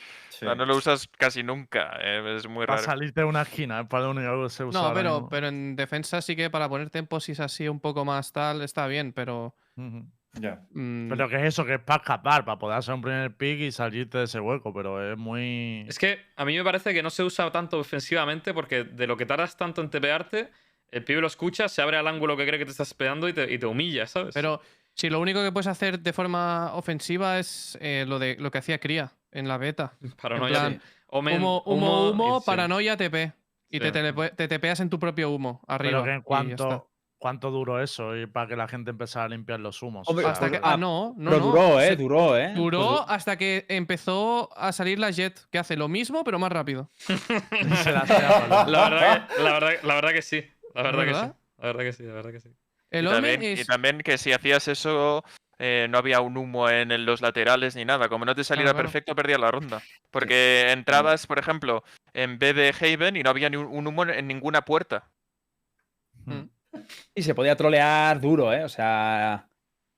O 0.45 0.49
sea, 0.49 0.55
no 0.57 0.67
lo 0.67 0.77
usas 0.77 1.09
casi 1.17 1.43
nunca. 1.45 1.97
eh, 2.03 2.35
es 2.37 2.49
muy 2.49 2.67
Para 2.67 2.79
raro. 2.81 2.91
salirte 2.91 3.21
de 3.21 3.27
una 3.27 3.43
esquina, 3.43 3.81
es 3.83 3.87
para 3.87 4.09
único 4.09 4.43
que 4.43 4.51
se 4.51 4.65
usa. 4.65 4.83
No, 4.83 4.93
pero, 4.93 5.29
pero 5.31 5.47
en 5.47 5.77
defensa 5.77 6.21
sí 6.21 6.35
que 6.35 6.51
para 6.51 6.69
poner 6.69 6.91
temposis 6.91 7.39
así 7.41 7.69
un 7.69 7.79
poco 7.81 8.05
más 8.05 8.33
tal 8.33 8.61
está 8.63 8.87
bien, 8.89 9.13
pero. 9.13 9.55
Ujú. 9.77 10.05
Ya. 10.33 10.61
mm, 10.73 11.09
Pero 11.09 11.29
que 11.29 11.37
es 11.37 11.43
eso, 11.45 11.65
que 11.65 11.75
es 11.75 11.81
para 11.81 12.03
escapar, 12.03 12.45
para 12.45 12.59
poder 12.59 12.77
hacer 12.79 12.93
un 12.95 13.01
primer 13.03 13.37
pick 13.37 13.61
y 13.61 13.71
salirte 13.71 14.19
de 14.19 14.25
ese 14.25 14.41
hueco, 14.41 14.75
pero 14.75 15.13
es 15.13 15.17
muy. 15.17 15.87
Es 15.89 15.99
que 16.01 16.19
a 16.35 16.45
mí 16.45 16.57
me 16.57 16.65
parece 16.65 16.93
que 16.93 17.03
no 17.05 17.11
se 17.11 17.23
usa 17.23 17.51
tanto 17.53 17.79
ofensivamente 17.79 18.53
porque 18.53 18.83
de 18.83 19.07
lo 19.07 19.17
que 19.17 19.25
tardas 19.27 19.57
tanto 19.57 19.81
en 19.83 19.91
TParte, 19.91 20.51
el 20.91 21.05
pibe 21.05 21.21
lo 21.21 21.29
escucha, 21.29 21.69
se 21.69 21.81
abre 21.81 21.97
al 21.97 22.09
ángulo 22.09 22.37
que 22.37 22.45
cree 22.45 22.59
que 22.59 22.65
te 22.65 22.73
estás 22.73 22.89
esperando 22.89 23.29
y 23.29 23.33
te, 23.33 23.51
y 23.53 23.57
te 23.59 23.67
humilla, 23.67 24.09
¿sabes? 24.09 24.35
Pero 24.35 24.61
si 24.95 25.11
lo 25.11 25.21
único 25.21 25.43
que 25.43 25.53
puedes 25.53 25.67
hacer 25.67 26.01
de 26.01 26.13
forma 26.13 26.73
ofensiva 26.75 27.39
es 27.39 27.77
eh, 27.81 28.05
lo 28.09 28.19
de 28.19 28.37
lo 28.39 28.51
que 28.51 28.59
hacía 28.59 28.79
Cría 28.79 29.13
en 29.33 29.49
la 29.49 29.59
beta. 29.59 29.95
Paranoia. 30.21 30.71
sí. 30.71 30.79
Omen, 31.09 31.37
humo, 31.39 31.63
humo, 31.67 32.11
humo, 32.11 32.37
y- 32.39 32.41
sí. 32.41 32.47
paranoia, 32.47 32.97
TP. 32.97 33.33
Y 33.71 33.81
te, 33.81 33.87
Sí. 33.93 34.15
te 34.37 34.49
tepeas 34.49 34.81
en 34.81 34.89
tu 34.91 34.99
propio 34.99 35.31
humo, 35.31 35.61
arriba. 35.67 36.01
pero 36.01 36.05
que 36.05 36.11
en 36.15 36.23
cuanto. 36.23 36.91
¿Cuánto 37.19 37.51
duró 37.51 37.81
eso? 37.83 38.15
Y 38.17 38.27
para 38.27 38.47
que 38.49 38.55
la 38.57 38.69
gente 38.69 38.91
empezara 38.91 39.25
a 39.25 39.29
limpiar 39.29 39.59
los 39.59 39.81
humos. 39.83 40.07
Hombre, 40.09 40.27
Hasta 40.27 40.51
que, 40.51 40.61
Ah, 40.63 40.77
no, 40.77 41.15
no, 41.17 41.31
pero 41.31 41.41
no, 41.43 41.47
duró, 41.47 41.81
¿eh? 41.81 41.87
se- 41.89 41.97
Duró, 41.97 42.37
¿eh? 42.37 42.53
Duró 42.55 43.09
hasta 43.09 43.39
que 43.39 43.65
empezó 43.71 44.51
a 44.59 44.73
salir 44.73 44.99
la 44.99 45.11
Jet, 45.11 45.41
que 45.51 45.59
hace 45.59 45.75
lo 45.77 45.89
mismo, 45.89 46.23
pero 46.23 46.39
más 46.39 46.53
rápido. 46.53 46.91
la 47.09 48.05
verdad, 48.91 49.29
que, 49.29 49.43
la, 49.43 49.53
verdad, 49.53 49.73
la 49.83 49.95
verdad 49.95 50.13
que 50.13 50.23
sí. 50.23 50.45
La 50.75 50.83
verdad 50.83 51.05
que 51.05 51.15
sí. 51.15 51.33
La 51.59 51.67
verdad 51.69 51.83
que 51.85 51.93
sí, 51.93 52.03
la 52.03 52.13
verdad 52.13 52.33
que 52.33 52.41
sí. 52.41 52.51
El 52.95 53.07
y, 53.07 53.09
también, 53.09 53.43
y 53.43 53.65
también 53.65 53.99
que 53.99 54.19
si 54.19 54.33
hacías 54.33 54.69
eso, 54.69 55.25
eh, 55.59 55.89
no 55.91 55.99
había 55.99 56.21
un 56.21 56.37
humo 56.37 56.71
en 56.71 57.05
los 57.05 57.21
laterales 57.21 57.75
ni 57.75 57.85
nada. 57.85 58.09
Como 58.09 58.25
no 58.25 58.37
te 58.37 58.45
saliera 58.45 58.71
claro. 58.71 58.85
perfecto, 58.85 59.17
perdías 59.17 59.41
la 59.41 59.51
ronda. 59.51 59.83
Porque 60.13 60.71
entrabas, 60.71 61.27
por 61.27 61.41
ejemplo, 61.41 61.83
en 62.13 62.39
B 62.39 62.55
de 62.55 62.73
Haven 62.81 63.17
y 63.17 63.25
no 63.25 63.31
había 63.31 63.51
ni 63.51 63.57
un, 63.57 63.85
humo 63.85 64.05
en 64.05 64.29
ninguna 64.29 64.65
puerta. 64.65 65.11
Mm. 66.25 66.43
Y 67.17 67.23
se 67.23 67.35
podía 67.35 67.57
trolear 67.57 68.21
duro, 68.21 68.53
¿eh? 68.53 68.63
O 68.63 68.69
sea, 68.69 69.49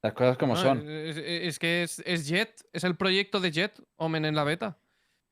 las 0.03 0.13
cosas 0.15 0.39
como 0.39 0.55
No, 0.55 0.61
son. 0.63 0.89
Es, 0.89 1.19
es 1.19 1.59
que 1.59 1.83
es, 1.83 2.03
es 2.07 2.27
Jet, 2.27 2.67
es 2.73 2.85
el 2.85 2.97
proyecto 2.97 3.41
de 3.41 3.51
Jet, 3.51 3.79
Omen 3.97 4.25
en 4.25 4.35
la 4.35 4.45
beta. 4.45 4.79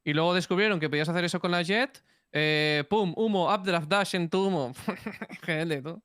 Y 0.04 0.12
luego 0.12 0.34
descubrieron 0.34 0.80
que 0.80 0.90
podías 0.90 1.08
hacer 1.08 1.24
eso 1.24 1.40
con 1.40 1.50
la 1.50 1.62
Jet. 1.62 2.02
eh, 2.30 2.84
pum, 2.90 3.14
humo, 3.16 3.54
updraft, 3.54 3.88
dash 3.88 4.14
en 4.14 4.28
tu 4.28 4.48
humo. 4.48 4.74
GL, 5.46 5.82
tú. 5.82 6.02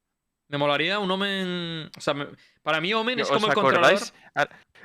Me 0.50 0.58
molaría 0.58 1.00
un 1.00 1.10
Omen. 1.12 1.89
O 1.97 2.02
sea, 2.02 2.14
me- 2.14 2.28
para 2.64 2.82
mí 2.82 2.93
Omen 2.93 3.20
es 3.20 3.30
¿Os 3.30 3.36
como 3.38 3.47
el 3.47 3.54
controlador. 3.54 4.00
A- 4.36 4.41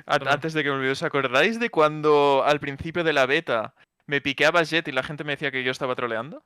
a- 0.06 0.32
antes 0.32 0.52
de 0.52 0.62
que 0.62 0.68
me 0.68 0.76
olvide, 0.76 0.90
¿os 0.92 1.02
acordáis 1.02 1.58
de 1.58 1.70
cuando 1.70 2.42
al 2.44 2.60
principio 2.60 3.02
de 3.02 3.12
la 3.12 3.26
beta 3.26 3.74
me 4.06 4.20
piqueaba 4.20 4.62
Jet 4.62 4.86
y 4.88 4.92
la 4.92 5.02
gente 5.02 5.24
me 5.24 5.32
decía 5.32 5.50
que 5.50 5.64
yo 5.64 5.70
estaba 5.72 5.94
troleando? 5.94 6.44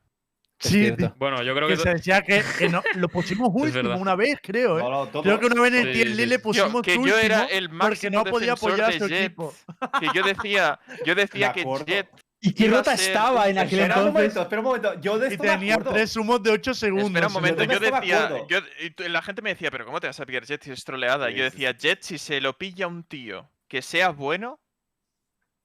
Sí. 0.60 0.92
Bueno, 1.16 1.40
yo 1.44 1.54
creo 1.54 1.68
que 1.68 1.74
que. 1.76 1.80
se 1.80 1.90
decía 1.90 2.22
que, 2.22 2.42
que 2.58 2.68
no, 2.68 2.82
lo 2.96 3.08
pusimos 3.08 3.48
último 3.54 3.96
una 3.96 4.16
vez, 4.16 4.38
creo, 4.42 4.78
¿eh? 4.78 4.82
No, 4.82 4.90
no, 4.90 5.06
todo- 5.06 5.22
Creo 5.22 5.38
que 5.38 5.46
una 5.46 5.62
vez 5.62 5.72
en 5.74 5.86
el 5.86 5.94
Sí, 5.94 6.00
TLL 6.02 6.16
sí. 6.16 6.26
le 6.26 6.38
pusimos 6.40 6.82
que 6.82 6.94
yo 6.94 7.00
último 7.00 7.18
era 7.18 7.44
el 7.44 7.68
porque 7.68 7.76
máximo 7.76 8.24
no 8.24 8.24
podía 8.30 8.52
apoyar 8.54 8.90
a 8.90 8.92
su 8.92 9.06
Jet. 9.08 9.24
equipo. 9.26 9.54
Que 10.00 10.08
yo 10.14 10.22
decía, 10.24 10.80
yo 11.04 11.14
decía 11.16 11.52
que. 11.52 11.64
Jet 11.86 12.08
¿Y 12.41 12.53
qué 12.55 12.68
rota 12.68 12.95
estaba 12.95 13.45
un 13.45 13.51
en 13.51 13.59
aquel 13.59 13.80
Espera 13.80 13.95
un 14.01 14.09
entonces? 14.09 14.12
momento, 14.14 14.43
espera 14.43 14.61
un 14.61 14.64
momento. 14.66 15.01
Yo 15.01 15.18
de 15.18 15.28
Y 15.28 15.32
esto 15.32 15.43
tenía 15.45 15.78
tres 15.78 16.16
humos 16.16 16.43
de 16.43 16.51
8 16.53 16.72
segundos. 16.74 17.07
Espera 17.09 17.26
un 17.26 17.32
momento, 17.32 17.64
yo 17.64 17.72
yo 17.72 17.78
decía, 17.80 18.30
yo, 18.49 18.59
y 19.05 19.09
la 19.09 19.22
gente 19.22 19.43
me 19.43 19.51
decía, 19.51 19.70
pero 19.72 19.84
¿cómo 19.84 19.99
te 20.01 20.07
vas 20.07 20.20
a 20.20 20.24
pillar 20.26 20.45
Jet 20.45 20.62
si 20.62 20.70
es 20.70 20.84
troleada? 20.84 21.30
Y 21.30 21.34
yo 21.34 21.45
Sí, 21.45 21.51
sí, 21.51 21.57
decía, 21.57 21.72
Jet, 21.76 22.03
si 22.03 22.16
se 22.18 22.41
lo 22.41 22.57
pilla 22.57 22.86
un 22.86 23.03
tío 23.03 23.51
que 23.66 23.82
sea 23.82 24.11
bueno, 24.11 24.61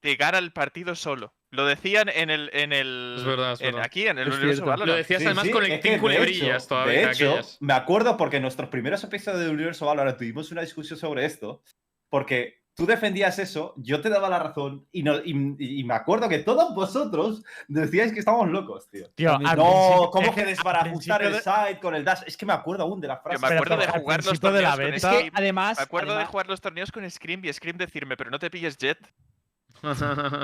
te 0.02 0.16
gana 0.16 0.40
el 0.40 0.52
partido 0.52 0.96
solo. 0.96 1.34
Lo 1.52 1.68
decían 1.68 2.10
en 2.10 2.32
el, 2.32 2.50
en 2.54 2.74
el, 2.74 3.18
Es 3.20 3.24
verdad, 3.26 3.54
es 3.54 3.62
en- 3.62 3.68
verdad. 3.68 3.84
aquí 3.86 4.08
en 4.08 4.18
el 4.18 4.28
Es 4.30 4.34
universo. 4.34 4.66
Valorant. 4.66 4.88
Lo 4.90 4.96
decías 4.96 5.20
Sí, 5.22 5.26
además 5.28 5.46
sí, 5.46 5.52
con 5.52 5.64
el 5.64 5.80
Team 5.80 5.94
de 5.96 6.00
Culebrillas 6.02 6.64
hecho- 6.64 6.68
todavía. 6.70 6.94
De 6.94 7.12
hecho, 7.12 7.30
aquellas. 7.30 7.58
me 7.62 7.74
acuerdo 7.74 8.18
porque 8.18 8.38
en 8.38 8.42
nuestros 8.42 8.70
primeros 8.70 9.04
episodios 9.04 9.42
de 9.46 9.50
Universo 9.52 9.86
Valorant 9.86 10.18
tuvimos 10.18 10.52
una 10.52 10.62
discusión 10.62 10.98
sobre 10.98 11.26
esto, 11.26 11.62
porque 12.10 12.63
tú 12.76 12.86
defendías 12.86 13.38
eso, 13.40 13.74
yo 13.78 14.02
te 14.02 14.10
daba 14.10 14.30
la 14.30 14.40
razón 14.40 14.86
y, 14.92 15.04
no, 15.04 15.18
y, 15.18 15.56
y 15.60 15.84
me 15.84 15.94
acuerdo 15.94 16.28
que 16.28 16.40
todos 16.40 16.74
vosotros 16.74 17.44
decíais 17.68 18.12
que 18.12 18.20
estábamos 18.20 18.50
locos, 18.50 18.90
tío. 18.90 19.08
No, 19.18 20.10
¿cómo 20.12 20.28
es 20.28 20.36
que 20.36 20.46
desbarajustar 20.46 21.24
el 21.24 21.36
side 21.36 21.80
con 21.82 21.96
el 21.96 22.04
dash? 22.04 22.22
Es 22.26 22.38
que 22.38 22.46
me 22.46 22.54
acuerdo 22.54 22.84
aún 22.84 23.00
de 23.00 23.08
la 23.08 23.18
frase. 23.18 23.40
me 23.40 23.48
acuerdo 23.48 23.78
pero 23.78 23.92
de 23.94 24.00
jugar 24.00 24.18
los 24.18 24.40
principio 24.40 24.52
de 24.52 24.62
la 24.62 24.72
torneos 24.72 25.02
con 25.02 25.12
Es 25.12 25.24
que 25.24 25.32
además. 25.34 25.78
Me 25.78 25.84
acuerdo 25.84 26.18
de 26.18 26.26
jugar 26.26 26.48
los 26.48 26.62
torneos 26.62 26.92
con 26.92 27.10
Scream 27.10 27.46
y 27.46 27.54
Scream 27.54 27.78
decirme, 27.78 28.18
pero 28.18 28.32
no 28.32 28.40
te 28.40 28.50
pilles 28.50 28.78
Jet. 28.78 28.98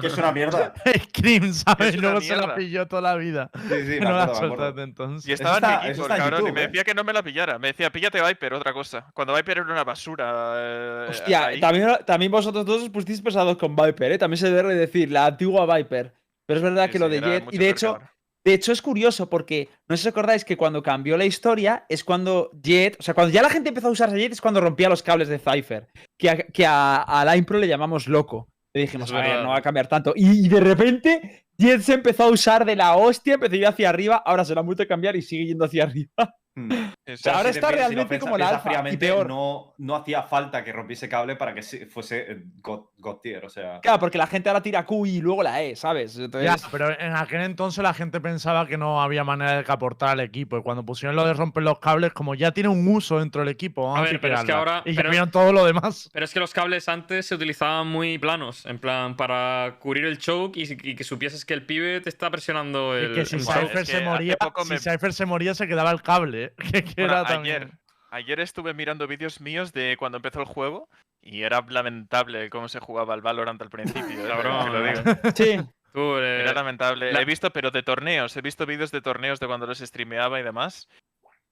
Que 0.02 0.08
es 0.08 0.18
una 0.18 0.32
mierda. 0.32 0.74
Scream, 1.10 1.54
¿sabes? 1.54 1.96
Luego 1.96 2.20
se 2.22 2.36
la 2.36 2.56
pilló 2.56 2.88
toda 2.88 3.02
la 3.02 3.16
vida. 3.16 3.50
Sí, 3.70 4.00
no 4.02 4.12
la 4.12 4.34
soltaste 4.36 4.82
entonces. 4.82 5.28
Y 5.30 5.32
estaba 5.34 5.58
en 5.58 5.84
mi 5.84 5.90
equipo, 5.92 6.08
cabrón, 6.08 6.48
y 6.48 6.52
me 6.52 6.64
¿eh? 6.64 6.68
decía 6.68 6.84
que 6.84 6.94
no 6.94 7.04
me 7.04 7.14
la 7.14 7.24
pillara. 7.24 7.58
Me 7.58 7.70
decía, 7.70 7.90
píllate 7.92 8.22
Viper, 8.22 8.54
otra 8.54 8.74
cosa. 8.74 9.10
Cuando 9.14 9.34
Viper 9.34 9.60
era 9.60 9.72
una 9.72 9.84
basura. 9.84 10.54
eh, 10.58 11.08
Hostia, 11.10 11.52
también, 11.62 11.90
también 12.06 12.32
vosotros 12.32 12.66
dos 12.66 12.84
os 12.84 12.90
pusisteis 12.90 13.22
pesados 13.22 13.58
con 13.58 13.76
Viper, 13.76 14.12
¿eh? 14.12 14.18
También 14.18 14.38
se 14.38 14.52
debe 14.52 14.76
decir, 14.76 15.10
la 15.10 15.28
antigua 15.28 15.66
Viper. 15.78 16.14
Pero 16.46 16.58
es 16.58 16.64
verdad 16.64 16.86
Sí, 16.88 16.92
que 16.92 17.00
lo 17.00 17.08
de 17.10 17.22
Jet. 17.22 17.46
Y 17.54 17.58
de 17.58 17.70
hecho, 17.70 18.00
de 18.44 18.54
hecho 18.54 18.72
es 18.72 18.82
curioso 18.82 19.30
porque 19.30 19.70
no 19.88 19.96
sé 19.96 20.04
si 20.04 20.08
os 20.10 20.12
acordáis 20.14 20.44
que 20.44 20.58
cuando 20.58 20.82
cambió 20.84 21.16
la 21.16 21.26
historia 21.26 21.86
es 21.88 22.04
cuando 22.04 22.52
Jet. 22.62 22.98
O 23.00 23.04
sea, 23.04 23.14
cuando 23.14 23.32
ya 23.32 23.42
la 23.42 23.50
gente 23.50 23.70
empezó 23.70 23.88
a 23.88 23.92
usar 23.92 24.10
Jet 24.14 24.34
es 24.34 24.42
cuando 24.42 24.60
rompía 24.60 24.90
los 24.90 25.04
cables 25.04 25.28
de 25.30 25.40
Cypher. 25.40 25.88
Que 26.18 26.30
a, 26.30 26.38
que 26.38 26.66
a, 26.66 26.98
a 27.04 27.24
la 27.24 27.38
Impro 27.38 27.58
le 27.60 27.68
llamamos 27.68 28.08
loco. 28.08 28.49
Le 28.74 28.82
dijimos, 28.82 29.11
a 29.11 29.22
ver, 29.22 29.43
no 29.43 29.49
va 29.49 29.57
a 29.57 29.61
cambiar 29.61 29.88
tanto. 29.88 30.13
Y, 30.15 30.45
y 30.45 30.49
de 30.49 30.59
repente 30.59 31.47
Jet 31.57 31.82
se 31.82 31.93
empezó 31.95 32.24
a 32.24 32.30
usar 32.30 32.65
de 32.65 32.76
la 32.76 32.95
hostia, 32.95 33.34
empezó 33.34 33.53
a 33.53 33.57
ir 33.57 33.67
hacia 33.67 33.89
arriba. 33.89 34.22
Ahora 34.26 34.45
se 34.45 34.55
la 34.55 34.61
vuelto 34.61 34.84
a 34.84 34.86
cambiar 34.88 35.15
y 35.15 35.22
sigue 35.22 35.47
yendo 35.47 35.65
hacia 35.65 35.84
arriba. 35.84 36.36
Mm. 36.68 37.16
Sea, 37.16 37.38
ahora 37.38 37.49
Si 37.49 37.53
te 37.53 37.60
está 37.60 37.72
realmente 37.72 38.20
como 38.20 38.38
la 38.38 38.49
alfa, 38.49 38.89
y 38.91 38.97
peor. 38.97 39.28
No, 39.28 39.74
no 39.78 39.95
hacía 39.95 40.24
falta 40.24 40.64
que 40.64 40.72
rompiese 40.72 41.10
cable 41.10 41.36
para 41.36 41.53
que 41.55 41.62
se- 41.64 41.86
fuese 41.88 42.32
eh, 42.32 42.43
God, 42.62 42.82
God 42.97 43.16
tier, 43.18 43.45
o 43.45 43.49
sea. 43.49 43.80
Claro, 43.82 43.99
porque 43.99 44.18
la 44.18 44.28
gente 44.28 44.49
ahora 44.49 44.62
tira 44.62 44.86
Q 44.86 45.05
y 45.07 45.22
luego 45.22 45.41
la 45.41 45.62
E, 45.64 45.76
¿sabes? 45.76 46.18
Entonces, 46.18 46.49
Ya, 46.62 46.70
pero 46.72 46.89
en 46.99 47.16
aquel 47.16 47.41
entonces 47.41 47.82
la 47.84 47.93
gente 47.93 48.20
pensaba 48.22 48.68
que 48.68 48.78
no 48.78 49.01
había 49.01 49.24
manera 49.24 49.57
de 49.57 49.64
que 49.64 49.72
aportar 49.72 50.10
al 50.10 50.20
equipo. 50.20 50.57
Y 50.57 50.62
cuando 50.62 50.84
pusieron 50.86 51.16
lo 51.16 51.26
de 51.26 51.34
romper 51.34 51.64
los 51.64 51.80
cables, 51.80 52.14
como 52.14 52.36
ya 52.36 52.51
tiene 52.51 52.70
un 52.70 52.88
uso 52.88 53.20
dentro 53.20 53.41
del 53.41 53.49
equipo, 53.49 53.84
vamos 53.84 53.97
A 53.97 54.01
a, 54.01 54.05
ver, 54.05 54.22
pero 54.22 54.36
es 54.36 54.43
que 54.43 54.51
ahora- 54.51 54.84
Y 54.86 54.91
ya 54.91 54.97
pero- 54.97 55.10
vieron 55.10 55.32
todo 55.32 55.51
lo 55.51 55.66
demás. 55.66 56.10
Pero 56.14 56.26
es 56.26 56.34
que 56.34 56.39
los 56.39 56.53
cables 56.53 56.88
antes 56.89 57.26
se 57.26 57.36
utilizaban 57.36 57.88
muy 57.88 58.18
planos, 58.20 58.66
en 58.66 58.78
plan, 58.80 59.16
para 59.18 59.78
cubrir 59.80 60.05
el 60.05 60.18
choke 60.20 60.57
y, 60.57 60.64
y 60.91 60.95
que 60.95 61.03
supieses 61.03 61.43
que 61.45 61.53
el 61.53 61.66
pibe 61.66 62.01
te 62.01 62.10
está 62.10 62.30
presionando 62.30 62.95
el, 62.95 63.12
Y 63.12 63.16
que 63.16 63.26
si. 63.26 63.39
Cypher 63.39 63.86
se 63.86 64.01
moría, 64.01 64.38
si 64.64 64.70
me- 64.70 64.80
Cypher 64.80 65.14
se 65.14 65.26
moría, 65.26 65.55
se 65.55 65.68
quedaba 65.68 65.91
el 65.91 66.01
cable. 66.01 66.49
Que, 66.72 66.84
que 66.84 66.93
Bueno, 67.02 67.12
era 67.14 67.20
ayer, 67.22 67.28
también. 67.28 67.80
ayer 68.12 68.39
estuve 68.39 68.74
mirando 68.74 69.08
vídeos 69.08 69.41
míos 69.41 69.72
de 69.74 69.95
cuando 69.97 70.18
empezó 70.18 70.39
el 70.41 70.45
juego 70.47 70.89
y 71.22 71.43
era 71.43 71.62
lamentable 71.68 72.50
cómo 72.50 72.68
se 72.70 72.80
jugaba 72.80 73.14
el 73.16 73.22
Valorant 73.22 73.62
al 73.62 73.70
principio. 73.70 74.26
eh, 74.26 74.28
Cabrón, 74.30 74.66
te 74.66 74.72
lo 74.72 74.84
digo. 74.84 75.20
sí. 75.36 75.70
Tú, 75.91 76.18
eh, 76.18 76.41
Era 76.41 76.54
lamentable. 76.54 77.12
la- 77.12 77.22
He 77.22 77.26
visto, 77.26 77.50
pero 77.52 77.72
de 77.72 77.82
torneos. 77.84 78.38
He 78.38 78.41
visto 78.41 78.66
vídeos 78.68 78.91
de 78.91 79.02
torneos 79.02 79.39
de 79.39 79.47
cuando 79.47 79.66
los 79.66 79.80
streameaba 79.80 80.39
y 80.39 80.43
demás. 80.43 80.88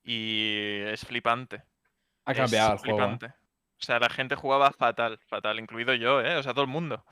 Y 0.03 0.81
es 0.85 1.05
flipante. 1.05 1.63
Ha 2.25 2.31
es 2.33 2.37
cambiado 2.37 2.73
el 2.73 2.77
juego. 2.79 2.97
¿eh? 2.99 3.01
flipante. 3.01 3.25
O 3.27 3.83
sea, 3.83 3.99
la 3.99 4.09
gente 4.09 4.35
jugaba 4.35 4.71
fatal, 4.71 5.19
fatal, 5.27 5.59
incluido 5.59 5.93
yo, 5.93 6.21
¿eh? 6.21 6.35
O 6.37 6.43
sea, 6.43 6.53
todo 6.53 6.63
el 6.65 6.69
mundo. 6.69 7.03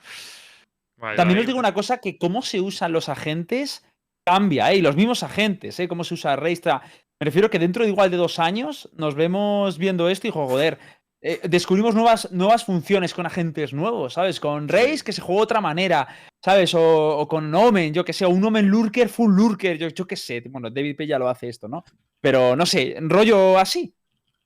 También 1.16 1.40
os 1.40 1.46
digo 1.46 1.60
una 1.60 1.74
cosa, 1.74 2.00
que 2.00 2.18
cómo 2.18 2.42
se 2.42 2.62
usan 2.62 2.92
los 2.94 3.10
agentes 3.10 3.86
cambia, 4.26 4.72
¿eh? 4.72 4.78
Y 4.78 4.82
los 4.82 4.96
mismos 4.96 5.22
agentes, 5.24 5.80
¿eh? 5.80 5.88
Cómo 5.88 6.04
se 6.04 6.14
usa 6.14 6.36
Reistra. 6.36 6.82
Me 7.20 7.26
refiero 7.26 7.50
que 7.50 7.60
dentro 7.60 7.84
de 7.84 7.90
igual 7.90 8.12
de 8.12 8.18
dos 8.18 8.40
años 8.40 8.90
nos 8.94 9.16
vemos 9.16 9.78
viendo 9.78 10.10
esto 10.10 10.28
y, 10.28 10.32
joder, 10.32 10.78
eh, 11.22 11.40
descubrimos 11.44 11.96
nuevas, 11.96 12.32
nuevas 12.32 12.66
funciones 12.66 13.14
con 13.14 13.26
agentes 13.26 13.74
nuevos, 13.74 14.14
¿sabes? 14.14 14.40
Con 14.40 14.68
Reis 14.68 15.04
que 15.04 15.14
se 15.14 15.22
juega 15.22 15.40
de 15.40 15.44
otra 15.44 15.62
manera, 15.62 16.08
¿sabes? 16.44 16.74
O, 16.76 17.18
o 17.18 17.28
con 17.28 17.54
Omen, 17.56 17.94
yo 17.94 18.04
que 18.04 18.14
sé, 18.14 18.26
o 18.26 18.30
un 18.30 18.44
Omen 18.44 18.68
Lurker, 18.68 19.10
full 19.10 19.34
Lurker, 19.34 19.78
yo, 19.78 19.88
yo 19.88 20.06
qué 20.06 20.16
sé. 20.16 20.44
Bueno, 20.50 20.70
David 20.70 20.98
P 20.98 21.08
ya 21.08 21.18
lo 21.18 21.30
hace 21.30 21.48
esto, 21.50 21.68
¿no? 21.68 21.84
Pero 22.20 22.56
no 22.56 22.66
sé, 22.66 22.98
rollo 23.00 23.58
así. 23.58 23.96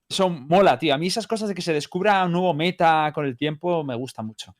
Eso 0.08 0.30
mola, 0.30 0.78
tío. 0.78 0.94
A 0.94 0.98
mí 0.98 1.08
esas 1.08 1.26
cosas 1.26 1.48
de 1.48 1.54
que 1.54 1.62
se 1.62 1.72
descubra 1.72 2.24
un 2.24 2.32
nuevo 2.32 2.54
meta 2.54 3.10
con 3.14 3.26
el 3.26 3.36
tiempo 3.36 3.84
me 3.84 3.94
gusta 3.94 4.22
mucho. 4.22 4.56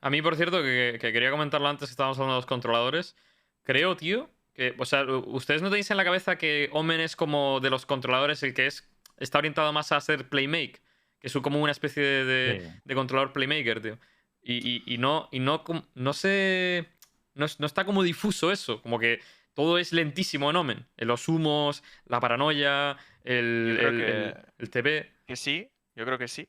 A 0.00 0.10
mí, 0.10 0.22
por 0.22 0.36
cierto, 0.36 0.62
que, 0.62 0.98
que 1.00 1.12
quería 1.12 1.30
comentarlo 1.30 1.68
antes 1.68 1.88
que 1.88 1.92
estábamos 1.92 2.18
hablando 2.18 2.34
de 2.34 2.38
los 2.38 2.46
controladores. 2.46 3.16
Creo, 3.62 3.96
tío, 3.96 4.30
que, 4.54 4.74
o 4.78 4.84
sea, 4.84 5.04
ustedes 5.04 5.62
no 5.62 5.68
tenéis 5.70 5.90
en 5.90 5.96
la 5.96 6.04
cabeza 6.04 6.36
que 6.38 6.68
Omen 6.72 7.00
es 7.00 7.16
como 7.16 7.60
de 7.60 7.70
los 7.70 7.86
controladores 7.86 8.42
el 8.42 8.54
que 8.54 8.66
es 8.66 8.88
está 9.18 9.38
orientado 9.38 9.72
más 9.72 9.92
a 9.92 9.96
hacer 9.96 10.28
playmake, 10.28 10.80
que 11.20 11.26
es 11.28 11.32
como 11.34 11.60
una 11.62 11.72
especie 11.72 12.02
de, 12.02 12.24
de- 12.24 12.60
Sí. 12.60 12.80
de 12.84 12.94
controlador 12.94 13.32
playmaker, 13.32 13.80
tío. 13.80 13.98
Y, 14.42 14.54
y- 14.68 14.82
y 14.86 14.98
no, 14.98 15.28
y 15.32 15.38
no, 15.40 15.64
no 15.94 16.12
sé, 16.12 16.86
no, 17.34 17.46
no 17.58 17.66
está 17.66 17.84
como 17.84 18.02
difuso 18.02 18.50
eso, 18.52 18.82
como 18.82 18.98
que 18.98 19.20
todo 19.54 19.78
es 19.78 19.92
lentísimo 19.92 20.50
en 20.50 20.56
Omen. 20.56 20.86
En 20.96 21.08
los 21.08 21.28
humos, 21.28 21.82
la 22.06 22.18
paranoia, 22.20 22.96
el, 23.22 23.78
el, 23.80 23.98
que- 23.98 24.06
el- 24.12 24.34
el 24.58 24.70
TP. 24.70 25.10
Que 25.26 25.36
sí, 25.36 25.68
yo 25.94 26.04
creo 26.04 26.18
que 26.18 26.28
sí. 26.28 26.48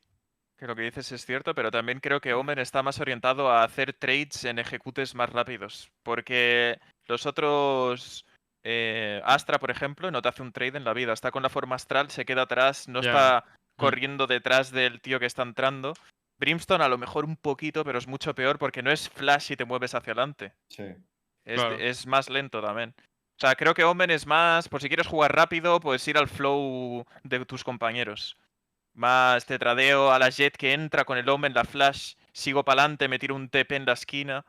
Que 0.58 0.66
lo 0.66 0.74
que 0.74 0.82
dices 0.82 1.10
es 1.12 1.24
cierto, 1.24 1.54
pero 1.54 1.70
también 1.70 2.00
creo 2.00 2.20
que 2.20 2.34
Omen 2.34 2.58
está 2.58 2.82
más 2.82 2.98
orientado 3.00 3.50
a 3.50 3.62
hacer 3.62 3.92
trades 3.92 4.44
en 4.44 4.58
ejecutes 4.58 5.14
más 5.14 5.30
rápidos. 5.30 5.90
Porque 6.02 6.78
los 7.08 7.26
otros. 7.26 8.24
eh, 8.64 9.20
Astra, 9.24 9.58
por 9.58 9.70
ejemplo, 9.70 10.10
no 10.10 10.20
te 10.22 10.28
hace 10.28 10.42
un 10.42 10.52
trade 10.52 10.76
en 10.78 10.84
la 10.84 10.92
vida. 10.92 11.12
Está 11.12 11.30
con 11.30 11.42
la 11.42 11.48
forma 11.48 11.76
astral, 11.76 12.10
se 12.10 12.24
queda 12.24 12.42
atrás, 12.42 12.88
no 12.88 13.00
está 13.00 13.44
corriendo 13.76 14.26
detrás 14.26 14.70
del 14.72 15.00
tío 15.00 15.20
que 15.20 15.26
está 15.26 15.42
entrando. 15.42 15.94
Brimstone 16.38 16.82
a 16.84 16.88
lo 16.88 16.98
mejor 16.98 17.24
un 17.24 17.36
poquito, 17.36 17.84
pero 17.84 17.98
es 17.98 18.06
mucho 18.06 18.34
peor 18.34 18.58
porque 18.58 18.82
no 18.82 18.90
es 18.90 19.08
flash 19.08 19.52
y 19.52 19.56
te 19.56 19.64
mueves 19.64 19.94
hacia 19.94 20.12
adelante. 20.12 20.52
Sí. 20.68 20.84
Es, 21.44 21.60
Claro. 21.60 21.76
es 21.76 22.06
más 22.06 22.28
lento 22.28 22.60
también. 22.60 22.94
O 22.98 23.38
sea, 23.38 23.54
creo 23.54 23.74
que 23.74 23.84
Omen 23.84 24.10
es 24.10 24.26
más, 24.26 24.68
por 24.68 24.80
si 24.80 24.88
quieres 24.88 25.06
jugar 25.06 25.34
rápido, 25.34 25.78
puedes 25.78 26.06
ir 26.08 26.18
al 26.18 26.26
flow 26.28 27.04
de 27.22 27.44
tus 27.44 27.62
compañeros. 27.62 28.36
Más 28.94 29.44
te 29.44 29.58
tradeo 29.58 30.10
a 30.10 30.18
la 30.18 30.30
Jet 30.30 30.56
que 30.56 30.72
entra 30.72 31.04
con 31.04 31.18
el 31.18 31.28
Omen, 31.28 31.52
la 31.52 31.64
Flash, 31.64 32.14
sigo 32.32 32.64
para 32.64 32.80
adelante, 32.82 33.08
me 33.08 33.18
tiro 33.18 33.34
un 33.34 33.48
TP 33.50 33.76
en 33.76 33.84
la 33.84 33.92
esquina, 33.92 34.44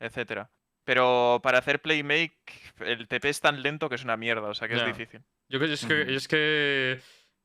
etcétera. 0.00 0.50
Pero 0.84 1.40
para 1.42 1.58
hacer 1.58 1.80
playmake, 1.80 2.36
el 2.80 3.08
TP 3.08 3.28
es 3.30 3.40
tan 3.40 3.62
lento 3.62 3.88
que 3.88 3.94
es 3.94 4.04
una 4.04 4.16
mierda, 4.16 4.48
o 4.48 4.54
sea 4.54 4.68
que 4.68 4.74
es 4.74 4.84
difícil. 4.86 5.22
Yo, 5.48 5.58
que- 5.58 5.72
es 5.72 5.84
que, 5.86 6.06
yo 6.06 6.16
es 6.16 6.28
que 6.28 7.00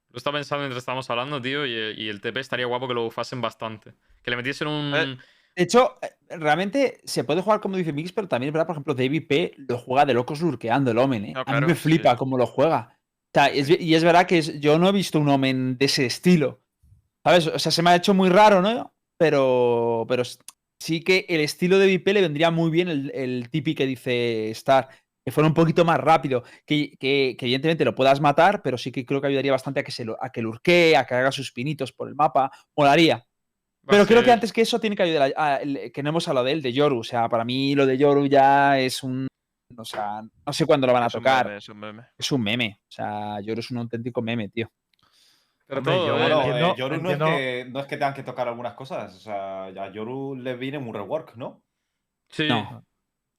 lo 0.10 0.18
estaba 0.18 0.38
pensando 0.38 0.62
mientras 0.64 0.82
estábamos 0.82 1.10
hablando, 1.10 1.42
tío, 1.42 1.66
y, 1.66 1.72
y 1.98 2.10
el 2.10 2.20
TP 2.22 2.40
estaría 2.40 2.66
guapo 2.66 2.88
que 2.88 2.94
lo 2.94 3.04
bufasen 3.04 3.40
bastante. 3.42 3.94
Que 4.24 4.32
le 4.32 4.38
metiesen 4.38 4.68
un... 4.68 4.94
Eh, 4.96 5.18
De 5.56 5.64
hecho, 5.64 5.98
eh, 6.02 6.38
realmente 6.38 7.00
se 7.06 7.24
puede 7.24 7.42
jugar 7.42 7.60
como 7.62 7.78
dice 7.78 7.94
Mix, 7.94 8.12
pero 8.12 8.28
también 8.28 8.50
es 8.50 8.54
verdad, 8.54 8.68
por 8.68 8.74
ejemplo, 8.76 8.94
David 8.94 9.28
P 9.28 9.54
lo 9.58 9.78
juega 9.78 10.06
de 10.06 10.14
locos 10.14 10.42
lurkeando 10.42 10.92
el 10.92 10.98
Omen, 10.98 11.26
¿eh? 11.26 11.34
No, 11.34 11.44
A 11.46 11.60
mí 11.62 11.68
me 11.68 11.76
sí. 11.76 11.82
flipa 11.82 12.16
cómo 12.18 12.38
lo 12.38 12.46
juega. 12.46 12.98
O 13.28 13.32
sea, 13.34 13.48
es 13.48 13.70
y 13.70 13.94
es 13.94 14.04
verdad 14.04 14.26
que 14.26 14.40
es- 14.40 14.60
yo 14.60 14.80
no 14.80 14.90
he 14.90 14.92
visto 14.92 15.20
un 15.20 15.30
Omen 15.30 15.78
de 15.78 15.86
ese 15.86 16.06
estilo. 16.06 16.62
¿Sabes? 17.24 17.48
O 17.48 17.60
sea, 17.60 17.72
se 17.72 17.82
me 17.84 17.92
ha 17.92 17.96
hecho 17.96 18.14
muy 18.14 18.30
raro, 18.30 18.62
¿no? 18.62 18.94
Pero, 19.18 20.06
pero 20.08 20.24
sí 20.80 21.02
que 21.02 21.26
el 21.30 21.42
estilo 21.42 21.78
de 21.80 21.88
VIP 21.88 22.08
le 22.14 22.22
vendría 22.22 22.52
muy 22.52 22.70
bien 22.72 22.88
el, 22.88 23.12
el 23.14 23.50
tipi 23.50 23.76
que 23.76 23.86
dice 23.86 24.50
Star. 24.52 24.90
Que 25.26 25.32
fuera 25.32 25.48
un 25.48 25.54
poquito 25.54 25.84
más 25.86 26.00
rápido. 26.00 26.44
Que, 26.66 26.92
que- 26.98 27.36
que 27.38 27.46
evidentemente 27.46 27.86
lo 27.86 27.94
puedas 27.94 28.20
matar, 28.22 28.62
pero 28.64 28.78
sí 28.78 28.92
que 28.92 29.06
creo 29.06 29.20
que 29.22 29.28
ayudaría 29.28 29.52
bastante 29.52 29.82
a 29.82 29.84
que, 29.84 29.92
se 29.92 30.06
lo, 30.06 30.18
a 30.24 30.32
que 30.32 30.42
lurquee, 30.42 30.96
a 30.96 31.06
que 31.06 31.14
haga 31.14 31.32
sus 31.32 31.52
pinitos 31.52 31.92
por 31.92 32.08
el 32.08 32.16
mapa. 32.16 32.50
Molaría. 32.76 33.18
va 33.18 33.26
Pero 33.92 34.06
creo 34.08 34.24
que 34.24 34.32
antes 34.32 34.52
que 34.54 34.62
eso 34.62 34.80
tiene 34.80 34.96
que 34.96 35.04
ayudar 35.04 35.34
a, 35.36 35.56
a- 35.56 35.60
que 35.94 36.02
no 36.02 36.10
hemos 36.10 36.28
hablado 36.28 36.46
de 36.46 36.54
él, 36.54 36.62
de 36.62 36.72
Yoru. 36.74 37.00
O 37.00 37.04
sea, 37.04 37.28
para 37.30 37.44
mí 37.44 37.76
lo 37.76 37.86
de 37.86 37.98
Yoru 37.98 38.26
ya 38.28 38.80
es 38.80 39.04
un. 39.04 39.28
O 39.78 39.86
sea, 39.86 40.22
no 40.48 40.54
sé 40.54 40.66
cuándo 40.66 40.88
lo 40.88 40.94
van 40.94 41.04
a 41.04 41.08
Es 41.08 41.14
un 41.16 41.20
tocar. 41.22 41.46
meme, 41.46 41.58
es 41.58 41.70
un 41.70 41.78
meme. 41.80 42.04
Es 42.18 42.32
un 42.32 42.42
meme. 42.42 42.80
O 42.82 42.92
sea, 42.92 43.40
Yoru 43.42 43.60
es 43.60 43.70
un 43.70 43.78
auténtico 43.78 44.22
meme, 44.22 44.50
tío. 44.50 44.72
Pero 45.70 45.80
Hombre, 45.82 45.94
todo, 45.94 46.08
yo-. 46.08 46.18
Bueno, 46.18 46.42
entiendo- 46.42 46.76
Yoru 46.76 46.98
no, 46.98 47.12
es 47.12 47.18
que, 47.18 47.68
no 47.70 47.80
es 47.80 47.86
que 47.86 47.96
tengan 47.98 48.14
que 48.16 48.24
tocar 48.24 48.48
algunas 48.48 48.74
cosas. 48.74 49.16
O 49.16 49.20
sea, 49.20 49.66
a 49.66 49.92
Yoru 49.92 50.36
le 50.36 50.56
viene 50.56 50.80
un 50.80 50.92
rework, 50.94 51.36
¿no? 51.36 51.64
Sí, 52.30 52.48
No. 52.48 52.84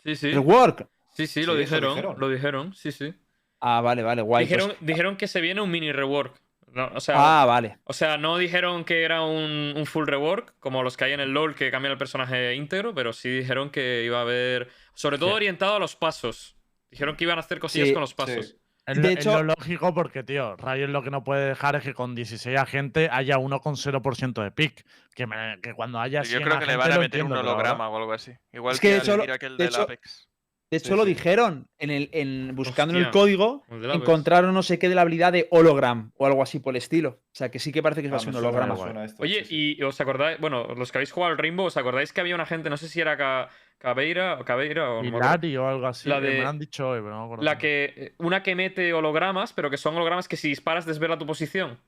sí, 0.03 0.14
sí. 0.16 0.28
El 0.28 0.39
work. 0.39 0.89
Sí, 1.12 1.26
sí, 1.26 1.43
lo 1.43 1.55
Sí, 1.55 1.59
dijeron, 1.61 1.91
dijeron. 1.91 2.16
Lo 2.20 2.28
dijeron, 2.28 2.72
sí, 2.74 2.93
sí. 2.93 3.12
Ah, 3.61 3.81
vale, 3.81 4.03
vale, 4.05 4.22
guay. 4.22 4.47
pues- 4.47 4.57
dijeron, 4.59 4.76
dijeron 4.81 5.16
que 5.16 5.26
se 5.26 5.41
viene 5.41 5.61
un 5.61 5.70
mini 5.70 5.91
rework. 5.93 6.41
No, 6.72 6.89
o, 6.95 7.01
sea, 7.01 7.16
Ah, 7.43 7.45
vale. 7.47 7.78
o 7.83 7.93
sea, 7.93 8.16
no 8.16 8.39
dijeron 8.39 8.85
que 8.85 9.03
era 9.03 9.22
un, 9.24 9.74
un 9.76 9.87
full 9.87 10.07
rework, 10.07 10.55
como 10.61 10.85
los 10.85 10.97
que 10.97 11.05
hay 11.07 11.12
en 11.14 11.18
el 11.20 11.33
LOL 11.33 11.57
que 11.57 11.68
cambian 11.72 11.91
el 11.91 11.99
personaje 11.99 12.55
íntegro, 12.55 12.95
pero 12.95 13.12
sí 13.12 13.28
dijeron 13.28 13.70
que 13.70 14.05
iba 14.05 14.18
a 14.18 14.22
haber. 14.22 14.68
Sobre 14.95 15.18
todo 15.18 15.31
Sí. 15.31 15.35
orientado 15.35 15.74
a 15.74 15.78
los 15.81 15.97
pasos. 15.97 16.57
Dijeron 16.89 17.16
que 17.16 17.24
iban 17.24 17.39
a 17.39 17.41
hacer 17.41 17.59
cosillas 17.59 17.89
Sí, 17.89 17.93
con 17.93 18.03
los 18.03 18.14
pasos. 18.14 18.57
Es, 18.87 18.97
De 18.97 19.03
lo- 19.03 19.09
es 19.11 19.16
hecho- 19.18 19.43
lo 19.43 19.55
lógico 19.57 19.95
porque, 19.95 20.22
tío, 20.24 20.57
Riot 20.57 20.89
lo 20.89 21.03
que 21.03 21.11
no 21.11 21.22
puede 21.22 21.49
dejar 21.49 21.76
es 21.76 21.83
que 21.85 21.95
con 21.95 22.14
16 22.14 22.59
agentes 22.59 23.09
haya 23.12 23.39
uno 23.39 23.61
con 23.61 23.76
0% 23.76 24.43
de 24.43 24.51
pick. 24.51 24.85
Que, 25.14 25.26
me- 25.26 25.59
que 25.62 25.74
cuando 25.74 26.01
haya 26.01 26.22
Yo 26.22 26.31
100 26.31 26.43
creo 26.45 26.59
que 26.59 26.66
le 26.66 26.76
van 26.76 26.93
a 26.93 26.99
meter 26.99 27.22
un 27.22 27.33
holograma 27.33 27.89
o 27.89 27.97
algo 27.99 28.12
así. 28.12 28.33
Igual 28.53 28.74
Es 28.74 28.81
que 28.81 28.89
que, 28.89 28.93
de 28.95 28.97
al 28.97 29.03
hecho 29.03 29.16
lo- 29.18 29.22
Miracle 29.24 29.49
de 29.51 29.57
del 29.57 29.68
hecho- 29.68 29.83
Apex. 29.83 30.30
De 30.70 30.76
hecho, 30.76 30.90
Sí, 30.90 30.96
lo 30.96 31.02
sí. 31.02 31.08
dijeron 31.14 31.66
en 31.78 31.90
el, 31.90 32.08
en, 32.12 32.54
buscando 32.54 32.94
en 32.96 33.04
el 33.04 33.10
código. 33.10 33.64
Encontraron 33.70 34.54
no 34.54 34.62
sé 34.62 34.78
qué 34.78 34.88
de 34.88 34.94
la 34.94 35.00
habilidad 35.02 35.32
de 35.32 35.48
hologram 35.50 36.12
o 36.16 36.26
algo 36.26 36.42
así 36.44 36.60
por 36.60 36.72
el 36.74 36.76
estilo. 36.76 37.18
O 37.24 37.34
sea, 37.34 37.50
que 37.50 37.58
sí 37.58 37.72
que 37.72 37.82
parece 37.82 38.02
que 38.02 38.08
va 38.08 38.18
a 38.18 38.20
ser 38.20 38.32
me 38.32 38.38
un 38.38 38.44
holograma. 38.44 38.74
me 38.74 38.80
suena 38.80 39.04
esto, 39.04 39.20
Oye, 39.22 39.40
sí, 39.40 39.46
sí. 39.46 39.76
y 39.78 39.82
os 39.82 40.00
acordáis, 40.00 40.38
bueno, 40.38 40.68
los 40.76 40.92
que 40.92 40.98
habéis 40.98 41.10
jugado 41.10 41.32
al 41.32 41.38
Rainbow, 41.38 41.66
¿os 41.66 41.76
acordáis 41.76 42.12
que 42.12 42.20
había 42.20 42.36
una 42.36 42.46
gente, 42.46 42.70
no 42.70 42.76
sé 42.76 42.88
si 42.88 43.00
era 43.00 43.16
Ca- 43.16 43.48
Cabeira 43.78 44.38
o 44.40 44.44
Cabeira 44.44 44.92
o 44.92 45.02
no 45.02 45.10
me? 45.10 45.16
Hilari 45.16 45.56
o 45.56 45.66
algo 45.66 45.86
así. 45.88 46.08
La 46.08 46.18
eh, 46.18 46.20
Me 46.20 46.28
de- 46.28 46.40
lo 46.42 46.48
han 46.48 46.58
dicho 46.60 46.88
hoy, 46.90 47.00
pero 47.00 47.10
no 47.10 47.18
me 47.18 47.24
acuerdo. 47.24 47.42
La 47.44 47.58
que. 47.58 47.92
eh, 47.96 48.14
Una 48.18 48.44
que 48.44 48.54
mete 48.54 48.92
hologramas, 48.92 49.52
pero 49.52 49.70
que 49.70 49.76
son 49.76 49.96
hologramas 49.96 50.28
que 50.28 50.36
si 50.36 50.48
disparas 50.48 50.86
desvela 50.86 51.18
tu 51.18 51.26
posición. 51.26 51.80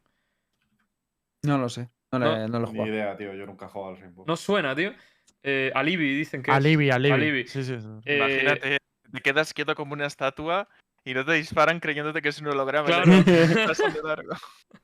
No 1.43 1.59
lo 1.59 1.69
sé. 1.69 1.89
No, 2.11 2.19
No, 2.19 2.37
le- 2.37 2.49
no 2.49 2.59
lo 2.59 2.67
he 2.67 2.71
Ni 2.73 2.77
jugado. 2.79 2.95
idea, 2.95 3.17
tío. 3.17 3.35
Yo 3.35 3.47
nunca 3.47 3.67
he 3.67 3.69
jugado 3.69 3.95
al 3.95 4.01
Rainbow. 4.01 4.25
No 4.27 4.37
suena, 4.37 4.75
tío. 4.75 4.93
Eh, 5.43 5.73
Alibi 5.75 6.15
dicen 6.17 6.43
que 6.43 6.51
es. 6.51 6.57
Alibi, 6.57 6.91
Alibi. 6.91 7.13
Alibi. 7.15 7.47
Sí, 7.49 7.65
sí, 7.65 7.77
sí. 7.81 7.87
Eh, 8.05 8.17
Imagínate, 8.17 8.79
te 9.13 9.21
quedas 9.21 9.53
quieto 9.55 9.75
como 9.75 9.93
una 9.95 10.07
estatua 10.07 10.69
y 11.05 11.15
no 11.15 11.25
te 11.25 11.33
disparan 11.33 11.81
creyéndote 11.81 12.23
que 12.23 12.29
es 12.29 12.41
un 12.41 12.47
holograma. 12.49 12.87
Claro. 12.87 13.13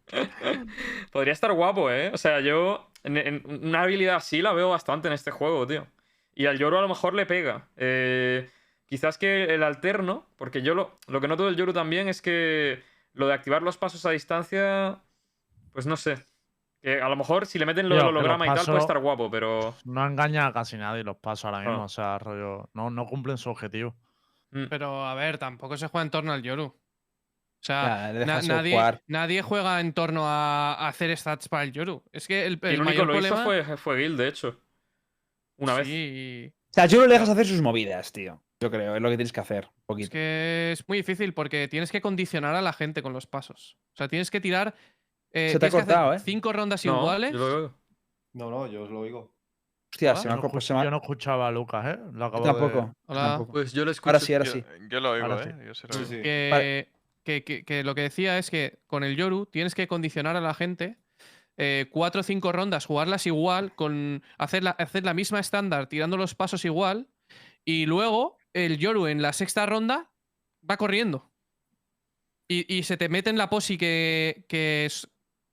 Podría 1.13 1.33
estar 1.33 1.53
guapo, 1.53 1.91
¿eh? 1.91 2.11
O 2.13 2.19
sea, 2.19 2.41
yo. 2.41 2.91
en- 3.05 3.17
en 3.17 3.43
una 3.47 3.83
habilidad 3.83 4.17
así 4.17 4.43
la 4.43 4.53
veo 4.53 4.71
bastante 4.71 5.09
en 5.09 5.15
este 5.15 5.31
juego, 5.31 5.67
tío. 5.67 5.87
Y 6.35 6.47
al 6.47 6.59
Yoru 6.59 6.77
a 6.79 6.83
lo 6.83 6.89
mejor 6.89 7.15
le 7.15 7.27
pega. 7.27 7.69
Eh, 7.77 8.49
quizás 8.87 9.19
que 9.19 9.45
el 9.55 9.63
alterno, 9.63 10.27
porque 10.37 10.63
yo 10.63 10.75
lo, 10.75 10.99
lo 11.09 11.21
que 11.21 11.29
noto 11.29 11.47
del 11.47 11.57
Yoru 11.57 11.73
también 11.73 12.09
es 12.09 12.23
que 12.23 12.83
lo 13.13 13.27
de 13.27 13.35
activar 13.35 13.63
los 13.63 13.77
pasos 13.77 14.05
a 14.07 14.11
distancia. 14.11 15.01
Pues 15.73 15.87
no 15.87 15.97
sé. 15.97 16.17
Que 16.97 17.03
a 17.03 17.09
lo 17.09 17.17
mejor 17.17 17.45
si 17.47 17.59
le 17.59 17.67
meten 17.67 17.89
lo 17.89 17.97
Tío, 17.97 18.05
del 18.05 18.09
que 18.09 18.13
los 18.15 18.21
holograma 18.25 18.47
y 18.47 18.55
tal 18.57 18.65
puede 18.67 18.79
estar 18.79 18.99
guapo, 18.99 19.31
pero. 19.31 19.75
No 19.85 20.07
engaña 20.07 20.47
a 20.47 20.53
casi 20.53 20.77
nadie 20.77 21.05
los 21.05 21.17
pasos 21.17 21.45
ahora 21.47 21.59
mismo. 21.61 21.83
Ah. 21.83 21.85
O 21.85 21.89
sea, 21.89 22.19
rollo. 22.19 22.71
No, 22.73 22.91
no 22.91 23.05
cumplen 23.07 23.37
su 23.37 23.51
objetivo. 23.51 23.95
mm. 24.53 24.65
Pero 24.71 25.05
a 25.07 25.15
ver, 25.15 25.37
tampoco 25.39 25.77
se 25.77 25.89
juega 25.89 26.03
en 26.05 26.11
torno 26.11 26.33
al 26.33 26.43
Yoru. 26.43 26.65
O 26.65 27.61
sea, 27.61 28.13
Ya, 28.13 28.25
na- 28.25 28.41
nadie, 28.41 28.73
jugar. 28.73 29.03
nadie 29.09 29.43
juega 29.43 29.81
en 29.81 29.93
torno 29.93 30.23
a, 30.25 30.87
hacer 30.89 31.15
stats 31.17 31.49
para 31.49 31.65
el 31.65 31.73
Yoru. 31.73 32.05
Es 32.13 32.27
que 32.29 32.47
el, 32.47 32.59
el 32.63 32.69
el 32.75 32.81
único 32.81 33.05
mayor 33.05 33.07
lo 33.09 33.19
hizo 33.19 33.35
problema. 33.35 33.65
fue, 33.67 33.77
fue 33.77 33.99
Gil, 34.03 34.17
de 34.17 34.29
hecho. 34.29 34.61
Una 35.57 35.75
vez. 35.75 35.87
Sí, 35.89 36.53
O 36.71 36.73
sea, 36.73 36.87
yo 36.87 37.01
no 37.01 37.07
le 37.07 37.15
dejas 37.15 37.29
hacer 37.29 37.47
sus 37.47 37.61
movidas, 37.61 38.13
tío. 38.13 38.43
Yo 38.61 38.71
creo, 38.71 38.95
es 38.97 39.03
lo 39.03 39.09
que 39.11 39.17
tienes 39.17 39.33
que 39.33 39.41
hacer. 39.41 39.65
Un 39.67 39.71
Es 39.73 39.85
poquito. 39.87 40.11
que 40.11 40.71
es 40.73 40.89
muy 40.89 40.99
difícil 40.99 41.35
porque 41.35 41.69
tienes 41.69 41.91
que 41.93 42.01
condicionar 42.01 42.55
a 42.55 42.63
la 42.63 42.73
gente 42.73 43.03
con 43.03 43.13
los 43.13 43.27
pasos. 43.27 43.77
O 43.93 43.97
sea, 43.97 44.09
tienes 44.09 44.31
que 44.31 44.41
tirar. 44.41 44.75
Eh, 45.33 45.51
Se 45.51 45.59
te 45.59 45.67
ha 45.67 45.69
tienes 45.69 45.75
que 45.75 45.79
hacer 45.81 45.87
cortado, 45.87 46.15
¿eh? 46.15 46.19
Cinco 46.21 46.53
rondas 46.53 46.85
No, 46.85 46.99
iguales. 46.99 47.33
yo 47.33 47.39
lo 47.39 47.47
veo. 47.61 47.75
No, 48.35 48.51
no, 48.51 48.67
yo 48.67 48.83
os 48.85 48.91
lo 48.91 49.01
oigo. 49.01 49.35
Hostia, 49.93 50.13
Ah, 50.13 50.17
se 50.17 50.29
me 50.29 50.33
ha 50.35 50.37
no, 50.37 50.43
co- 50.43 50.49
escuch- 50.49 50.61
se 50.61 50.75
me 50.75 50.81
ha- 50.81 50.85
yo 50.85 50.91
no 50.91 50.97
escuchaba 50.99 51.49
a 51.49 51.51
Lucas, 51.51 51.87
¿eh? 51.87 51.99
Lo 52.13 52.31
de- 52.31 52.41
tampoco. 52.43 52.95
Hola. 53.07 53.23
tampoco. 53.29 53.53
Pues 53.53 53.73
yo 53.73 53.85
lo 53.85 53.91
escucho. 53.91 54.11
Ahora 54.11 54.21
sí, 54.21 54.35
ahora 54.35 54.45
sí. 54.47 54.63
yo 54.89 55.01
lo 55.01 55.11
oigo, 55.13 55.27
Ahora 55.27 55.43
¿eh? 55.43 55.55
sí. 55.59 55.67
Yo 55.67 55.75
se 55.75 55.87
lo 55.89 55.93
Sí, 55.95 55.99
oigo. 56.01 56.11
sí. 56.11 56.23
que, 56.23 56.49
Vale. 56.53 56.89
que- 57.25 57.45
que- 57.45 57.65
que 57.65 57.85
lo 57.85 57.95
que 57.95 58.03
decía 58.03 58.39
es 58.39 58.51
que 58.51 58.81
con 58.87 59.03
el 59.03 59.17
Yoru 59.17 59.47
tienes 59.47 59.75
que 59.75 59.89
condicionar 59.89 60.37
a 60.37 60.41
la 60.41 60.55
gente 60.55 60.99
eh, 61.61 61.87
cuatro 61.91 62.21
o 62.21 62.25
cinco 62.25 62.53
rondas, 62.53 62.87
jugarlas 62.87 63.27
igual, 63.27 63.75
con 63.75 64.23
hacer 64.39 64.63
la, 64.63 64.71
hacer 64.71 65.05
la 65.05 65.13
misma 65.13 65.41
estándar, 65.41 65.89
tirando 65.89 66.17
los 66.17 66.37
pasos 66.37 66.65
igual, 66.65 67.09
y 67.65 67.85
luego 67.87 68.37
el 68.53 68.79
Yoru 68.79 69.09
en 69.09 69.23
la 69.23 69.33
sexta 69.33 69.67
ronda 69.67 70.09
va 70.71 70.77
corriendo. 70.77 71.33
Y, 72.49 72.73
y 72.73 72.85
se 72.85 72.97
te 72.97 73.09
mete 73.09 73.31
en 73.31 73.39
la 73.39 73.51
posi 73.51 73.77
que, 73.77 74.45
que, 74.49 74.85
es- 74.87 75.09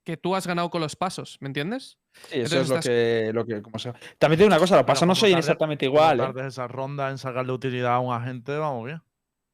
que 0.05 0.15
tú 0.15 0.35
has 0.35 0.47
ganado 0.47 0.69
con 0.69 0.79
los 0.81 0.95
pasos, 0.95 1.37
¿me 1.41 1.47
entiendes? 1.47 1.97
Sí, 2.13 2.39
eso 2.39 2.55
Entonces 2.57 2.61
es 2.61 2.69
lo 2.69 2.75
estás- 2.75 2.85
que, 2.85 3.31
lo 3.33 3.45
que. 3.45 3.61
como 3.61 3.77
se- 3.79 3.91
También 4.17 4.37
te 4.37 4.43
digo 4.43 4.47
una 4.47 4.59
cosa, 4.59 4.75
los 4.75 4.83
Pero 4.83 4.93
pasos 4.93 5.07
no 5.07 5.15
soy 5.15 5.33
exactamente 5.33 5.85
igual. 5.85 6.19
¿eh? 6.21 6.47
esa 6.47 6.67
ronda 6.67 7.09
en 7.09 7.17
sacarle 7.17 7.51
utilidad 7.51 7.95
a 7.95 7.99
un 7.99 8.13
agente, 8.13 8.55
vamos 8.57 8.85
bien. 8.85 9.01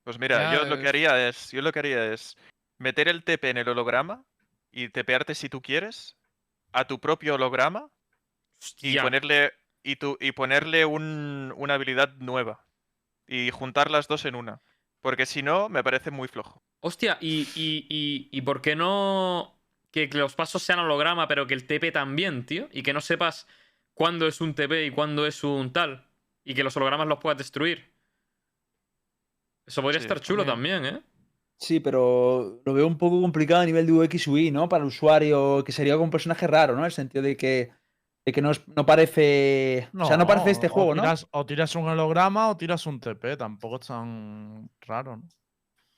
Pues 0.04 0.20
mira, 0.20 0.52
Ya, 0.52 0.60
yo 0.60 0.66
lo 0.66 0.80
que 0.80 0.88
haría 0.88 1.28
es, 1.28 1.52
yo 1.52 1.62
lo 1.62 1.72
que 1.72 1.80
haría 1.80 2.14
es 2.14 2.36
meter 2.78 3.08
el 3.08 3.24
TP 3.24 3.50
en 3.50 3.58
el 3.58 3.70
holograma 3.70 4.26
y 4.72 4.90
tepearte 4.90 5.34
si 5.36 5.48
tú 5.50 5.62
quieres 5.62 6.18
a 6.74 6.86
tu 6.86 7.00
propio 7.00 7.36
holograma 7.36 7.90
y 8.82 8.98
ponerle 9.00 9.52
y 9.84 9.96
tu, 9.96 10.18
y 10.20 10.32
ponerle 10.34 10.86
un- 10.86 11.54
una 11.56 11.74
habilidad 11.76 12.14
nueva 12.18 12.66
y 13.28 13.50
juntar 13.52 13.90
las 13.90 14.08
dos 14.08 14.26
en 14.26 14.36
una, 14.36 14.62
porque 15.02 15.26
si 15.26 15.42
no 15.44 15.70
me 15.70 15.84
parece 15.84 16.12
muy 16.12 16.28
flojo. 16.28 16.62
Hostia, 16.82 17.18
¿y, 17.22 17.48
y, 17.56 17.86
y, 17.90 18.30
y 18.32 18.42
por 18.42 18.62
qué 18.62 18.76
no 18.76 19.61
que 19.92 20.08
los 20.14 20.36
pasos 20.36 20.64
sean 20.64 20.80
holograma, 20.80 21.28
pero 21.28 21.46
que 21.48 21.54
el 21.54 21.68
TP 21.68 21.92
también, 21.92 22.46
tío? 22.46 22.68
Y 22.72 22.82
que 22.84 22.94
no 22.94 23.02
sepas 23.02 23.48
cuándo 23.94 24.26
es 24.28 24.40
un 24.42 24.54
TP 24.56 24.86
y 24.86 24.92
cuándo 24.92 25.28
es 25.28 25.44
un 25.44 25.72
tal. 25.74 26.08
Y 26.44 26.54
que 26.54 26.64
los 26.64 26.76
hologramas 26.78 27.08
los 27.08 27.20
puedas 27.20 27.38
destruir. 27.38 27.94
Eso 29.68 29.82
podría 29.82 30.00
Sí, 30.00 30.06
estar 30.06 30.20
chulo 30.20 30.46
también. 30.46 30.82
también, 30.82 30.96
¿eh? 30.98 31.04
Sí, 31.60 31.80
pero 31.80 32.62
lo 32.66 32.74
veo 32.74 32.88
un 32.88 32.98
poco 32.98 33.22
complicado 33.22 33.62
a 33.62 33.66
nivel 33.66 33.86
de 33.86 33.92
UX 33.94 34.28
UI, 34.28 34.50
¿no? 34.50 34.68
Para 34.68 34.82
el 34.84 34.88
usuario, 34.88 35.64
que 35.64 35.72
sería 35.72 35.94
como 35.94 36.06
un 36.06 36.10
personaje 36.10 36.48
raro, 36.48 36.74
¿no? 36.74 36.80
En 36.80 36.86
el 36.86 36.92
sentido 36.92 37.22
de 37.24 37.38
que, 37.38 37.72
de 38.26 38.32
que 38.32 38.42
no, 38.42 38.50
es- 38.52 38.68
no 38.68 38.86
parece. 38.86 39.88
o 39.98 40.06
sea, 40.06 40.18
no 40.18 40.26
parece 40.26 40.50
este 40.52 40.68
o 40.68 40.70
juego, 40.72 40.96
¿no? 40.96 41.04
tiras- 41.04 41.28
O 41.32 41.46
tiras 41.46 41.76
un 41.76 41.88
holograma 41.88 42.50
o 42.50 42.58
tiras 42.58 42.88
un 42.88 43.00
TP, 43.00 43.38
tampoco 43.38 43.76
es 43.80 43.88
tan 43.88 44.70
raro, 44.82 45.18
¿no? 45.18 45.24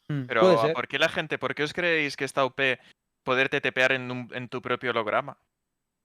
Mm, 0.10 0.26
Pero 0.28 0.42
puede 0.42 0.56
¿a 0.56 0.62
ser. 0.62 0.74
¿por 0.74 0.88
qué 0.90 1.00
la 1.00 1.08
gente, 1.08 1.38
por 1.38 1.56
qué 1.56 1.64
os 1.64 1.72
creéis 1.74 2.18
que 2.18 2.26
está 2.26 2.44
OP 2.44 2.78
poderte 3.24 3.62
tepear 3.62 3.92
en, 3.94 4.12
un- 4.12 4.30
en 4.34 4.50
tu 4.50 4.62
propio 4.62 4.92
holograma? 4.92 5.38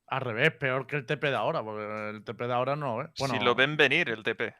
Al 0.06 0.20
revés, 0.22 0.52
peor 0.52 0.86
que 0.86 0.96
el 0.96 1.04
TP 1.06 1.28
de 1.28 1.36
ahora, 1.36 1.62
porque 1.62 2.10
el 2.16 2.24
TP 2.24 2.46
de 2.46 2.52
ahora 2.54 2.76
no, 2.76 3.02
¿eh? 3.02 3.08
Bueno, 3.18 3.34
si 3.34 3.40
lo 3.44 3.54
ven 3.54 3.76
venir 3.76 4.08
el 4.08 4.22
TP. 4.22 4.54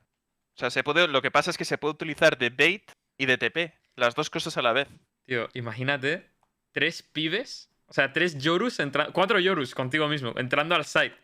O 0.55 0.59
sea, 0.59 0.71
se 0.71 0.83
puede, 0.85 1.09
lo 1.09 1.23
que 1.23 1.31
pasa 1.31 1.51
es 1.51 1.57
que 1.57 1.65
se 1.65 1.79
puede 1.79 1.95
utilizar 1.95 2.37
de 2.37 2.51
bait 2.51 2.91
y 3.17 3.27
de 3.27 3.39
TP, 3.39 3.73
las 3.97 4.15
dos 4.15 4.29
cosas 4.29 4.57
a 4.59 4.63
la 4.63 4.73
vez. 4.73 4.89
Tío, 5.25 5.49
imagínate 5.55 6.29
tres 6.73 7.03
pibes, 7.03 7.71
o 7.87 7.93
sea, 7.95 8.13
tres 8.13 8.37
Yorus, 8.39 8.79
entra- 8.81 9.11
cuatro 9.13 9.39
Yorus 9.39 9.75
contigo 9.75 10.07
mismo, 10.09 10.35
entrando 10.37 10.75
al 10.75 10.85
site. 10.85 11.15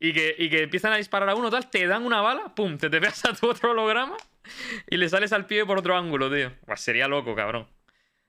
Y 0.00 0.12
que, 0.12 0.34
y 0.38 0.50
que 0.50 0.64
empiezan 0.64 0.92
a 0.92 0.96
disparar 0.96 1.28
a 1.30 1.34
uno, 1.34 1.50
tal, 1.50 1.70
te 1.70 1.86
dan 1.86 2.04
una 2.04 2.20
bala, 2.20 2.54
pum, 2.54 2.76
te 2.76 2.90
te 2.90 3.00
pegas 3.00 3.24
a 3.24 3.32
tu 3.32 3.48
otro 3.48 3.70
holograma 3.70 4.16
y 4.90 4.96
le 4.98 5.08
sales 5.08 5.32
al 5.32 5.46
pibe 5.46 5.64
por 5.64 5.78
otro 5.78 5.96
ángulo, 5.96 6.30
tío. 6.30 6.52
Buah, 6.66 6.76
sería 6.76 7.08
loco, 7.08 7.34
cabrón. 7.34 7.66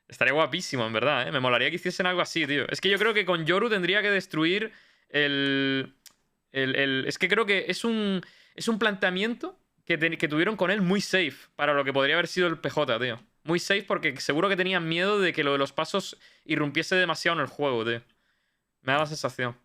Estaría 0.08 0.34
guapísimo, 0.34 0.86
en 0.86 0.94
verdad, 0.94 1.28
¿eh? 1.28 1.32
Me 1.32 1.40
molaría 1.40 1.70
que 1.70 1.78
hiciesen 1.78 2.06
algo 2.06 2.22
así, 2.22 2.46
tío. 2.46 2.66
Es 2.70 2.80
que 2.82 2.90
yo 2.90 2.98
creo 3.00 3.14
que 3.14 3.26
con 3.26 3.46
Yoru 3.46 3.70
tendría 3.70 4.02
que 4.02 4.12
destruir 4.12 4.72
el. 5.10 5.96
el- 6.52 6.76
el- 6.76 7.06
es 7.08 7.18
que 7.18 7.28
creo 7.28 7.46
que 7.46 7.66
es 7.68 7.84
un. 7.84 8.22
Es 8.54 8.68
un 8.68 8.80
planteamiento 8.80 9.60
que, 9.84 9.98
te- 9.98 10.18
que 10.18 10.28
tuvieron 10.28 10.56
con 10.56 10.72
él 10.72 10.82
muy 10.82 11.02
safe 11.02 11.36
para 11.56 11.74
lo 11.74 11.84
que 11.84 11.92
podría 11.94 12.16
haber 12.16 12.28
sido 12.28 12.48
el 12.48 12.60
PJ, 12.60 13.00
tío. 13.00 13.20
Muy 13.44 13.60
safe 13.60 13.84
porque 13.84 14.16
seguro 14.22 14.48
que 14.50 14.56
tenían 14.56 14.88
miedo 14.88 15.20
de 15.20 15.34
que 15.34 15.44
lo 15.44 15.52
de 15.52 15.58
los 15.58 15.74
pasos 15.74 16.18
irrumpiese 16.46 16.96
demasiado 16.96 17.38
en 17.38 17.42
el 17.42 17.48
juego, 17.48 17.84
tío. 17.86 18.02
Me 18.82 18.94
da 18.94 19.00
la 19.00 19.06
sensación. 19.08 19.58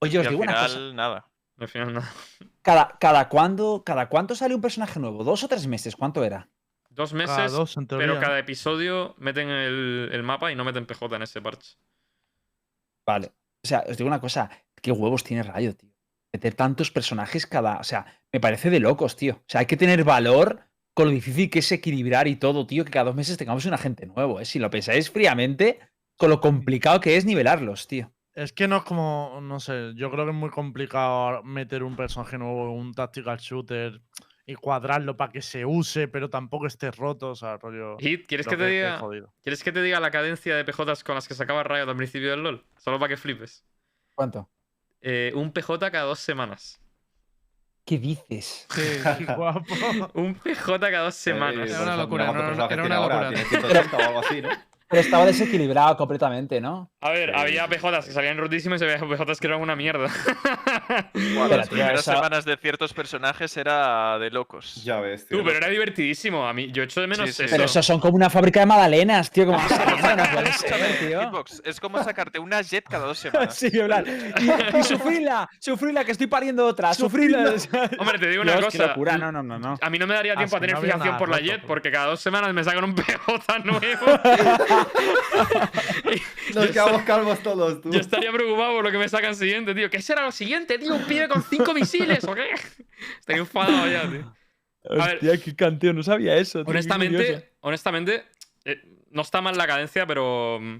Oye, 0.00 0.14
Y 0.14 0.18
os 0.18 0.26
al 0.26 0.32
digo 0.32 0.42
una 0.42 0.52
final, 0.52 0.70
cosa. 0.70 0.94
nada. 0.94 1.28
Al 1.58 1.68
final, 1.68 1.92
nada. 1.94 2.12
¿Cada, 2.62 2.96
cada, 3.00 3.28
cuándo, 3.28 3.82
¿Cada 3.84 4.08
cuánto 4.08 4.34
sale 4.36 4.54
un 4.54 4.60
personaje 4.60 5.00
nuevo? 5.00 5.24
¿Dos 5.24 5.42
o 5.42 5.48
tres 5.48 5.66
meses? 5.66 5.96
¿Cuánto 5.96 6.22
era? 6.22 6.48
Dos 6.98 7.12
cada 7.12 7.26
meses, 7.26 7.52
dos, 7.52 7.76
en 7.76 7.86
teoría, 7.86 8.08
pero 8.08 8.20
cada 8.20 8.40
episodio 8.40 9.14
meten 9.18 9.48
el, 9.48 10.10
el 10.12 10.22
mapa 10.24 10.50
y 10.50 10.56
no 10.56 10.64
meten 10.64 10.84
PJ 10.84 11.14
en 11.14 11.22
ese 11.22 11.40
parche. 11.40 11.76
Vale. 13.06 13.28
O 13.64 13.68
sea, 13.68 13.84
os 13.88 13.96
digo 13.96 14.08
una 14.08 14.20
cosa. 14.20 14.50
¿Qué 14.82 14.90
huevos 14.90 15.22
tiene 15.22 15.44
Rayo, 15.44 15.76
tío? 15.76 15.94
Meter 16.32 16.54
tantos 16.54 16.90
personajes 16.90 17.46
cada. 17.46 17.78
O 17.78 17.84
sea, 17.84 18.04
me 18.32 18.40
parece 18.40 18.68
de 18.68 18.80
locos, 18.80 19.14
tío. 19.14 19.34
O 19.34 19.44
sea, 19.46 19.60
hay 19.60 19.66
que 19.66 19.76
tener 19.76 20.02
valor 20.02 20.60
con 20.92 21.06
lo 21.06 21.12
difícil 21.12 21.48
que 21.50 21.60
es 21.60 21.70
equilibrar 21.70 22.26
y 22.26 22.34
todo, 22.34 22.66
tío, 22.66 22.84
que 22.84 22.90
cada 22.90 23.04
dos 23.04 23.14
meses 23.14 23.36
tengamos 23.36 23.64
un 23.64 23.74
agente 23.74 24.04
nuevo, 24.04 24.40
¿eh? 24.40 24.44
Si 24.44 24.58
lo 24.58 24.68
pensáis 24.68 25.08
fríamente, 25.08 25.78
con 26.16 26.30
lo 26.30 26.40
complicado 26.40 26.98
que 26.98 27.16
es 27.16 27.24
nivelarlos, 27.24 27.86
tío. 27.86 28.12
Es 28.32 28.52
que 28.52 28.66
no 28.66 28.78
es 28.78 28.82
como, 28.82 29.38
no 29.40 29.60
sé, 29.60 29.92
yo 29.94 30.10
creo 30.10 30.24
que 30.24 30.32
es 30.32 30.36
muy 30.36 30.50
complicado 30.50 31.44
meter 31.44 31.84
un 31.84 31.94
personaje 31.94 32.38
nuevo 32.38 32.64
en 32.64 32.80
un 32.80 32.92
tactical 32.92 33.38
shooter 33.38 34.00
y 34.48 34.54
cuadrarlo 34.54 35.14
para 35.14 35.30
que 35.30 35.42
se 35.42 35.66
use, 35.66 36.08
pero 36.08 36.30
tampoco 36.30 36.66
esté 36.66 36.90
roto, 36.90 37.30
o 37.32 37.34
sea, 37.36 37.58
rollo. 37.58 37.98
Hit, 37.98 38.26
¿quieres 38.26 38.46
que 38.46 38.56
te 38.56 38.66
diga? 38.66 38.98
¿Quieres 39.42 39.62
que 39.62 39.72
te 39.72 39.82
diga 39.82 40.00
la 40.00 40.10
cadencia 40.10 40.56
de 40.56 40.64
PJs 40.64 41.04
con 41.04 41.14
las 41.16 41.28
que 41.28 41.34
sacaba 41.34 41.62
Riot 41.64 41.86
al 41.88 41.96
principio 41.96 42.30
del 42.30 42.42
LoL? 42.42 42.64
Solo 42.78 42.98
para 42.98 43.10
que 43.10 43.18
flipes. 43.18 43.62
¿Cuánto? 44.14 44.48
Eh, 45.02 45.32
un 45.34 45.52
PJ 45.52 45.90
cada 45.90 46.04
dos 46.04 46.18
semanas. 46.18 46.80
¿Qué 47.84 47.98
dices? 47.98 48.66
Sí, 48.70 48.82
qué 49.18 49.24
guapo. 49.36 49.62
Un 50.14 50.34
PJ 50.34 50.78
cada 50.80 51.04
dos 51.04 51.14
semanas. 51.14 51.68
Era 51.70 51.82
una 51.82 51.96
locura, 51.96 52.24
¿cuántos 52.26 52.44
era 52.44 52.54
una- 52.54 52.68
personajes 52.68 52.72
era 52.72 52.84
una 52.86 52.96
ahora? 52.96 53.30
locura. 53.30 53.48
Tiene 53.48 53.48
180 53.68 53.96
o 53.96 54.00
algo 54.08 54.18
así, 54.20 54.40
¿no? 54.42 54.48
Pero 54.88 55.02
estaba 55.02 55.26
desequilibrado 55.26 55.96
completamente, 55.96 56.60
¿no? 56.60 56.90
A 57.00 57.10
ver, 57.10 57.30
Sí, 57.30 57.40
había. 57.40 57.68
PJs 57.68 58.06
que 58.06 58.12
salían 58.12 58.38
rotísimos 58.38 58.80
y 58.80 58.84
había 58.84 58.98
PJs 58.98 59.38
que 59.38 59.46
eran 59.46 59.60
una 59.60 59.76
mierda. 59.76 60.08
Las 61.14 61.68
tío, 61.68 61.76
primeras 61.76 62.00
esa- 62.00 62.14
semanas 62.14 62.44
de 62.44 62.56
ciertos 62.56 62.92
personajes 62.94 63.56
era 63.56 64.18
de 64.18 64.30
locos. 64.30 64.82
Ya 64.84 64.98
ves, 65.00 65.26
tío. 65.26 65.38
Tú, 65.38 65.44
pero 65.44 65.58
era 65.58 65.68
divertidísimo. 65.68 66.46
A 66.46 66.52
mí, 66.52 66.70
yo 66.72 66.82
echo 66.82 67.00
de 67.00 67.06
menos 67.06 67.26
Sí, 67.28 67.32
sí. 67.34 67.42
eso. 67.44 67.52
Pero 67.52 67.64
esos 67.64 67.84
son 67.84 68.00
como 68.00 68.16
una 68.16 68.30
fábrica 68.30 68.60
de 68.60 68.66
magdalenas, 68.66 69.30
tío. 69.30 69.46
Como 69.46 69.58
no 69.58 71.32
es 71.64 71.80
como 71.80 72.02
sacarte 72.02 72.38
una 72.38 72.62
jet 72.62 72.84
cada 72.88 73.06
dos 73.06 73.18
semanas. 73.18 73.54
Sí, 73.54 73.70
plan, 73.70 74.04
Y, 74.38 74.78
y 74.78 74.82
sufrirla, 74.82 75.48
sufrirla, 75.60 76.04
que 76.04 76.12
estoy 76.12 76.26
pariendo 76.26 76.66
otra, 76.66 76.94
sufrirla. 76.94 77.54
Hombre, 77.98 78.18
te 78.18 78.28
digo 78.28 78.42
una 78.42 78.52
Dios, 78.52 78.64
cosa. 78.66 78.86
locura, 78.88 79.18
no, 79.18 79.30
no, 79.30 79.42
no, 79.42 79.58
no. 79.58 79.76
A 79.80 79.90
mí 79.90 79.98
no 79.98 80.06
me 80.06 80.14
daría 80.14 80.34
tiempo 80.34 80.56
a 80.56 80.58
Así 80.58 80.66
tener 80.66 80.76
no 80.76 80.82
fijación 80.82 81.06
nada 81.06 81.18
por 81.18 81.28
la 81.28 81.40
Jet 81.40 81.62
porque 81.66 81.90
cada 81.90 82.06
dos 82.06 82.20
semanas 82.20 82.52
me 82.54 82.64
sacan 82.64 82.84
un 82.84 82.94
PJ 82.94 83.58
nuevo. 83.64 84.06
Nos 86.54 86.66
quedamos 86.68 87.02
calvos 87.02 87.42
todos, 87.42 87.80
tú. 87.80 87.90
Yo 87.90 88.00
estaría 88.00 88.32
preocupado 88.32 88.74
por 88.74 88.84
lo 88.84 88.90
que 88.90 88.98
me 88.98 89.08
sacan 89.08 89.34
siguiente, 89.34 89.74
tío. 89.74 89.90
¿Qué 89.90 90.00
será 90.02 90.22
lo 90.24 90.32
siguiente, 90.32 90.78
tío? 90.78 90.94
¿Un 90.94 91.04
pibe 91.04 91.28
con 91.28 91.42
cinco 91.42 91.74
misiles 91.74 92.24
o 92.24 92.34
qué? 92.34 92.48
Estaría 93.20 93.40
enfadado 93.42 93.86
ya, 93.90 94.08
tío. 94.08 94.34
A 94.90 95.06
ver. 95.06 95.14
Hostia, 95.16 95.40
qué 95.42 95.54
canteo, 95.56 95.92
no 95.92 96.02
sabía 96.02 96.36
eso. 96.36 96.62
tío. 96.64 96.70
Honestamente, 96.70 97.52
honestamente, 97.60 98.24
eh, 98.64 98.80
no 99.10 99.22
está 99.22 99.40
mal 99.40 99.56
la 99.56 99.66
cadencia, 99.66 100.06
pero 100.06 100.58
mm, 100.60 100.76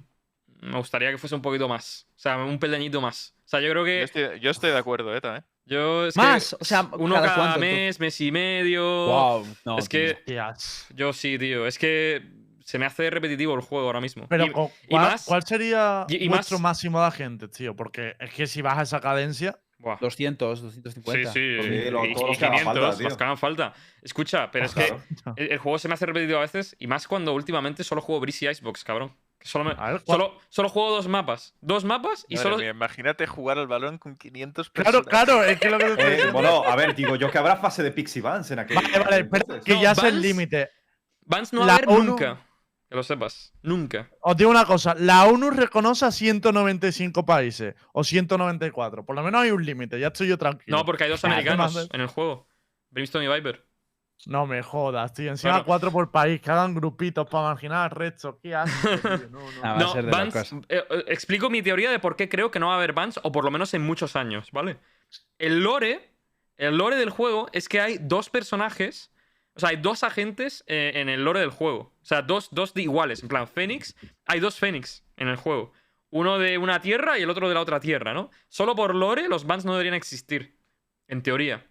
me 0.62 0.76
gustaría 0.78 1.10
que 1.10 1.18
fuese 1.18 1.34
un 1.34 1.42
poquito 1.42 1.68
más. 1.68 2.06
O 2.16 2.18
sea, 2.18 2.38
un 2.38 2.58
peldañito 2.58 3.00
más. 3.00 3.34
O 3.44 3.48
sea, 3.48 3.60
yo 3.60 3.70
creo 3.70 3.82
Yo 3.82 3.86
que. 3.86 4.02
estoy, 4.02 4.40
yo 4.40 4.50
estoy 4.50 4.70
de 4.70 4.78
acuerdo, 4.78 5.14
eh, 5.14 5.20
también. 5.20 5.44
Yo 5.66 6.06
es 6.06 6.14
que 6.14 6.20
Más, 6.20 6.56
o 6.58 6.64
sea, 6.64 6.88
uno 6.98 7.14
¿cada 7.16 7.26
cada, 7.26 7.36
cuánto, 7.36 7.54
tú? 7.56 7.60
mes, 7.60 8.00
mes 8.00 8.20
y 8.22 8.32
medio. 8.32 8.82
Wow, 9.06 9.46
no, 9.66 9.78
es 9.78 9.86
tío. 9.88 10.16
que 10.24 10.40
yo 10.94 11.12
sí, 11.12 11.36
tío. 11.38 11.66
Es 11.66 11.78
que 11.78 12.22
se 12.68 12.78
me 12.78 12.84
hace 12.84 13.08
repetitivo 13.08 13.54
el 13.54 13.62
juego 13.62 13.86
ahora 13.86 14.00
mismo. 14.02 14.26
Pero 14.28 14.44
Y- 14.44 14.50
cu- 14.50 14.70
y 14.84 14.88
¿cuál, 14.88 15.02
más- 15.12 15.24
cuál 15.24 15.42
sería 15.42 16.04
y- 16.06 16.22
y 16.24 16.28
vuestro 16.28 16.58
más- 16.58 16.72
máximo 16.76 17.00
de 17.00 17.06
agentes, 17.06 17.50
tío? 17.52 17.74
Porque 17.74 18.14
es 18.20 18.30
que 18.34 18.46
si 18.46 18.60
vas 18.60 18.76
a 18.76 18.82
esa 18.82 19.00
cadencia, 19.00 19.58
buah. 19.78 19.96
200, 20.02 20.58
Sí, 20.58 20.64
250. 20.82 21.32
sí, 21.32 21.38
sí, 21.62 21.68
y- 21.88 21.90
todos 21.90 22.28
los 22.28 22.36
que 22.38 22.44
hagan 22.44 22.58
500, 22.58 22.64
falta, 22.64 22.98
tío. 22.98 23.08
los 23.08 23.16
que 23.16 23.24
hagan 23.24 23.38
falta. 23.38 23.72
Escucha, 24.02 24.50
pero 24.50 24.66
es 24.66 24.74
que 24.74 24.84
Claro. 24.86 25.02
el, 25.36 25.52
el 25.52 25.58
juego 25.58 25.78
se 25.78 25.88
me 25.88 25.94
hace 25.94 26.04
repetitivo 26.04 26.36
a 26.38 26.42
veces 26.42 26.76
y 26.78 26.86
más 26.88 27.08
cuando 27.08 27.32
últimamente 27.32 27.82
solo 27.84 28.02
juego 28.02 28.20
Breezy 28.20 28.46
Icebox, 28.46 28.84
cabrón. 28.84 29.16
Solo, 29.40 29.64
me- 29.64 29.70
A 29.78 29.92
ver, 29.92 30.02
¿cuál- 30.04 30.18
solo, 30.18 30.38
solo 30.50 30.68
juego 30.68 30.90
dos 30.90 31.08
mapas. 31.08 31.54
Dos 31.62 31.84
mapas 31.86 32.26
y 32.28 32.34
Madre 32.34 32.42
solo. 32.50 32.58
mía, 32.58 32.70
imagínate 32.70 33.26
jugar 33.26 33.56
al 33.56 33.66
balón 33.68 33.96
con 33.96 34.14
500 34.16 34.68
Claro, 34.68 35.02
personas. 35.04 35.24
claro, 35.24 35.44
es 35.44 35.58
que 35.58 35.70
lo 35.70 35.78
que 35.78 35.84
te 35.96 36.20
Eh, 36.22 36.30
bueno, 36.32 36.64
a 36.64 36.76
ver, 36.76 36.94
digo 36.94 37.16
yo 37.16 37.30
que 37.30 37.38
habrá 37.38 37.56
fase 37.56 37.82
de 37.82 37.92
Pixie 37.92 38.20
Vans 38.20 38.50
en 38.50 38.58
aquel. 38.58 38.76
Vale, 38.76 39.22
vale, 39.22 39.60
que 39.64 39.72
No, 39.74 39.80
ya 39.82 39.92
es 39.92 40.02
el 40.02 40.20
límite. 40.20 40.68
Vans 41.24 41.52
no 41.52 41.64
va 41.64 41.72
a 41.72 41.76
haber 41.76 41.88
ONU 41.88 42.02
nunca. 42.04 42.40
Que 42.88 42.96
lo 42.96 43.02
sepas. 43.02 43.52
Nunca. 43.62 44.08
Os 44.22 44.36
digo 44.36 44.50
una 44.50 44.64
cosa, 44.64 44.94
la 44.98 45.26
ONU 45.26 45.50
reconoce 45.50 46.06
a 46.06 46.10
195 46.10 47.26
países 47.26 47.74
o 47.92 48.02
194. 48.02 49.04
Por 49.04 49.14
lo 49.14 49.22
menos 49.22 49.42
hay 49.42 49.50
un 49.50 49.64
límite, 49.64 50.00
ya 50.00 50.06
estoy 50.08 50.28
yo 50.28 50.38
tranquilo. 50.38 50.76
No, 50.76 50.84
porque 50.86 51.04
hay 51.04 51.10
dos 51.10 51.22
americanos 51.24 51.88
en 51.92 52.00
el 52.00 52.06
juego. 52.06 52.46
Brimstone 52.90 53.26
y 53.26 53.28
Viper. 53.28 53.66
No 54.26 54.46
me 54.46 54.62
jodas, 54.62 55.12
tío. 55.12 55.30
Encima 55.30 55.52
Claro. 55.52 55.64
cuatro 55.66 55.92
por 55.92 56.10
país, 56.10 56.40
que 56.40 56.50
hagan 56.50 56.74
grupitos 56.74 57.28
para 57.28 57.50
marginar 57.50 57.84
al 57.84 57.90
resto. 57.90 58.40
¿Qué 58.42 58.48
tío? 59.02 59.28
No, 59.30 59.38
no. 59.38 59.48
Ah, 59.62 59.74
va 59.74 60.20
a 60.22 60.32
No, 60.50 60.62
eh, 60.68 60.84
eh, 60.90 61.04
explico 61.08 61.50
mi 61.50 61.62
teoría 61.62 61.90
de 61.90 61.98
por 62.00 62.16
qué 62.16 62.28
creo 62.28 62.50
que 62.50 62.58
no 62.58 62.68
va 62.68 62.72
a 62.72 62.76
haber 62.78 62.94
Vans, 62.94 63.20
o 63.22 63.30
por 63.30 63.44
lo 63.44 63.50
menos 63.50 63.74
en 63.74 63.82
muchos 63.82 64.16
años, 64.16 64.50
¿vale? 64.50 64.78
El 65.38 65.60
lore. 65.62 66.14
El 66.56 66.78
lore 66.78 66.96
del 66.96 67.10
juego 67.10 67.48
es 67.52 67.68
que 67.68 67.80
hay 67.80 67.98
dos 68.00 68.30
personajes. 68.30 69.12
O 69.58 69.60
sea, 69.60 69.70
hay 69.70 69.76
dos 69.76 70.04
agentes 70.04 70.62
eh, 70.68 70.92
en 70.94 71.08
el 71.08 71.24
lore 71.24 71.40
del 71.40 71.50
juego. 71.50 71.92
O 72.00 72.04
sea, 72.04 72.22
dos, 72.22 72.48
dos 72.52 72.70
iguales. 72.76 73.24
En 73.24 73.28
plan, 73.28 73.48
Fénix. 73.48 73.96
Hay 74.24 74.38
dos 74.38 74.54
Fénix 74.54 75.02
en 75.16 75.26
el 75.26 75.34
juego. 75.34 75.72
Uno 76.10 76.38
de 76.38 76.58
una 76.58 76.80
tierra 76.80 77.18
y 77.18 77.22
el 77.22 77.30
otro 77.30 77.48
de 77.48 77.54
la 77.54 77.60
otra 77.60 77.80
tierra, 77.80 78.14
¿no? 78.14 78.30
Solo 78.48 78.76
por 78.76 78.94
lore 78.94 79.28
los 79.28 79.46
Vans 79.48 79.64
no 79.64 79.72
deberían 79.72 79.96
existir. 79.96 80.56
En 81.08 81.24
teoría. 81.24 81.66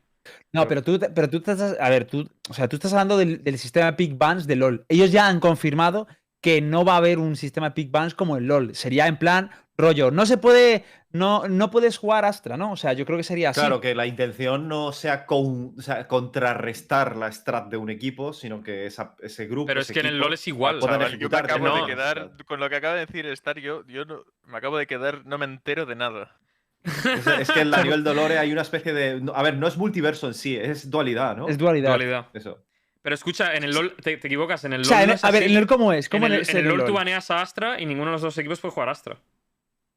No, 0.52 0.68
pero 0.68 0.84
tú, 0.84 1.00
pero 1.16 1.30
tú 1.30 1.38
estás. 1.38 1.78
A 1.80 1.90
ver. 1.90 2.10
O 2.50 2.54
sea, 2.54 2.68
tú 2.68 2.76
estás 2.76 2.92
hablando 2.92 3.18
del 3.18 3.58
sistema 3.58 3.96
Pick 3.96 4.18
Bans 4.18 4.48
de 4.48 4.58
LOL. 4.58 4.86
Ellos 4.90 5.14
ya 5.14 5.30
han 5.30 5.40
confirmado 5.40 6.08
que 6.48 6.62
no 6.62 6.86
va 6.86 6.94
a 6.94 6.98
haber 6.98 7.20
un 7.20 7.36
sistema 7.36 7.74
Pick 7.74 7.92
Bans 7.92 8.14
como 8.16 8.38
el 8.38 8.46
LOL. 8.46 8.74
Sería 8.74 9.08
en 9.08 9.18
plan, 9.18 9.52
rollo. 9.78 10.12
No 10.12 10.26
se 10.26 10.38
puede. 10.38 10.86
No, 11.12 11.48
no 11.48 11.72
puedes 11.72 11.98
jugar 11.98 12.24
Astra, 12.24 12.56
¿no? 12.56 12.72
O 12.72 12.78
sea, 12.78 12.94
yo 12.94 13.06
creo 13.06 13.18
que 13.18 13.24
sería 13.24 13.50
así. 13.50 13.60
Claro, 13.60 13.82
que 13.82 13.94
la 13.96 14.06
intención 14.06 14.68
no 14.70 14.92
sea, 14.94 15.26
con- 15.26 15.74
o 15.78 15.82
sea, 15.82 16.08
contrarrestar 16.08 17.16
la 17.18 17.30
strat 17.32 17.68
de 17.70 17.76
un 17.78 17.90
equipo, 17.90 18.32
sino 18.34 18.62
que 18.64 18.86
esa- 18.86 19.16
ese 19.22 19.46
grupo. 19.48 19.66
Pero 19.68 19.82
es 19.82 19.88
ese 19.88 19.94
que 19.94 20.00
en 20.02 20.06
el 20.06 20.20
LoL 20.20 20.34
es 20.34 20.48
igual, 20.48 20.80
puedan 20.80 21.00
Chaval, 21.02 21.18
yo 21.20 21.30
me 21.30 21.38
acabo 21.38 21.68
no. 21.68 21.76
de 21.86 21.86
quedar, 21.94 22.32
con 22.46 22.60
lo 22.60 22.70
que 22.70 22.76
acaba 22.78 22.94
de 22.96 23.06
decir 23.08 23.26
Star, 23.28 23.60
yo, 23.60 23.86
yo 23.88 24.06
no, 24.06 24.22
me 24.46 24.58
acabo 24.58 24.78
de 24.78 24.88
quedar, 24.88 25.26
no 25.26 25.38
me 25.38 25.46
entero 25.46 25.86
de 25.86 25.96
nada. 25.96 26.38
Es, 26.84 27.28
es 27.28 27.52
que 27.52 27.62
en 27.62 27.72
la 27.72 27.82
nivel 27.84 28.04
Dolore 28.04 28.38
hay 28.38 28.52
una 28.52 28.62
especie 28.62 28.94
de. 28.94 29.20
no, 29.20 29.34
A 29.34 29.44
ver, 29.44 29.56
no 29.58 29.68
es 29.68 29.76
multiverso 29.78 30.28
en 30.28 30.34
sí, 30.34 30.56
es 30.56 30.90
dualidad, 30.90 31.36
¿no? 31.36 31.50
Es 31.50 31.58
dualidad. 31.58 31.90
Dualidad. 31.90 32.28
Eso. 32.34 32.60
Pero 33.08 33.14
escucha, 33.16 33.56
en 33.56 33.64
el 33.64 33.72
LoL 33.74 33.96
te, 34.04 34.18
te 34.18 34.28
equivocas. 34.28 34.66
En 34.66 34.74
el 34.74 34.82
O 34.82 34.84
LoL. 34.84 34.90
sea, 34.90 35.02
en- 35.04 35.08
no 35.08 35.14
es 35.16 35.24
a 35.24 35.32
ver, 35.32 35.44
así. 35.44 35.46
en 35.46 35.52
el 35.52 35.56
LOL, 35.62 35.68
¿cómo 35.68 35.94
es? 35.94 36.06
En 36.08 36.10
¿Cómo 36.12 36.26
el, 36.28 36.34
es 36.42 36.50
en 36.50 36.58
el 36.58 36.64
el 36.64 36.68
LoL 36.72 36.80
tú 36.82 36.86
LOL? 36.88 36.94
baneas 36.96 37.32
a 37.32 37.42
Astra 37.42 37.80
y 37.80 37.86
ninguno 37.86 38.08
de 38.08 38.12
los 38.12 38.22
dos 38.22 38.38
equipos 38.38 38.60
puede 38.60 38.74
jugar 38.74 38.90
Astra. 38.90 39.18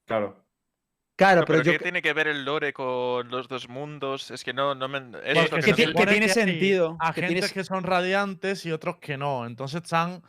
Claro. 0.07 0.45
Claro, 1.17 1.41
No, 1.41 1.47
pero, 1.47 1.59
pero, 1.59 1.73
yo. 1.73 1.73
¿qué 1.73 1.83
tiene 1.83 2.03
que 2.03 2.13
ver 2.13 2.29
el 2.29 2.45
lore 2.45 2.73
con 2.73 3.29
los 3.33 3.49
dos 3.49 3.69
mundos? 3.69 4.31
Es 4.31 4.45
que 4.45 4.53
no, 4.53 4.77
no 4.77 4.87
me. 4.87 4.99
Eso 4.99 5.11
Que- 5.25 5.41
es 5.41 5.51
lo 5.51 5.57
que 5.61 5.75
que 5.75 5.87
no 5.89 5.93
que 5.95 6.07
tiene 6.07 6.29
sentido, 6.29 6.97
que 7.01 7.07
Agentes 7.09 7.31
tienes- 7.31 7.53
que 7.53 7.65
son 7.65 7.83
radiantes 7.83 8.65
y 8.65 8.71
otros 8.71 8.99
que 8.99 9.17
no. 9.17 9.45
Entonces 9.45 9.83
están. 9.83 10.23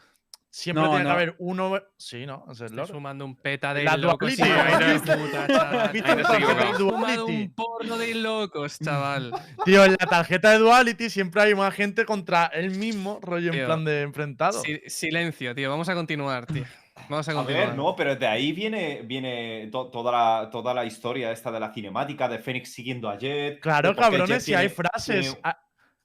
Siempre 0.54 0.84
No, 0.84 0.90
tiene 0.90 1.04
no. 1.06 1.10
que 1.10 1.14
haber 1.14 1.36
uno. 1.40 1.82
Sí, 1.96 2.26
¿no? 2.26 2.46
Es 2.52 2.60
el 2.60 2.68
Estoy 2.78 2.88
sumando 2.88 3.24
un 3.24 3.38
peta 3.38 3.74
de 3.74 3.86
La 3.86 3.96
locos. 3.96 4.20
duality, 4.36 4.42
hijo 4.44 4.54
de 4.54 4.86
ahí 4.86 5.00
puta, 5.00 5.48
chaval. 5.48 5.80
¿Has 5.80 5.92
visto 5.94 6.08
Ahí 6.10 6.16
te 6.16 6.20
el 6.22 6.26
has 6.26 6.32
tarjeta 6.32 6.54
de 6.54 6.70
equivocado. 6.72 6.78
Sumado 6.90 7.26
un 7.26 7.54
porno 7.54 7.98
de 7.98 8.16
locos, 8.16 8.80
chaval. 8.80 9.32
Tío, 9.66 9.86
en 9.86 9.92
la 9.92 10.08
tarjeta 10.08 10.52
de 10.52 10.58
Duality 10.58 11.10
siempre 11.10 11.42
hay 11.42 11.56
más 11.56 11.74
gente 11.74 12.04
contra 12.06 12.48
él 12.48 12.72
mismo, 12.72 13.20
rollo 13.22 13.54
en 13.54 13.66
plan 13.66 13.86
de 13.86 14.02
enfrentado. 14.02 14.62
Si- 14.62 14.82
silencio, 14.88 15.56
tío. 15.56 15.70
Vamos 15.70 15.88
a 15.88 15.96
continuar, 15.96 16.46
tío. 16.48 16.66
Vamos 17.08 17.28
a 17.30 17.32
A 17.32 17.36
continuar. 17.36 17.68
ver, 17.68 17.76
no, 17.78 17.96
pero 17.96 18.18
de 18.18 18.28
ahí 18.28 18.52
viene, 18.52 19.02
viene 19.06 19.70
to- 19.72 19.88
toda, 19.88 20.12
la, 20.12 20.50
toda 20.50 20.74
la 20.74 20.84
historia 20.84 21.32
esta 21.32 21.50
de 21.50 21.62
la 21.62 21.74
cinemática, 21.74 22.28
de 22.28 22.40
Fénix 22.40 22.74
siguiendo 22.74 23.10
a 23.10 23.18
Jet. 23.18 23.62
Claro, 23.62 23.96
cabrones, 23.96 24.28
Jet 24.28 24.42
si 24.42 24.54
hay 24.54 24.68
frases. 24.68 25.22
tiene- 25.32 25.40
ha- 25.44 25.58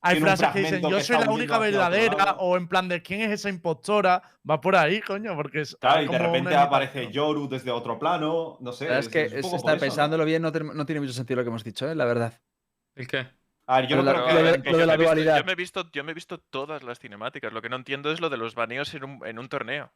Hay 0.08 0.20
frases 0.20 0.48
que 0.48 0.58
dicen, 0.60 0.82
yo 0.82 0.96
que 0.96 1.02
soy 1.04 1.18
la 1.18 1.30
única 1.30 1.58
verdadera, 1.58 2.36
o 2.38 2.56
en 2.56 2.68
plan 2.68 2.88
de 2.88 3.02
quién 3.02 3.20
es 3.22 3.30
esa 3.30 3.48
impostora, 3.48 4.22
va 4.48 4.60
por 4.60 4.76
ahí, 4.76 5.00
coño, 5.00 5.34
porque 5.36 5.62
es. 5.62 5.76
Claro, 5.80 6.02
y 6.02 6.08
de 6.08 6.18
repente 6.18 6.54
aparece. 6.54 7.10
Yoru 7.10 7.48
desde 7.48 7.70
otro 7.70 7.98
plano, 7.98 8.56
no 8.60 8.72
sé. 8.72 8.84
Verdad 8.84 9.00
es 9.00 9.08
que 9.08 9.26
un 9.26 9.34
es- 9.38 9.42
poco 9.42 9.56
está 9.56 9.74
¿no? 9.74 9.78
pensándolo 9.80 10.24
bien, 10.24 10.42
no, 10.42 10.52
tiene- 10.52 10.70
no 10.74 10.86
tiene 10.86 11.00
mucho 11.00 11.12
sentido 11.12 11.36
lo 11.38 11.44
que 11.44 11.48
hemos 11.50 11.64
dicho, 11.64 11.88
¿eh? 11.90 11.94
la 11.94 12.04
verdad. 12.04 12.32
¿El 12.94 13.06
qué? 13.06 13.26
A 13.68 13.80
ver, 13.80 13.88
yo 13.88 13.96
Lo 13.96 14.02
no 14.04 14.10
de 14.12 14.14
creo 14.14 14.26
la- 14.26 14.32
que. 14.32 14.34
lo 14.42 14.52
de- 14.52 14.62
Que 14.62 14.70
lo 14.70 14.72
yo 14.72 14.78
de 14.78 14.86
la 14.86 14.92
me 14.92 14.94
he 14.94 14.98
visto- 14.98 15.14
dualidad. 15.14 15.38
Yo 15.38 15.44
me, 15.44 15.52
he 15.52 15.56
visto, 15.56 15.90
yo 15.92 16.04
me 16.04 16.10
he 16.12 16.14
visto 16.14 16.38
todas 16.38 16.82
las 16.84 16.98
cinemáticas. 17.00 17.52
Lo 17.52 17.60
que 17.62 17.68
no 17.68 17.76
entiendo 17.76 18.12
es 18.12 18.20
lo 18.20 18.30
de 18.30 18.36
los 18.36 18.54
baneos 18.54 18.94
en 18.94 19.02
un, 19.04 19.26
en 19.26 19.38
un 19.40 19.48
torneo. 19.48 19.90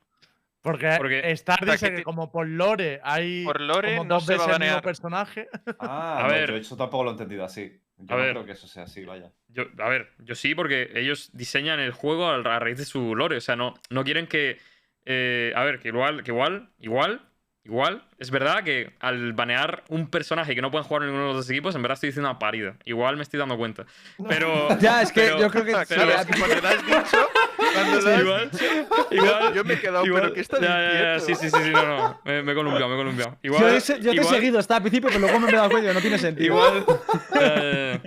Porque, 0.63 0.95
Porque- 0.99 1.31
Star 1.31 1.65
dice 1.65 1.95
que 1.95 2.03
como 2.03 2.31
por 2.31 2.47
lore 2.47 3.01
hay 3.03 3.45
Por 3.45 3.61
lore 3.63 3.97
como 3.97 4.09
no 4.09 4.15
dos 4.17 4.27
se 4.27 4.37
va 4.37 4.43
a 4.43 4.47
el 4.47 4.51
mismo 4.51 4.59
banear. 4.67 4.83
personaje. 4.83 5.49
Ah, 5.79 6.19
A 6.19 6.23
no, 6.25 6.29
ver. 6.29 6.51
yo 6.51 6.57
eso 6.57 6.77
tampoco 6.77 7.05
lo 7.05 7.11
he 7.11 7.13
entendido 7.13 7.45
así. 7.45 7.81
Yo 8.01 8.15
A 8.15 8.19
no 8.19 8.23
ver. 8.25 8.33
creo 8.33 8.47
que 8.47 8.53
eso 8.53 8.67
sea 8.67 8.85
así, 8.85 9.05
vaya. 9.05 9.31
Yo, 9.49 9.65
a 9.79 9.89
ver, 9.89 10.11
yo 10.19 10.35
sí, 10.35 10.55
porque 10.55 10.91
ellos 10.95 11.31
diseñan 11.33 11.81
el 11.81 11.93
juego 11.93 12.27
a 12.29 12.37
a 12.37 12.59
raíz 12.59 12.79
de 12.79 12.85
su 12.85 13.15
lore. 13.15 13.37
O 13.37 13.41
sea, 13.41 13.57
no, 13.57 13.75
no 13.91 14.05
quieren 14.05 14.27
que. 14.27 14.59
eh, 15.05 15.53
a 15.57 15.65
ver, 15.65 15.81
que 15.81 15.89
igual, 15.89 16.23
que 16.23 16.31
igual, 16.31 16.71
igual, 16.79 17.21
igual. 17.65 18.05
Es 18.19 18.31
verdad 18.31 18.63
que 18.65 18.93
al 19.01 19.33
banear 19.35 19.83
un 19.89 20.09
personaje 20.09 20.55
que 20.55 20.63
no 20.63 20.71
pueden 20.71 20.87
jugar 20.87 21.03
en 21.03 21.09
ninguno 21.09 21.27
de 21.29 21.33
los 21.35 21.45
dos 21.45 21.51
equipos, 21.51 21.75
en 21.75 21.83
verdad 21.83 21.95
estoy 21.95 22.09
diciendo 22.11 22.31
una 22.31 22.39
parida. 22.39 22.77
Igual 22.85 23.17
me 23.17 23.23
estoy 23.23 23.39
dando 23.39 23.57
cuenta. 23.59 23.85
Pero. 24.29 24.69
Ya, 24.81 25.03
es 25.03 25.13
que 25.13 25.21
pero- 25.23 25.41
yo 25.41 25.51
creo 25.51 25.65
que. 25.65 25.73
Claro, 25.73 25.87
sí, 25.89 25.97
pero- 25.97 26.13
es 26.21 26.27
que 26.27 26.39
cuando 26.39 26.69
has 26.69 26.87
dicho, 26.87 27.29
cuando 27.75 28.01
lo 28.01 28.11
has 28.11 28.21
igual, 28.21 28.51
dicho, 28.51 28.65
igual. 29.11 29.55
yo 29.55 29.65
me 29.65 29.75
he 29.75 29.81
quedado, 29.81 30.05
igual- 30.07 30.23
pero 30.23 30.35
¿qué 30.35 30.41
está 30.41 30.61
ya, 30.61 31.15
ya, 31.15 31.21
sí, 31.21 31.35
sí, 31.35 31.51
sí, 31.51 31.57
sí, 31.63 31.71
no, 31.71 31.87
no. 31.87 32.21
Me, 32.25 32.43
me 32.43 32.53
he 32.53 32.55
columpiado, 32.55 32.89
me 32.89 32.95
he 32.95 32.99
columpiado. 32.99 33.39
Igual, 33.43 33.63
yo 33.63 33.69
te 34.01 34.09
he 34.11 34.15
igual- 34.15 34.35
seguido 34.35 34.59
hasta 34.59 34.77
al 34.77 34.83
principio, 34.83 35.09
pero 35.09 35.21
luego 35.21 35.41
me 35.41 35.49
he 35.51 35.53
dado 35.53 35.71
cuenta 35.71 35.89
que 35.89 35.95
no 35.95 36.01
tiene 36.01 36.19
sentido. 36.19 36.55
Igual, 36.55 36.85
eh, 37.41 38.01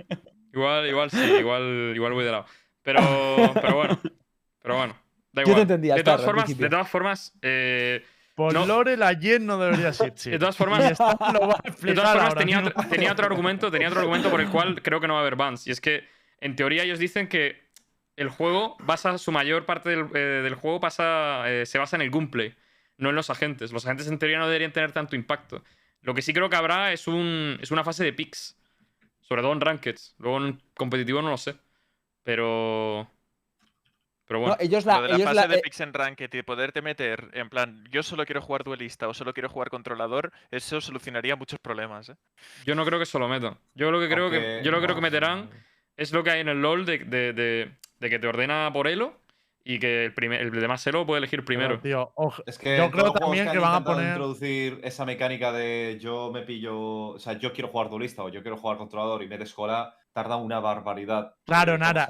igual, 0.52 0.86
igual 0.86 1.10
sí, 1.10 1.18
igual, 1.38 1.92
igual 1.94 2.12
voy 2.12 2.24
de 2.24 2.30
lado. 2.32 2.46
Pero, 2.82 3.00
pero 3.54 3.74
bueno, 3.76 4.00
pero 4.62 4.76
bueno. 4.76 4.96
Da 5.32 5.42
Yo 5.42 5.44
te 5.46 5.50
igual. 5.50 5.62
entendía, 5.62 5.94
de 5.96 6.04
todas 6.04 6.22
formas, 6.24 6.56
de 6.58 6.68
todas 6.68 6.88
formas, 6.88 7.32
eh, 7.42 8.04
Por 8.36 8.52
No. 8.52 8.66
lore, 8.66 8.96
la 8.96 9.12
Yen 9.14 9.46
no 9.46 9.58
debería 9.58 9.88
existir. 9.88 10.32
de 10.32 10.38
todas 10.38 10.56
formas, 10.56 10.80
de 10.88 10.94
todas 10.94 11.16
formas 11.18 12.04
ahora 12.06 12.34
tenía, 12.34 12.60
otro, 12.60 12.72
tenía 12.90 13.12
otro 13.12 13.26
argumento, 13.26 13.70
tenía 13.70 13.88
otro 13.88 14.00
argumento 14.00 14.30
por 14.30 14.40
el 14.40 14.48
cual 14.50 14.80
creo 14.82 15.00
que 15.00 15.08
no 15.08 15.14
va 15.14 15.20
a 15.20 15.22
haber 15.22 15.36
bans. 15.36 15.66
Y 15.66 15.70
es 15.72 15.80
que, 15.80 16.04
en 16.40 16.54
teoría, 16.56 16.82
ellos 16.84 16.98
dicen 16.98 17.26
que 17.28 17.63
el 18.16 18.28
juego 18.28 18.76
basa, 18.80 19.18
su 19.18 19.32
mayor 19.32 19.66
parte 19.66 19.90
del, 19.90 20.06
eh, 20.14 20.18
del 20.42 20.54
juego 20.54 20.80
pasa, 20.80 21.44
eh, 21.50 21.66
se 21.66 21.78
basa 21.78 21.96
en 21.96 22.02
el 22.02 22.10
gameplay, 22.10 22.54
no 22.96 23.10
en 23.10 23.16
los 23.16 23.30
agentes. 23.30 23.72
Los 23.72 23.84
agentes 23.86 24.06
en 24.08 24.18
teoría 24.18 24.38
no 24.38 24.46
deberían 24.46 24.72
tener 24.72 24.92
tanto 24.92 25.16
impacto. 25.16 25.62
Lo 26.02 26.14
que 26.14 26.22
sí 26.22 26.32
creo 26.32 26.48
que 26.50 26.56
habrá 26.56 26.92
es, 26.92 27.08
un, 27.08 27.58
es 27.62 27.70
una 27.70 27.82
fase 27.84 28.04
de 28.04 28.12
picks. 28.12 28.56
Sobre 29.22 29.40
todo 29.40 29.52
en 29.52 29.60
Rankeds. 29.62 30.14
Luego 30.18 30.36
en 30.44 30.60
competitivo 30.74 31.22
no 31.22 31.30
lo 31.30 31.38
sé. 31.38 31.56
Pero. 32.22 33.10
Pero 34.26 34.40
bueno. 34.40 34.56
No, 34.58 34.64
ellos 34.64 34.84
la, 34.86 34.96
Lo 34.96 35.02
de 35.02 35.08
la 35.08 35.14
ellos 35.16 35.24
fase 35.28 35.34
la- 35.36 35.46
de 35.48 35.56
eh, 35.56 35.60
picks 35.62 35.80
en 35.80 35.92
ranked 35.92 36.30
y 36.32 36.42
poderte 36.42 36.80
meter 36.82 37.30
en 37.34 37.50
plan, 37.50 37.84
yo 37.90 38.02
solo 38.02 38.24
quiero 38.24 38.40
jugar 38.40 38.64
duelista 38.64 39.06
o 39.08 39.12
solo 39.14 39.34
quiero 39.34 39.48
jugar 39.50 39.68
controlador, 39.68 40.32
eso 40.50 40.80
solucionaría 40.80 41.36
muchos 41.36 41.58
problemas. 41.58 42.08
¿eh? 42.08 42.16
Yo 42.64 42.74
no 42.74 42.84
creo 42.86 42.98
que 42.98 43.02
eso 43.04 43.18
lo 43.18 43.28
metan. 43.28 43.58
Yo 43.74 43.90
lo 43.90 44.00
que 44.00 44.08
creo 44.08 44.30
que, 44.30 44.62
yo 44.64 44.70
lo 44.70 44.78
creo 44.80 44.94
que 44.94 45.00
no, 45.00 45.06
meterán 45.06 45.50
es 45.96 46.12
lo 46.12 46.24
que 46.24 46.30
hay 46.30 46.40
en 46.40 46.48
el 46.48 46.60
LOL 46.62 46.86
de, 46.86 46.98
de- 46.98 47.32
de- 47.34 47.76
de 48.04 48.10
que 48.10 48.18
te 48.18 48.26
ordena 48.26 48.70
por 48.72 48.86
elo 48.86 49.14
y 49.64 49.78
que 49.78 50.04
el, 50.04 50.12
primer, 50.12 50.42
el 50.42 50.50
de 50.50 50.68
más 50.68 50.86
elo 50.86 51.06
puede 51.06 51.18
elegir 51.20 51.42
primero. 51.42 51.80
Pero, 51.80 51.80
tío, 51.80 52.12
ojo, 52.16 52.42
Es 52.46 52.58
que 52.58 52.76
Yo 52.76 52.90
creo 52.90 53.12
también 53.12 53.48
han 53.48 53.54
que 53.54 53.58
van 53.58 53.74
a 53.82 53.84
poner- 53.84 54.08
introducir 54.08 54.78
esa 54.84 55.06
mecánica 55.06 55.52
de 55.52 55.96
yo 55.98 56.30
me 56.30 56.42
pillo, 56.42 56.76
o 57.14 57.18
sea, 57.18 57.32
yo 57.38 57.54
quiero 57.54 57.68
jugar 57.68 57.88
duelista 57.88 58.22
o 58.22 58.28
yo 58.28 58.42
quiero 58.42 58.58
jugar 58.58 58.76
controlador 58.76 59.22
y 59.22 59.28
metes 59.28 59.54
cola, 59.54 59.96
tarda 60.14 60.36
una 60.36 60.60
barbaridad. 60.60 61.34
Claro, 61.44 61.76
nada. 61.76 62.08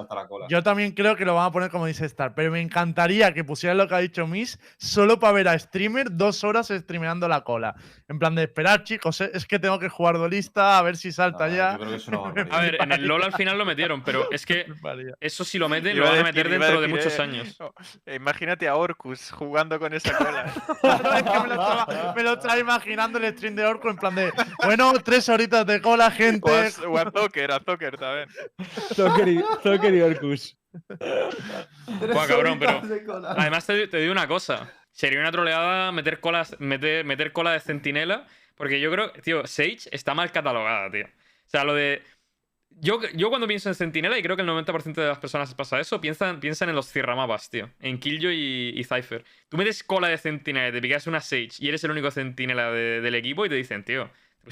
Yo 0.50 0.62
también 0.62 0.92
creo 0.92 1.16
que 1.16 1.24
lo 1.24 1.34
van 1.34 1.46
a 1.46 1.50
poner 1.50 1.70
como 1.70 1.86
dice 1.86 2.04
Star, 2.04 2.34
pero 2.34 2.52
me 2.52 2.60
encantaría 2.60 3.32
que 3.32 3.44
pusieran 3.44 3.78
lo 3.78 3.88
que 3.88 3.94
ha 3.94 3.98
dicho 3.98 4.26
Miss 4.26 4.60
solo 4.76 5.18
para 5.18 5.32
ver 5.32 5.48
a 5.48 5.58
streamer 5.58 6.08
dos 6.10 6.44
horas 6.44 6.68
streameando 6.68 7.26
la 7.28 7.40
cola. 7.40 7.74
En 8.06 8.18
plan 8.18 8.34
de 8.34 8.42
esperar, 8.42 8.84
chicos, 8.84 9.22
eh, 9.22 9.30
es 9.32 9.46
que 9.46 9.58
tengo 9.58 9.78
que 9.78 9.88
jugar 9.88 10.18
duelista, 10.18 10.78
a 10.78 10.82
ver 10.82 10.98
si 10.98 11.12
salta 11.12 11.48
No, 11.48 11.56
ya. 11.56 11.72
Yo 11.72 11.78
creo 11.78 11.90
que 11.90 11.96
es 11.96 12.08
una 12.08 12.18
A 12.50 12.60
ver, 12.60 12.76
en 12.78 12.92
el 12.92 13.06
LOL 13.06 13.22
al 13.22 13.32
final 13.32 13.56
lo 13.56 13.64
metieron, 13.64 14.04
pero 14.04 14.30
es 14.30 14.44
que 14.44 14.66
eso 15.20 15.42
si 15.42 15.58
lo 15.58 15.70
meten, 15.70 15.98
lo 15.98 16.04
van 16.04 16.12
a 16.12 16.16
decir- 16.18 16.24
meter 16.24 16.48
dentro 16.50 16.80
de 16.82 16.88
muchos 16.88 17.18
eh, 17.18 17.22
años. 17.22 17.56
Imagínate 18.06 18.68
a 18.68 18.76
Orcus 18.76 19.30
jugando 19.30 19.78
con 19.80 19.94
esa 19.94 20.14
cola. 20.18 20.44
Es 20.44 20.52
que 20.52 21.40
me, 21.40 21.48
lo 21.48 21.54
estaba, 21.54 22.14
me 22.14 22.22
lo 22.22 22.32
estaba 22.34 22.58
imaginando 22.58 23.18
el 23.18 23.34
stream 23.34 23.54
de 23.54 23.64
Orco 23.64 23.88
en 23.88 23.96
plan 23.96 24.14
de, 24.14 24.30
bueno, 24.62 24.92
tres 25.02 25.26
horitas 25.30 25.64
de 25.66 25.80
cola, 25.80 26.04
o, 26.04 26.08
a, 26.08 26.10
gente. 26.10 26.50
o 26.86 26.98
a 26.98 27.10
Zocker, 27.10 27.50
a 27.50 27.60
Zocker 27.60 27.93
Zocker 28.94 29.28
y- 29.28 29.42
Zocker 29.62 29.94
y 29.94 30.00
Orcus. 30.00 30.56
Buah, 32.12 32.26
cabrón, 32.26 32.58
pero. 32.58 32.82
Además, 33.36 33.66
te, 33.66 33.86
te 33.88 33.98
digo 33.98 34.12
una 34.12 34.26
cosa. 34.28 34.70
Sería 34.90 35.20
una 35.20 35.32
troleada 35.32 35.90
meter, 35.92 36.20
colas, 36.20 36.56
meter, 36.60 37.04
meter 37.04 37.32
cola 37.32 37.52
de 37.52 37.60
centinela. 37.60 38.26
Porque 38.56 38.80
yo 38.80 38.90
creo, 38.92 39.10
tío, 39.12 39.46
Sage 39.46 39.78
está 39.90 40.14
mal 40.14 40.30
catalogada, 40.30 40.90
tío. 40.90 41.06
O 41.06 41.48
sea, 41.48 41.64
lo 41.64 41.74
de. 41.74 42.02
Yo, 42.76 43.00
yo 43.14 43.28
cuando 43.28 43.46
pienso 43.46 43.68
en 43.68 43.76
centinela, 43.76 44.18
y 44.18 44.22
creo 44.22 44.34
que 44.34 44.42
el 44.42 44.48
90% 44.48 44.94
de 44.94 45.06
las 45.06 45.18
personas 45.18 45.54
pasa 45.54 45.78
eso, 45.78 46.00
piensan, 46.00 46.40
piensan 46.40 46.68
en 46.68 46.74
los 46.74 46.88
cierramapas, 46.90 47.48
tío. 47.48 47.70
En 47.78 47.98
Killjoy 48.00 48.34
y, 48.36 48.80
y 48.80 48.82
Cypher. 48.84 49.24
Tú 49.48 49.56
metes 49.56 49.84
cola 49.84 50.08
de 50.08 50.18
centinela 50.18 50.68
y 50.68 50.72
te 50.72 50.80
picas 50.80 51.06
una 51.06 51.20
Sage 51.20 51.50
y 51.60 51.68
eres 51.68 51.84
el 51.84 51.92
único 51.92 52.10
centinela 52.10 52.72
de- 52.72 53.00
del 53.00 53.14
equipo 53.14 53.46
y 53.46 53.48
te 53.48 53.54
dicen, 53.54 53.84
tío, 53.84 54.10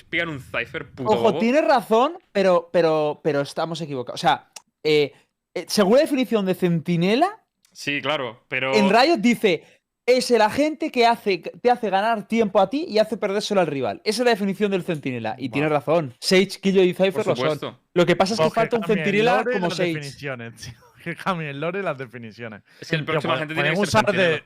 picar 0.09 0.29
un 0.29 0.41
Cypher 0.41 0.91
puto 0.91 1.11
Ojo, 1.11 1.23
bobo. 1.23 1.39
tienes 1.39 1.65
razón, 1.65 2.19
pero, 2.33 2.69
pero, 2.73 3.21
pero 3.23 3.41
estamos 3.43 3.81
equivocados. 3.81 4.21
O 4.21 4.23
sea, 4.23 4.51
eh, 4.83 5.13
eh, 5.55 5.67
según 5.69 5.95
la 5.97 6.01
definición 6.03 6.47
de 6.47 6.55
centinela, 6.55 7.39
Sí, 7.73 8.01
claro, 8.03 8.45
pero. 8.49 8.75
en 8.75 8.91
Riot 8.91 9.19
dice 9.19 9.65
es 10.05 10.31
el 10.33 10.43
agente 10.43 10.91
que 10.91 11.07
hace, 11.07 11.39
te 11.39 11.71
hace 11.71 11.89
ganar 11.89 12.27
tiempo 12.27 12.61
a 12.61 12.69
ti 12.69 12.85
y 12.89 12.99
hace 12.99 13.17
perdérselo 13.17 13.61
al 13.61 13.69
rival. 13.69 14.01
Esa 14.05 14.23
es 14.23 14.25
la 14.25 14.31
definición 14.33 14.71
del 14.73 14.83
centinela. 14.83 15.37
Y 15.39 15.49
tienes 15.49 15.71
razón. 15.71 16.13
Sage, 16.21 16.59
Killjoy 16.61 16.89
y 16.89 16.93
Cypher 16.93 17.13
Por 17.13 17.27
lo 17.29 17.37
son. 17.37 17.37
supuesto. 17.37 17.79
Lo 17.95 18.05
que 18.05 18.17
pasa 18.17 18.35
es 18.35 18.41
que 18.41 18.51
falta 18.51 18.77
un 18.79 18.85
centinela 18.85 19.45
como 19.45 19.71
Sage. 19.71 19.95
definiciones, 19.95 20.55
tío. 20.61 20.73
Que 21.05 21.15
cambien 21.17 21.51
el 21.51 21.61
lore 21.61 21.81
y 21.81 21.83
las 21.83 21.97
definiciones. 21.99 22.63
Es 22.81 22.89
que 22.89 22.97
el 22.97 23.05
próximo 23.05 23.33
agente 23.33 23.55
tiene 23.55 23.71
que 23.71 23.77
ser 23.77 23.85
usar 23.87 24.07
de-. 24.13 24.43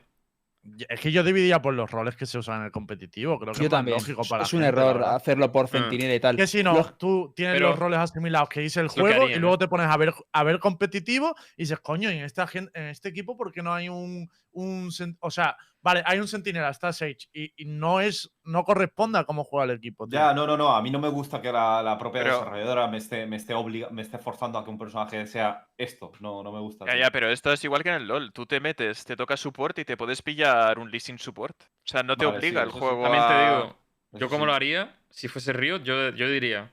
Es 0.89 0.99
que 0.99 1.11
yo 1.11 1.23
dividía 1.23 1.61
por 1.61 1.73
los 1.73 1.89
roles 1.89 2.15
que 2.15 2.25
se 2.25 2.37
usan 2.37 2.59
en 2.59 2.65
el 2.65 2.71
competitivo. 2.71 3.39
Creo 3.39 3.53
que 3.53 3.59
Yo 3.59 3.65
es 3.65 3.69
también. 3.71 3.97
lógico 3.97 4.23
para 4.27 4.43
es 4.43 4.53
un 4.53 4.59
gente, 4.61 4.67
error 4.77 4.95
verdad. 4.97 5.15
hacerlo 5.15 5.51
por 5.51 5.67
centinela 5.69 6.13
y 6.15 6.19
tal. 6.19 6.35
Que 6.35 6.45
si 6.47 6.61
no, 6.63 6.73
Los- 6.73 6.97
tú 6.97 7.33
tienes 7.35 7.55
Pero- 7.55 7.69
los 7.69 7.79
roles 7.79 7.99
asimilados 7.99 8.49
que 8.49 8.59
dice 8.61 8.81
el 8.81 8.89
juego 8.89 9.23
haría, 9.23 9.35
y 9.35 9.39
¿no? 9.39 9.43
luego 9.43 9.57
te 9.59 9.67
pones 9.67 9.87
a 9.87 9.95
ver, 9.97 10.13
a 10.33 10.43
ver 10.43 10.59
competitivo 10.59 11.35
y 11.55 11.63
dices, 11.63 11.79
coño, 11.79 12.11
¿y 12.11 12.17
en, 12.17 12.25
esta 12.25 12.47
en 12.53 12.69
este 12.87 13.09
equipo 13.09 13.37
por 13.37 13.51
qué 13.53 13.61
no 13.63 13.73
hay 13.73 13.87
un, 13.89 14.29
un 14.57 14.89
O 15.19 15.29
sea, 15.31 15.55
vale, 15.81 16.01
hay 16.05 16.19
un 16.19 16.27
sentinela, 16.27 16.69
está 16.69 16.91
Sage 16.91 17.27
y, 17.33 17.53
y 17.55 17.65
no 17.65 18.01
es 18.01 18.31
no 18.43 18.63
corresponde 18.63 19.19
a 19.19 19.23
cómo 19.23 19.43
juega 19.43 19.65
el 19.65 19.77
equipo. 19.77 20.07
tío. 20.07 20.17
Ya, 20.19 20.33
no, 20.33 20.47
no, 20.47 20.57
no. 20.57 20.75
A 20.75 20.81
mí 20.81 20.89
no 20.89 20.99
me 20.99 21.09
gusta 21.09 21.41
que 21.41 21.51
la, 21.51 21.81
la 21.83 21.97
propia 21.97 22.23
Pero- 22.23 22.39
desarrolladora 22.39 22.87
me 22.87 22.97
esté, 22.97 23.25
me, 23.27 23.35
esté 23.35 23.53
obliga- 23.53 23.89
me 23.89 24.01
esté 24.01 24.17
forzando 24.17 24.57
a 24.57 24.63
que 24.63 24.69
un 24.69 24.77
personaje 24.77 25.27
sea 25.27 25.67
esto. 25.77 26.11
No, 26.19 26.41
no 26.43 26.51
me 26.51 26.59
gusta. 26.59 26.85
Ya, 26.85 26.91
tío. 26.93 27.01
ya, 27.01 27.11
pero 27.11 27.29
esto 27.29 27.51
es 27.53 27.63
igual 27.63 27.83
que 27.83 27.89
en 27.89 27.95
el 27.95 28.07
LoL. 28.07 28.31
Tú 28.33 28.45
te 28.45 28.59
metes, 28.59 29.05
te 29.05 29.15
toca 29.15 29.37
support 29.37 29.77
y 29.79 29.85
te 29.85 29.97
puedes 29.97 30.21
pillar 30.21 30.79
un 30.79 30.89
leasing 30.89 31.19
support. 31.19 31.55
O 31.63 31.67
sea, 31.85 32.03
no 32.03 32.15
te 32.17 32.25
Vale, 32.25 32.37
obliga 32.37 32.61
sí, 32.61 32.63
el 32.63 32.69
eso 32.69 32.73
sí. 32.77 32.79
juego 32.79 33.03
También 33.03 33.27
te 33.27 33.33
digo, 33.33 33.77
Eso 34.13 34.19
Yo 34.19 34.29
como 34.29 34.43
sí. 34.43 34.47
lo 34.47 34.53
haría, 34.53 34.99
si 35.09 35.27
fuese 35.27 35.53
Riot, 35.53 35.83
yo, 35.83 36.09
yo 36.09 36.29
diría 36.29 36.71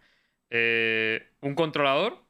eh, 0.51 1.32
un 1.41 1.55
controlador 1.55 2.24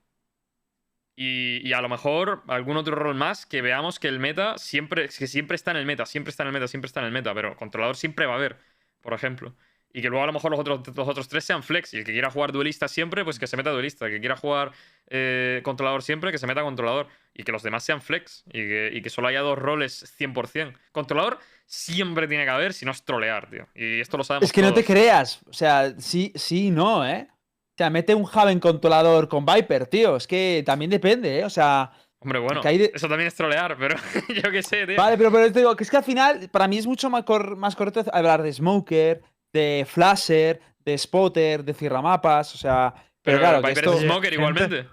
y, 1.16 1.66
y 1.66 1.72
a 1.72 1.80
lo 1.80 1.88
mejor 1.88 2.42
algún 2.48 2.76
otro 2.76 2.94
rol 2.94 3.14
más 3.14 3.46
que 3.46 3.62
veamos 3.62 3.98
que 3.98 4.08
el 4.08 4.18
meta 4.18 4.58
siempre, 4.58 5.08
que 5.08 5.26
siempre 5.26 5.54
está 5.54 5.70
en 5.70 5.78
el 5.78 5.86
meta, 5.86 6.06
siempre 6.06 6.30
está 6.30 6.42
en 6.42 6.48
el 6.48 6.52
meta, 6.52 6.68
siempre 6.68 6.86
está 6.86 7.00
en 7.00 7.06
el 7.06 7.12
meta, 7.12 7.34
pero 7.34 7.56
controlador 7.56 7.96
siempre 7.96 8.26
va 8.26 8.32
a 8.32 8.36
haber, 8.36 8.58
por 9.00 9.14
ejemplo. 9.14 9.54
Y 9.96 10.02
que 10.02 10.08
luego 10.08 10.24
a 10.24 10.26
lo 10.26 10.32
mejor 10.32 10.50
los 10.50 10.58
otros, 10.58 10.80
los 10.96 11.08
otros 11.08 11.28
tres 11.28 11.44
sean 11.44 11.62
flex. 11.62 11.94
Y 11.94 11.98
el 11.98 12.04
que 12.04 12.10
quiera 12.10 12.28
jugar 12.28 12.50
duelista 12.50 12.88
siempre, 12.88 13.22
pues 13.22 13.38
que 13.38 13.46
se 13.46 13.56
meta 13.56 13.70
duelista. 13.70 14.06
El 14.06 14.12
que 14.12 14.18
quiera 14.18 14.36
jugar 14.36 14.72
eh, 15.06 15.60
controlador 15.62 16.02
siempre, 16.02 16.32
que 16.32 16.38
se 16.38 16.48
meta 16.48 16.62
controlador. 16.62 17.06
Y 17.32 17.44
que 17.44 17.52
los 17.52 17.62
demás 17.62 17.84
sean 17.84 18.02
flex. 18.02 18.42
Y 18.48 18.54
que, 18.54 18.90
y 18.92 19.02
que 19.02 19.08
solo 19.08 19.28
haya 19.28 19.40
dos 19.40 19.56
roles 19.56 20.04
100%. 20.18 20.74
Controlador 20.90 21.38
siempre 21.66 22.26
tiene 22.26 22.42
que 22.42 22.50
haber, 22.50 22.72
si 22.72 22.84
no 22.84 22.90
es 22.90 23.04
trolear, 23.04 23.48
tío. 23.48 23.68
Y 23.72 24.00
esto 24.00 24.16
lo 24.16 24.24
sabemos 24.24 24.48
Es 24.48 24.52
que 24.52 24.62
no 24.62 24.74
te 24.74 24.84
creas. 24.84 25.40
O 25.48 25.52
sea, 25.52 25.94
sí, 25.98 26.32
sí, 26.34 26.66
y 26.66 26.70
no, 26.72 27.06
¿eh? 27.06 27.28
O 27.74 27.76
sea, 27.76 27.90
mete 27.90 28.14
un 28.14 28.24
Haven 28.32 28.60
controlador 28.60 29.28
con 29.28 29.44
Viper, 29.44 29.86
tío. 29.88 30.14
Es 30.16 30.26
que 30.28 30.62
también 30.64 30.90
depende, 30.90 31.40
¿eh? 31.40 31.44
O 31.44 31.50
sea, 31.50 31.90
Hombre, 32.20 32.38
bueno, 32.38 32.62
de- 32.62 32.92
eso 32.94 33.08
también 33.08 33.26
es 33.26 33.34
trolear, 33.34 33.76
pero 33.78 33.96
yo 34.42 34.50
qué 34.50 34.62
sé, 34.62 34.86
tío. 34.86 34.96
vale, 34.96 35.18
pero, 35.18 35.32
pero 35.32 35.52
te 35.52 35.58
digo 35.58 35.74
que 35.76 35.82
es 35.84 35.90
que 35.90 35.96
al 35.96 36.04
final, 36.04 36.48
para 36.50 36.68
mí 36.68 36.78
es 36.78 36.86
mucho 36.86 37.10
más, 37.10 37.24
cor- 37.24 37.56
más 37.56 37.74
correcto 37.76 38.04
hablar 38.12 38.42
de 38.42 38.52
Smoker, 38.52 39.22
de 39.52 39.84
Flasher, 39.88 40.60
de 40.84 40.96
Spotter, 40.96 41.64
de 41.64 41.74
Cierramapas. 41.74 42.54
O 42.54 42.58
sea, 42.58 42.94
pero, 42.94 43.10
pero 43.22 43.38
claro, 43.40 43.60
que 43.62 43.68
Viper 43.68 43.84
esto. 43.84 43.96
es 43.98 44.02
Smoker 44.04 44.32
igualmente. 44.32 44.88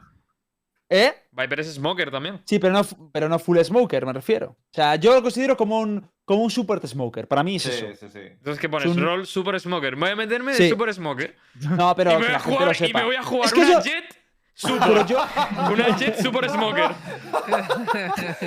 ¿Eh? 0.94 1.14
Viper 1.32 1.62
es 1.62 1.74
Smoker 1.74 2.12
también. 2.12 2.42
Sí, 2.46 2.60
pero 2.60 2.74
no, 2.74 2.82
pero 3.14 3.30
no 3.30 3.40
full 3.40 3.58
smoker, 3.60 4.06
me 4.06 4.12
refiero. 4.12 4.50
O 4.50 4.74
sea, 4.74 4.98
yo 4.98 5.14
lo 5.16 5.22
considero 5.24 5.56
como 5.56 5.80
un, 5.80 6.06
como 6.26 6.44
un 6.44 6.52
super 6.52 6.86
smoker. 6.86 7.30
Para 7.30 7.44
mí 7.44 7.56
es 7.56 7.66
eso. 7.66 7.86
Sí, 7.88 7.96
sí, 7.98 8.08
sí. 8.12 8.20
Entonces, 8.20 8.60
¿qué 8.60 8.68
pones? 8.68 8.88
un- 8.90 9.02
Roll 9.02 9.26
Super 9.26 9.58
Smoker. 9.60 9.96
Voy 9.96 10.10
a 10.10 10.16
meterme 10.18 10.54
Sí. 10.54 10.64
de 10.64 10.70
Super 10.70 10.94
Smoker. 10.94 11.36
No, 11.78 11.96
pero 11.96 12.12
y, 12.12 12.16
me 12.16 12.20
voy 12.20 12.28
la 12.30 12.36
a 12.36 12.40
gente 12.42 12.54
jugar, 12.56 12.66
lo 12.68 12.72
y 12.72 12.76
sepa. 12.76 13.00
me 13.00 13.06
voy 13.06 13.16
a 13.16 13.24
jugar 13.24 13.46
Es 13.48 13.54
que 13.54 13.60
una 13.62 13.70
yo- 13.72 13.82
Jet 13.82 14.21
Super. 14.62 15.06
yo, 15.08 15.26
Una 15.74 15.98
Jet 15.98 16.22
Super 16.22 16.50
Smoker. 16.50 16.92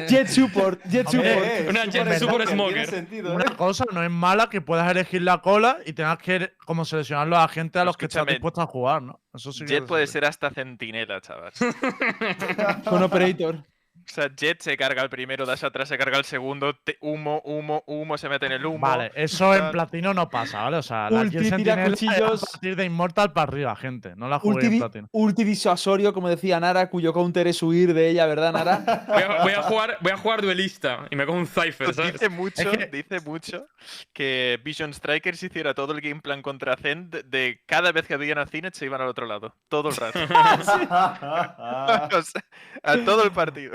Jet 0.08 0.28
Support, 0.28 0.80
Jet 0.84 1.06
Hombre, 1.08 1.34
Support. 1.34 1.46
Eh, 1.46 1.66
Una 1.68 1.84
Jet 1.86 1.92
Super 1.92 2.18
Super 2.18 2.48
Smoker, 2.48 2.86
sentido, 2.86 3.32
¿eh? 3.32 3.34
Una 3.34 3.56
cosa 3.56 3.84
no 3.92 4.02
es 4.02 4.10
mala 4.10 4.48
que 4.48 4.60
puedas 4.60 4.88
elegir 4.90 5.22
la 5.22 5.38
cola 5.38 5.78
y 5.84 5.92
tengas 5.92 6.18
que 6.18 6.52
como 6.64 6.84
seleccionar 6.84 7.26
a 7.26 7.30
la 7.30 7.48
gente 7.48 7.78
a 7.80 7.84
los 7.84 7.96
que 7.96 8.06
estás 8.06 8.26
dispuesto 8.26 8.60
a 8.60 8.66
jugar, 8.66 9.02
¿no? 9.02 9.20
Eso 9.34 9.52
sí 9.52 9.64
que 9.64 9.74
Jet 9.74 9.86
puede 9.86 10.06
ser 10.06 10.24
hasta 10.24 10.50
centinela, 10.50 11.20
chaval. 11.20 11.52
Con 12.84 13.02
Operator. 13.02 13.64
O 14.08 14.12
sea, 14.14 14.28
Jet 14.34 14.60
se 14.62 14.76
carga 14.76 15.02
el 15.02 15.08
primero, 15.10 15.46
das 15.46 15.64
atrás, 15.64 15.88
se 15.88 15.96
carga 15.98 16.18
el 16.18 16.24
segundo, 16.24 16.74
te- 16.76 16.98
humo, 17.00 17.40
humo, 17.44 17.82
humo, 17.86 18.16
se 18.18 18.28
mete 18.28 18.46
en 18.46 18.52
el 18.52 18.64
humo. 18.66 18.78
Vale, 18.78 19.10
eso 19.14 19.54
en 19.54 19.70
platino 19.70 20.12
no 20.14 20.28
pasa, 20.28 20.62
¿vale? 20.62 20.76
O 20.76 20.82
sea, 20.82 21.10
la 21.10 21.20
Ulti 21.22 21.38
es 21.38 21.56
tiracuchillos. 21.56 22.42
a 22.42 22.50
partir 22.52 22.76
de 22.76 22.84
Immortal 22.84 23.32
para 23.32 23.48
arriba, 23.50 23.74
gente. 23.76 24.14
No 24.16 24.28
la 24.28 24.38
jugué 24.38 24.54
Ulti, 24.56 24.66
en 24.66 24.78
platino. 24.78 25.08
ulti 25.12 25.44
disuasorio, 25.44 26.12
como 26.12 26.28
decía 26.28 26.60
Nara, 26.60 26.88
cuyo 26.90 27.12
counter 27.12 27.46
es 27.46 27.62
huir 27.62 27.94
de 27.94 28.08
ella, 28.10 28.26
¿verdad, 28.26 28.52
Nara? 28.52 29.04
Voy 29.08 29.22
a, 29.22 29.42
voy 29.42 29.52
a 29.52 29.62
jugar, 29.62 29.98
voy 30.00 30.12
a 30.12 30.16
jugar 30.16 30.42
duelista 30.42 31.06
y 31.10 31.16
me 31.16 31.26
cojo 31.26 31.38
un 31.38 31.46
Cypher, 31.46 31.94
¿sabes? 31.94 32.12
Dice 32.12 32.28
mucho, 32.28 32.70
que- 32.70 32.86
dice 32.86 33.20
mucho 33.20 33.66
que 34.12 34.60
Vision 34.64 34.92
Strikers 34.94 35.42
hiciera 35.42 35.74
todo 35.74 35.92
el 35.92 36.00
game 36.00 36.20
plan 36.20 36.42
contra 36.42 36.76
Zen 36.76 37.10
de, 37.10 37.22
de 37.22 37.62
cada 37.66 37.92
vez 37.92 38.06
que 38.06 38.14
habían 38.14 38.38
a 38.38 38.46
Cinet 38.46 38.74
se 38.74 38.84
iban 38.84 39.00
al 39.00 39.08
otro 39.08 39.26
lado. 39.26 39.54
Todo 39.68 39.88
el 39.90 39.96
rato. 39.96 40.18
O 42.14 42.22
sea, 42.22 42.42
a 42.82 42.96
todo 43.04 43.24
el 43.24 43.32
partido. 43.32 43.72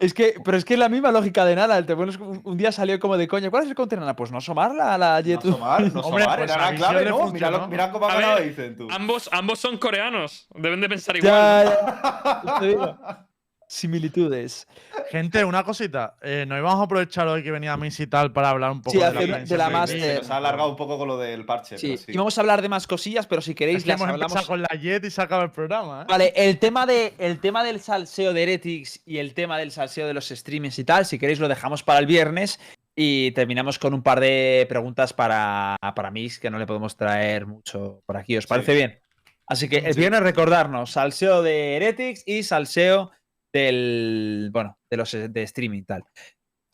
Es 0.00 0.14
que, 0.14 0.34
pero 0.44 0.56
es 0.56 0.64
que 0.64 0.74
es 0.74 0.80
la 0.80 0.88
misma 0.88 1.12
lógica 1.12 1.44
de 1.44 1.54
Nara. 1.54 1.76
El 1.78 1.84
un, 1.92 2.40
un 2.42 2.56
día 2.56 2.72
salió 2.72 2.98
como 2.98 3.16
de 3.18 3.28
coña. 3.28 3.50
¿Cuál 3.50 3.64
es 3.64 3.68
el 3.68 3.74
counter, 3.76 3.98
Nara? 4.00 4.16
Pues 4.16 4.32
no 4.32 4.38
asomarla 4.38 4.94
a 4.94 4.98
la 4.98 5.20
No 5.20 5.26
Jet. 5.26 5.38
asomar, 5.44 5.82
no 5.92 6.00
Hombre, 6.00 6.22
asomar, 6.24 6.38
pues 6.38 6.50
era 6.50 6.70
la 6.70 6.76
clave, 6.76 7.04
¿no? 7.04 7.16
Mira, 7.16 7.26
funcionó. 7.28 7.58
lo- 7.58 7.68
mira 7.68 7.92
cómo 7.92 8.06
ha 8.08 8.12
A 8.12 8.14
ganado 8.20 8.40
Dicen 8.40 8.76
tú. 8.76 8.88
Ambos, 8.90 9.28
ambos 9.30 9.58
son 9.58 9.76
coreanos. 9.76 10.46
Deben 10.54 10.80
de 10.80 10.88
pensar 10.88 11.16
igual. 11.16 11.32
Ya, 11.66 12.60
ya. 12.62 13.26
Similitudes. 13.70 14.66
Gente, 15.12 15.44
una 15.44 15.62
cosita. 15.62 16.16
Eh, 16.22 16.44
nos 16.44 16.58
íbamos 16.58 16.80
a 16.80 16.82
aprovechar 16.82 17.28
hoy 17.28 17.44
que 17.44 17.52
venía 17.52 17.76
Miss 17.76 18.00
y 18.00 18.08
tal 18.08 18.32
para 18.32 18.50
hablar 18.50 18.72
un 18.72 18.82
poco 18.82 18.90
Sí, 18.90 18.98
de, 18.98 19.26
la, 19.28 19.38
de 19.44 19.56
la 19.56 19.70
Master. 19.70 20.00
Se 20.00 20.14
nos 20.18 20.30
ha 20.30 20.38
alargado 20.38 20.70
un 20.70 20.76
poco 20.76 20.98
con 20.98 21.06
lo 21.06 21.16
del 21.16 21.46
parche. 21.46 21.78
Sí, 21.78 21.86
pero 21.90 21.98
sí. 21.98 22.12
y 22.12 22.16
vamos 22.16 22.36
a 22.36 22.40
hablar 22.40 22.62
de 22.62 22.68
más 22.68 22.88
cosillas, 22.88 23.28
pero 23.28 23.40
si 23.40 23.54
queréis 23.54 23.78
Es 23.78 23.84
que 23.84 23.90
las 23.90 24.00
hemos 24.00 24.12
hablamos. 24.12 24.46
con 24.48 24.60
la 24.62 24.68
Jet 24.76 25.04
y 25.04 25.10
se 25.10 25.22
acaba 25.22 25.44
el 25.44 25.52
programa, 25.52 26.02
¿eh? 26.02 26.06
Vale, 26.08 26.32
el 26.34 26.58
tema, 26.58 26.84
de, 26.84 27.14
el 27.18 27.38
tema 27.38 27.62
del 27.62 27.80
salseo 27.80 28.32
de 28.32 28.42
Heretics 28.42 29.02
y 29.06 29.18
el 29.18 29.34
tema 29.34 29.56
del 29.56 29.70
salseo 29.70 30.08
de 30.08 30.14
los 30.14 30.28
streamings 30.30 30.76
y 30.80 30.84
tal, 30.84 31.06
si 31.06 31.20
queréis 31.20 31.38
lo 31.38 31.46
dejamos 31.46 31.84
para 31.84 32.00
el 32.00 32.06
viernes 32.06 32.58
y 32.96 33.30
terminamos 33.30 33.78
con 33.78 33.94
un 33.94 34.02
par 34.02 34.18
de 34.18 34.66
preguntas 34.68 35.12
para, 35.12 35.76
para 35.94 36.10
Mix, 36.10 36.40
que 36.40 36.50
no 36.50 36.58
le 36.58 36.66
podemos 36.66 36.96
traer 36.96 37.46
mucho 37.46 38.02
por 38.04 38.16
aquí. 38.16 38.36
¿Os 38.36 38.48
parece 38.48 38.74
bien? 38.74 38.98
Así 39.46 39.68
que 39.68 39.78
el 39.78 39.94
viernes 39.94 40.22
recordarnos, 40.22 40.90
salseo 40.90 41.42
de 41.42 41.76
Heretics 41.76 42.24
y 42.26 42.42
salseo 42.42 43.12
del, 43.52 44.50
bueno, 44.52 44.78
de 44.88 44.96
los 44.96 45.12
de 45.12 45.42
streaming 45.42 45.80
y 45.80 45.84
tal. 45.84 46.04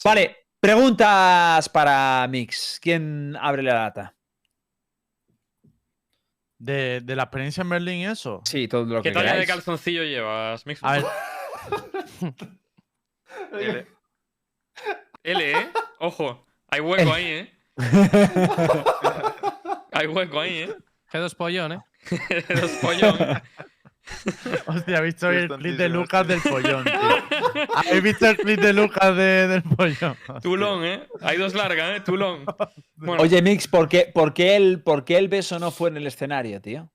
Vale, 0.05 0.37
preguntas 0.61 1.69
para 1.69 2.27
Mix. 2.29 2.79
¿Quién 2.81 3.37
abre 3.41 3.63
la 3.63 3.75
lata? 3.75 4.15
De, 6.59 7.03
de 7.03 7.17
la 7.17 7.25
experiencia 7.25 7.61
en 7.63 7.69
Berlín 7.69 7.97
y 7.97 8.07
eso. 8.07 8.41
Sí, 8.45 8.67
todo 8.67 8.85
lo 8.85 9.03
¿Qué 9.03 9.11
que 9.11 9.15
talla 9.15 9.27
de 9.27 9.33
queráis. 9.43 9.49
calzoncillo 9.49 10.03
llevas, 10.05 10.65
Mix? 10.67 10.81
A 10.83 10.93
ver, 10.93 11.05
L. 13.53 13.87
L, 15.23 15.51
¿eh? 15.53 15.69
Ojo, 15.99 16.47
hay 16.69 16.81
hueco 16.81 17.13
ahí, 17.13 17.25
¿eh? 17.27 17.53
Hay 19.93 20.07
hueco 20.07 20.41
ahí, 20.41 20.59
¿eh? 20.61 20.75
G2 21.13 21.35
pollón, 21.37 21.73
¿eh? 21.73 21.81
Los 22.49 22.71
pollón. 22.73 23.17
hostia, 24.67 24.99
he 24.99 25.03
visto 25.03 25.31
el 25.31 25.49
clip 25.49 25.77
de. 25.77 25.89
Lucas 25.89 26.27
del 26.27 26.41
pollón, 26.43 26.85
tío. 26.85 27.67
¿Habéis 27.75 28.03
visto 28.03 28.27
el 28.29 28.37
clip 28.37 28.61
de 28.61 28.73
Lucas 28.73 29.17
de- 29.17 29.47
del 29.49 29.63
pollón? 29.63 30.17
Tulón, 30.43 30.85
¿eh? 30.85 31.07
Hay 31.23 31.37
dos 31.39 31.55
largas, 31.55 31.97
¿eh? 31.99 32.01
Tulón. 32.01 32.45
Bueno, 32.97 33.23
Oye, 33.23 33.41
Mix, 33.43 33.69
¿por 33.69 33.89
qué, 33.89 34.11
por, 34.13 34.35
qué 34.35 34.57
el, 34.57 34.83
¿por 34.83 35.05
qué 35.05 35.19
el 35.19 35.29
beso 35.29 35.59
no 35.59 35.71
fue 35.71 35.91
en 35.91 35.97
el 35.99 36.07
escenario, 36.07 36.61
tío? 36.61 36.91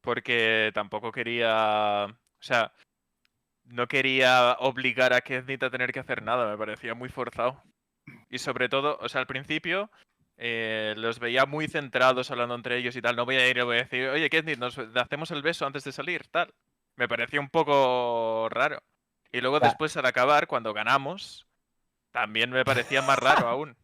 Porque 0.00 0.70
tampoco 0.74 1.10
quería. 1.12 2.04
O 2.06 2.42
sea, 2.42 2.72
no 3.64 3.88
quería 3.88 4.52
obligar 4.60 5.12
a 5.12 5.20
Keznit 5.20 5.62
a 5.62 5.70
tener 5.70 5.92
que 5.92 6.00
hacer 6.00 6.22
nada, 6.22 6.48
me 6.50 6.56
parecía 6.58 6.94
muy 6.94 7.08
forzado. 7.08 7.62
Y 8.30 8.38
sobre 8.38 8.68
todo, 8.68 8.98
o 9.00 9.08
sea, 9.08 9.20
al 9.20 9.26
principio 9.26 9.90
eh, 10.36 10.94
los 10.96 11.18
veía 11.18 11.46
muy 11.46 11.66
centrados 11.68 12.30
hablando 12.30 12.54
entre 12.54 12.76
ellos 12.78 12.94
y 12.96 13.02
tal. 13.02 13.16
No 13.16 13.24
voy 13.24 13.36
a 13.36 13.48
ir 13.48 13.56
y 13.56 13.62
voy 13.62 13.76
a 13.78 13.82
decir, 13.84 14.08
oye, 14.08 14.28
Keznit, 14.30 14.58
nos 14.58 14.78
hacemos 14.78 15.30
el 15.30 15.42
beso 15.42 15.66
antes 15.66 15.84
de 15.84 15.92
salir, 15.92 16.26
tal. 16.30 16.52
Me 16.96 17.08
parecía 17.08 17.40
un 17.40 17.48
poco 17.50 18.48
raro. 18.50 18.82
Y 19.32 19.40
luego 19.40 19.60
después, 19.60 19.96
al 19.96 20.06
acabar, 20.06 20.46
cuando 20.46 20.72
ganamos, 20.72 21.46
también 22.10 22.50
me 22.50 22.64
parecía 22.64 23.02
más 23.02 23.18
raro 23.18 23.48
aún. 23.48 23.76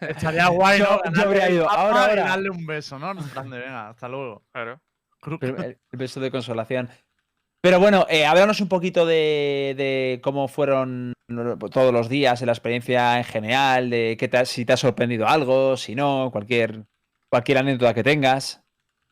Estaría 0.00 0.48
guay, 0.48 0.78
Yo- 0.80 1.00
¿no? 1.04 1.12
yo 1.12 1.22
habría 1.22 1.40
Ganarle 1.42 1.46
el 1.46 1.54
ido. 1.54 1.70
Ahora, 1.70 2.04
ahora. 2.06 2.24
darle 2.24 2.50
un 2.50 2.66
beso, 2.66 2.98
¿no? 2.98 3.10
En 3.12 3.28
plan 3.28 3.50
de, 3.50 3.58
venga, 3.58 3.88
hasta 3.90 4.08
luego. 4.08 4.42
Claro. 4.52 4.80
El 5.42 5.76
beso 5.92 6.20
de 6.20 6.30
consolación. 6.30 6.88
Pero 7.66 7.80
bueno, 7.80 8.06
eh, 8.08 8.24
háblanos 8.24 8.60
un 8.60 8.68
poquito 8.68 9.04
de, 9.04 9.74
de 9.76 10.20
cómo 10.22 10.46
fueron 10.46 11.14
todos 11.72 11.92
los 11.92 12.08
días, 12.08 12.38
de 12.38 12.46
la 12.46 12.52
experiencia 12.52 13.18
en 13.18 13.24
general, 13.24 13.90
de 13.90 14.16
qué 14.16 14.28
te 14.28 14.36
ha- 14.38 14.44
si 14.44 14.64
te 14.64 14.72
ha 14.72 14.76
sorprendido 14.76 15.26
algo, 15.26 15.76
si 15.76 15.96
no, 15.96 16.28
cualquier, 16.30 16.86
cualquier 17.28 17.58
anécdota 17.58 17.92
que 17.92 18.04
tengas. 18.04 18.62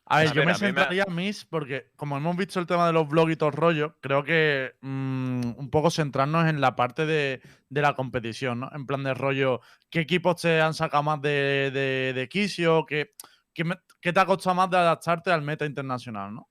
A 0.06 0.18
ver, 0.20 0.28
A 0.28 0.32
yo 0.34 0.36
ver, 0.36 0.46
me 0.46 0.52
a 0.52 0.54
mí 0.54 0.60
me 0.60 0.66
sentaría 0.68 1.04
Miss 1.06 1.44
porque, 1.44 1.90
como 1.96 2.16
hemos 2.16 2.36
visto 2.36 2.60
el 2.60 2.66
tema 2.68 2.86
de 2.86 2.92
los 2.92 3.08
blogs 3.08 3.32
y 3.32 3.36
todo 3.36 3.48
el 3.48 3.56
rollo, 3.56 3.96
creo 4.00 4.22
que 4.22 4.74
mm, 4.82 5.54
un 5.58 5.68
poco 5.68 5.90
centrarnos 5.90 6.46
en 6.48 6.60
la 6.60 6.76
parte 6.76 7.06
de, 7.06 7.40
de 7.68 7.82
la 7.82 7.94
competición, 7.96 8.60
¿no? 8.60 8.70
En 8.72 8.86
plan 8.86 9.02
de 9.02 9.14
rollo, 9.14 9.62
¿qué 9.90 9.98
equipos 9.98 10.40
te 10.40 10.60
han 10.60 10.74
sacado 10.74 11.02
más 11.02 11.20
de, 11.20 11.72
de, 11.74 12.12
de 12.14 12.28
quicio? 12.28 12.86
¿Qué, 12.86 13.14
qué, 13.52 13.64
me- 13.64 13.80
qué 14.00 14.12
te 14.12 14.20
ha 14.20 14.26
costado 14.26 14.54
más 14.54 14.70
de 14.70 14.76
adaptarte 14.76 15.32
al 15.32 15.42
meta 15.42 15.66
internacional, 15.66 16.32
no? 16.32 16.48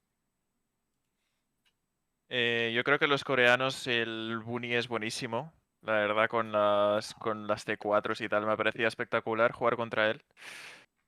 Eh, 2.36 2.72
yo 2.74 2.84
creo 2.84 2.98
que 2.98 3.06
los 3.06 3.24
coreanos, 3.24 3.86
el 3.86 4.40
Bunny 4.44 4.74
es 4.74 4.88
buenísimo. 4.88 5.54
La 5.84 5.94
verdad, 5.94 6.28
con 6.28 6.52
las, 6.52 7.14
con 7.14 7.46
las 7.46 7.64
T4s 7.68 8.26
y 8.26 8.30
tal, 8.30 8.48
me 8.48 8.58
parecía 8.58 8.88
espectacular 8.88 9.52
jugar 9.52 9.76
contra 9.76 10.10
él. 10.10 10.24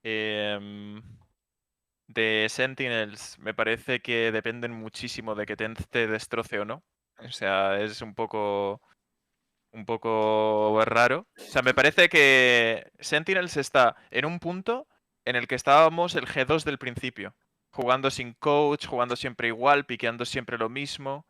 Em, 0.04 1.02
de 2.08 2.46
Sentinels, 2.48 3.40
me 3.40 3.56
parece 3.56 4.02
que 4.02 4.32
dependen 4.32 4.72
muchísimo 4.74 5.34
de 5.34 5.48
que 5.48 5.56
Tenz 5.58 5.88
te 5.90 6.06
destroce 6.06 6.60
o 6.60 6.66
no. 6.66 6.84
O 7.18 7.32
sea, 7.32 7.82
es 7.82 8.02
un 8.04 8.14
poco. 8.14 8.82
Un 9.72 9.86
poco 9.86 10.80
raro. 10.86 11.28
O 11.38 11.42
sea, 11.42 11.64
me 11.64 11.74
parece 11.74 12.08
que 12.10 12.92
Sentinels 13.00 13.58
está 13.58 13.96
en 14.12 14.26
un 14.26 14.40
punto 14.40 14.88
en 15.26 15.36
el 15.36 15.48
que 15.48 15.56
estábamos 15.56 16.16
el 16.16 16.28
G2 16.28 16.64
del 16.66 16.78
principio 16.78 17.36
jugando 17.76 18.10
sin 18.10 18.34
coach, 18.34 18.88
jugando 18.88 19.18
siempre 19.18 19.50
igual, 19.50 19.86
piqueando 19.86 20.24
siempre 20.24 20.58
lo 20.58 20.70
mismo. 20.70 21.26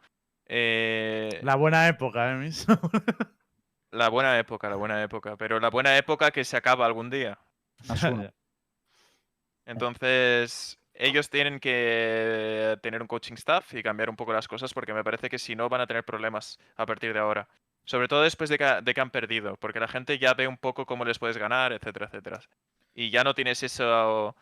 Eh, 0.46 1.40
la... 1.42 1.54
La 1.54 1.56
buena 1.56 1.88
época, 1.88 2.32
¿eh, 2.32 2.36
Miss? 2.36 2.68
buena 4.12 4.38
época, 4.38 4.70
la 4.70 4.76
buena 4.76 5.02
época, 5.02 5.38
pero 5.38 5.60
la 5.60 5.72
buena 5.72 5.98
época 5.98 6.30
que 6.30 6.44
se 6.44 6.56
acaba 6.56 6.86
algún 6.86 7.10
día. 7.10 7.40
Entonces, 9.66 10.78
ellos 10.94 11.32
tienen 11.32 11.60
que 11.60 12.78
tener 12.84 13.02
un 13.02 13.08
coaching 13.08 13.34
staff 13.34 13.74
y 13.74 13.82
cambiar 13.82 14.12
un 14.12 14.16
poco 14.16 14.32
las 14.32 14.48
cosas 14.48 14.72
porque 14.72 14.94
me 14.94 15.04
parece 15.04 15.30
que 15.30 15.40
si 15.40 15.56
no 15.56 15.68
van 15.68 15.82
a 15.82 15.88
tener 15.88 16.06
problemas 16.06 16.60
a 16.76 16.86
partir 16.86 17.12
de 17.12 17.20
ahora. 17.20 17.48
Sobre 17.86 18.08
todo 18.08 18.22
después 18.22 18.52
de 18.52 18.60
que, 18.60 18.82
de 18.84 18.94
que 18.94 19.02
han 19.02 19.10
perdido, 19.10 19.58
porque 19.58 19.80
la 19.80 19.88
gente 19.88 20.20
ya 20.20 20.36
ve 20.36 20.48
un 20.48 20.58
poco 20.58 20.86
cómo 20.86 21.06
les 21.06 21.18
puedes 21.18 21.38
ganar, 21.38 21.74
etcétera, 21.74 22.06
etcétera. 22.06 22.40
Y 22.94 23.10
ya 23.10 23.24
no 23.24 23.34
tienes 23.34 23.64
eso, 23.64 24.36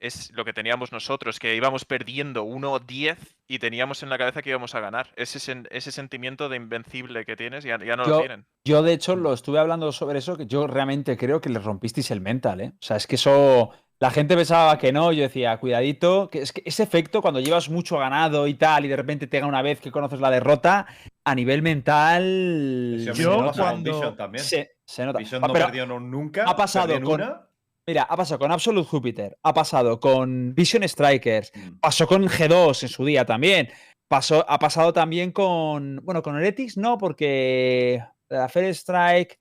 es 0.00 0.30
lo 0.32 0.44
que 0.44 0.52
teníamos 0.52 0.92
nosotros, 0.92 1.38
que 1.38 1.54
íbamos 1.54 1.84
perdiendo 1.84 2.44
1-10 2.44 3.16
y 3.46 3.58
teníamos 3.58 4.02
en 4.02 4.08
la 4.08 4.18
cabeza 4.18 4.42
que 4.42 4.50
íbamos 4.50 4.74
a 4.74 4.80
ganar. 4.80 5.10
Ese, 5.16 5.38
sen- 5.38 5.68
ese 5.70 5.92
sentimiento 5.92 6.48
de 6.48 6.56
invencible 6.56 7.24
que 7.24 7.36
tienes 7.36 7.64
ya, 7.64 7.78
ya 7.84 7.96
no 7.96 8.04
Yo- 8.04 8.10
lo 8.10 8.18
tienen. 8.20 8.46
Yo, 8.64 8.82
de 8.82 8.92
hecho, 8.94 9.14
lo 9.16 9.32
estuve 9.32 9.58
hablando 9.58 9.92
sobre 9.92 10.18
eso, 10.18 10.36
que 10.36 10.46
yo 10.46 10.66
realmente 10.66 11.16
creo 11.16 11.40
que 11.40 11.48
le 11.50 11.58
rompisteis 11.60 12.10
el 12.10 12.20
mental, 12.20 12.60
¿eh? 12.60 12.72
O 12.74 12.82
sea, 12.82 12.96
es 12.96 13.06
que 13.06 13.14
eso. 13.16 13.70
La 14.02 14.10
gente 14.10 14.34
pensaba 14.34 14.78
que 14.78 14.92
no, 14.92 15.12
yo 15.12 15.20
decía, 15.24 15.58
cuidadito, 15.58 16.30
que 16.30 16.40
es 16.40 16.52
que 16.54 16.62
ese 16.64 16.82
efecto 16.82 17.20
cuando 17.20 17.38
llevas 17.38 17.68
mucho 17.68 17.98
ganado 17.98 18.46
y 18.46 18.54
tal, 18.54 18.86
y 18.86 18.88
de 18.88 18.96
repente 18.96 19.26
te 19.26 19.44
una 19.44 19.60
vez 19.60 19.78
que 19.78 19.90
conoces 19.92 20.20
la 20.20 20.30
derrota, 20.30 20.86
a 21.22 21.34
nivel 21.34 21.60
mental. 22.24 22.96
Se 23.04 23.12
Yo 23.14 23.36
no 23.36 23.42
nota. 23.42 23.60
cuando- 23.62 24.14
también. 24.14 24.42
Se, 24.44 24.76
se 24.86 25.04
nota. 25.04 25.18
Vision 25.18 25.44
Ah, 25.44 25.48
no 25.48 25.52
pero- 25.52 25.66
perdió 25.66 25.86
no- 25.86 26.00
nunca. 26.00 26.44
ha 26.48 26.56
pasado 26.56 26.94
con- 27.02 27.20
una. 27.20 27.42
Mira, 27.86 28.02
ha 28.02 28.16
pasado 28.16 28.38
con 28.38 28.52
Absolute 28.52 28.88
Jupiter, 28.88 29.38
ha 29.42 29.52
pasado 29.54 29.98
con 29.98 30.54
Vision 30.54 30.86
Strikers, 30.88 31.50
Mm. 31.54 31.78
pasó 31.80 32.06
con 32.06 32.24
G2 32.28 32.82
en 32.82 32.88
su 32.88 33.04
día 33.04 33.24
también. 33.24 33.68
Pasó, 34.08 34.44
ha 34.48 34.58
pasado 34.58 34.92
también 34.92 35.32
con. 35.32 36.00
Bueno, 36.04 36.22
con 36.22 36.36
Heretics 36.36 36.76
no, 36.76 36.98
porque 36.98 38.02
la 38.28 38.48
Fair 38.48 38.66
Strike. 38.74 39.38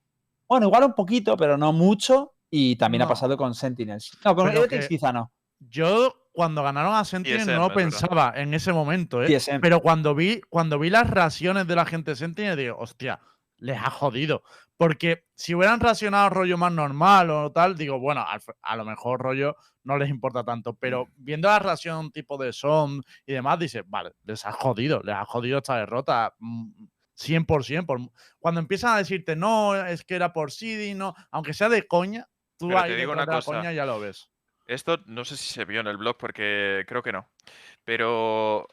Bueno, 0.47 0.67
igual 0.67 0.83
un 0.83 0.93
poquito, 0.93 1.35
pero 1.37 1.57
no 1.57 1.73
mucho. 1.73 2.33
Y 2.51 2.75
también 2.77 3.03
ha 3.03 3.07
pasado 3.07 3.37
con 3.37 3.53
Sentinels. 3.53 4.17
No, 4.25 4.35
con 4.35 4.47
Pero 4.47 4.61
Heretics 4.61 4.87
que- 4.87 4.95
quizá 4.95 5.11
no. 5.13 5.31
Yo 5.59 6.15
cuando 6.31 6.63
ganaron 6.63 6.95
a 6.95 7.03
Sentinel 7.03 7.39
TSM, 7.45 7.55
no 7.55 7.71
pensaba 7.73 8.33
en 8.35 8.53
ese 8.53 8.71
momento, 8.73 9.21
¿eh? 9.21 9.27
TSM. 9.27 9.59
Pero 9.61 9.81
cuando 9.81 10.15
vi, 10.15 10.41
cuando 10.49 10.79
vi 10.79 10.89
las 10.89 11.07
reacciones 11.09 11.67
de 11.67 11.75
la 11.75 11.85
gente 11.85 12.11
de 12.11 12.15
Sentinel, 12.15 12.55
digo, 12.57 12.77
hostia, 12.79 13.19
les 13.57 13.77
ha 13.77 13.89
jodido. 13.91 14.41
Porque 14.79 15.25
si 15.35 15.53
hubieran 15.53 15.81
reaccionado 15.81 16.29
rollo 16.29 16.57
más 16.57 16.71
normal 16.71 17.29
o 17.31 17.51
tal, 17.51 17.75
digo, 17.75 17.99
bueno, 17.99 18.23
a 18.61 18.75
lo 18.77 18.85
mejor 18.85 19.19
rollo 19.19 19.57
no 19.83 19.97
les 19.97 20.09
importa 20.09 20.45
tanto. 20.45 20.73
Pero 20.73 21.07
viendo 21.17 21.49
la 21.49 21.59
reacción 21.59 22.11
tipo 22.13 22.37
de 22.37 22.53
Son 22.53 23.03
y 23.25 23.33
demás, 23.33 23.59
dices, 23.59 23.83
vale, 23.87 24.13
les 24.23 24.45
ha 24.45 24.53
jodido, 24.53 25.01
les 25.03 25.15
ha 25.15 25.25
jodido 25.25 25.57
esta 25.57 25.75
derrota. 25.75 26.33
mm, 26.39 26.85
100%. 27.13 27.85
Por, 27.85 27.99
mu- 27.99 28.09
cuando 28.39 28.61
empiezan 28.61 28.93
a 28.95 28.99
decirte, 28.99 29.35
no, 29.35 29.75
es 29.75 30.05
que 30.05 30.15
era 30.15 30.31
por 30.31 30.49
seeding, 30.53 30.97
no, 30.97 31.13
aunque 31.31 31.53
sea 31.53 31.67
de 31.67 31.85
coña, 31.85 32.29
tú 32.57 32.69
ahí 32.77 32.91
te 32.91 32.95
digo 32.95 33.11
una 33.11 33.25
cosa. 33.25 33.51
coña 33.57 33.73
ya 33.73 33.85
lo 33.85 33.99
ves. 33.99 34.31
Esto 34.65 34.99
no 35.07 35.25
sé 35.25 35.35
si 35.35 35.51
se 35.51 35.65
vio 35.65 35.81
en 35.81 35.87
el 35.87 35.97
blog 35.97 36.15
porque 36.17 36.85
creo 36.87 37.03
que 37.03 37.11
no. 37.11 37.29
Pero 37.83 38.65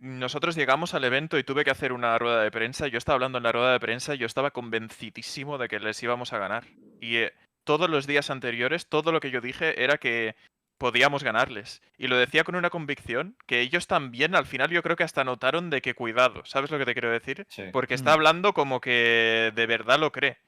nosotros 0.00 0.56
llegamos 0.56 0.94
al 0.94 1.04
evento 1.04 1.38
y 1.38 1.44
tuve 1.44 1.64
que 1.64 1.70
hacer 1.70 1.92
una 1.92 2.18
rueda 2.18 2.42
de 2.42 2.50
prensa. 2.50 2.88
Yo 2.88 2.98
estaba 2.98 3.14
hablando 3.14 3.38
en 3.38 3.44
la 3.44 3.52
rueda 3.52 3.72
de 3.72 3.80
prensa 3.80 4.14
y 4.14 4.18
yo 4.18 4.26
estaba 4.26 4.50
convencidísimo 4.50 5.58
de 5.58 5.68
que 5.68 5.78
les 5.78 6.02
íbamos 6.02 6.32
a 6.32 6.38
ganar. 6.38 6.64
Y 7.00 7.16
eh, 7.18 7.32
todos 7.64 7.88
los 7.90 8.06
días 8.06 8.30
anteriores, 8.30 8.88
todo 8.88 9.12
lo 9.12 9.20
que 9.20 9.30
yo 9.30 9.40
dije 9.40 9.82
era 9.82 9.98
que 9.98 10.34
podíamos 10.78 11.22
ganarles. 11.22 11.82
Y 11.98 12.06
lo 12.08 12.16
decía 12.16 12.42
con 12.44 12.54
una 12.56 12.70
convicción 12.70 13.36
que 13.46 13.60
ellos 13.60 13.86
también 13.86 14.34
al 14.34 14.46
final 14.46 14.70
yo 14.70 14.82
creo 14.82 14.96
que 14.96 15.04
hasta 15.04 15.24
notaron 15.24 15.68
de 15.68 15.82
que 15.82 15.92
cuidado. 15.94 16.42
¿Sabes 16.46 16.70
lo 16.70 16.78
que 16.78 16.86
te 16.86 16.94
quiero 16.94 17.10
decir? 17.10 17.46
Sí. 17.50 17.64
Porque 17.70 17.92
está 17.94 18.12
Mm. 18.12 18.14
hablando 18.14 18.54
como 18.54 18.80
que 18.80 19.52
de 19.54 19.66
verdad 19.66 19.98
lo 19.98 20.10
cree. 20.12 20.38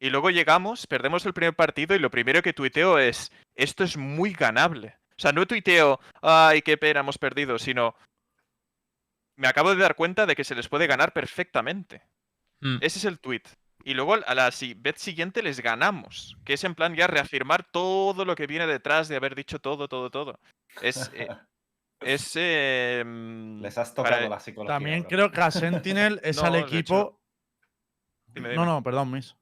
Y 0.00 0.10
luego 0.10 0.30
llegamos, 0.30 0.86
perdemos 0.88 1.24
el 1.24 1.32
primer 1.32 1.54
partido 1.54 1.94
y 1.94 2.00
lo 2.00 2.10
primero 2.10 2.42
que 2.42 2.52
tuiteo 2.52 2.98
es, 2.98 3.30
esto 3.54 3.84
es 3.84 3.96
muy 3.96 4.32
ganable. 4.32 4.96
O 5.16 5.20
sea, 5.22 5.32
no 5.32 5.46
tuiteo, 5.46 6.00
ay, 6.20 6.60
qué 6.62 6.76
pena, 6.76 7.00
hemos 7.00 7.16
perdido, 7.16 7.58
sino, 7.58 7.94
me 9.36 9.48
acabo 9.48 9.74
de 9.74 9.80
dar 9.82 9.94
cuenta 9.94 10.26
de 10.26 10.34
que 10.34 10.44
se 10.44 10.54
les 10.54 10.68
puede 10.68 10.86
ganar 10.86 11.12
perfectamente. 11.12 12.02
Mm. 12.60 12.78
Ese 12.80 12.98
es 12.98 13.04
el 13.04 13.18
tweet. 13.18 13.42
Y 13.84 13.94
luego 13.94 14.14
a 14.14 14.34
la 14.34 14.50
vez 14.76 14.96
siguiente 14.96 15.42
les 15.42 15.60
ganamos, 15.60 16.36
que 16.44 16.54
es 16.54 16.64
en 16.64 16.74
plan 16.74 16.96
ya 16.96 17.06
reafirmar 17.06 17.64
todo 17.70 18.24
lo 18.24 18.34
que 18.34 18.46
viene 18.46 18.66
detrás 18.66 19.08
de 19.08 19.16
haber 19.16 19.34
dicho 19.34 19.58
todo, 19.60 19.86
todo, 19.88 20.10
todo. 20.10 20.40
Es... 20.82 21.10
eh, 21.14 21.28
es 22.00 22.32
eh, 22.34 23.04
Les 23.60 23.78
has 23.78 23.92
para- 23.92 24.10
tocado 24.10 24.28
la 24.28 24.40
psicología. 24.40 24.74
También 24.74 25.00
bro. 25.02 25.08
creo 25.08 25.32
que 25.32 25.40
a 25.40 25.50
Sentinel 25.50 26.20
es 26.24 26.36
No, 26.38 26.44
al 26.44 26.56
equipo. 26.56 27.20
Dime, 28.26 28.54
No, 28.54 28.64
no, 28.64 28.82
perdón, 28.82 29.12
Miss. 29.12 29.36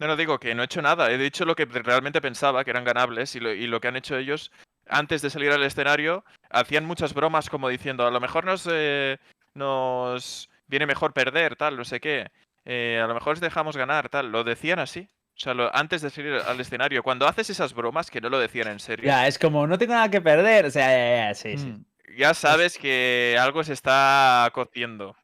No, 0.00 0.06
no 0.06 0.14
digo 0.16 0.38
que 0.38 0.54
no 0.54 0.62
he 0.62 0.66
hecho 0.66 0.82
nada, 0.82 1.10
he 1.10 1.18
dicho 1.18 1.44
lo 1.44 1.56
que 1.56 1.64
realmente 1.64 2.20
pensaba, 2.20 2.62
que 2.64 2.70
eran 2.70 2.84
ganables, 2.84 3.34
y 3.34 3.40
lo, 3.40 3.52
y 3.52 3.66
lo 3.66 3.80
que 3.80 3.88
han 3.88 3.96
hecho 3.96 4.16
ellos 4.16 4.52
antes 4.88 5.22
de 5.22 5.30
salir 5.30 5.50
al 5.50 5.62
escenario, 5.62 6.24
hacían 6.50 6.84
muchas 6.84 7.14
bromas 7.14 7.48
como 7.50 7.68
diciendo, 7.68 8.06
a 8.06 8.10
lo 8.10 8.20
mejor 8.20 8.44
nos, 8.44 8.68
eh, 8.70 9.18
nos 9.54 10.48
viene 10.66 10.86
mejor 10.86 11.12
perder, 11.12 11.56
tal, 11.56 11.76
no 11.76 11.84
sé 11.84 12.00
qué, 12.00 12.30
eh, 12.64 13.00
a 13.02 13.06
lo 13.06 13.14
mejor 13.14 13.34
os 13.34 13.40
dejamos 13.40 13.76
ganar, 13.76 14.08
tal, 14.08 14.30
lo 14.32 14.44
decían 14.44 14.78
así. 14.78 15.08
O 15.36 15.40
sea, 15.40 15.54
lo- 15.54 15.74
antes 15.74 16.02
de 16.02 16.10
salir 16.10 16.32
al 16.34 16.58
escenario, 16.60 17.02
cuando 17.04 17.28
haces 17.28 17.48
esas 17.48 17.72
bromas 17.72 18.10
que 18.10 18.20
no 18.20 18.28
lo 18.28 18.40
decían 18.40 18.66
en 18.68 18.80
serio, 18.80 19.06
Ya, 19.06 19.28
es 19.28 19.38
como, 19.38 19.66
no 19.68 19.78
tengo 19.78 19.94
nada 19.94 20.10
que 20.10 20.20
perder. 20.20 20.66
O 20.66 20.70
sea, 20.70 20.88
ya, 20.88 21.28
ya, 21.28 21.34
sí, 21.34 21.56
sí. 21.56 21.66
Mm. 21.66 21.84
ya 22.16 22.34
sabes 22.34 22.76
que 22.76 23.36
algo 23.40 23.62
se 23.62 23.72
está 23.72 24.50
cociendo. 24.52 25.14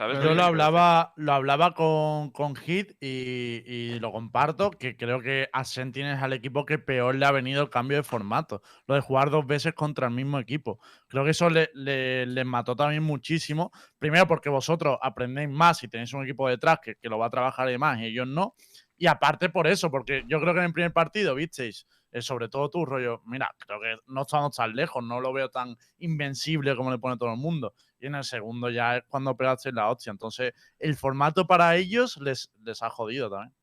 ¿Sabes? 0.00 0.18
Yo 0.24 0.32
lo 0.34 0.42
hablaba, 0.44 1.12
lo 1.16 1.34
hablaba 1.34 1.74
con, 1.74 2.30
con 2.30 2.56
Hit 2.56 2.92
y, 3.02 3.62
y 3.66 3.98
lo 4.00 4.10
comparto, 4.12 4.70
que 4.70 4.96
creo 4.96 5.20
que 5.20 5.50
a 5.52 5.62
Sentinel 5.62 6.16
es 6.16 6.22
al 6.22 6.32
equipo 6.32 6.64
que 6.64 6.78
peor 6.78 7.16
le 7.16 7.26
ha 7.26 7.30
venido 7.32 7.60
el 7.62 7.68
cambio 7.68 7.98
de 7.98 8.02
formato. 8.02 8.62
Lo 8.86 8.94
de 8.94 9.02
jugar 9.02 9.28
dos 9.28 9.46
veces 9.46 9.74
contra 9.74 10.06
el 10.06 10.14
mismo 10.14 10.38
equipo. 10.38 10.80
Creo 11.06 11.22
que 11.24 11.32
eso 11.32 11.50
le, 11.50 11.68
le- 11.74 12.24
les 12.24 12.46
mató 12.46 12.74
también 12.74 13.02
muchísimo. 13.02 13.72
Primero 13.98 14.26
porque 14.26 14.48
vosotros 14.48 14.96
aprendéis 15.02 15.50
más 15.50 15.82
y 15.82 15.88
tenéis 15.88 16.14
un 16.14 16.24
equipo 16.24 16.48
detrás 16.48 16.78
que, 16.82 16.94
que 16.94 17.08
lo 17.10 17.18
va 17.18 17.26
a 17.26 17.30
trabajar 17.30 17.70
y 17.70 17.76
más 17.76 17.98
y 18.00 18.06
ellos 18.06 18.26
no. 18.26 18.54
Y 18.96 19.06
aparte 19.06 19.50
por 19.50 19.66
eso, 19.66 19.90
porque 19.90 20.24
yo 20.26 20.40
creo 20.40 20.54
que 20.54 20.60
en 20.60 20.66
el 20.66 20.72
primer 20.72 20.94
partido 20.94 21.34
visteis, 21.34 21.86
eh, 22.12 22.22
sobre 22.22 22.48
todo 22.48 22.68
tú, 22.70 22.84
rollo, 22.84 23.22
mira, 23.24 23.54
creo 23.58 23.80
que 23.80 23.96
no 24.06 24.22
estamos 24.22 24.56
tan 24.56 24.74
lejos, 24.74 25.02
no 25.04 25.20
lo 25.20 25.32
veo 25.32 25.48
tan 25.50 25.76
invencible 25.98 26.74
como 26.76 26.90
le 26.90 26.98
pone 26.98 27.16
todo 27.16 27.32
el 27.32 27.38
mundo. 27.38 27.74
Y 27.98 28.06
en 28.06 28.14
el 28.14 28.24
segundo 28.24 28.70
ya 28.70 28.96
es 28.98 29.04
cuando 29.08 29.36
pegaste 29.36 29.72
la 29.72 29.88
hostia. 29.90 30.10
Entonces, 30.10 30.52
el 30.78 30.96
formato 30.96 31.46
para 31.46 31.76
ellos 31.76 32.16
les, 32.18 32.50
les 32.62 32.82
ha 32.82 32.90
jodido 32.90 33.30
también. 33.30 33.54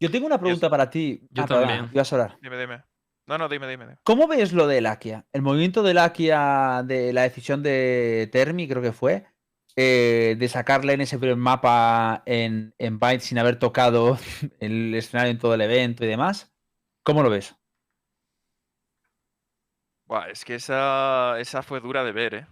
Yo 0.00 0.10
tengo 0.10 0.26
una 0.26 0.38
pregunta 0.40 0.68
para 0.68 0.90
ti. 0.90 1.20
Yo 1.30 1.44
Ah, 1.44 1.46
también. 1.46 1.88
ibas 1.92 2.12
a 2.12 2.16
hablar. 2.16 2.38
Dime, 2.42 2.58
dime. 2.58 2.82
No, 3.26 3.38
no, 3.38 3.48
dime, 3.48 3.68
dime. 3.68 3.84
dime. 3.84 3.98
¿Cómo 4.02 4.26
ves 4.26 4.52
lo 4.52 4.66
de 4.66 4.80
Lakia? 4.80 5.24
El 5.32 5.42
movimiento 5.42 5.84
de 5.84 5.94
Lakia, 5.94 6.82
de 6.84 7.12
la 7.12 7.22
decisión 7.22 7.62
de 7.62 8.28
Termi, 8.32 8.66
creo 8.66 8.82
que 8.82 8.92
fue, 8.92 9.26
eh, 9.76 10.34
de 10.38 10.48
sacarle 10.48 10.94
en 10.94 11.02
ese 11.02 11.18
primer 11.18 11.36
mapa 11.36 12.24
en, 12.26 12.74
en 12.78 12.98
Byte 12.98 13.20
sin 13.22 13.38
haber 13.38 13.60
tocado 13.60 14.18
el 14.58 14.92
escenario 14.96 15.30
en 15.30 15.38
todo 15.38 15.54
el 15.54 15.60
evento 15.60 16.04
y 16.04 16.08
demás. 16.08 16.51
¿Cómo 17.04 17.22
lo 17.22 17.30
ves? 17.30 17.54
Buah, 20.06 20.28
es 20.30 20.44
que 20.44 20.54
esa, 20.56 21.38
esa 21.40 21.62
fue 21.64 21.80
dura 21.80 22.04
de 22.04 22.12
ver, 22.12 22.34
¿eh? 22.34 22.46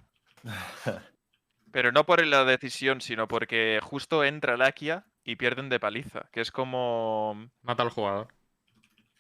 Pero 1.73 1.91
no 1.91 2.05
por 2.07 2.25
la 2.27 2.45
decisión, 2.45 3.01
sino 3.01 3.27
porque 3.27 3.81
justo 3.83 4.25
entra 4.25 4.57
Lakia 4.57 5.07
y 5.25 5.37
pierden 5.37 5.69
de 5.69 5.81
paliza, 5.81 6.29
que 6.33 6.41
es 6.41 6.51
como 6.53 7.51
Mata 7.63 7.83
al 7.85 7.89
jugador. 7.91 8.29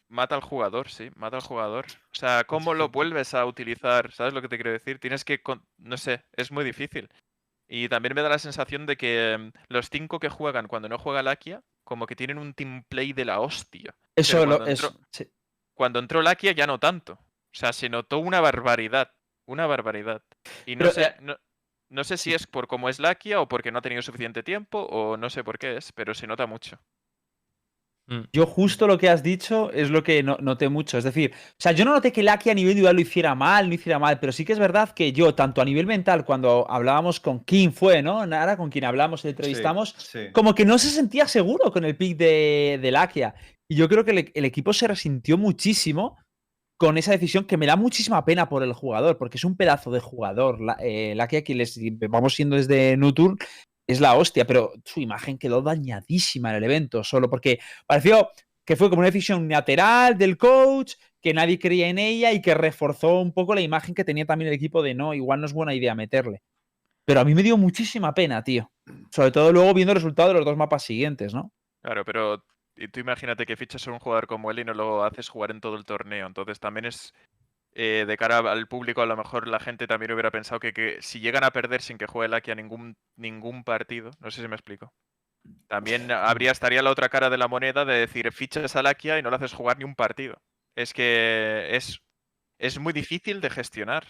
mata 0.09 0.35
al 0.35 0.41
jugador, 0.43 0.89
sí, 0.91 1.11
mata 1.17 1.37
al 1.37 1.43
jugador. 1.43 1.87
O 2.13 2.15
sea, 2.15 2.45
¿cómo 2.45 2.75
lo 2.75 2.89
vuelves 2.89 3.35
a 3.35 3.47
utilizar? 3.47 4.13
¿Sabes 4.13 4.35
lo 4.35 4.43
que 4.43 4.49
te 4.49 4.57
quiero 4.57 4.73
decir? 4.73 4.99
Tienes 4.99 5.25
que, 5.25 5.43
con- 5.43 5.65
no 5.79 5.97
sé, 5.97 6.25
es 6.37 6.51
muy 6.53 6.65
difícil. 6.65 7.09
Y 7.69 7.89
también 7.89 8.15
me 8.15 8.23
da 8.23 8.29
la 8.31 8.39
sensación 8.41 8.87
de 8.87 8.97
que 8.97 9.33
em, 9.35 9.53
los 9.69 9.91
cinco 9.91 10.21
que 10.21 10.29
juegan 10.31 10.69
cuando 10.69 10.89
no 10.89 10.99
juega 10.99 11.23
Lakia, 11.25 11.63
como 11.91 12.07
que 12.07 12.15
tienen 12.15 12.39
un 12.39 12.55
team 12.55 12.85
play 12.89 13.13
de 13.13 13.25
la 13.25 13.41
hostia. 13.41 13.93
Eso 14.15 14.37
Pero 14.39 14.47
lo, 14.47 14.57
cuando 14.59 14.73
eso- 14.73 14.87
entró- 14.93 15.07
sí. 15.11 15.29
Cuando 15.75 15.99
entró 15.99 16.23
Lakia 16.23 16.53
ya 16.53 16.69
no 16.69 16.79
tanto. 16.79 17.15
O 17.15 17.19
sea, 17.53 17.73
se 17.73 17.89
notó 17.89 18.19
una 18.21 18.41
barbaridad. 18.41 19.11
Una 19.45 19.67
barbaridad. 19.67 20.23
Y 20.67 20.77
no 20.77 20.83
Pero, 20.83 20.91
sé, 20.93 21.03
eh, 21.03 21.17
no, 21.21 21.37
no 21.89 22.05
sé 22.05 22.17
si 22.17 22.33
es 22.33 22.47
por 22.47 22.69
cómo 22.69 22.89
es 22.89 23.01
Lakia 23.01 23.41
o 23.41 23.49
porque 23.49 23.73
no 23.73 23.81
ha 23.81 23.83
tenido 23.83 24.03
suficiente 24.03 24.45
tiempo 24.45 24.79
o 24.85 25.17
no 25.17 25.31
sé 25.31 25.43
por 25.43 25.59
qué 25.59 25.79
es, 25.79 25.91
pero 25.91 26.15
se 26.15 26.29
nota 26.29 26.47
mucho. 26.47 26.79
Mm. 28.11 28.23
Yo 28.33 28.45
justo 28.45 28.89
lo 28.89 28.99
que 28.99 29.09
has 29.09 29.23
dicho 29.23 29.71
es 29.71 29.89
lo 29.89 30.03
que 30.03 30.23
no- 30.25 30.37
noté 30.41 30.69
mucho. 30.69 30.99
Es 30.99 31.05
decir, 31.05 31.31
o 31.33 31.55
sea, 31.61 31.71
yo 31.73 31.85
no 31.85 31.93
noté 31.93 32.11
que 32.13 32.25
Lakia 32.25 32.51
a 32.51 32.55
nivel 32.57 32.73
individual 32.73 32.97
lo 32.97 33.03
hiciera 33.03 33.35
mal, 33.37 33.69
no 33.69 33.75
hiciera 33.75 34.01
mal, 34.01 34.19
pero 34.19 34.33
sí 34.33 34.45
que 34.45 34.53
es 34.53 34.59
verdad 34.59 34.91
que 34.91 35.13
yo, 35.13 35.35
tanto 35.35 35.63
a 35.63 35.65
nivel 35.65 35.87
mental, 35.87 36.25
cuando 36.25 36.69
hablábamos 36.69 37.21
con 37.21 37.45
Kim 37.45 37.71
fue, 37.73 38.03
¿no? 38.03 38.27
Nara, 38.27 38.57
con 38.57 38.69
quien 38.69 38.85
hablamos 38.85 39.25
y 39.25 39.29
entrevistamos, 39.29 39.95
Sí, 39.97 40.19
sí. 40.27 40.33
como 40.33 40.55
que 40.57 40.65
no 40.65 40.77
se 40.79 40.89
sentía 40.91 41.29
seguro 41.29 41.71
con 41.71 41.85
el 41.85 41.97
pick 41.97 42.17
de, 42.19 42.81
de 42.83 42.91
Lakia. 42.91 43.35
Y 43.71 43.77
yo 43.77 43.89
creo 43.89 44.05
que 44.05 44.11
el, 44.11 44.33
el 44.35 44.45
equipo 44.45 44.73
se 44.73 44.89
resintió 44.89 45.39
muchísimo 45.39 46.17
con 46.81 46.97
esa 46.97 47.13
decisión 47.13 47.45
que 47.45 47.59
me 47.59 47.67
da 47.67 47.77
muchísima 47.77 48.25
pena 48.25 48.49
por 48.49 48.63
el 48.63 48.73
jugador, 48.73 49.19
porque 49.19 49.37
es 49.37 49.45
un 49.45 49.55
pedazo 49.55 49.91
de 49.91 50.01
jugador. 50.01 50.61
La, 50.61 50.77
eh, 50.81 51.15
que 51.45 51.55
les 51.55 51.79
vamos 52.09 52.35
siendo 52.35 52.57
desde 52.57 52.97
Nutur, 52.97 53.37
es 53.93 54.01
la 54.01 54.15
hostia, 54.15 54.47
pero 54.47 54.73
su 54.85 55.01
imagen 55.01 55.39
quedó 55.39 55.63
dañadísima 55.63 56.51
en 56.51 56.57
el 56.57 56.65
evento, 56.65 57.05
solo 57.05 57.29
porque 57.29 57.59
pareció 57.87 58.31
que 58.65 58.77
fue 58.77 58.89
como 58.89 59.01
una 59.01 59.09
decisión 59.09 59.41
unilateral 59.41 60.17
del 60.17 60.37
coach, 60.37 60.95
que 61.21 61.35
nadie 61.35 61.59
creía 61.59 61.89
en 61.89 61.99
ella 61.99 62.33
y 62.33 62.41
que 62.41 62.55
reforzó 62.55 63.21
un 63.21 63.33
poco 63.33 63.55
la 63.55 63.61
imagen 63.61 63.95
que 63.95 64.05
tenía 64.05 64.25
también 64.25 64.49
el 64.49 64.55
equipo 64.55 64.83
de 64.83 64.95
no, 64.95 65.13
igual 65.13 65.41
no 65.41 65.47
es 65.47 65.53
buena 65.53 65.75
idea 65.75 65.95
meterle. 65.95 66.43
Pero 67.05 67.21
a 67.21 67.25
mí 67.25 67.35
me 67.35 67.43
dio 67.43 67.57
muchísima 67.57 68.15
pena, 68.15 68.45
tío. 68.45 68.71
Sobre 69.11 69.33
todo 69.33 69.53
luego 69.53 69.75
viendo 69.75 69.93
el 69.93 69.97
resultado 69.97 70.29
de 70.29 70.35
los 70.35 70.45
dos 70.45 70.57
mapas 70.57 70.85
siguientes, 70.85 71.35
¿no? 71.35 71.53
Claro, 71.83 72.05
pero 72.05 72.45
tú 72.93 73.01
imagínate 73.01 73.45
que 73.45 73.57
fichas 73.57 73.87
a 73.89 73.91
un 73.93 73.99
jugador 73.99 74.27
como 74.27 74.51
él 74.51 74.61
y 74.61 74.65
no 74.65 74.75
lo 74.75 75.05
haces 75.05 75.29
jugar 75.29 75.51
en 75.51 75.61
todo 75.61 75.77
el 75.77 75.85
torneo. 75.85 76.27
Entonces 76.27 76.61
también 76.61 76.87
es 76.87 77.13
eh, 77.75 78.05
de 78.07 78.17
cara 78.17 78.39
al 78.39 78.69
público, 78.69 79.03
a 79.03 79.07
lo 79.07 79.17
mejor 79.17 79.49
la 79.49 79.61
gente 79.61 79.87
también 79.87 80.13
hubiera 80.13 80.31
pensado 80.31 80.61
que, 80.61 80.73
que 80.73 80.99
si 81.01 81.21
llegan 81.21 81.45
a 81.45 81.51
perder 81.53 81.83
sin 81.83 81.99
que 81.99 82.07
juegue 82.07 82.29
Lakia 82.29 82.55
ningún, 82.55 82.97
ningún 83.17 83.65
partido, 83.65 84.11
no 84.21 84.31
sé 84.31 84.43
si 84.43 84.49
me 84.49 84.57
explico. 84.57 84.93
También 85.69 86.11
habría, 86.11 86.51
estaría 86.53 86.83
la 86.83 86.91
otra 86.91 87.09
cara 87.09 87.31
de 87.31 87.39
la 87.39 87.49
moneda 87.49 87.85
de 87.85 87.95
decir, 87.95 88.31
fichas 88.33 88.77
a 88.77 88.83
Lakia 88.83 89.19
y 89.19 89.23
no 89.23 89.31
le 89.31 89.37
haces 89.37 89.55
jugar 89.55 89.79
ni 89.79 89.85
un 89.85 89.95
partido. 89.95 90.37
Es 90.77 90.93
que 90.93 91.69
es, 91.77 92.01
es 92.59 92.79
muy 92.79 92.93
difícil 92.93 93.41
de 93.41 93.51
gestionar. 93.51 94.07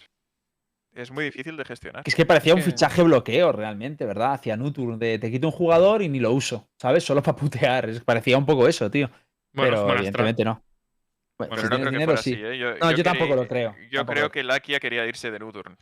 Es 0.93 1.09
muy 1.09 1.23
difícil 1.23 1.55
de 1.55 1.63
gestionar. 1.63 2.03
Es 2.05 2.15
que 2.15 2.25
parecía 2.25 2.53
un 2.53 2.59
que- 2.59 2.65
fichaje 2.65 3.01
bloqueo 3.01 3.51
realmente, 3.53 4.05
¿verdad? 4.05 4.33
Hacia 4.33 4.57
Nutur, 4.57 4.97
de 4.97 5.19
te 5.19 5.31
quito 5.31 5.47
un 5.47 5.53
jugador 5.53 6.01
y 6.01 6.09
ni 6.09 6.19
lo 6.19 6.33
uso, 6.33 6.67
¿sabes? 6.77 7.03
Solo 7.03 7.23
para 7.23 7.37
putear. 7.37 7.89
Es- 7.89 8.01
parecía 8.01 8.37
un 8.37 8.45
poco 8.45 8.67
eso, 8.67 8.91
tío. 8.91 9.09
Bueno, 9.53 9.77
pero 9.77 9.93
evidentemente 9.95 10.43
no. 10.43 10.61
Bueno, 11.49 11.49
Bueno, 11.49 11.61
si 11.63 11.67
Pero 11.67 11.69
no 11.69 11.75
tienes 11.75 11.81
creo 11.81 11.91
que 11.91 11.97
dinero, 11.97 12.11
fuera 12.11 12.21
sí. 12.21 12.33
así, 12.33 12.43
¿eh? 12.43 12.57
Yo, 12.57 12.69
No, 12.71 12.75
yo 12.91 12.95
quería- 12.97 13.03
tampoco 13.03 13.35
lo 13.35 13.47
creo, 13.47 13.75
Yo 13.89 13.97
tampoco 13.99 14.13
creo 14.13 14.25
lo 14.25 14.31
que 14.31 14.43
Lakia 14.43 14.79
quería 14.79 15.05
irse 15.05 15.31
de 15.31 15.39
Nocturne. 15.39 15.77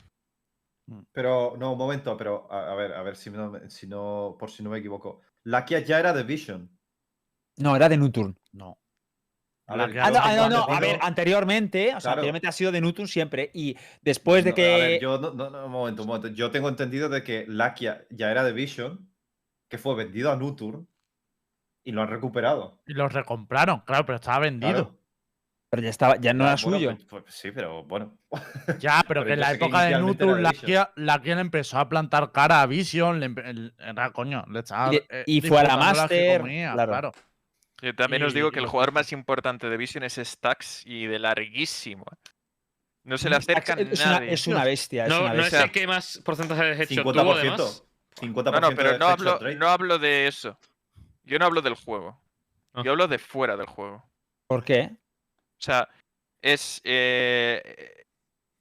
Pero, 1.11 1.55
no, 1.57 1.73
un 1.73 1.77
momento, 1.77 2.17
pero 2.17 2.51
a, 2.51 2.71
a 2.71 2.75
ver, 2.75 2.93
a 2.93 3.03
ver 3.03 3.15
si 3.15 3.29
no, 3.29 3.53
si 3.69 3.85
no, 3.87 4.35
por 4.39 4.49
si 4.49 4.63
no 4.63 4.71
me 4.71 4.79
equivoco. 4.79 5.21
Lakia 5.43 5.79
ya 5.79 5.99
era 5.99 6.13
de 6.13 6.23
Vision. 6.23 6.69
No, 7.57 7.75
era 7.75 7.87
de 7.89 7.97
Nuturn. 7.97 8.35
No. 8.53 8.79
A 9.67 9.75
ver, 9.75 9.99
Ah, 9.99 10.09
no, 10.09 10.17
ah, 10.19 10.35
no, 10.35 10.49
no, 10.49 10.63
A 10.67 10.79
ver, 10.79 10.97
anteriormente, 10.99 11.89
o 11.89 11.91
sea, 11.91 11.99
Claro. 11.99 12.13
anteriormente 12.13 12.47
ha 12.47 12.51
sido 12.51 12.71
de 12.71 12.81
Nuturn 12.81 13.07
siempre. 13.07 13.51
Y 13.53 13.77
después 14.01 14.43
de 14.43 14.49
No, 14.49 14.55
que. 14.55 14.73
A 14.73 14.77
ver, 14.77 14.99
yo 15.01 15.19
no, 15.19 15.31
no, 15.31 15.49
no, 15.51 15.65
un 15.67 15.71
momento, 15.71 16.01
un 16.01 16.07
momento. 16.07 16.27
Yo 16.29 16.49
tengo 16.49 16.69
entendido 16.69 17.07
de 17.07 17.23
que 17.23 17.45
Lakia 17.47 18.07
ya 18.09 18.31
era 18.31 18.43
de 18.43 18.51
Vision, 18.53 19.13
que 19.69 19.77
fue 19.77 19.93
vendido 19.93 20.31
a 20.31 20.35
Nutur 20.37 20.87
y 21.83 21.91
lo 21.91 22.01
han 22.01 22.07
recuperado. 22.09 22.81
Y 22.87 22.93
los 22.93 23.13
recompraron, 23.13 23.81
claro, 23.81 24.05
pero 24.07 24.15
estaba 24.15 24.39
vendido. 24.39 24.71
Claro. 24.73 24.98
Pero 25.71 25.83
ya 25.83 25.89
estaba, 25.89 26.15
ya 26.17 26.33
no 26.33 26.45
Ya, 26.45 26.53
era 26.53 26.61
bueno, 26.63 26.77
suyo. 26.77 26.97
pues- 27.09 27.23
pues 27.23 27.35
sí, 27.35 27.51
pero 27.51 27.83
bueno. 27.83 28.17
Ya, 28.79 29.03
pero, 29.07 29.21
Pero 29.21 29.25
que 29.25 29.33
en 29.33 29.39
la 29.39 29.49
sé 29.49 29.55
época 29.55 29.81
de 29.81 29.87
era 29.89 29.99
la 29.99 30.91
la 30.95 31.21
que 31.21 31.35
le 31.35 31.41
empezó 31.41 31.77
a 31.77 31.87
plantar 31.89 32.31
cara 32.31 32.61
a 32.61 32.65
Vision, 32.65 33.19
le 33.19 33.27
el- 33.27 33.73
era 33.77 34.11
coño, 34.11 34.43
le 34.49 34.59
estaba. 34.59 34.93
Y 34.93 34.97
eh, 35.09 35.23
y 35.27 35.41
fue 35.41 35.59
a 35.59 35.63
la 35.63 35.77
Master, 35.77 36.41
claro. 36.41 36.87
claro. 36.91 37.11
Yo 37.81 37.95
también 37.95 38.23
os 38.23 38.33
digo 38.33 38.51
que 38.51 38.59
el 38.59 38.65
jugador 38.65 38.91
más 38.93 39.11
importante 39.13 39.69
de 39.69 39.77
Vision 39.77 40.03
es 40.03 40.15
Stacks 40.15 40.83
y 40.85 41.05
de 41.05 41.19
larguísimo. 41.19 42.03
¿eh? 42.11 42.29
No 43.05 43.17
se 43.17 43.29
le 43.29 43.37
acerca 43.37 43.73
es, 43.73 43.99
una, 44.01 44.11
nadie. 44.19 44.33
es 44.33 44.47
una 44.47 44.63
bestia. 44.65 45.03
Es 45.05 45.09
No, 45.09 45.19
una 45.21 45.29
no 45.29 45.35
es 45.35 45.41
bestia. 45.43 45.63
el 45.63 45.71
que 45.71 45.87
más 45.87 46.19
porcentaje 46.25 46.63
de 46.63 46.71
headshot 46.73 47.05
50%. 47.05 47.13
tuvo, 47.13 47.33
además. 47.33 47.83
50% 48.19 48.51
No, 48.51 48.59
no, 48.69 48.75
pero 48.75 48.97
no 48.97 49.07
hablo, 49.07 49.39
no 49.55 49.67
hablo 49.69 49.97
de 49.99 50.27
eso. 50.27 50.59
Yo 51.23 51.39
no 51.39 51.45
hablo 51.45 51.61
del 51.61 51.75
juego. 51.75 52.19
Ah. 52.73 52.81
Yo 52.83 52.91
hablo 52.91 53.07
de 53.07 53.17
fuera 53.17 53.55
del 53.55 53.67
juego. 53.67 54.03
¿Por 54.47 54.63
qué? 54.65 54.91
O 55.59 55.61
sea, 55.61 55.89
es, 56.41 56.81
eh, 56.83 58.05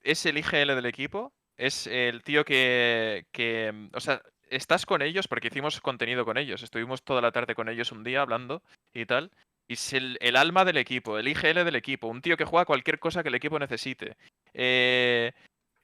es 0.03 0.27
el 0.27 0.39
IGL 0.39 0.75
del 0.75 0.87
equipo, 0.87 1.33
es 1.57 1.87
el 1.87 2.23
tío 2.23 2.45
que, 2.45 3.27
que, 3.33 3.89
o 3.95 4.01
sea, 4.01 4.21
estás 4.51 4.85
con 4.87 5.03
ellos 5.03 5.29
porque 5.29 5.49
hicimos 5.49 5.81
contenido 5.81 6.25
con 6.25 6.39
ellos, 6.39 6.63
estuvimos 6.63 7.03
toda 7.03 7.21
la 7.23 7.33
tarde 7.33 7.55
con 7.55 7.69
ellos 7.69 7.93
un 7.93 8.05
día 8.05 8.23
hablando 8.23 8.63
y 8.93 9.07
tal, 9.07 9.31
y 9.69 9.75
es 9.75 9.93
el, 9.93 10.19
el 10.21 10.37
alma 10.37 10.65
del 10.65 10.77
equipo, 10.79 11.19
el 11.19 11.29
IGL 11.29 11.65
del 11.65 11.77
equipo, 11.77 12.09
un 12.09 12.23
tío 12.23 12.37
que 12.37 12.45
juega 12.45 12.65
cualquier 12.65 12.99
cosa 12.99 13.23
que 13.23 13.29
el 13.29 13.35
equipo 13.35 13.59
necesite. 13.59 14.17
Eh, 14.55 15.33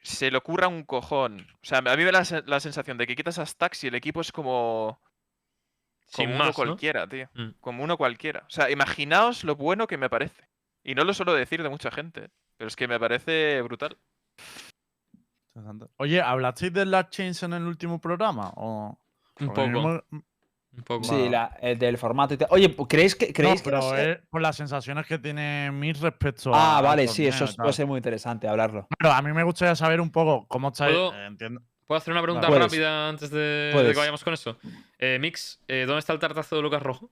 se 0.03 0.31
le 0.31 0.37
ocurra 0.39 0.69
un 0.69 0.85
cojón. 0.85 1.47
O 1.63 1.65
sea, 1.65 1.79
a 1.79 1.83
mí 1.83 1.97
me 1.97 2.05
da 2.07 2.13
la, 2.13 2.21
sen- 2.25 2.45
la 2.47 2.61
sensación 2.61 2.99
de 2.99 3.07
que 3.07 3.15
quitas 3.17 3.39
a 3.39 3.47
Stacks 3.47 3.85
y 3.85 3.89
el 3.89 3.95
equipo 3.95 4.21
es 4.21 4.33
como, 4.33 5.01
Sin 6.07 6.27
como 6.27 6.39
más, 6.39 6.47
uno 6.47 6.49
¿no? 6.49 6.55
cualquiera, 6.55 7.07
tío. 7.07 7.29
Mm. 7.35 7.51
Como 7.61 7.85
uno 7.85 7.97
cualquiera. 7.97 8.45
O 8.47 8.51
sea, 8.51 8.71
imaginaos 8.71 9.45
lo 9.45 9.55
bueno 9.57 9.87
que 9.87 9.97
me 9.99 10.11
parece. 10.11 10.43
Y 10.85 10.95
no 10.95 11.03
lo 11.05 11.15
suelo 11.15 11.33
decir 11.33 11.63
de 11.63 11.69
mucha 11.71 11.91
gente, 11.91 12.31
pero 12.57 12.69
es 12.69 12.77
que 12.77 12.87
me 12.87 13.01
parece 13.01 13.63
brutal. 13.63 13.97
Oye, 15.99 16.21
¿hablasteis 16.21 16.73
de 16.73 16.85
las 16.85 17.11
chains 17.11 17.43
en 17.45 17.53
el 17.55 17.63
último 17.65 18.01
programa? 18.01 18.53
¿O... 18.57 18.99
Un 19.41 19.49
poco. 19.49 20.05
Un 20.77 20.83
poco. 20.83 21.05
Sí, 21.05 21.29
la- 21.29 21.57
el 21.61 21.79
del 21.79 21.97
formato 21.97 22.35
y 22.35 22.37
tal. 22.37 22.49
Oye, 22.51 22.75
¿creéis 22.89 23.15
que, 23.15 23.29
No, 23.29 23.33
creéis 23.33 23.63
que 23.63 23.71
pero 23.71 23.77
no 23.81 23.91
sé- 23.91 24.11
es 24.13 24.19
por 24.29 24.43
las 24.43 24.57
sensaciones 24.57 25.07
que 25.07 25.19
tiene 25.19 25.71
Mir 25.71 25.97
respecto 26.01 26.53
a. 26.53 26.59
Ah, 26.75 26.79
al 26.79 26.85
vale, 26.85 27.07
sí, 27.09 27.27
eso 27.27 27.47
puede 27.57 27.73
ser 27.73 27.87
muy 27.87 27.99
interesante 27.99 28.49
hablarlo. 28.49 28.89
Claro, 28.99 29.15
a 29.15 29.23
mí 29.23 29.33
me 29.33 29.45
gustaría 29.45 29.77
saber 29.77 30.01
un 30.01 30.11
poco 30.11 30.47
cómo 30.49 30.69
estáis. 30.69 30.93
¿Puedo? 30.97 31.15
eh, 31.15 31.27
entiendo. 31.27 31.63
¿Puedo 31.87 31.99
hacer 31.99 32.13
una 32.13 32.23
pregunta 32.23 32.49
Puedes. 32.49 32.65
rápida 32.65 33.09
antes 33.09 33.31
de, 33.31 33.71
que 33.73 33.93
vayamos 33.99 34.25
con 34.25 34.35
eso? 34.35 34.59
Eh, 34.99 35.19
Mix, 35.21 35.61
eh, 35.69 35.85
¿dónde 35.87 36.01
está 36.01 36.13
el 36.13 36.19
tartazo 36.19 36.57
de 36.57 36.63
Lucas 36.63 36.83
Rojo? 36.83 37.11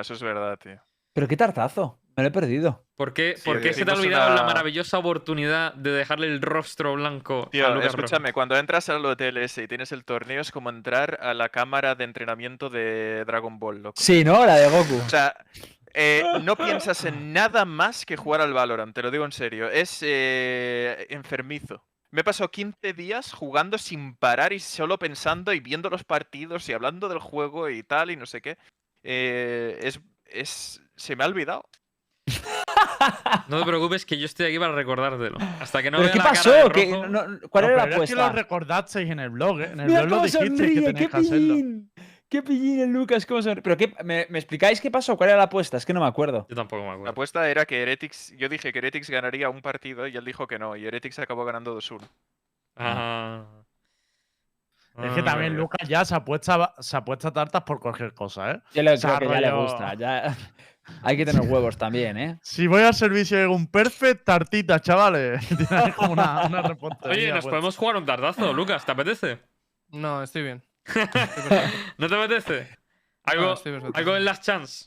Eso 0.00 0.14
es 0.14 0.22
verdad, 0.22 0.56
tío. 0.62 0.80
Pero 1.14 1.26
qué 1.26 1.36
tartazo. 1.36 1.98
Me 2.18 2.24
lo 2.24 2.30
he 2.30 2.32
perdido. 2.32 2.84
¿Por 2.96 3.14
qué, 3.14 3.34
Sí, 3.36 3.44
por 3.44 3.60
qué 3.60 3.72
se 3.72 3.84
te 3.84 3.92
ha 3.92 3.94
olvidado 3.94 4.34
la 4.34 4.42
maravillosa 4.42 4.98
oportunidad 4.98 5.72
de 5.74 5.92
dejarle 5.92 6.26
el 6.26 6.42
rostro 6.42 6.94
blanco 6.94 7.44
a 7.46 7.50
Tío, 7.50 7.72
Lucas 7.72 7.94
escúchame, 7.94 8.30
Rojo? 8.30 8.34
cuando 8.34 8.56
entras 8.56 8.88
al 8.88 9.06
hotel 9.06 9.36
ese 9.36 9.62
y 9.62 9.68
tienes 9.68 9.92
el 9.92 10.04
torneo 10.04 10.40
es 10.40 10.50
como 10.50 10.68
entrar 10.68 11.20
a 11.22 11.32
la 11.32 11.48
cámara 11.48 11.94
de 11.94 12.02
entrenamiento 12.02 12.70
de 12.70 13.24
Dragon 13.24 13.60
Ball, 13.60 13.84
loco. 13.84 14.02
Sí, 14.02 14.24
¿no? 14.24 14.44
La 14.44 14.56
de 14.56 14.68
Goku. 14.68 14.96
O 14.96 15.08
sea, 15.08 15.32
eh, 15.94 16.24
no 16.42 16.56
piensas 16.56 17.04
en 17.04 17.32
nada 17.32 17.64
más 17.64 18.04
que 18.04 18.16
jugar 18.16 18.40
al 18.40 18.52
Valorant, 18.52 18.92
te 18.92 19.02
lo 19.02 19.12
digo 19.12 19.24
en 19.24 19.30
serio. 19.30 19.70
Es 19.70 20.00
eh, 20.02 21.06
enfermizo. 21.10 21.84
Me 22.10 22.22
he 22.22 22.24
pasado 22.24 22.50
15 22.50 22.94
días 22.94 23.32
jugando 23.32 23.78
sin 23.78 24.16
parar 24.16 24.52
y 24.52 24.58
solo 24.58 24.98
pensando 24.98 25.52
y 25.52 25.60
viendo 25.60 25.88
los 25.88 26.02
partidos 26.02 26.68
y 26.68 26.72
hablando 26.72 27.08
del 27.08 27.20
juego 27.20 27.70
y 27.70 27.84
tal 27.84 28.10
y 28.10 28.16
no 28.16 28.26
sé 28.26 28.40
qué. 28.42 28.58
Eh, 29.04 29.78
es, 29.84 30.00
es, 30.24 30.82
se 30.96 31.14
me 31.14 31.22
ha 31.22 31.28
olvidado. 31.28 31.64
No 33.48 33.58
te 33.60 33.64
preocupes 33.66 34.04
que 34.06 34.18
yo 34.18 34.26
estoy 34.26 34.46
aquí 34.46 34.58
para 34.58 34.72
recordártelo. 34.72 35.38
Hasta 35.60 35.82
que 35.82 35.90
no 35.90 35.98
¿Pero 35.98 36.04
vea 36.06 36.12
qué 36.12 36.18
la 36.18 36.24
cara 36.24 36.36
pasó? 36.36 36.52
de 36.52 36.72
¿Qué- 36.72 36.90
Rojo- 36.92 37.06
no- 37.08 37.26
no- 37.28 37.48
¿Cuál 37.48 37.64
No, 37.64 37.70
era 37.70 37.76
la 37.76 37.82
es 37.84 37.88
que 38.10 38.14
lo 38.16 38.22
apuesta? 38.22 38.32
recordasteis 38.32 39.10
en 39.10 39.20
el 39.20 39.30
blog, 39.30 39.60
¿eh? 39.60 39.70
En 39.72 39.80
el 39.80 39.86
Mira 39.88 40.02
blog 40.02 40.10
lo 40.18 40.24
dijisteis 40.24 40.48
sonríe, 40.50 40.74
qué 40.74 40.80
tenéis 40.92 41.08
que 41.10 41.16
hacerlo. 41.16 41.54
pillín. 41.54 41.92
Qué 42.28 42.42
pillín 42.42 42.80
el 42.80 42.90
Lucas, 42.92 43.24
cómo 43.24 43.40
sonríe. 43.40 43.62
¿Pero 43.62 43.76
qué, 43.78 43.94
me, 44.04 44.26
me 44.28 44.38
explicáis 44.38 44.80
qué 44.80 44.90
pasó? 44.90 45.16
¿Cuál 45.16 45.30
era 45.30 45.38
la 45.38 45.44
apuesta? 45.44 45.76
Es 45.78 45.86
que 45.86 45.94
no 45.94 46.00
me 46.00 46.06
acuerdo. 46.06 46.46
Yo 46.50 46.56
tampoco 46.56 46.82
me 46.82 46.88
La 46.88 46.92
acuerdo. 46.94 47.10
apuesta 47.12 47.48
era 47.48 47.64
que 47.64 47.80
Heretics, 47.82 48.34
yo 48.36 48.48
dije 48.50 48.70
que 48.72 48.78
Heretics 48.80 49.08
ganaría 49.08 49.48
un 49.48 49.62
partido 49.62 50.06
y 50.06 50.16
él 50.16 50.24
dijo 50.24 50.46
que 50.46 50.58
no, 50.58 50.76
y 50.76 50.86
Heretics 50.86 51.18
acabó 51.20 51.44
ganando 51.46 51.74
2-1. 51.74 52.06
Ah. 52.76 53.44
Es 55.02 55.12
que 55.12 55.20
Ah, 55.20 55.24
también 55.24 55.52
vale. 55.52 55.60
Lucas 55.60 55.88
ya 55.88 56.04
se 56.04 56.14
apuesta, 56.14 56.74
se 56.80 56.96
apuesta 56.96 57.32
tartas 57.32 57.62
por 57.62 57.78
cualquier 57.78 58.12
cosa, 58.14 58.50
¿eh? 58.50 58.60
Yo 58.74 58.82
le, 58.82 58.98
creo 58.98 59.18
que 59.20 59.28
ya 59.28 59.40
le 59.40 59.52
gusta. 59.52 59.94
Ya... 59.94 60.36
Hay 61.02 61.16
que 61.16 61.24
tener 61.24 61.42
huevos 61.42 61.76
también, 61.76 62.16
¿eh? 62.18 62.38
Si 62.42 62.66
voy 62.66 62.82
al 62.82 62.94
servicio 62.94 63.38
de 63.38 63.46
un 63.46 63.66
perfect, 63.66 64.24
tartita, 64.24 64.80
chavales. 64.80 65.46
Como 65.96 66.12
una, 66.12 66.46
una 66.46 66.60
Oye, 67.02 67.28
nos 67.28 67.44
puesta. 67.44 67.50
podemos 67.50 67.76
jugar 67.76 67.96
un 67.96 68.06
tartazo, 68.06 68.52
Lucas. 68.52 68.84
¿Te 68.84 68.92
apetece? 68.92 69.38
No, 69.90 70.22
estoy 70.22 70.42
bien. 70.42 70.62
¿No 71.98 72.08
te 72.08 72.14
apetece? 72.14 72.60
No, 72.70 73.32
¿Algo, 73.32 73.54
algo 73.94 74.16
en 74.16 74.24
las 74.24 74.40
chance? 74.40 74.86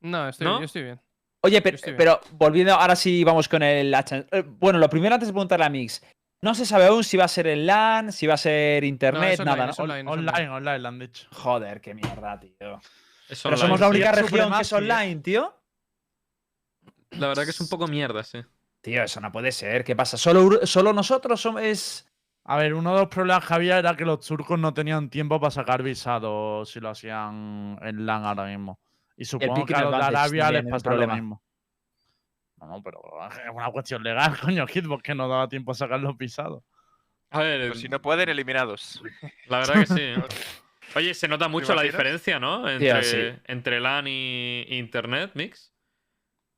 No, 0.00 0.28
estoy, 0.28 0.46
¿No? 0.46 0.58
yo 0.60 0.64
estoy 0.64 0.82
bien. 0.82 1.00
Oye, 1.42 1.60
pero, 1.62 1.76
estoy 1.76 1.92
bien. 1.92 1.98
pero 1.98 2.20
volviendo, 2.32 2.74
ahora 2.74 2.96
sí 2.96 3.22
vamos 3.24 3.48
con 3.48 3.62
el 3.62 3.92
Hachan- 3.94 4.26
eh, 4.30 4.42
Bueno, 4.46 4.78
lo 4.78 4.88
primero 4.90 5.14
antes 5.14 5.28
de 5.28 5.32
preguntarle 5.32 5.66
a 5.66 5.70
Mix. 5.70 6.02
No 6.42 6.54
se 6.54 6.64
sabe 6.64 6.86
aún 6.86 7.04
si 7.04 7.18
va 7.18 7.24
a 7.24 7.28
ser 7.28 7.46
en 7.48 7.66
LAN, 7.66 8.12
si 8.12 8.26
va 8.26 8.34
a 8.34 8.38
ser 8.38 8.82
internet, 8.84 9.40
online, 9.40 9.44
nada, 9.56 9.66
¿no? 9.66 9.72
es 9.72 9.78
online, 9.78 10.00
es 10.00 10.06
Online, 10.16 10.48
online, 10.48 10.78
le 10.78 10.88
han 10.88 10.98
dicho. 10.98 11.26
Joder, 11.32 11.80
qué 11.82 11.94
mierda, 11.94 12.40
tío. 12.40 12.80
Es 13.30 13.42
Pero 13.42 13.56
somos 13.56 13.78
la 13.78 13.88
única 13.88 14.12
región 14.12 14.52
que 14.52 14.60
es 14.62 14.72
¿eh? 14.72 14.76
online, 14.76 15.16
tío. 15.22 15.56
La 17.10 17.28
verdad 17.28 17.44
que 17.44 17.50
es 17.50 17.60
un 17.60 17.68
poco 17.68 17.86
mierda, 17.86 18.24
sí. 18.24 18.40
Tío, 18.80 19.02
eso 19.04 19.20
no 19.20 19.30
puede 19.30 19.52
ser. 19.52 19.84
¿Qué 19.84 19.94
pasa? 19.94 20.16
¿Solo, 20.16 20.66
solo 20.66 20.92
nosotros 20.92 21.40
somos...? 21.40 21.62
Es... 21.62 22.06
A 22.44 22.56
ver, 22.56 22.74
uno 22.74 22.94
de 22.94 23.00
los 23.00 23.08
problemas 23.08 23.46
que 23.46 23.54
había 23.54 23.78
era 23.78 23.94
que 23.96 24.04
los 24.04 24.26
turcos 24.26 24.58
no 24.58 24.74
tenían 24.74 25.10
tiempo 25.10 25.38
para 25.38 25.50
sacar 25.50 25.82
visados 25.82 26.68
si 26.70 26.80
lo 26.80 26.88
hacían 26.88 27.78
en 27.82 28.06
LAN 28.06 28.24
ahora 28.24 28.46
mismo. 28.46 28.80
Y 29.16 29.26
supongo 29.26 29.66
que 29.66 29.74
a 29.74 29.82
los 29.82 29.92
de 29.92 30.04
Arabia 30.04 30.50
les 30.50 30.82
problema. 30.82 31.14
lo 31.14 31.20
mismo. 31.20 31.42
No, 32.56 32.66
no, 32.66 32.82
pero 32.82 33.00
es 33.30 33.54
una 33.54 33.70
cuestión 33.70 34.02
legal, 34.02 34.38
coño, 34.40 34.66
Hitbox, 34.66 35.02
que 35.02 35.14
no 35.14 35.28
daba 35.28 35.48
tiempo 35.48 35.72
a 35.72 35.74
sacar 35.74 36.00
los 36.00 36.16
visados. 36.16 36.64
A 37.30 37.40
ver, 37.40 37.68
Pues 37.68 37.80
si 37.80 37.88
no 37.88 38.02
pueden, 38.02 38.28
eliminados. 38.28 39.02
la 39.46 39.58
verdad 39.58 39.74
que 39.74 39.86
sí. 39.86 40.12
Oye, 40.94 41.14
se 41.14 41.28
nota 41.28 41.48
mucho 41.48 41.74
la 41.74 41.82
diferencia, 41.82 42.38
¿no? 42.38 42.68
Entre, 42.68 43.02
sí. 43.04 43.38
entre 43.46 43.80
LAN 43.80 44.06
y 44.08 44.64
Internet, 44.68 45.32
Mix. 45.34 45.72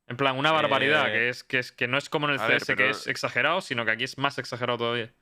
En 0.07 0.17
plan, 0.17 0.37
una 0.37 0.51
barbaridad, 0.51 1.07
Eh, 1.09 1.11
que, 1.13 1.29
es, 1.29 1.43
que, 1.43 1.59
es, 1.59 1.71
que 1.71 1.87
no 1.87 1.97
es 1.97 2.09
como 2.09 2.27
en 2.27 2.33
el 2.33 2.39
a 2.39 2.47
ver, 2.47 2.61
CS, 2.61 2.75
que 2.75 2.89
es 2.89 3.07
exagerado, 3.07 3.61
sino 3.61 3.85
que 3.85 3.91
aquí 3.91 4.03
es 4.03 4.17
más 4.17 4.37
exagerado 4.37 4.77
todavía. 4.77 5.13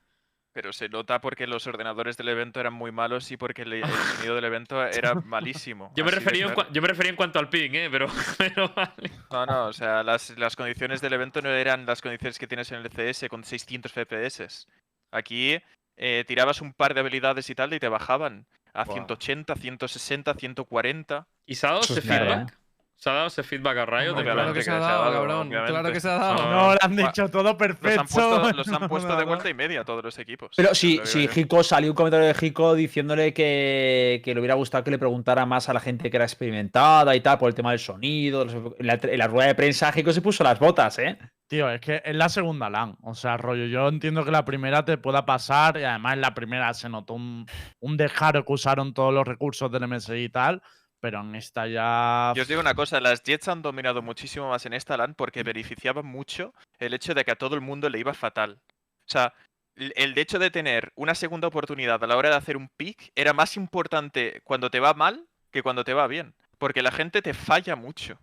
Pero 0.54 0.72
se 0.72 0.88
nota 0.88 1.20
porque 1.20 1.46
los 1.46 1.66
ordenadores 1.66 2.18
del 2.18 2.28
evento 2.28 2.60
eran 2.60 2.74
muy 2.74 2.92
malos 2.92 3.30
y 3.30 3.36
porque 3.36 3.62
el, 3.62 3.72
el 3.74 3.84
sonido 4.16 4.34
del 4.34 4.44
evento 4.44 4.84
era 4.84 5.14
malísimo. 5.14 5.92
Yo 5.96 6.04
me, 6.04 6.10
refería 6.10 6.46
en 6.46 6.52
claro. 6.52 6.68
cua- 6.68 6.72
yo 6.74 6.82
me 6.82 6.88
refería 6.88 7.10
en 7.10 7.16
cuanto 7.16 7.38
al 7.38 7.48
ping, 7.48 7.70
¿eh? 7.74 7.88
Pero, 7.90 8.06
pero 8.38 8.68
vale. 8.74 9.10
No, 9.30 9.46
no, 9.46 9.66
o 9.68 9.72
sea, 9.72 10.02
las, 10.02 10.36
las 10.36 10.56
condiciones 10.56 11.00
del 11.00 11.12
evento 11.14 11.40
no 11.40 11.48
eran 11.48 11.86
las 11.86 12.02
condiciones 12.02 12.38
que 12.38 12.46
tienes 12.46 12.70
en 12.72 12.80
el 12.84 12.90
CS 12.90 13.28
con 13.28 13.44
600 13.44 13.92
FPS. 13.92 14.66
Aquí 15.10 15.58
eh, 15.96 16.24
tirabas 16.26 16.60
un 16.60 16.74
par 16.74 16.92
de 16.92 17.00
habilidades 17.00 17.48
y 17.48 17.54
tal 17.54 17.72
y 17.72 17.78
te 17.78 17.88
bajaban 17.88 18.46
a 18.74 18.84
Buah. 18.84 18.94
180, 18.94 19.54
160, 19.54 20.34
140. 20.34 21.26
¿Y 21.46 21.54
se 21.54 21.66
ha 21.66 21.70
dado 21.70 21.82
ese 21.82 22.00
feedback? 22.00 22.58
¿Se 22.96 23.10
ha 23.10 23.14
dado 23.14 23.26
ese 23.26 23.42
feedback 23.42 23.78
a 23.78 23.84
Riot? 23.86 24.16
En 24.16 24.22
claro 24.24 24.52
que 24.54 24.62
se 24.62 24.70
ha 24.70 24.74
que 24.74 24.80
se 24.80 24.86
ha 24.86 24.88
dado, 24.92 25.02
dado, 25.02 25.12
cabrón. 25.14 25.48
Claro 25.50 25.92
que 25.92 26.00
se 26.00 26.08
ha 26.08 26.12
dado. 26.18 26.42
No, 26.44 26.50
No, 26.68 26.72
le 26.74 26.78
han 26.80 26.94
dicho 26.94 27.28
todo 27.30 27.42
Los 27.42 27.56
perfecto. 27.56 28.00
han 28.00 28.06
puesto, 28.06 28.52
los 28.52 28.68
han 28.68 28.80
no, 28.82 28.88
puesto 28.88 29.16
de 29.16 29.24
vuelta 29.24 29.50
y 29.50 29.54
media 29.54 29.82
todos 29.82 30.04
los 30.04 30.16
equipos. 30.20 30.52
Pero 30.56 30.72
sí, 30.72 30.98
lo 30.98 31.06
sí. 31.06 31.26
Jico 31.26 31.64
salió 31.64 31.90
un 31.90 31.96
comentario 31.96 32.28
de 32.28 32.34
Jico 32.34 32.76
diciéndole 32.76 33.34
que, 33.34 34.22
que 34.24 34.34
le 34.34 34.38
hubiera 34.40 34.54
gustado 34.54 34.84
que 34.84 34.92
le 34.92 34.98
preguntara 35.00 35.44
más 35.46 35.68
a 35.68 35.72
la 35.74 35.80
gente 35.80 36.10
que 36.12 36.16
era 36.16 36.26
experimentada 36.26 37.16
y 37.16 37.20
tal, 37.20 37.38
por 37.38 37.48
el 37.48 37.56
tema 37.56 37.70
del 37.70 37.80
sonido. 37.80 38.44
los- 38.44 38.54
En 38.78 38.86
la, 38.86 38.94
en 39.02 39.18
la 39.18 39.26
rueda 39.26 39.48
de 39.48 39.56
prensa, 39.56 39.90
Jico 39.90 40.12
se 40.12 40.22
puso 40.22 40.44
las 40.44 40.60
botas, 40.60 40.96
¿eh? 41.00 41.18
Tío, 41.52 41.68
es 41.68 41.82
que 41.82 42.00
es 42.02 42.16
la 42.16 42.30
segunda 42.30 42.70
LAN. 42.70 42.96
O 43.02 43.14
sea, 43.14 43.36
rollo, 43.36 43.66
yo 43.66 43.86
entiendo 43.86 44.24
que 44.24 44.30
la 44.30 44.42
primera 44.42 44.86
te 44.86 44.96
pueda 44.96 45.26
pasar 45.26 45.76
y 45.76 45.84
además 45.84 46.14
en 46.14 46.22
la 46.22 46.32
primera 46.32 46.72
se 46.72 46.88
notó 46.88 47.12
un, 47.12 47.44
un 47.78 47.96
descaro 47.98 48.42
que 48.42 48.54
usaron 48.54 48.94
todos 48.94 49.12
los 49.12 49.28
recursos 49.28 49.70
del 49.70 49.86
MSI 49.86 50.14
y 50.14 50.28
tal, 50.30 50.62
pero 50.98 51.20
en 51.20 51.34
esta 51.34 51.66
ya... 51.66 52.32
Yo 52.34 52.40
os 52.40 52.48
digo 52.48 52.62
una 52.62 52.72
cosa, 52.72 53.02
las 53.02 53.22
Jets 53.22 53.48
han 53.48 53.60
dominado 53.60 54.00
muchísimo 54.00 54.48
más 54.48 54.64
en 54.64 54.72
esta 54.72 54.96
LAN 54.96 55.14
porque 55.14 55.42
beneficiaban 55.42 56.06
mucho 56.06 56.54
el 56.78 56.94
hecho 56.94 57.12
de 57.12 57.22
que 57.22 57.32
a 57.32 57.36
todo 57.36 57.54
el 57.54 57.60
mundo 57.60 57.90
le 57.90 57.98
iba 57.98 58.14
fatal. 58.14 58.58
O 58.62 59.10
sea, 59.10 59.34
el 59.76 60.16
hecho 60.16 60.38
de 60.38 60.50
tener 60.50 60.90
una 60.94 61.14
segunda 61.14 61.48
oportunidad 61.48 62.02
a 62.02 62.06
la 62.06 62.16
hora 62.16 62.30
de 62.30 62.36
hacer 62.36 62.56
un 62.56 62.70
pick 62.78 63.12
era 63.14 63.34
más 63.34 63.58
importante 63.58 64.40
cuando 64.44 64.70
te 64.70 64.80
va 64.80 64.94
mal 64.94 65.28
que 65.50 65.62
cuando 65.62 65.84
te 65.84 65.92
va 65.92 66.06
bien. 66.06 66.34
Porque 66.56 66.80
la 66.80 66.92
gente 66.92 67.20
te 67.20 67.34
falla 67.34 67.76
mucho. 67.76 68.18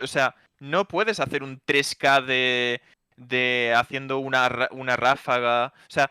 O 0.00 0.08
sea, 0.08 0.34
no 0.64 0.86
puedes 0.88 1.20
hacer 1.20 1.42
un 1.42 1.60
3K 1.60 2.24
de, 2.24 2.80
de 3.16 3.74
haciendo 3.76 4.18
una, 4.18 4.68
una 4.70 4.96
ráfaga. 4.96 5.72
O 5.88 5.90
sea, 5.92 6.10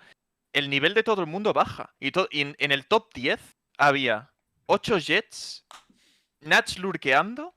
el 0.53 0.69
nivel 0.69 0.93
de 0.93 1.03
todo 1.03 1.21
el 1.21 1.27
mundo 1.27 1.53
baja. 1.53 1.93
Y, 1.99 2.11
to- 2.11 2.27
y 2.31 2.41
en, 2.41 2.55
en 2.59 2.71
el 2.71 2.85
top 2.85 3.11
10 3.13 3.39
había 3.77 4.31
8 4.67 4.99
Jets, 4.99 5.65
Nats 6.41 6.77
lurkeando 6.77 7.55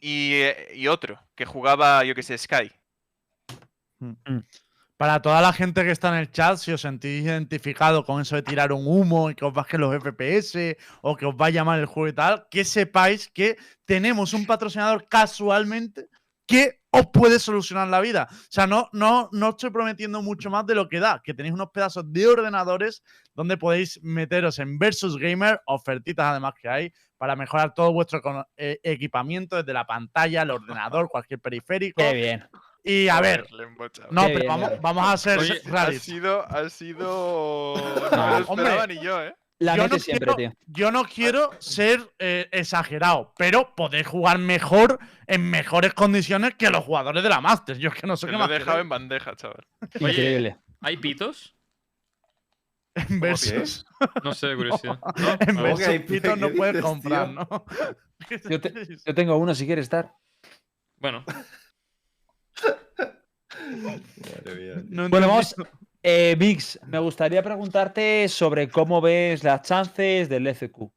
y, 0.00 0.34
eh, 0.34 0.68
y 0.74 0.86
otro 0.88 1.20
que 1.34 1.44
jugaba, 1.44 2.04
yo 2.04 2.14
que 2.14 2.22
sé, 2.22 2.38
Sky. 2.38 2.70
Para 4.96 5.20
toda 5.22 5.40
la 5.40 5.52
gente 5.52 5.84
que 5.84 5.90
está 5.92 6.08
en 6.08 6.16
el 6.16 6.30
chat, 6.30 6.56
si 6.58 6.72
os 6.72 6.80
sentís 6.80 7.24
identificado 7.24 8.04
con 8.04 8.20
eso 8.20 8.34
de 8.36 8.42
tirar 8.42 8.72
un 8.72 8.84
humo 8.86 9.30
y 9.30 9.34
que 9.34 9.44
os 9.44 9.52
bajen 9.52 9.80
los 9.80 9.94
FPS 9.94 10.76
o 11.02 11.16
que 11.16 11.26
os 11.26 11.36
vaya 11.36 11.62
mal 11.64 11.78
el 11.80 11.86
juego 11.86 12.08
y 12.08 12.12
tal, 12.12 12.46
que 12.50 12.64
sepáis 12.64 13.28
que 13.28 13.56
tenemos 13.84 14.32
un 14.34 14.44
patrocinador 14.46 15.06
casualmente 15.08 16.08
que 16.48 16.80
os 16.90 17.06
puede 17.12 17.38
solucionar 17.38 17.86
la 17.88 18.00
vida. 18.00 18.26
O 18.30 18.46
sea, 18.48 18.66
no, 18.66 18.88
no, 18.92 19.28
no 19.32 19.50
estoy 19.50 19.70
prometiendo 19.70 20.22
mucho 20.22 20.50
más 20.50 20.66
de 20.66 20.74
lo 20.74 20.88
que 20.88 20.98
da, 20.98 21.20
que 21.22 21.34
tenéis 21.34 21.54
unos 21.54 21.70
pedazos 21.70 22.10
de 22.10 22.26
ordenadores 22.26 23.02
donde 23.34 23.58
podéis 23.58 24.00
meteros 24.02 24.58
en 24.58 24.78
Versus 24.78 25.18
Gamer, 25.18 25.60
ofertitas 25.66 26.24
además 26.26 26.54
que 26.60 26.68
hay, 26.68 26.92
para 27.18 27.36
mejorar 27.36 27.74
todo 27.74 27.92
vuestro 27.92 28.20
eh, 28.56 28.80
equipamiento, 28.82 29.56
desde 29.56 29.72
la 29.74 29.86
pantalla, 29.86 30.42
el 30.42 30.50
ordenador, 30.50 31.08
cualquier 31.12 31.38
periférico. 31.38 32.00
Qué 32.00 32.14
bien. 32.14 32.48
Y 32.82 33.08
a 33.08 33.20
ver, 33.20 33.46
no, 34.10 34.24
pero 34.26 34.48
vamos, 34.48 34.70
vamos 34.80 35.12
a 35.12 35.16
ser 35.18 35.38
Oye, 35.40 35.60
Ha 35.74 35.92
sido, 35.92 36.46
ha 36.48 36.70
sido. 36.70 37.74
No, 37.76 38.10
No 38.10 38.40
lo 38.40 38.46
hombre. 38.46 38.64
esperaba 38.64 38.86
ni 38.86 39.00
yo, 39.00 39.22
¿eh? 39.22 39.34
La 39.60 39.76
yo 39.76 39.88
no, 39.88 39.98
siempre, 39.98 40.32
quiero, 40.34 40.36
tío. 40.36 40.52
yo 40.68 40.92
no 40.92 41.02
quiero 41.04 41.50
ser 41.58 42.00
eh, 42.20 42.48
exagerado, 42.52 43.34
pero 43.36 43.74
poder 43.74 44.04
jugar 44.04 44.38
mejor 44.38 45.00
en 45.26 45.50
mejores 45.50 45.94
condiciones 45.94 46.54
que 46.54 46.70
los 46.70 46.84
jugadores 46.84 47.22
de 47.24 47.28
la 47.28 47.40
Master. 47.40 47.76
Yo 47.76 47.88
es 47.90 47.96
que 47.96 48.06
no 48.06 48.16
sé 48.16 48.26
Te 48.26 48.32
qué 48.32 48.38
lo 48.38 48.44
he 48.44 48.48
más 48.48 48.58
dejado 48.58 48.78
en 48.78 48.88
bandeja, 48.88 49.34
chaval. 49.34 49.66
Oye, 50.00 50.10
Increíble. 50.12 50.56
¿Hay 50.80 50.96
pitos? 50.98 51.56
en 52.94 53.20
versus. 53.20 53.84
No 54.24 54.32
sé, 54.32 54.54
curiosidad. 54.54 54.98
En 55.40 55.56
¿Cómo 55.56 55.62
que 55.62 55.62
versus 55.62 55.88
hay 55.88 55.98
Pito 56.00 56.36
no 56.36 56.48
¿Qué 56.48 56.54
puedes 56.54 56.74
dices, 56.74 56.88
comprar, 56.88 57.26
tío? 57.26 57.34
¿no? 57.34 57.64
¿Qué 58.28 58.40
Yo 58.48 58.60
te- 58.60 58.70
dices? 58.70 59.02
Yo 59.04 59.14
tengo 59.14 59.36
uno 59.38 59.54
si 59.56 59.66
quieres 59.66 59.84
estar. 59.84 60.14
Bueno, 60.96 61.24
Madre 63.70 64.54
mía. 64.56 64.82
No 64.88 65.08
Bueno, 65.08 65.28
vamos. 65.28 65.54
Eh, 66.02 66.36
Mix, 66.38 66.78
me 66.86 66.98
gustaría 66.98 67.42
preguntarte 67.42 68.28
sobre 68.28 68.68
cómo 68.68 69.00
ves 69.00 69.42
las 69.42 69.62
chances 69.62 70.28
del 70.28 70.46
FQ. 70.46 70.90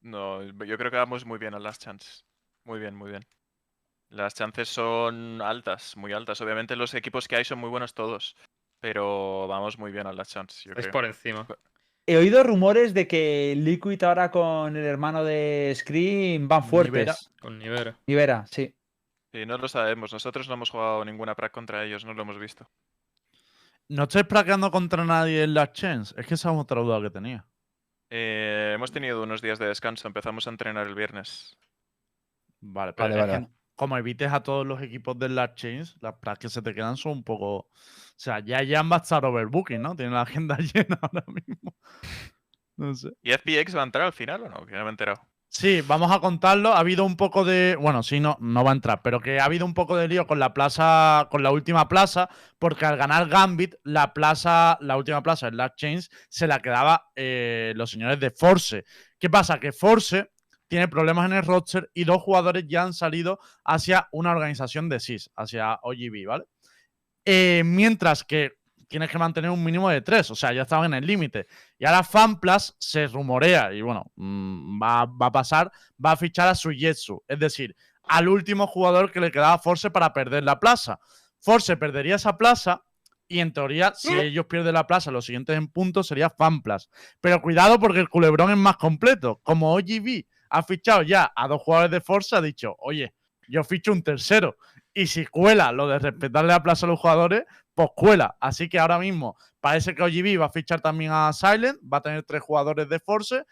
No, 0.00 0.42
yo 0.42 0.78
creo 0.78 0.90
que 0.90 0.96
vamos 0.96 1.24
muy 1.24 1.38
bien 1.38 1.54
a 1.54 1.58
las 1.58 1.78
chances. 1.78 2.24
Muy 2.64 2.80
bien, 2.80 2.94
muy 2.94 3.10
bien. 3.10 3.24
Las 4.10 4.34
chances 4.34 4.68
son 4.68 5.42
altas, 5.42 5.96
muy 5.96 6.12
altas. 6.12 6.40
Obviamente 6.40 6.76
los 6.76 6.94
equipos 6.94 7.28
que 7.28 7.36
hay 7.36 7.44
son 7.44 7.58
muy 7.58 7.68
buenos 7.68 7.94
todos. 7.94 8.36
Pero 8.80 9.46
vamos 9.48 9.78
muy 9.78 9.90
bien 9.90 10.06
a 10.06 10.12
las 10.12 10.28
chances, 10.28 10.62
yo 10.64 10.72
es 10.72 10.78
creo. 10.78 10.92
por 10.92 11.04
encima. 11.04 11.46
He 12.06 12.16
oído 12.16 12.42
rumores 12.42 12.94
de 12.94 13.06
que 13.06 13.54
Liquid 13.56 14.02
ahora 14.02 14.30
con 14.30 14.76
el 14.76 14.84
hermano 14.84 15.24
de 15.24 15.72
Scream 15.76 16.48
van 16.48 16.64
fuertes. 16.64 16.92
Nivera. 16.92 17.16
Con 17.40 17.58
Nivera. 17.58 17.98
Nivera, 18.06 18.46
sí. 18.46 18.74
Sí, 19.34 19.44
no 19.44 19.58
lo 19.58 19.68
sabemos. 19.68 20.12
Nosotros 20.12 20.48
no 20.48 20.54
hemos 20.54 20.70
jugado 20.70 21.04
ninguna 21.04 21.34
prac 21.34 21.52
contra 21.52 21.84
ellos, 21.84 22.04
no 22.04 22.14
lo 22.14 22.22
hemos 22.22 22.38
visto. 22.38 22.70
No 23.88 24.02
estoy 24.04 24.24
praqueando 24.24 24.70
contra 24.70 25.04
nadie 25.04 25.44
en 25.44 25.54
las 25.54 25.72
chains. 25.72 26.14
Es 26.16 26.26
que 26.26 26.34
esa 26.34 26.50
es 26.50 26.58
otra 26.58 26.80
duda 26.80 27.00
que 27.00 27.10
tenía. 27.10 27.46
Eh, 28.10 28.72
hemos 28.74 28.92
tenido 28.92 29.22
unos 29.22 29.40
días 29.42 29.58
de 29.58 29.66
descanso. 29.66 30.06
Empezamos 30.08 30.46
a 30.46 30.50
entrenar 30.50 30.86
el 30.86 30.94
viernes. 30.94 31.56
Vale, 32.60 32.92
pero 32.92 33.14
Vale, 33.14 33.20
vale, 33.20 33.46
que 33.46 33.52
como 33.78 33.96
evites 33.96 34.32
a 34.32 34.42
todos 34.42 34.66
los 34.66 34.82
equipos 34.82 35.16
de 35.20 35.28
las 35.28 35.54
chains, 35.54 35.96
las 36.00 36.14
pracs 36.14 36.40
que 36.40 36.48
se 36.48 36.60
te 36.62 36.74
quedan 36.74 36.96
son 36.96 37.12
un 37.12 37.22
poco. 37.24 37.56
O 37.58 37.70
sea, 38.16 38.40
ya 38.40 38.60
ya 38.64 38.82
va 38.82 38.96
a 38.96 38.98
estar 38.98 39.24
overbooking, 39.24 39.80
¿no? 39.80 39.94
Tiene 39.94 40.12
la 40.12 40.22
agenda 40.22 40.56
llena 40.74 40.98
ahora 41.00 41.24
mismo. 41.28 41.74
No 42.76 42.92
sé. 42.94 43.10
¿Y 43.22 43.32
FPX 43.32 43.76
va 43.76 43.82
a 43.82 43.84
entrar 43.84 44.06
al 44.06 44.12
final 44.12 44.42
o 44.42 44.48
no? 44.48 44.66
Que 44.66 44.72
no 44.72 44.80
me 44.80 44.86
he 44.86 44.90
enterado. 44.90 45.22
Sí, 45.50 45.80
vamos 45.80 46.12
a 46.12 46.20
contarlo. 46.20 46.74
Ha 46.74 46.78
habido 46.78 47.04
un 47.04 47.16
poco 47.16 47.44
de. 47.44 47.76
Bueno, 47.80 48.02
sí, 48.02 48.20
no, 48.20 48.36
no 48.40 48.64
va 48.64 48.70
a 48.70 48.74
entrar, 48.74 49.00
pero 49.02 49.20
que 49.20 49.40
ha 49.40 49.44
habido 49.44 49.64
un 49.64 49.74
poco 49.74 49.96
de 49.96 50.06
lío 50.06 50.26
con 50.26 50.38
la 50.38 50.52
plaza, 50.52 51.26
con 51.30 51.42
la 51.42 51.50
última 51.50 51.88
plaza, 51.88 52.28
porque 52.58 52.84
al 52.86 52.96
ganar 52.96 53.28
Gambit, 53.28 53.74
la 53.82 54.12
plaza, 54.12 54.78
la 54.80 54.96
última 54.96 55.22
plaza 55.22 55.48
en 55.48 55.56
Last 55.56 55.76
Chains, 55.76 56.10
se 56.28 56.46
la 56.46 56.60
quedaba 56.60 57.10
eh, 57.16 57.72
los 57.76 57.90
señores 57.90 58.20
de 58.20 58.30
Force. 58.30 58.84
¿Qué 59.18 59.30
pasa? 59.30 59.58
Que 59.58 59.72
Force 59.72 60.30
tiene 60.68 60.86
problemas 60.86 61.26
en 61.26 61.32
el 61.38 61.42
roster 61.42 61.90
y 61.94 62.04
dos 62.04 62.22
jugadores 62.22 62.66
ya 62.68 62.82
han 62.82 62.92
salido 62.92 63.40
hacia 63.64 64.08
una 64.12 64.32
organización 64.32 64.88
de 64.90 65.00
SIS, 65.00 65.30
hacia 65.34 65.78
OGB, 65.82 66.26
¿vale? 66.26 66.44
Eh, 67.24 67.62
mientras 67.64 68.22
que 68.22 68.57
tienes 68.88 69.10
que 69.10 69.18
mantener 69.18 69.50
un 69.50 69.62
mínimo 69.62 69.88
de 69.88 70.00
tres, 70.00 70.30
o 70.30 70.34
sea, 70.34 70.52
ya 70.52 70.62
estaban 70.62 70.92
en 70.92 70.94
el 70.94 71.06
límite. 71.06 71.46
Y 71.78 71.84
ahora 71.84 72.02
FanPlus 72.02 72.74
se 72.78 73.06
rumorea, 73.06 73.72
y 73.72 73.82
bueno, 73.82 74.10
mm, 74.16 74.82
va, 74.82 75.04
va 75.04 75.26
a 75.26 75.32
pasar, 75.32 75.70
va 76.04 76.12
a 76.12 76.16
fichar 76.16 76.48
a 76.48 76.54
Suigetsu, 76.54 77.22
es 77.28 77.38
decir, 77.38 77.76
al 78.04 78.28
último 78.28 78.66
jugador 78.66 79.12
que 79.12 79.20
le 79.20 79.30
quedaba 79.30 79.54
a 79.54 79.58
Force 79.58 79.90
para 79.90 80.12
perder 80.12 80.42
la 80.42 80.58
plaza. 80.58 80.98
Force 81.40 81.76
perdería 81.76 82.16
esa 82.16 82.36
plaza 82.36 82.82
y 83.28 83.40
en 83.40 83.52
teoría, 83.52 83.92
si 83.94 84.12
ellos 84.14 84.46
pierden 84.46 84.72
la 84.72 84.86
plaza, 84.86 85.10
los 85.10 85.26
siguientes 85.26 85.56
en 85.56 85.68
puntos 85.68 86.06
sería 86.06 86.30
FanPlus. 86.30 86.88
Pero 87.20 87.42
cuidado 87.42 87.78
porque 87.78 88.00
el 88.00 88.08
culebrón 88.08 88.50
es 88.50 88.56
más 88.56 88.78
completo. 88.78 89.40
Como 89.42 89.74
OGB 89.74 90.24
ha 90.48 90.62
fichado 90.62 91.02
ya 91.02 91.30
a 91.36 91.46
dos 91.46 91.60
jugadores 91.62 91.90
de 91.90 92.00
Force, 92.00 92.34
ha 92.34 92.40
dicho, 92.40 92.74
oye, 92.78 93.12
yo 93.46 93.62
ficho 93.64 93.92
un 93.92 94.02
tercero. 94.02 94.56
Y 94.94 95.06
si 95.06 95.26
cuela 95.26 95.72
lo 95.72 95.86
de 95.86 95.98
respetarle 95.98 96.52
la 96.52 96.62
plaza 96.62 96.86
a 96.86 96.88
los 96.88 96.98
jugadores, 96.98 97.44
pues 97.78 97.90
cuela. 97.94 98.36
Así 98.40 98.68
que 98.68 98.76
ahora 98.76 98.98
mismo 98.98 99.38
parece 99.60 99.94
que 99.94 100.02
OGB 100.02 100.40
va 100.40 100.46
a 100.46 100.50
fichar 100.50 100.80
también 100.80 101.12
a 101.14 101.32
Silent, 101.32 101.78
va 101.80 101.98
a 101.98 102.02
tener 102.02 102.24
tres 102.24 102.42
jugadores 102.42 102.88
de 102.88 102.98
Force 102.98 103.44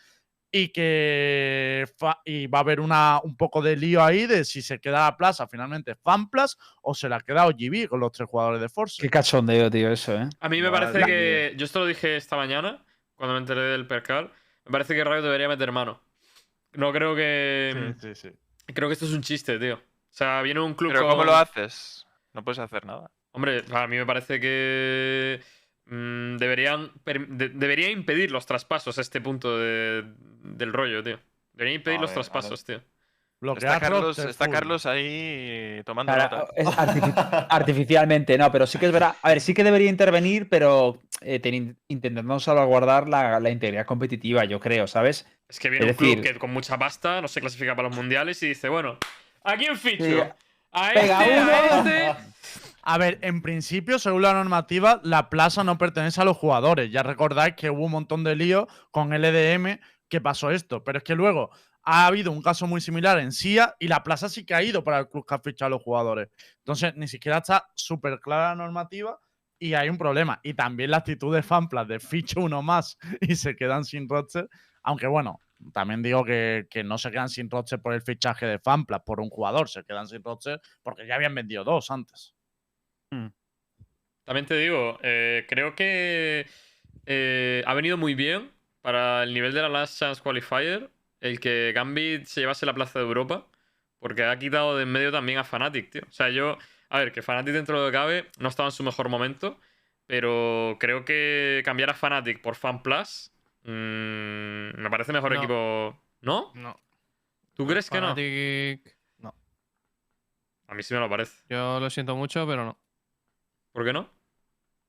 y 0.50 0.70
que 0.72 1.84
y 2.24 2.48
va 2.48 2.58
a 2.58 2.62
haber 2.62 2.80
una, 2.80 3.20
un 3.22 3.36
poco 3.36 3.62
de 3.62 3.76
lío 3.76 4.02
ahí 4.02 4.26
de 4.26 4.44
si 4.44 4.62
se 4.62 4.80
queda 4.80 5.04
la 5.04 5.16
plaza 5.16 5.46
finalmente 5.46 5.94
FanPlus 5.94 6.58
o 6.82 6.92
se 6.92 7.08
la 7.08 7.20
queda 7.20 7.46
OGB 7.46 7.86
con 7.88 8.00
los 8.00 8.10
tres 8.10 8.28
jugadores 8.28 8.60
de 8.60 8.68
Force. 8.68 9.00
Qué 9.00 9.08
cachondeo, 9.08 9.70
tío, 9.70 9.92
eso, 9.92 10.12
¿eh? 10.16 10.28
A 10.40 10.48
mí 10.48 10.60
me 10.60 10.72
parece 10.72 11.04
que. 11.04 11.54
Yo 11.56 11.64
esto 11.64 11.78
lo 11.78 11.86
dije 11.86 12.16
esta 12.16 12.34
mañana, 12.34 12.84
cuando 13.14 13.34
me 13.34 13.38
enteré 13.38 13.60
del 13.60 13.86
percal. 13.86 14.32
Me 14.64 14.72
parece 14.72 14.96
que 14.96 15.04
Riot 15.04 15.22
debería 15.22 15.46
meter 15.46 15.70
mano. 15.70 16.02
No 16.72 16.92
creo 16.92 17.14
que. 17.14 17.94
Sí, 18.00 18.14
sí, 18.14 18.28
sí. 18.28 18.72
Creo 18.74 18.88
que 18.88 18.94
esto 18.94 19.04
es 19.04 19.12
un 19.12 19.22
chiste, 19.22 19.56
tío. 19.60 19.76
O 19.76 19.80
sea, 20.10 20.42
viene 20.42 20.58
un 20.58 20.74
club 20.74 20.90
Pero 20.90 21.02
con- 21.02 21.10
¿cómo 21.10 21.24
lo 21.24 21.36
haces? 21.36 22.04
No 22.32 22.42
puedes 22.42 22.58
hacer 22.58 22.84
nada. 22.86 23.12
Hombre, 23.36 23.62
a 23.70 23.86
mí 23.86 23.96
me 23.98 24.06
parece 24.06 24.40
que 24.40 25.40
mm, 25.84 26.38
deberían, 26.38 26.90
per- 27.04 27.28
de- 27.28 27.50
debería 27.50 27.90
impedir 27.90 28.32
los 28.32 28.46
traspasos 28.46 28.96
a 28.96 29.02
este 29.02 29.20
punto 29.20 29.58
de- 29.58 30.04
del 30.42 30.72
rollo, 30.72 31.02
tío. 31.02 31.20
Debería 31.52 31.74
impedir 31.76 31.98
A 31.98 32.00
los 32.00 32.10
ver, 32.10 32.14
traspasos, 32.14 32.64
tío. 32.64 32.80
Bloquear 33.38 33.74
Está 33.74 33.80
Carlos, 33.80 34.18
está 34.18 34.92
ahí 34.92 35.82
tomando 35.84 36.16
nota. 36.16 36.46
es 36.56 36.66
artifici- 36.66 37.46
artificialmente, 37.50 38.38
no, 38.38 38.50
pero 38.50 38.66
sí 38.66 38.78
que 38.78 38.86
es 38.86 38.92
verdad. 38.92 39.14
A 39.20 39.28
ver, 39.28 39.42
sí 39.42 39.52
que 39.52 39.62
debería 39.64 39.90
intervenir, 39.90 40.48
pero 40.48 41.02
eh, 41.20 41.38
intentando 41.88 42.40
salvaguardar 42.40 43.06
la, 43.06 43.38
la 43.38 43.50
integridad 43.50 43.84
competitiva, 43.84 44.46
yo 44.46 44.58
creo, 44.60 44.86
¿sabes? 44.86 45.26
Es 45.46 45.60
que 45.60 45.68
viene 45.68 45.84
Es 45.84 45.92
un 45.92 45.96
club 45.98 46.16
decir- 46.16 46.32
que 46.32 46.38
con 46.38 46.50
mucha 46.54 46.78
pasta 46.78 47.20
no 47.20 47.28
se 47.28 47.42
clasifica 47.42 47.76
para 47.76 47.88
los 47.88 47.96
mundiales 47.98 48.42
y 48.42 48.48
dice, 48.48 48.70
bueno, 48.70 48.98
¿a 49.44 49.56
quién 49.58 49.76
ficho? 49.76 50.04
Sí. 50.04 50.12
Este, 50.14 51.12
a 51.12 51.66
este. 51.80 52.14
A 52.88 52.98
ver, 52.98 53.18
en 53.22 53.42
principio, 53.42 53.98
según 53.98 54.22
la 54.22 54.32
normativa, 54.32 55.00
la 55.02 55.28
plaza 55.28 55.64
no 55.64 55.76
pertenece 55.76 56.20
a 56.20 56.24
los 56.24 56.36
jugadores. 56.36 56.92
Ya 56.92 57.02
recordáis 57.02 57.56
que 57.56 57.68
hubo 57.68 57.84
un 57.86 57.90
montón 57.90 58.22
de 58.22 58.36
lío 58.36 58.68
con 58.92 59.12
LDM 59.12 59.80
que 60.08 60.20
pasó 60.20 60.52
esto. 60.52 60.84
Pero 60.84 60.98
es 60.98 61.02
que 61.04 61.16
luego 61.16 61.50
ha 61.82 62.06
habido 62.06 62.30
un 62.30 62.40
caso 62.40 62.68
muy 62.68 62.80
similar 62.80 63.18
en 63.18 63.32
SIA 63.32 63.74
y 63.80 63.88
la 63.88 64.04
plaza 64.04 64.28
sí 64.28 64.46
que 64.46 64.54
ha 64.54 64.62
ido 64.62 64.84
para 64.84 65.00
el 65.00 65.08
club 65.08 65.26
que 65.26 65.34
ha 65.34 65.40
fichado 65.40 65.66
a 65.66 65.70
los 65.70 65.82
jugadores. 65.82 66.28
Entonces, 66.58 66.94
ni 66.94 67.08
siquiera 67.08 67.38
está 67.38 67.66
súper 67.74 68.20
clara 68.20 68.50
la 68.50 68.54
normativa 68.54 69.18
y 69.58 69.74
hay 69.74 69.88
un 69.88 69.98
problema. 69.98 70.38
Y 70.44 70.54
también 70.54 70.92
la 70.92 70.98
actitud 70.98 71.34
de 71.34 71.42
Fanplas 71.42 71.88
de 71.88 71.98
ficho 71.98 72.38
uno 72.40 72.62
más 72.62 72.98
y 73.20 73.34
se 73.34 73.56
quedan 73.56 73.84
sin 73.84 74.08
roster. 74.08 74.48
Aunque 74.84 75.08
bueno, 75.08 75.40
también 75.72 76.04
digo 76.04 76.24
que, 76.24 76.68
que 76.70 76.84
no 76.84 76.98
se 76.98 77.10
quedan 77.10 77.30
sin 77.30 77.50
roster 77.50 77.82
por 77.82 77.94
el 77.94 78.02
fichaje 78.02 78.46
de 78.46 78.60
Fanplas, 78.60 79.02
por 79.04 79.18
un 79.18 79.28
jugador, 79.28 79.68
se 79.68 79.82
quedan 79.82 80.06
sin 80.06 80.22
roster 80.22 80.60
porque 80.84 81.04
ya 81.04 81.16
habían 81.16 81.34
vendido 81.34 81.64
dos 81.64 81.90
antes. 81.90 82.35
También 84.24 84.46
te 84.46 84.56
digo, 84.56 84.98
eh, 85.02 85.46
creo 85.48 85.74
que 85.74 86.46
eh, 87.06 87.62
ha 87.66 87.74
venido 87.74 87.96
muy 87.96 88.14
bien 88.14 88.50
para 88.82 89.22
el 89.22 89.32
nivel 89.32 89.52
de 89.52 89.62
la 89.62 89.68
Last 89.68 89.98
Chance 89.98 90.20
Qualifier 90.22 90.90
el 91.20 91.40
que 91.40 91.72
Gambit 91.74 92.24
se 92.24 92.40
llevase 92.40 92.66
la 92.66 92.74
plaza 92.74 92.98
de 92.98 93.04
Europa, 93.04 93.46
porque 93.98 94.24
ha 94.24 94.38
quitado 94.38 94.76
de 94.76 94.82
en 94.82 94.92
medio 94.92 95.10
también 95.10 95.38
a 95.38 95.44
Fnatic, 95.44 95.90
tío. 95.90 96.02
O 96.08 96.12
sea, 96.12 96.28
yo, 96.28 96.58
a 96.88 96.98
ver, 96.98 97.12
que 97.12 97.22
Fnatic 97.22 97.52
dentro 97.52 97.78
de 97.78 97.86
lo 97.86 97.90
que 97.90 97.96
cabe 97.96 98.26
no 98.38 98.48
estaba 98.48 98.68
en 98.68 98.72
su 98.72 98.82
mejor 98.82 99.08
momento, 99.08 99.58
pero 100.06 100.76
creo 100.78 101.04
que 101.04 101.62
cambiar 101.64 101.90
a 101.90 101.94
Fnatic 101.94 102.40
por 102.40 102.54
FanPlus 102.54 103.32
mm, 103.64 104.80
me 104.80 104.90
parece 104.90 105.12
mejor 105.12 105.32
No. 105.32 105.38
equipo. 105.38 106.02
¿No? 106.20 106.52
No. 106.54 106.78
¿Tú 107.54 107.66
crees 107.66 107.90
que 107.90 108.00
no? 108.00 108.14
Fnatic, 108.14 108.96
A 110.68 110.74
mí 110.74 110.82
sí 110.82 110.94
me 110.94 111.00
lo 111.00 111.08
parece. 111.08 111.42
Yo 111.48 111.78
lo 111.78 111.88
siento 111.90 112.16
mucho, 112.16 112.46
pero 112.46 112.64
no. 112.64 112.78
¿Por 113.76 113.84
qué 113.84 113.92
no? 113.92 114.08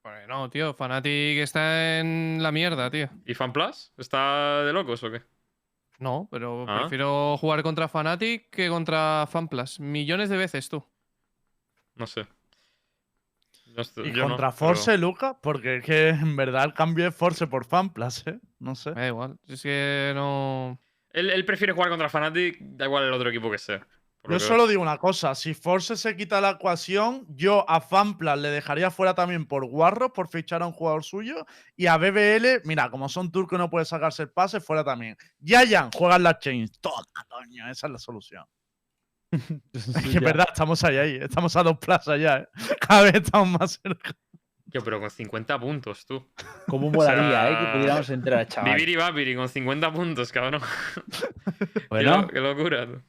Pues 0.02 0.26
no, 0.30 0.50
tío. 0.50 0.74
Fnatic 0.74 1.40
está 1.40 2.00
en 2.00 2.38
la 2.42 2.54
mierda, 2.54 2.90
tío. 2.90 3.10
¿Y 3.26 3.34
FanPlus? 3.34 3.92
¿Está 3.98 4.64
de 4.64 4.72
locos 4.72 5.04
o 5.04 5.12
qué? 5.12 5.24
No, 6.00 6.30
pero 6.32 6.64
Ah. 6.70 6.80
prefiero 6.80 7.36
jugar 7.38 7.64
contra 7.64 7.90
Fnatic 7.90 8.50
que 8.50 8.70
contra 8.70 9.28
FanPlus. 9.30 9.82
Millones 9.82 10.30
de 10.30 10.38
veces, 10.38 10.70
tú. 10.70 10.82
No 11.96 12.08
sé. 12.08 12.26
Yo 13.66 13.82
estoy- 13.82 14.08
Y 14.08 14.14
yo 14.14 14.24
no, 14.24 14.30
contra 14.30 14.52
pero- 14.52 14.58
Force, 14.58 14.98
Luca, 14.98 15.38
porque 15.42 15.78
es 15.78 15.84
que 15.84 16.08
en 16.10 16.38
verdad 16.38 16.64
el 16.64 16.74
cambio 16.74 17.10
es 17.10 17.14
Force 17.16 17.46
por 17.48 17.66
Fanplas, 17.66 18.26
¿eh? 18.26 18.40
No 18.60 18.74
sé. 18.76 18.92
Me 18.92 19.02
da 19.02 19.08
igual. 19.08 19.38
Es 19.50 19.62
que 19.64 20.14
no. 20.16 20.80
Él, 21.12 21.30
él 21.30 21.44
prefiere 21.44 21.74
jugar 21.74 21.90
contra 21.90 22.08
Fnatic, 22.08 22.58
da 22.62 22.86
igual 22.86 23.04
el 23.04 23.12
otro 23.12 23.30
equipo 23.30 23.52
que 23.52 23.58
sea. 23.58 23.86
Yo 24.30 24.40
solo 24.40 24.68
digo 24.68 24.82
una 24.82 24.98
cosa, 24.98 25.34
si 25.36 25.54
Force 25.54 25.96
se 25.96 26.16
quita 26.16 26.42
la 26.42 26.52
ecuación, 26.52 27.26
yo 27.30 27.64
a 27.70 27.80
Fanplas 27.82 28.38
le 28.40 28.50
dejaría 28.50 28.92
fuera 28.92 29.14
también 29.16 29.46
por 29.46 29.64
Warro, 29.64 30.12
por 30.14 30.28
fichar 30.28 30.62
a 30.62 30.68
un 30.68 30.74
jugador 30.74 31.04
suyo, 31.04 31.46
y 31.76 31.88
a 31.88 31.98
BBL, 31.98 32.62
mira, 32.66 32.90
como 32.90 33.08
son 33.10 33.32
turcos 33.32 33.58
no 33.58 33.70
puede 33.70 33.86
sacarse 33.86 34.24
el 34.24 34.30
pase, 34.30 34.60
fuera 34.60 34.84
también. 34.84 35.16
Yayan, 35.40 35.92
juegan 35.92 36.24
las 36.24 36.40
chains. 36.40 36.80
Toma, 36.80 37.04
coño, 37.30 37.70
esa 37.70 37.88
es 37.88 37.94
la 37.94 38.00
solución. 38.00 38.44
Es 39.74 40.04
que 40.04 40.10
es 40.18 40.22
verdad, 40.22 40.48
estamos 40.50 40.84
ahí, 40.84 40.98
ahí, 40.98 41.18
estamos 41.22 41.56
a 41.56 41.64
dos 41.64 41.78
plazas 41.78 42.20
ya, 42.20 42.38
¿eh? 42.38 42.48
Cada 42.88 43.04
vez 43.04 43.16
estamos 43.16 43.60
más 43.60 43.80
cerca. 43.82 44.12
Tío, 44.72 44.84
pero 44.84 45.00
con 45.00 45.10
50 45.10 45.60
puntos, 45.60 46.06
tú. 46.06 46.30
¿Cómo 46.68 46.88
O 46.88 46.92
molaría, 46.92 47.30
sea, 47.30 47.52
eh? 47.52 47.58
Que 47.66 47.72
pudiéramos 47.78 48.10
entrar, 48.10 48.48
chaval. 48.48 48.74
Vivir 48.74 48.90
y 48.90 48.96
Vapiri 48.98 49.36
con 49.36 49.48
50 49.48 49.92
puntos, 49.94 50.32
cabrón. 50.32 50.62
Qué, 51.58 51.88
Bueno, 51.90 52.22
lo- 52.24 52.28
qué 52.28 52.40
locura, 52.42 52.86
tú. 52.86 53.02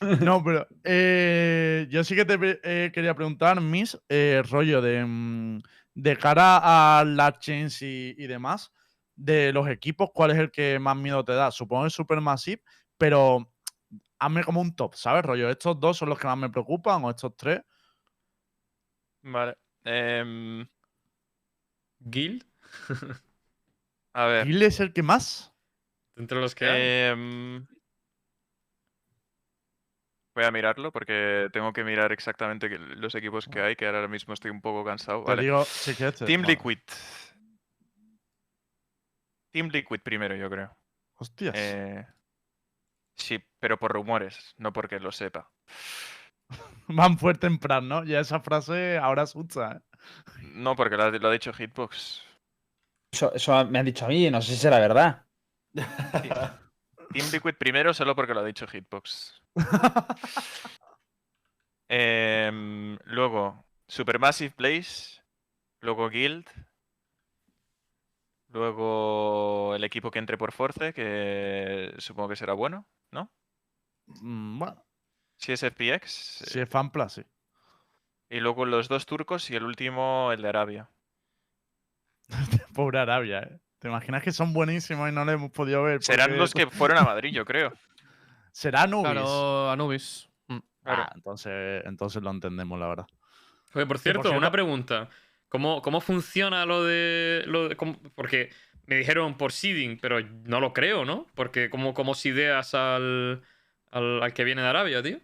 No, 0.20 0.42
pero 0.44 0.66
eh, 0.84 1.86
yo 1.90 2.04
sí 2.04 2.14
que 2.14 2.24
te 2.24 2.60
eh, 2.62 2.90
quería 2.92 3.14
preguntar, 3.14 3.60
Miss, 3.60 3.98
eh, 4.08 4.42
rollo 4.48 4.80
de, 4.80 5.04
mm, 5.04 5.62
de 5.94 6.16
cara 6.16 7.00
a 7.00 7.04
las 7.04 7.38
chains 7.38 7.82
y, 7.82 8.14
y 8.16 8.26
demás, 8.26 8.72
de 9.16 9.52
los 9.52 9.68
equipos, 9.68 10.10
¿cuál 10.12 10.30
es 10.32 10.38
el 10.38 10.50
que 10.50 10.78
más 10.78 10.96
miedo 10.96 11.24
te 11.24 11.32
da? 11.32 11.50
Supongo 11.50 11.84
el 11.84 11.90
Supermassive, 11.90 12.62
pero 12.98 13.52
hazme 14.18 14.44
como 14.44 14.60
un 14.60 14.74
top, 14.74 14.94
¿sabes? 14.94 15.24
Rollo, 15.24 15.50
estos 15.50 15.78
dos 15.78 15.96
son 15.96 16.08
los 16.08 16.18
que 16.18 16.26
más 16.26 16.38
me 16.38 16.50
preocupan 16.50 17.04
o 17.04 17.10
estos 17.10 17.36
tres. 17.36 17.60
Vale. 19.22 19.56
em, 19.84 20.66
Guild, 22.00 22.44
a 24.12 24.26
ver. 24.26 24.46
¿Guild 24.46 24.62
es 24.62 24.80
el 24.80 24.92
que 24.92 25.02
más? 25.02 25.54
entre 26.16 26.40
los 26.40 26.54
que 26.54 26.64
hay. 26.66 27.66
Voy 30.34 30.44
a 30.44 30.50
mirarlo 30.50 30.90
porque 30.92 31.48
tengo 31.52 31.72
que 31.72 31.84
mirar 31.84 32.12
exactamente 32.12 32.68
los 32.78 33.14
equipos 33.14 33.46
que 33.46 33.60
hay, 33.60 33.76
que 33.76 33.86
ahora 33.86 34.08
mismo 34.08 34.34
estoy 34.34 34.50
un 34.50 34.60
poco 34.60 34.84
cansado. 34.84 35.24
Te 35.24 35.30
Vale. 35.30 35.42
digo, 35.42 35.64
sí 35.64 35.94
que. 35.94 36.12
Team. 36.12 36.42
Liquid. 36.42 36.78
Team 39.52 39.68
Liquid 39.68 40.00
primero, 40.00 40.34
yo 40.34 40.50
creo. 40.50 40.76
Hostias. 41.16 41.54
Eh, 41.56 42.04
sí, 43.16 43.38
pero 43.60 43.78
por 43.78 43.92
rumores, 43.92 44.54
no 44.58 44.72
porque 44.72 44.98
lo 44.98 45.12
sepa. 45.12 45.50
Van 46.88 47.16
fuerte 47.18 47.46
en 47.46 47.58
plan, 47.58 47.88
¿no? 47.88 48.04
Ya 48.04 48.20
esa 48.20 48.40
frase 48.40 48.98
ahora 48.98 49.22
asusta, 49.22 49.76
¿eh? 49.76 49.80
No, 50.54 50.74
porque 50.76 50.96
lo 50.96 51.04
ha, 51.04 51.10
lo 51.10 51.28
ha 51.28 51.32
dicho 51.32 51.52
Hitbox. 51.52 52.22
eso, 53.12 53.32
eso 53.32 53.64
me 53.66 53.78
han 53.78 53.86
dicho 53.86 54.04
a 54.04 54.08
mí, 54.08 54.30
no 54.30 54.42
sé 54.42 54.52
si 54.52 54.58
será 54.58 54.78
verdad. 54.78 55.24
Team 57.14 57.30
Liquid 57.32 57.54
primero 57.54 57.94
solo 57.94 58.14
porque 58.16 58.34
lo 58.34 58.40
ha 58.40 58.44
dicho 58.44 58.66
Hitbox. 58.66 59.40
Em, 61.88 62.98
luego, 63.04 63.64
Supermassive 63.86 64.54
Blaze. 64.56 65.22
Luego 65.80 66.08
Guild. 66.08 66.48
Luego 68.48 69.74
el 69.76 69.84
equipo 69.84 70.10
que 70.10 70.18
entre 70.18 70.38
por 70.38 70.52
Force, 70.52 70.92
que 70.92 71.94
supongo 71.98 72.30
que 72.30 72.36
será 72.36 72.52
bueno, 72.54 72.88
¿no? 73.12 73.30
Mm, 74.06 74.58
bueno, 74.58 74.84
Si 75.38 75.52
es 75.52 75.62
FPX. 75.62 76.10
si 76.46 76.60
es 76.60 76.68
Fanplas, 76.68 77.12
sí. 77.14 77.22
Y 78.30 78.40
luego 78.40 78.64
los 78.64 78.88
dos 78.88 79.06
turcos 79.06 79.50
y 79.50 79.56
el 79.56 79.64
último 79.64 80.32
el 80.32 80.42
de 80.42 80.48
Arabia. 80.48 80.90
Pobre 82.74 82.98
Arabia, 82.98 83.40
¿eh? 83.40 83.60
¿Te 83.84 83.88
imaginas 83.88 84.22
que 84.22 84.32
son 84.32 84.54
buenísimos 84.54 85.10
y 85.10 85.12
no 85.12 85.26
le 85.26 85.32
hemos 85.32 85.50
podido 85.50 85.82
ver? 85.82 86.02
Serán 86.02 86.38
los 86.38 86.54
que 86.54 86.66
fueron 86.70 86.96
a 86.96 87.02
Madrid, 87.02 87.34
yo 87.34 87.44
creo. 87.44 87.70
Será 88.50 88.86
Nubis. 88.86 89.12
Claro, 89.12 89.70
Anubis. 89.70 90.30
Mm. 90.46 90.58
Claro. 90.82 91.02
Ah, 91.02 91.12
entonces, 91.14 91.82
entonces 91.84 92.22
lo 92.22 92.30
entendemos, 92.30 92.80
la 92.80 92.88
verdad. 92.88 93.06
Oye, 93.74 93.84
por 93.84 93.98
cierto, 93.98 94.22
cierto- 94.22 94.38
una 94.38 94.50
pregunta. 94.50 95.10
¿Cómo, 95.50 95.82
cómo 95.82 96.00
funciona 96.00 96.64
lo 96.64 96.82
de. 96.82 97.42
Lo 97.46 97.68
de- 97.68 97.76
cómo- 97.76 98.00
porque 98.14 98.48
me 98.86 98.96
dijeron 98.96 99.36
por 99.36 99.52
seeding, 99.52 99.98
pero 100.00 100.18
no 100.22 100.60
lo 100.60 100.72
creo, 100.72 101.04
¿no? 101.04 101.26
Porque 101.34 101.68
¿cómo, 101.68 101.92
cómo 101.92 102.14
seedeas 102.14 102.74
al, 102.74 103.42
al, 103.90 104.22
al 104.22 104.32
que 104.32 104.44
viene 104.44 104.62
de 104.62 104.68
Arabia, 104.68 105.02
tío? 105.02 105.18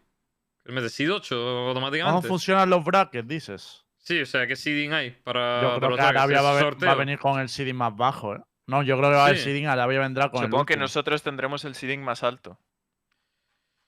¿El 0.66 0.74
mes 0.74 0.82
de 0.82 0.90
seed 0.90 1.10
8 1.10 1.34
¿Cómo 1.34 1.68
automáticamente? 1.68 2.28
funcionan 2.28 2.68
los 2.68 2.84
brackets, 2.84 3.26
dices? 3.26 3.86
Sí, 3.96 4.20
o 4.20 4.26
sea, 4.26 4.46
¿qué 4.46 4.54
seeding 4.54 4.92
hay 4.92 5.12
para, 5.12 5.62
Yo 5.62 5.68
para 5.68 5.78
creo 5.78 5.90
los 5.90 5.98
que 5.98 6.04
Arabia 6.04 6.42
va 6.42 6.90
a, 6.90 6.94
venir 6.94 7.18
con 7.18 7.40
el 7.40 7.48
seeding 7.48 7.76
más 7.76 7.96
bajo, 7.96 8.34
¿eh? 8.36 8.40
No, 8.70 8.82
yo 8.82 8.96
creo 8.96 9.10
que 9.10 9.16
va 9.16 9.22
a 9.22 9.26
haber 9.26 9.38
Sí. 9.38 9.44
seeding, 9.44 9.66
Arabia 9.66 9.98
vendrá 10.00 10.30
con 10.30 10.42
Supongo 10.44 10.62
el 10.62 10.66
que 10.66 10.76
nosotros 10.76 11.22
tendremos 11.22 11.64
el 11.64 11.74
seeding 11.74 12.02
más 12.02 12.22
alto. 12.22 12.58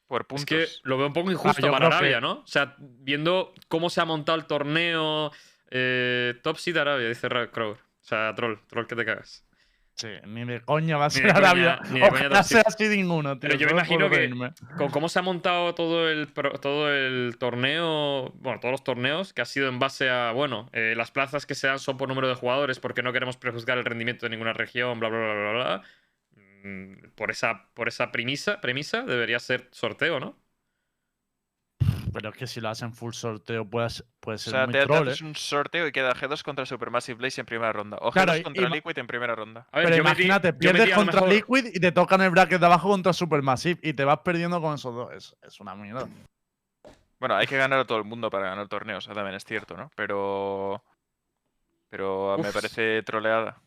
Por 0.08 0.26
puntos. 0.26 0.50
Es 0.52 0.80
que 0.82 0.88
lo 0.88 0.98
veo 0.98 1.06
un 1.06 1.12
poco 1.12 1.30
injusto 1.30 1.62
yo 1.64 1.72
para 1.72 1.88
que- 1.88 1.94
Arabia, 1.94 2.20
¿no? 2.20 2.32
O 2.40 2.46
sea, 2.46 2.74
viendo 2.78 3.54
cómo 3.68 3.88
se 3.88 4.00
ha 4.00 4.04
montado 4.04 4.36
el 4.38 4.44
torneo. 4.46 5.32
eh, 5.74 6.38
top 6.42 6.58
seed 6.58 6.76
Arabia, 6.76 7.08
dice 7.08 7.28
Crower. 7.50 7.78
O 7.78 8.04
sea, 8.04 8.34
troll, 8.34 8.58
troll 8.68 8.86
que 8.86 8.94
te 8.94 9.06
cagas. 9.06 9.42
Sí, 10.02 10.08
ni 10.26 10.44
de 10.44 10.60
coña 10.62 10.96
va 10.96 11.06
a 11.06 11.10
ser 11.10 11.30
Arabia. 11.30 11.78
ni 11.90 12.00
de 12.00 12.08
coña 12.08 12.28
top 12.28 12.42
sea 12.44 12.64
seeding 12.76 13.08
uno, 13.08 13.38
tío. 13.38 13.48
Pero 13.48 13.54
yo 13.56 13.66
me 13.66 13.72
imagino 13.72 14.10
que- 14.10 14.16
reírme. 14.16 14.50
Con 14.76 14.90
cómo 14.90 15.08
se 15.08 15.20
ha 15.20 15.22
montado 15.22 15.74
todo 15.76 16.08
el, 16.10 16.26
todo 16.60 16.92
el 16.92 17.36
torneo, 17.38 18.32
bueno, 18.40 18.58
todos 18.60 18.72
los 18.72 18.82
torneos, 18.84 19.32
que 19.32 19.42
ha 19.42 19.44
sido 19.44 19.68
en 19.68 19.78
base 19.78 20.10
a, 20.10 20.32
bueno, 20.32 20.68
eh, 20.72 20.94
las 20.96 21.10
plazas 21.12 21.46
que 21.46 21.54
se 21.54 21.68
dan 21.68 21.78
son 21.78 21.96
por 21.98 22.08
número 22.08 22.26
de 22.28 22.34
jugadores 22.34 22.80
porque 22.80 23.02
no 23.02 23.12
queremos 23.12 23.36
prejuzgar 23.36 23.78
el 23.78 23.84
rendimiento 23.84 24.26
de 24.26 24.30
ninguna 24.30 24.52
región, 24.52 24.98
bla, 24.98 25.08
bla, 25.08 25.18
bla, 25.18 25.34
bla, 25.34 25.52
bla. 25.52 25.82
Mm, 26.64 27.10
Por 27.14 27.30
esa, 27.30 27.66
por 27.74 27.86
esa 27.88 28.10
premisa, 28.12 28.60
premisa 28.60 29.02
debería 29.02 29.38
ser 29.38 29.68
sorteo, 29.70 30.18
¿no? 30.20 30.36
Pero 32.12 32.28
es 32.30 32.36
que 32.36 32.46
si 32.46 32.60
lo 32.60 32.68
hacen 32.68 32.92
full 32.92 33.12
sorteo 33.12 33.64
puede, 33.68 33.88
ser- 33.90 34.06
puede 34.20 34.36
O 34.36 34.38
ser 34.38 34.50
sea, 34.52 34.64
muy 34.64 34.72
te, 34.72 34.80
te 34.80 34.86
troll, 34.86 35.08
¿eh? 35.08 35.10
haces 35.12 35.22
un 35.22 35.34
sorteo 35.34 35.86
y 35.86 35.92
queda 35.92 36.14
G2 36.14 36.42
contra 36.42 36.66
Supermassive 36.66 37.16
Blaze 37.18 37.40
en 37.40 37.46
primera 37.46 37.72
ronda. 37.72 37.96
O 38.00 38.10
G2 38.10 38.12
Claro, 38.12 38.36
y- 38.36 38.42
contra 38.42 38.68
Liquid 38.68 38.98
en 38.98 39.06
primera 39.06 39.34
ronda. 39.34 39.66
A 39.72 39.78
ver, 39.78 39.88
Pero 39.88 39.96
imagínate, 40.02 40.52
pierdes 40.52 40.94
contra 40.94 41.20
mejor- 41.22 41.28
Liquid 41.32 41.66
y 41.74 41.80
te 41.80 41.92
tocan 41.92 42.20
el 42.20 42.30
bracket 42.30 42.60
de 42.60 42.66
abajo 42.66 42.88
contra 42.88 43.12
Supermassive 43.12 43.80
y 43.82 43.92
te 43.94 44.04
vas 44.04 44.18
perdiendo 44.18 44.60
con 44.60 44.74
esos 44.74 44.94
dos. 44.94 45.12
Es, 45.12 45.36
es 45.42 45.58
una 45.60 45.74
mierda. 45.74 46.06
Bueno, 47.18 47.36
hay 47.36 47.46
que 47.46 47.56
ganar 47.56 47.78
a 47.78 47.84
todo 47.84 47.98
el 47.98 48.04
mundo 48.04 48.30
para 48.30 48.48
ganar 48.48 48.68
torneos, 48.68 49.04
eso 49.04 49.14
también 49.14 49.36
es 49.36 49.44
cierto, 49.44 49.76
¿no? 49.76 49.90
Pero. 49.94 50.82
Pero 51.88 52.36
me 52.42 52.50
parece 52.52 53.02
troleada. 53.02 53.60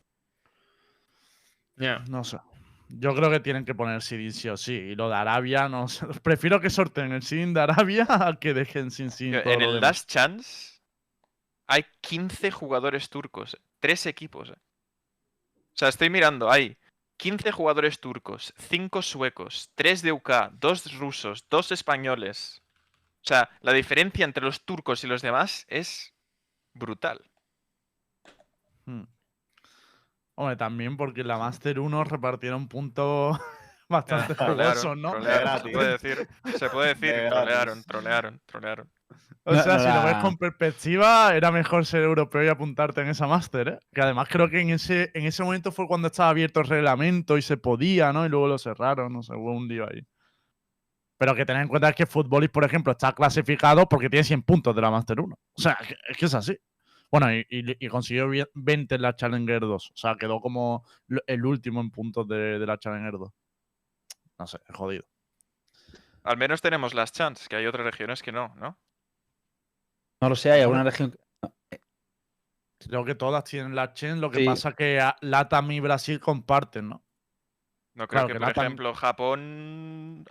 Ya. 1.76 2.00
No 2.08 2.24
sé. 2.24 2.38
Yo 2.98 3.14
creo 3.14 3.30
que 3.30 3.40
tienen 3.40 3.64
que 3.64 3.74
poner 3.74 4.02
seeding 4.02 4.32
sí 4.32 4.48
o 4.48 4.56
sí. 4.56 4.72
Y 4.72 4.94
lo 4.94 5.08
de 5.08 5.16
Arabia, 5.16 5.68
no. 5.68 5.86
Prefiero 6.22 6.60
que 6.60 6.70
sorteen 6.70 7.12
el 7.12 7.22
seeding 7.22 7.54
de 7.54 7.60
Arabia 7.60 8.06
a 8.08 8.38
que 8.38 8.54
dejen 8.54 8.90
sin 8.90 9.10
todo 9.10 9.52
En 9.52 9.62
el. 9.62 9.80
Last 9.80 10.08
Chance 10.08 10.76
hay 11.66 11.84
15 12.00 12.50
jugadores 12.50 13.08
turcos, 13.08 13.58
tres 13.80 14.06
equipos. 14.06 14.50
eh. 14.50 14.56
O 15.56 15.78
sea, 15.78 15.88
estoy 15.88 16.10
mirando, 16.10 16.50
hay 16.50 16.78
15 17.18 17.50
jugadores 17.52 18.00
turcos, 18.00 18.54
5 18.58 19.02
suecos, 19.02 19.70
3 19.74 20.02
de 20.02 20.12
UK, 20.12 20.30
2 20.52 20.98
rusos, 20.98 21.46
2 21.50 21.72
españoles. 21.72 22.62
O 23.22 23.28
sea, 23.28 23.50
la 23.60 23.72
diferencia 23.72 24.24
entre 24.24 24.44
los 24.44 24.64
turcos 24.64 25.02
y 25.04 25.06
los 25.06 25.22
demás 25.22 25.66
es 25.68 26.14
brutal. 26.72 27.20
Hmm. 28.84 29.04
Hombre, 30.36 30.56
también 30.56 30.96
porque 30.96 31.22
en 31.22 31.28
la 31.28 31.38
Master 31.38 31.80
1 31.80 32.04
repartieron 32.04 32.68
puntos 32.68 33.38
bastante 33.88 34.34
jugosos, 34.34 34.96
¿no? 34.96 35.12
trolearon, 35.12 35.62
se 35.62 35.70
puede 35.70 35.90
decir. 35.92 36.28
Se 36.56 36.70
puede 36.70 36.94
decir, 36.94 37.14
De 37.14 37.28
trolearon, 37.28 37.82
trolearon, 37.84 38.40
trolearon. 38.46 38.90
O 39.44 39.54
sea, 39.54 39.78
no 39.78 39.78
si 39.78 39.88
lo 39.88 40.02
ves 40.04 40.16
con 40.16 40.36
perspectiva, 40.36 41.34
era 41.34 41.52
mejor 41.52 41.86
ser 41.86 42.02
europeo 42.02 42.44
y 42.44 42.48
apuntarte 42.48 43.00
en 43.00 43.08
esa 43.08 43.28
máster, 43.28 43.68
¿eh? 43.68 43.78
Que 43.94 44.02
además 44.02 44.28
creo 44.28 44.50
que 44.50 44.60
en 44.60 44.70
ese, 44.70 45.10
en 45.14 45.24
ese 45.24 45.44
momento 45.44 45.70
fue 45.70 45.86
cuando 45.86 46.08
estaba 46.08 46.30
abierto 46.30 46.60
el 46.60 46.66
reglamento 46.66 47.38
y 47.38 47.42
se 47.42 47.56
podía, 47.56 48.12
¿no? 48.12 48.26
Y 48.26 48.28
luego 48.28 48.48
lo 48.48 48.58
cerraron, 48.58 49.12
no 49.12 49.22
sé, 49.22 49.34
hubo 49.34 49.52
un 49.52 49.68
lío 49.68 49.88
ahí. 49.88 50.04
Pero 51.16 51.34
que 51.34 51.46
tened 51.46 51.62
en 51.62 51.68
cuenta 51.68 51.88
es 51.88 51.94
que 51.94 52.06
Futbolist, 52.06 52.52
por 52.52 52.64
ejemplo, 52.64 52.92
está 52.92 53.12
clasificado 53.12 53.88
porque 53.88 54.10
tiene 54.10 54.24
100 54.24 54.42
puntos 54.42 54.74
de 54.74 54.82
la 54.82 54.90
Master 54.90 55.20
1. 55.20 55.34
O 55.34 55.62
sea, 55.62 55.78
es 56.08 56.16
que 56.16 56.26
es 56.26 56.34
así. 56.34 56.58
Bueno, 57.10 57.32
y, 57.32 57.46
y- 57.50 57.86
y 57.86 57.88
consiguió 57.88 58.28
vie- 58.28 58.50
20 58.54 58.96
en 58.96 59.02
la 59.02 59.14
Challenger 59.16 59.60
2. 59.60 59.90
O 59.92 59.96
sea, 59.96 60.16
quedó 60.16 60.40
como 60.40 60.84
el 61.26 61.46
último 61.46 61.80
en 61.80 61.90
puntos 61.90 62.26
de, 62.28 62.58
de 62.58 62.66
la 62.66 62.78
Challenger 62.78 63.12
2. 63.12 63.32
No 64.38 64.46
sé, 64.46 64.58
es 64.68 64.76
jodido. 64.76 65.04
Al 66.24 66.36
menos 66.36 66.60
tenemos 66.60 66.92
las 66.94 67.12
chances, 67.12 67.48
que 67.48 67.56
hay 67.56 67.66
otras 67.66 67.84
regiones 67.86 68.22
que 68.22 68.32
no, 68.32 68.54
¿no? 68.56 68.78
No 70.20 70.28
lo 70.28 70.34
sé, 70.36 70.50
hay 70.50 70.62
alguna 70.62 70.82
región. 70.82 71.16
Creo 72.80 73.04
que 73.04 73.14
todas 73.14 73.44
tienen 73.44 73.74
la 73.74 73.92
Chen, 73.94 74.20
lo 74.20 74.30
que 74.30 74.40
Sí. 74.40 74.44
pasa 74.46 74.72
que 74.72 75.00
Latam 75.22 75.70
y 75.70 75.80
Brasil 75.80 76.20
comparten, 76.20 76.88
¿no? 76.88 77.04
No 77.94 78.06
creo 78.06 78.08
Claro, 78.08 78.26
que, 78.26 78.32
que 78.34 78.38
por 78.40 78.48
Latam- 78.48 78.62
ejemplo, 78.64 78.94
Japón. 78.94 80.24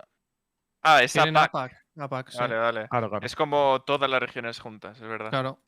Ah, 0.82 1.02
es. 1.02 1.16
APAC. 1.16 1.72
APAC, 1.98 2.30
sí. 2.30 2.38
Vale, 2.38 2.56
vale. 2.56 2.88
Claro, 2.88 3.08
claro. 3.10 3.26
Es 3.26 3.34
como 3.34 3.82
todas 3.84 4.08
las 4.08 4.20
regiones 4.20 4.60
juntas, 4.60 5.00
es 5.00 5.08
verdad. 5.08 5.30
Claro. 5.30 5.60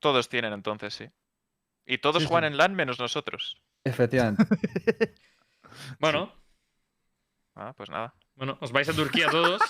Todos 0.00 0.28
tienen 0.28 0.52
entonces, 0.52 0.94
sí. 0.94 1.08
Y 1.86 1.98
todos 1.98 2.22
Sí, 2.22 2.28
juegan 2.28 2.50
sí. 2.50 2.52
en 2.54 2.56
LAN 2.58 2.74
menos 2.74 2.98
nosotros. 2.98 3.60
Efectivamente. 3.84 4.44
Bueno, 6.00 6.32
Ah, 7.54 7.72
pues 7.76 7.88
nada. 7.90 8.12
bueno, 8.34 8.58
os 8.60 8.72
vais 8.72 8.88
a 8.88 8.92
Turquía 8.92 9.28
todos. 9.30 9.60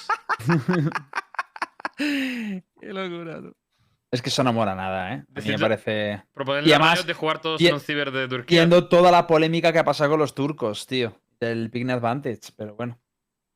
Qué 1.99 2.63
locura, 2.83 3.41
tú. 3.43 3.55
es 4.11 4.23
que 4.23 4.29
eso 4.31 4.43
no 4.43 4.53
mola 4.53 4.75
nada, 4.75 5.13
¿eh? 5.15 5.25
A 5.37 5.41
mí 5.41 5.49
me 5.49 5.59
parece. 5.59 6.23
Proponerle 6.33 6.69
Y 6.69 6.73
a 6.73 6.77
además, 6.77 7.07
de 7.07 7.15
jugar 7.15 7.41
todos 7.41 7.61
en 7.61 7.75
un 7.75 7.81
ciber 7.81 8.11
de 8.11 8.29
Turquía. 8.29 8.61
Viendo 8.61 8.89
toda 8.89 9.11
la 9.11 9.27
polémica 9.27 9.73
que 9.73 9.79
ha 9.79 9.85
pasado 9.85 10.11
con 10.11 10.21
los 10.21 10.35
turcos, 10.35 10.87
tío. 10.87 11.21
Del 11.39 11.71
Picnic 11.71 11.97
Advantage, 11.97 12.53
pero 12.57 12.75
bueno. 12.75 12.99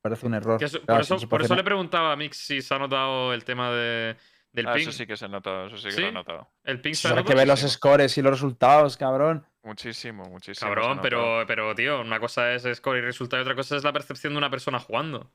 Parece 0.03 0.27
un 0.27 0.35
error. 0.35 0.59
Que 0.59 0.67
eso- 0.67 0.83
Claro, 0.83 1.05
por 1.07 1.17
eso, 1.17 1.29
por 1.29 1.43
eso 1.43 1.55
le 1.57 1.65
preguntaba 1.65 2.13
a 2.13 2.17
Mix 2.17 2.37
si 2.37 2.61
se 2.61 2.75
ha 2.75 2.79
notado 2.79 3.33
el 3.33 3.43
tema 3.45 3.71
de, 3.71 4.17
del 4.55 4.69
Ah, 4.69 4.73
ping. 4.73 4.83
eso 4.83 4.93
sí 4.93 5.07
que 5.07 5.17
se 5.17 5.27
ha 5.27 5.29
notado, 5.29 5.67
eso 5.67 5.77
sí 5.77 5.85
que 5.85 5.91
¿Sí? 5.91 6.01
se 6.01 6.07
ha 6.07 6.11
notado. 6.13 6.49
El 6.65 6.81
ping 6.81 6.95
se 6.95 7.09
ha 7.09 7.23
que 7.23 7.35
ver 7.35 7.47
los 7.47 7.61
muchísimo. 7.61 7.69
scores 7.71 8.17
y 8.17 8.23
los 8.23 8.33
resultados, 8.33 8.97
cabrón. 8.97 9.47
Muchísimo, 9.63 10.25
muchísimo. 10.31 10.67
Cabrón, 10.69 11.01
pero, 11.03 11.45
pero 11.47 11.75
tío, 11.75 12.01
una 12.01 12.19
cosa 12.21 12.55
es 12.55 12.63
score 12.77 12.99
y 12.99 13.01
resultado 13.03 13.43
y 13.43 13.45
otra 13.45 13.55
cosa 13.55 13.77
es 13.77 13.85
la 13.85 13.93
percepción 13.93 14.33
de 14.33 14.39
una 14.39 14.49
persona 14.51 14.79
jugando. 14.81 15.31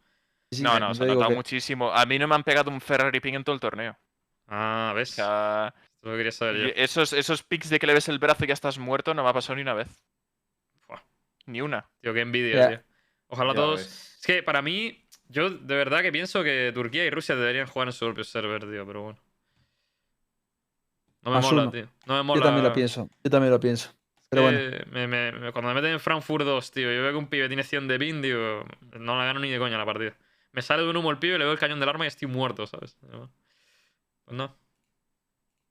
Sí, 0.51 0.63
No, 0.63 0.79
no, 0.79 0.95
se 0.95 1.03
ha 1.03 1.05
notado 1.07 1.29
que- 1.29 1.35
muchísimo. 1.35 1.91
A 1.91 2.05
mí 2.05 2.17
no 2.17 2.27
me 2.27 2.33
han 2.35 2.43
pegado 2.43 2.71
un 2.71 2.81
Ferrari 2.81 3.19
ping 3.19 3.33
en 3.35 3.43
todo 3.43 3.53
el 3.53 3.59
torneo. 3.59 3.95
Ah, 4.47 4.89
O 4.93 4.95
¿ves? 4.95 5.11
sea, 5.11 5.73
Esto 5.95 6.09
lo 6.09 6.15
quería 6.17 6.31
saber 6.31 6.55
yo. 6.57 6.67
esos, 6.75 7.13
esos 7.13 7.43
picks 7.43 7.69
de 7.69 7.77
que 7.77 7.85
le 7.87 7.93
ves 7.93 8.07
el 8.07 8.17
brazo 8.19 8.45
y 8.45 8.47
ya 8.47 8.53
estás 8.55 8.79
muerto 8.79 9.13
no 9.13 9.23
me 9.23 9.29
ha 9.29 9.33
pasado 9.33 9.55
ni 9.57 9.61
una 9.63 9.73
vez. 9.75 9.89
Buah. 10.87 11.01
Ni 11.45 11.61
una. 11.61 11.87
Tío, 12.01 12.13
qué 12.13 12.21
envidia, 12.21 12.67
tío. 12.69 12.83
Ojalá 13.27 13.51
Ya 13.53 13.55
todos. 13.55 13.79
ves. 13.81 14.15
Es 14.21 14.25
que 14.25 14.41
para 14.43 14.61
mí, 14.61 15.05
yo 15.29 15.49
de 15.49 15.75
verdad 15.75 16.01
que 16.01 16.11
pienso 16.11 16.43
que 16.43 16.71
Turquía 16.73 17.05
y 17.05 17.09
Rusia 17.09 17.35
deberían 17.35 17.67
jugar 17.67 17.87
en 17.87 17.93
su 17.93 18.05
propio 18.05 18.23
server, 18.23 18.61
tío, 18.69 18.85
pero 18.85 19.03
bueno. 19.03 19.19
No 21.21 21.31
me 21.31 21.41
mola, 21.41 21.71
tío. 21.71 21.87
No 22.05 22.15
me 22.15 22.23
mola. 22.23 22.39
Yo 22.39 22.45
también 22.45 22.63
lo 22.65 22.73
pienso. 22.73 23.09
Yo 23.23 23.29
también 23.31 23.51
lo 23.51 23.59
pienso. 23.59 23.91
Pero 24.29 24.43
bueno. 24.43 24.59
Me- 24.91 25.07
me- 25.07 25.31
me- 25.31 25.51
cuando 25.51 25.69
me 25.69 25.75
meten 25.75 25.91
en 25.93 25.99
Frankfurt 25.99 26.45
2, 26.45 26.71
tío, 26.71 26.91
yo 26.91 27.01
veo 27.01 27.11
que 27.11 27.17
un 27.17 27.27
pibe 27.27 27.47
tiene 27.47 27.63
100 27.63 27.87
de 27.87 27.97
pin, 27.99 28.21
digo, 28.21 28.63
no 28.99 29.17
la 29.17 29.25
gano 29.25 29.39
ni 29.39 29.49
de 29.49 29.57
coña 29.59 29.77
la 29.77 29.85
partida. 29.85 30.15
Me 30.51 30.61
sale 30.61 30.83
de 30.83 30.89
un 30.89 30.97
humo 30.97 31.11
el 31.11 31.17
pibe, 31.19 31.37
le 31.37 31.43
veo 31.45 31.53
el 31.53 31.59
cañón 31.59 31.79
del 31.79 31.89
arma 31.89 32.05
y 32.05 32.07
estoy 32.07 32.27
muerto, 32.27 32.65
¿sabes? 32.67 32.97
Pues 33.01 34.37
no. 34.37 34.55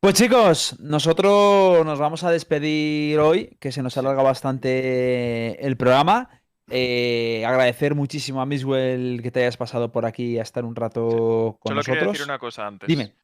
Pues 0.01 0.15
chicos, 0.15 0.79
nosotros 0.79 1.85
nos 1.85 1.99
vamos 1.99 2.23
a 2.23 2.31
despedir 2.31 3.19
hoy, 3.19 3.57
que 3.61 3.73
se 3.73 3.83
nos 3.83 3.97
alarga 3.97 4.23
bastante 4.23 5.65
el 5.67 5.77
programa. 5.77 6.38
Eh, 6.71 7.45
agradecer 7.47 7.95
muchísimo 7.95 8.41
a 8.41 8.47
Miswell 8.47 9.21
que 9.23 9.31
te 9.31 9.41
hayas 9.41 9.57
pasado 9.57 9.91
por 9.91 10.05
aquí 10.07 10.39
a 10.39 10.43
estar 10.43 10.65
un 10.65 10.77
rato 10.77 11.57
con 11.61 11.71
Solo 11.71 11.77
nosotros. 11.77 12.13
decir 12.13 12.25
una 12.25 12.39
cosa 12.39 12.67
antes. 12.67 12.87
Dime. 12.87 13.15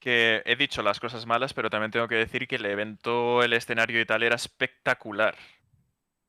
Que 0.00 0.42
he 0.44 0.54
dicho 0.56 0.82
las 0.82 1.00
cosas 1.00 1.26
malas, 1.26 1.54
pero 1.54 1.70
también 1.70 1.90
tengo 1.90 2.06
que 2.08 2.14
decir 2.16 2.46
que 2.46 2.56
el 2.56 2.66
evento, 2.66 3.42
el 3.42 3.52
escenario 3.54 4.00
y 4.00 4.04
tal 4.06 4.22
era 4.22 4.36
espectacular. 4.36 5.34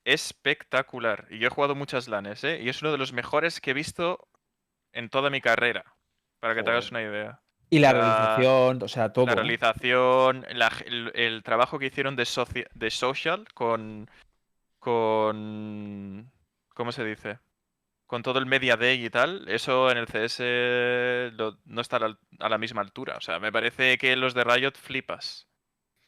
Espectacular. 0.06 1.26
Y 1.30 1.40
yo 1.40 1.48
he 1.48 1.52
jugado 1.52 1.76
muchas 1.76 2.08
LANes, 2.08 2.44
¿eh? 2.44 2.62
Y 2.62 2.70
es 2.70 2.82
uno 2.82 2.92
de 2.92 2.98
los 2.98 3.12
mejores 3.12 3.60
que 3.60 3.72
he 3.72 3.74
visto 3.74 4.28
en 4.94 5.10
toda 5.10 5.30
mi 5.30 5.42
carrera. 5.42 5.84
Para 6.40 6.54
que 6.56 6.64
te 6.64 6.70
hagas 6.70 6.92
una 6.92 7.00
Joder. 7.00 7.14
idea. 7.14 7.42
Y 7.72 7.80
la 7.80 7.92
la- 7.92 8.00
realización, 8.00 8.84
o 8.84 8.88
sea, 8.88 9.12
todo. 9.12 9.26
La 9.26 9.36
realización, 9.36 10.46
la 10.54 10.72
el, 10.86 11.12
el 11.16 11.44
trabajo 11.44 11.80
que 11.80 11.88
hicieron 11.88 12.16
de 12.16 12.26
social 12.26 13.46
con. 13.56 14.10
Con. 14.86 16.32
¿Cómo 16.74 16.92
se 16.92 17.04
dice? 17.04 17.40
Con 18.06 18.22
todo 18.22 18.38
el 18.40 18.46
Media 18.46 18.78
Day 18.78 19.04
y 19.04 19.10
tal, 19.10 19.48
eso 19.50 19.90
en 19.90 19.98
el 19.98 20.06
CS 20.08 20.40
lo- 21.36 21.58
no 21.66 21.82
está 21.82 21.98
a 21.98 22.00
la, 22.02 22.18
a 22.40 22.50
la 22.50 22.58
misma 22.58 22.82
altura. 22.82 23.16
O 23.18 23.22
sea, 23.22 23.40
me 23.40 23.52
parece 23.52 23.98
que 23.98 24.16
los 24.16 24.34
de 24.34 24.44
Riot 24.44 24.74
flipas. 24.76 25.48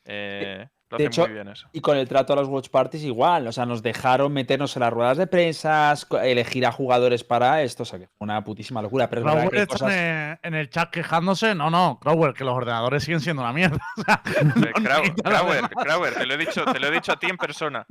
Eh, 0.06 0.68
lo 0.90 0.98
de 0.98 1.04
hacen 1.08 1.12
hecho, 1.12 1.22
muy 1.26 1.34
bien 1.34 1.48
eso. 1.50 1.68
Y 1.74 1.82
con 1.82 1.98
el 1.98 2.08
trato 2.08 2.32
a 2.32 2.36
los 2.38 2.48
watch 2.48 2.70
parties 2.70 3.04
igual, 3.04 3.48
o 3.48 3.52
sea, 3.52 3.66
nos 3.66 3.82
dejaron 3.84 4.32
meternos 4.32 4.74
en 4.78 4.82
las 4.82 4.94
ruedas 4.94 5.18
de 5.18 5.28
prensa, 5.28 5.94
elegir 6.24 6.66
a 6.66 6.72
jugadores 6.72 7.24
para 7.26 7.62
esto, 7.64 7.84
o 7.84 7.86
sea, 7.86 8.00
que 8.00 8.08
fue 8.08 8.24
una 8.26 8.42
putísima 8.44 8.82
locura. 8.82 9.10
Pero 9.10 9.22
es 9.22 9.26
verdad 9.26 9.40
Crowell 9.42 9.52
que 9.52 9.58
hay 9.58 9.64
está 9.64 9.74
cosas... 9.74 10.40
en, 10.44 10.54
el 10.54 10.70
chat 10.70 10.90
quejándose. 10.92 11.56
No, 11.56 11.70
no, 11.70 12.00
Crowell, 12.00 12.34
que 12.34 12.46
los 12.46 12.54
ordenadores 12.54 13.04
siguen 13.04 13.20
siendo 13.22 13.42
una 13.42 13.52
mierda. 13.54 13.80
O 13.98 14.04
sea, 14.04 14.22
Eh, 14.26 14.44
no 14.46 14.54
Crow- 14.54 15.04
quita 15.04 15.30
lo 15.30 15.36
Crower, 15.38 15.56
demás. 15.56 15.72
Crower, 15.84 16.14
te 16.14 16.26
lo 16.28 16.34
he 16.36 16.38
dicho, 16.38 16.64
te 16.66 16.80
lo 16.80 16.88
he 16.88 16.92
dicho 16.92 17.12
a 17.12 17.20
ti 17.20 17.28
en 17.28 17.38
persona. 17.38 17.86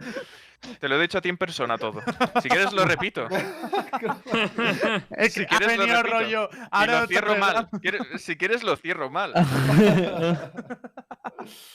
Te 0.80 0.88
lo 0.88 0.96
he 0.96 1.02
dicho 1.02 1.18
a 1.18 1.20
ti 1.20 1.28
en 1.28 1.36
persona 1.36 1.76
todo. 1.78 2.02
Si 2.42 2.48
quieres 2.48 2.72
lo 2.72 2.84
repito. 2.84 3.26
Es 5.16 5.32
Si 5.34 5.40
que 5.40 5.46
quieres 5.46 5.68
ha 5.68 5.72
lo 5.72 5.78
venido 5.78 6.02
repito. 6.02 6.18
rollo. 6.18 6.48
Y 6.52 6.56
ahora 6.70 6.92
lo 6.92 6.98
otra 6.98 7.06
cierro 7.08 7.36
mal. 7.36 7.68
Si 8.18 8.36
quieres 8.36 8.62
lo 8.62 8.76
cierro 8.76 9.10
mal. 9.10 9.32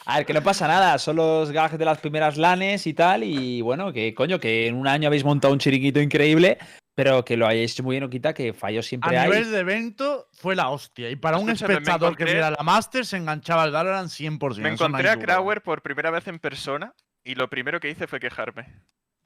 A 0.06 0.18
ver, 0.18 0.26
que 0.26 0.34
no 0.34 0.42
pasa 0.44 0.68
nada, 0.68 0.98
son 0.98 1.16
los 1.16 1.52
gags 1.52 1.78
de 1.78 1.86
las 1.86 2.00
primeras 2.00 2.36
lanes 2.38 2.86
y 2.88 2.94
tal, 2.94 3.24
y 3.24 3.62
bueno, 3.62 3.94
que 3.94 4.14
coño, 4.14 4.40
que 4.40 4.68
en 4.68 4.76
un 4.76 4.88
año 4.88 5.08
habéis 5.08 5.24
montado 5.24 5.54
un 5.54 5.60
chiringuito 5.60 6.02
increíble, 6.02 6.58
pero 6.94 7.24
que 7.24 7.38
lo 7.38 7.48
hayáis 7.48 7.72
hecho 7.72 7.84
muy 7.84 7.94
bien, 7.94 8.04
no 8.04 8.10
quita 8.10 8.34
que 8.34 8.52
fallos 8.54 8.86
siempre 8.86 9.16
A 9.18 9.22
hay. 9.24 9.30
nivel 9.30 9.50
de 9.52 9.60
evento 9.60 10.28
fue 10.34 10.56
la 10.56 10.70
hostia. 10.70 11.10
Y 11.10 11.16
para 11.16 11.38
un 11.38 11.50
Escúchame, 11.50 11.74
espectador 11.76 12.18
que 12.18 12.24
encontré- 12.24 12.34
viera 12.34 12.52
la 12.52 12.64
Master 12.64 13.06
se 13.06 13.16
enganchaba 13.18 13.64
al 13.64 13.72
Valorant 13.72 14.10
100%. 14.10 14.58
Me 14.58 14.70
encontré 14.70 15.10
a. 15.10 15.18
Crauer 15.18 15.62
por 15.62 15.82
primera 15.82 16.12
vez 16.12 16.28
en 16.28 16.40
persona 16.40 16.94
y 17.24 17.36
lo 17.36 17.50
primero 17.50 17.80
que 17.80 17.90
hice 17.90 18.08
fue 18.08 18.20
quejarme. 18.20 18.68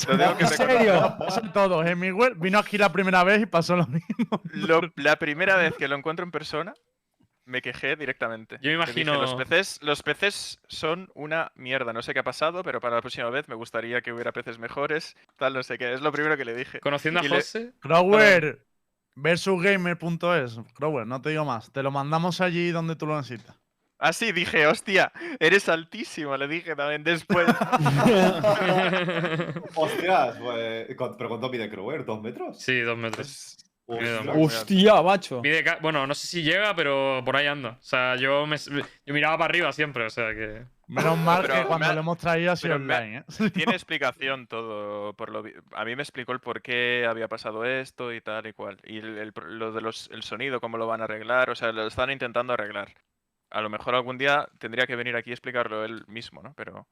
Lo 0.07 0.17
tengo 0.17 0.37
que 0.37 0.43
¿En 0.43 0.49
serio? 0.49 1.15
Pasa 1.17 1.39
en 1.41 1.51
todos. 1.53 1.85
En 1.85 1.97
Miguel 1.99 2.35
vino 2.35 2.59
aquí 2.59 2.77
la 2.77 2.91
primera 2.91 3.23
vez 3.23 3.41
y 3.41 3.45
pasó 3.45 3.75
lo 3.75 3.87
mismo. 3.87 4.41
Lo- 4.53 4.81
la 4.97 5.15
primera 5.17 5.55
vez 5.55 5.73
que 5.75 5.87
lo 5.87 5.95
encuentro 5.95 6.25
en 6.25 6.31
persona, 6.31 6.73
me 7.45 7.61
quejé 7.61 7.95
directamente. 7.95 8.57
Yo 8.61 8.71
me 8.71 8.85
dije, 8.85 9.01
imagino- 9.01 9.21
los 9.21 9.35
peces, 9.35 9.79
los 9.81 10.03
peces 10.03 10.59
son 10.67 11.09
una 11.13 11.51
mierda. 11.55 11.93
No 11.93 12.01
sé 12.01 12.13
qué 12.13 12.19
ha 12.19 12.23
pasado, 12.23 12.61
pero 12.63 12.81
para 12.81 12.95
la 12.95 13.01
próxima 13.01 13.29
vez 13.29 13.47
me 13.47 13.55
gustaría 13.55 14.01
que 14.01 14.11
hubiera 14.11 14.31
peces 14.33 14.59
mejores. 14.59 15.15
Tal, 15.37 15.53
no 15.53 15.63
sé 15.63 15.77
qué. 15.77 15.93
Es 15.93 16.01
lo 16.01 16.11
primero 16.11 16.35
que 16.37 16.43
le 16.45 16.55
dije. 16.55 16.79
Conociendo 16.81 17.21
a 17.21 17.25
Y 17.25 17.29
José, 17.29 17.71
Crower 17.79 18.65
versusgamer.es. 19.17 20.59
Crower, 20.73 21.07
no 21.07 21.21
te 21.21 21.29
digo 21.29 21.45
más. 21.45 21.71
Te 21.71 21.83
lo 21.83 21.91
mandamos 21.91 22.41
allí 22.41 22.71
donde 22.71 22.95
tú 22.95 23.05
lo 23.05 23.15
necesitas. 23.15 23.55
Así 23.97 24.31
dije, 24.31 24.67
hostia, 24.67 25.11
eres 25.39 25.69
altísimo. 25.69 26.35
Le 26.37 26.47
dije 26.47 26.75
también 26.75 27.03
después. 27.03 27.47
Hostias, 29.75 30.37
pues, 30.37 30.95
¿cuánto- 30.97 31.17
¿pero 31.17 31.29
cuánto 31.29 31.49
mide 31.49 31.69
Crower? 31.69 32.05
¿Dos 32.05 32.21
metros? 32.21 32.59
sí, 32.59 32.81
dos 32.81 32.97
metros. 32.97 33.57
Pues, 33.87 34.09
Hostia, 34.35 34.99
macho. 35.03 35.43
Bueno, 35.79 36.07
no 36.07 36.15
sé 36.15 36.25
si 36.25 36.41
llega, 36.41 36.75
pero 36.75 37.21
por 37.23 37.35
ahí 37.37 37.45
anda. 37.45 37.77
O 37.79 37.83
sea, 37.83 38.15
yo, 38.15 38.47
me, 38.47 38.57
yo 38.57 39.13
miraba 39.13 39.37
para 39.37 39.45
arriba 39.51 39.71
siempre, 39.73 40.03
o 40.05 40.09
sea 40.09 40.33
que. 40.33 40.63
Menos 40.87 41.17
mal 41.19 41.43
Pero 41.43 41.53
que 41.53 41.65
cuando 41.67 41.85
ha- 41.87 41.93
lo 41.93 41.99
hemos 41.99 42.17
traído 42.17 42.51
ha 42.51 42.55
sido 42.55 42.75
online. 42.75 43.17
¿eh? 43.19 43.49
tiene 43.51 43.73
explicación 43.75 44.47
todo. 44.47 45.13
Por 45.13 45.29
lo, 45.29 45.43
a 45.75 45.85
mí 45.85 45.95
me 45.95 46.01
explicó 46.01 46.31
el 46.31 46.39
por 46.39 46.63
qué 46.63 47.05
había 47.07 47.27
pasado 47.27 47.63
esto 47.63 48.11
y 48.11 48.21
tal 48.21 48.47
y 48.47 48.53
cual. 48.53 48.79
Y 48.85 48.97
el, 48.97 49.17
el 49.19 49.33
lo 49.49 49.71
de 49.71 49.81
los, 49.81 50.09
el 50.11 50.23
sonido, 50.23 50.59
cómo 50.59 50.77
lo 50.79 50.87
van 50.87 51.01
a 51.01 51.03
arreglar. 51.03 51.51
O 51.51 51.55
sea, 51.55 51.71
lo 51.71 51.85
están 51.85 52.09
intentando 52.09 52.53
arreglar. 52.53 52.89
A 53.55 53.61
lo 53.61 53.69
mejor 53.69 53.95
algún 53.95 54.17
día 54.17 54.47
tendría 54.59 54.85
que 54.85 54.95
venir 54.95 55.15
aquí 55.15 55.29
a 55.29 55.33
explicarlo 55.33 55.85
él 55.85 56.03
mismo, 56.07 56.41
¿no? 56.43 56.53
Pero. 56.55 56.87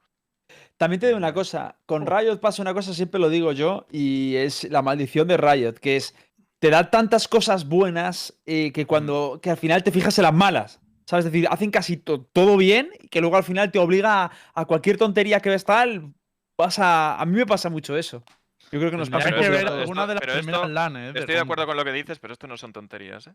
También 0.78 1.00
te 1.00 1.08
digo 1.08 1.18
una 1.18 1.34
cosa, 1.34 1.76
con 1.86 2.06
Riot 2.06 2.38
pasa 2.40 2.62
una 2.62 2.74
cosa, 2.74 2.94
siempre 2.94 3.20
lo 3.20 3.30
digo 3.30 3.52
yo, 3.52 3.86
y 3.92 4.36
es 4.36 4.64
la 4.72 4.82
maldición 4.82 5.28
de 5.28 5.38
Riot, 5.38 5.74
que 5.74 5.96
es, 5.98 6.16
te 6.60 6.70
da 6.70 6.90
tantas 6.90 7.28
cosas 7.28 7.68
buenas 7.68 8.34
eh, 8.46 8.72
que 8.72 8.86
cuando, 8.86 9.40
que 9.42 9.50
al 9.50 9.58
final 9.58 9.84
te 9.84 9.92
fijas 9.92 10.18
en 10.20 10.24
las 10.24 10.34
malas. 10.34 10.80
¿Sabes? 11.06 11.26
Es 11.26 11.32
decir, 11.34 11.48
hacen 11.52 11.70
casi 11.70 11.98
to- 11.98 12.22
todo 12.32 12.56
bien 12.56 12.90
y 13.02 13.10
que 13.10 13.20
luego 13.20 13.36
al 13.36 13.44
final 13.44 13.70
te 13.72 13.78
obliga 13.80 14.24
a, 14.26 14.32
a 14.54 14.66
cualquier 14.66 14.98
tontería 14.98 15.42
que 15.42 15.50
ves 15.50 15.66
tal. 15.66 16.14
Pasa, 16.56 17.20
a 17.20 17.26
mí 17.26 17.36
me 17.36 17.46
pasa 17.46 17.70
mucho 17.70 17.98
eso. 17.98 18.24
Yo 18.72 18.80
creo 18.80 18.90
que 18.90 18.96
nos 18.98 19.10
pasa 19.10 19.30
que 19.32 19.36
ver 19.42 19.54
esto- 19.54 19.68
a 19.68 19.70
todos. 19.72 19.82
alguna 19.82 20.08
de 20.08 20.14
las 20.16 20.24
primeras 20.24 20.62
esto- 20.62 20.68
LAN, 20.70 20.96
¿eh? 20.96 21.12
Estoy 21.14 21.36
de 21.36 21.42
acuerdo 21.42 21.66
con 21.66 21.76
lo 21.76 21.84
que 21.84 21.92
dices, 21.92 22.20
pero 22.20 22.32
esto 22.32 22.48
no 22.48 22.56
son 22.56 22.72
tonterías, 22.72 23.28
¿eh? 23.28 23.34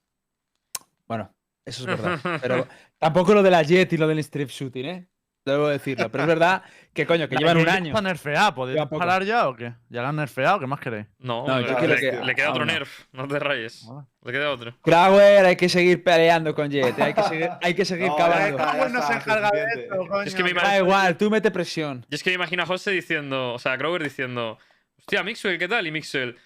Bueno, 1.07 1.31
eso 1.69 1.81
es 1.83 1.87
verdad. 1.87 2.19
Pero 2.43 2.67
tampoco 2.99 3.35
lo 3.35 3.43
de 3.43 3.51
la 3.51 3.63
Jet 3.63 3.93
y 3.93 3.97
lo 3.97 4.09
del 4.09 4.19
strip 4.21 4.49
shooting, 4.51 4.85
¿eh? 4.87 5.09
Debo 5.45 5.69
decirlo. 5.69 6.11
Pero 6.11 6.25
es 6.25 6.29
verdad 6.29 6.63
que, 6.93 7.07
coño, 7.07 7.27
que 7.27 7.37
La 7.37 7.41
llevan 7.41 7.57
un 7.57 7.69
año. 7.71 7.87
Está 7.89 8.03
nerfeada, 8.03 8.55
¿podéis 8.55 8.83
parar 8.87 9.25
ya 9.25 9.49
o 9.49 9.57
qué? 9.57 9.73
¿Ya 9.89 10.03
la 10.03 10.11
han 10.11 10.17
nerfeado? 10.17 10.61
¿Qué 10.61 10.67
más 10.67 10.79
queréis? 10.79 11.07
No, 11.21 11.47
No, 11.47 11.59
le, 11.61 11.69
yo 11.69 11.77
quiero 11.79 11.95
le- 11.95 12.01
que- 12.01 12.21
le 12.23 12.35
queda 12.35 12.51
otro 12.51 12.67
no. 12.67 12.73
nerf, 12.73 13.07
no 13.13 13.27
te 13.27 13.39
rayes. 13.39 13.87
Vale. 13.89 14.07
Le 14.25 14.33
queda 14.33 14.51
otro. 14.51 14.77
Crowder, 14.83 15.47
hay 15.47 15.57
que 15.57 15.71
seguir 15.71 16.05
peleando 16.05 16.55
con 16.55 16.69
Jet. 16.71 16.99
¿eh? 16.99 17.03
Hay 17.03 17.15
que 17.15 17.23
seguir, 17.23 17.49
hay 17.63 17.75
que 17.75 17.85
seguir 17.87 18.09
No, 18.09 18.17
cavando. 18.17 18.59
Bueno, 18.77 19.01
se 19.07 19.13
encarga 19.15 19.51
de 19.51 19.65
esto, 19.83 19.97
coño. 20.07 20.23
Es 20.23 20.35
que 20.35 20.43
me 20.43 20.53
Da 20.53 20.61
imagino- 20.61 20.85
igual, 20.85 21.17
tú 21.17 21.31
mete 21.31 21.51
presión. 21.51 22.05
Y 22.11 22.15
es 22.17 22.23
que 22.23 22.29
me 22.31 22.35
imagino 22.35 22.65
a 22.65 22.67
José 22.67 22.91
diciendo, 22.91 23.55
o 23.55 23.59
sea, 23.59 23.75
Grover 23.77 24.03
diciendo, 24.03 24.59
hostia, 24.99 25.23
Mixwell, 25.23 25.59
¿qué 25.59 25.69
tal? 25.69 25.87
Y 25.87 25.93
Mixwell, 25.93 26.37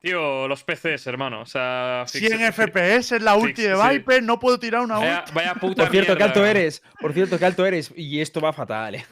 tío, 0.00 0.48
los 0.48 0.64
PCs, 0.64 1.06
hermano. 1.06 1.40
O 1.42 1.46
sea, 1.46 2.04
100 2.06 2.32
fix- 2.38 2.52
FPS 2.54 3.16
es 3.16 3.22
la 3.22 3.36
ulti 3.36 3.62
de 3.62 3.76
sí. 3.76 3.88
Viper, 3.90 4.22
no 4.22 4.38
puedo 4.38 4.58
tirar 4.58 4.80
una 4.82 4.96
Vaya, 4.98 5.18
ulti. 5.20 5.32
vaya 5.34 5.54
puta 5.54 5.82
Por 5.84 5.90
cierto, 5.92 6.16
qué 6.16 6.22
alto 6.22 6.40
mierda. 6.40 6.60
eres. 6.60 6.82
Por 7.00 7.12
cierto, 7.12 7.38
qué 7.38 7.44
alto 7.46 7.66
eres. 7.66 7.92
Y 7.96 8.20
esto 8.20 8.40
va 8.40 8.52
fatal, 8.52 8.94
¿eh? 8.96 9.06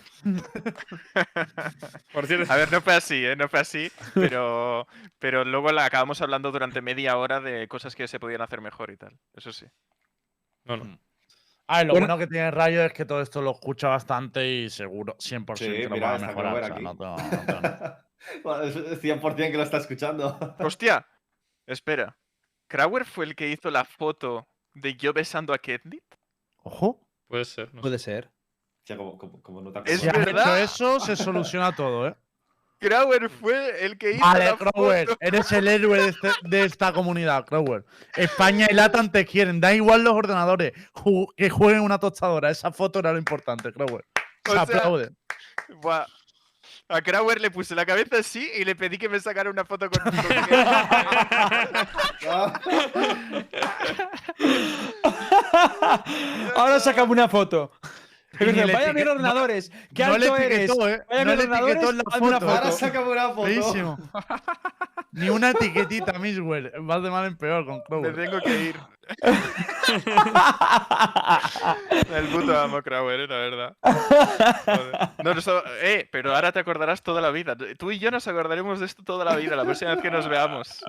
Por 2.12 2.26
cierto, 2.26 2.52
A 2.52 2.56
ver, 2.56 2.72
no 2.72 2.80
fue 2.80 2.94
así, 2.94 3.24
¿eh? 3.24 3.36
No 3.36 3.48
fue 3.48 3.60
así, 3.60 3.90
pero, 4.14 4.86
pero 5.18 5.44
luego 5.44 5.70
la 5.72 5.84
acabamos 5.84 6.20
hablando 6.22 6.50
durante 6.50 6.80
media 6.82 7.16
hora 7.16 7.40
de 7.40 7.68
cosas 7.68 7.94
que 7.94 8.08
se 8.08 8.18
podían 8.20 8.40
hacer 8.42 8.60
mejor 8.60 8.90
y 8.90 8.96
tal. 8.96 9.16
Eso 9.34 9.52
sí. 9.52 9.66
no, 10.64 10.76
no. 10.76 10.98
A 11.70 11.78
ver, 11.78 11.86
lo 11.86 11.92
Bueno. 11.92 12.06
bueno 12.06 12.18
que 12.18 12.26
tiene 12.28 12.50
Rayo 12.50 12.82
es 12.82 12.94
que 12.94 13.04
todo 13.04 13.20
esto 13.20 13.42
lo 13.42 13.50
escucha 13.50 13.88
bastante 13.88 14.48
y 14.48 14.70
seguro, 14.70 15.14
100% 15.18 15.56
Sí, 15.58 15.66
que 15.66 15.84
lo 15.84 15.90
mira, 15.90 16.08
va 16.10 16.14
a 16.14 16.18
mejorar. 16.18 16.54
O 16.54 16.66
sea, 16.66 16.78
no 16.80 16.96
tengo- 16.96 17.16
no 17.16 17.60
tengo 17.60 17.96
100% 18.42 19.36
que 19.50 19.56
lo 19.56 19.62
está 19.62 19.78
escuchando. 19.78 20.38
¡Hostia! 20.58 21.06
Espera. 21.66 22.16
¿Crauer 22.68 23.04
fue 23.04 23.24
el 23.24 23.34
que 23.34 23.48
hizo 23.48 23.70
la 23.70 23.84
foto 23.84 24.48
de 24.74 24.94
yo 24.96 25.12
besando 25.12 25.52
a 25.54 25.58
Ketnit? 25.58 26.02
Ojo. 26.62 27.00
Puede 27.26 27.44
ser. 27.44 27.68
No 27.74 27.80
sé. 27.80 27.82
Puede 27.82 27.98
ser. 27.98 28.30
Hostia, 28.80 28.96
como, 28.96 29.18
como, 29.18 29.42
como 29.42 29.60
no 29.62 29.70
te 29.72 29.92
Es 29.92 30.00
Si 30.00 30.08
hecho 30.08 30.18
verdad. 30.18 30.60
eso, 30.62 30.98
se 31.00 31.14
soluciona 31.16 31.74
todo, 31.74 32.08
¿eh? 32.08 32.16
Crauer 32.80 33.28
fue 33.28 33.84
el 33.84 33.98
que 33.98 34.12
hizo 34.12 34.24
Vale, 34.24 34.44
la 34.46 34.56
Crower, 34.56 35.08
foto. 35.08 35.18
eres 35.20 35.50
el 35.50 35.66
héroe 35.66 36.00
de, 36.00 36.08
este- 36.10 36.30
de 36.44 36.64
esta 36.64 36.92
comunidad, 36.92 37.44
Crower. 37.44 37.84
España 38.14 38.68
y 38.70 38.74
Latam 38.74 39.10
te 39.10 39.26
quieren, 39.26 39.60
da 39.60 39.74
igual 39.74 40.04
los 40.04 40.14
ordenadores, 40.14 40.72
ju- 40.94 41.26
que 41.36 41.50
jueguen 41.50 41.80
una 41.82 41.98
tostadora. 41.98 42.50
Esa 42.50 42.70
foto 42.70 43.00
era 43.00 43.12
lo 43.12 43.18
importante, 43.18 43.72
Crower. 43.72 44.04
Se 44.46 44.52
O 44.52 44.54
sea, 44.54 44.62
aplaude. 44.62 45.10
Buah. 45.82 46.06
A 46.90 47.02
Crauer 47.02 47.38
le 47.40 47.50
puse 47.50 47.74
la 47.74 47.84
cabeza 47.84 48.16
así 48.18 48.50
y 48.56 48.64
le 48.64 48.74
pedí 48.74 48.96
que 48.96 49.10
me 49.10 49.20
sacara 49.20 49.50
una 49.50 49.62
foto 49.64 49.90
con- 49.90 50.02
Ahora 56.56 56.80
sacamos 56.80 57.10
una 57.10 57.28
foto. 57.28 57.70
Le 58.40 58.72
Vaya 58.72 58.92
no- 58.92 59.12
ordenadores. 59.12 59.70
¿Qué 59.94 60.06
no 60.06 60.18
le 60.18 60.26
alto 60.28 60.36
eres? 60.36 60.58
etiquetó, 60.60 60.88
¿eh? 60.88 61.02
Vaya 61.08 61.24
No 61.24 61.36
bien 61.36 61.50
le 61.50 61.56
etiquetó 61.56 61.90
en 61.90 61.96
la 61.98 62.02
una 62.20 62.40
foto. 62.40 62.50
Ahora 62.50 62.72
una 63.06 63.28
foto. 63.30 63.42
Feísimo. 63.44 63.98
Ni 65.12 65.30
una 65.30 65.50
etiquetita, 65.50 66.18
Miswell. 66.18 66.72
Vas 66.80 67.02
de 67.02 67.10
mal 67.10 67.26
en 67.26 67.36
peor 67.36 67.64
con 67.64 67.76
me 67.78 67.82
Crower. 67.84 68.14
tengo 68.14 68.40
que 68.40 68.62
ir. 68.64 68.76
El 72.14 72.26
puto 72.28 72.58
amo 72.58 72.82
Crauer, 72.82 73.20
eh, 73.20 73.26
la 73.26 73.36
verdad. 73.36 73.76
Joder. 74.64 75.08
No, 75.24 75.34
no, 75.34 75.40
eh, 75.80 76.08
pero 76.12 76.34
ahora 76.34 76.52
te 76.52 76.60
acordarás 76.60 77.02
toda 77.02 77.20
la 77.20 77.30
vida. 77.30 77.56
Tú 77.78 77.90
y 77.90 77.98
yo 77.98 78.10
nos 78.10 78.26
acordaremos 78.28 78.80
de 78.80 78.86
esto 78.86 79.02
toda 79.02 79.24
la 79.24 79.36
vida, 79.36 79.56
la 79.56 79.64
próxima 79.64 79.92
vez 79.92 80.02
que 80.02 80.10
nos 80.10 80.28
veamos. 80.28 80.84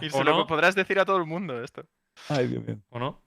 Y 0.00 0.10
se 0.10 0.16
¿O 0.18 0.24
lo 0.24 0.36
no? 0.36 0.46
podrás 0.46 0.74
decir 0.74 0.98
a 0.98 1.04
todo 1.04 1.16
el 1.18 1.26
mundo 1.26 1.62
esto. 1.62 1.82
Ay, 2.28 2.48
Dios 2.48 2.64
mío. 2.64 2.78
¿O 2.90 2.98
no? 2.98 3.22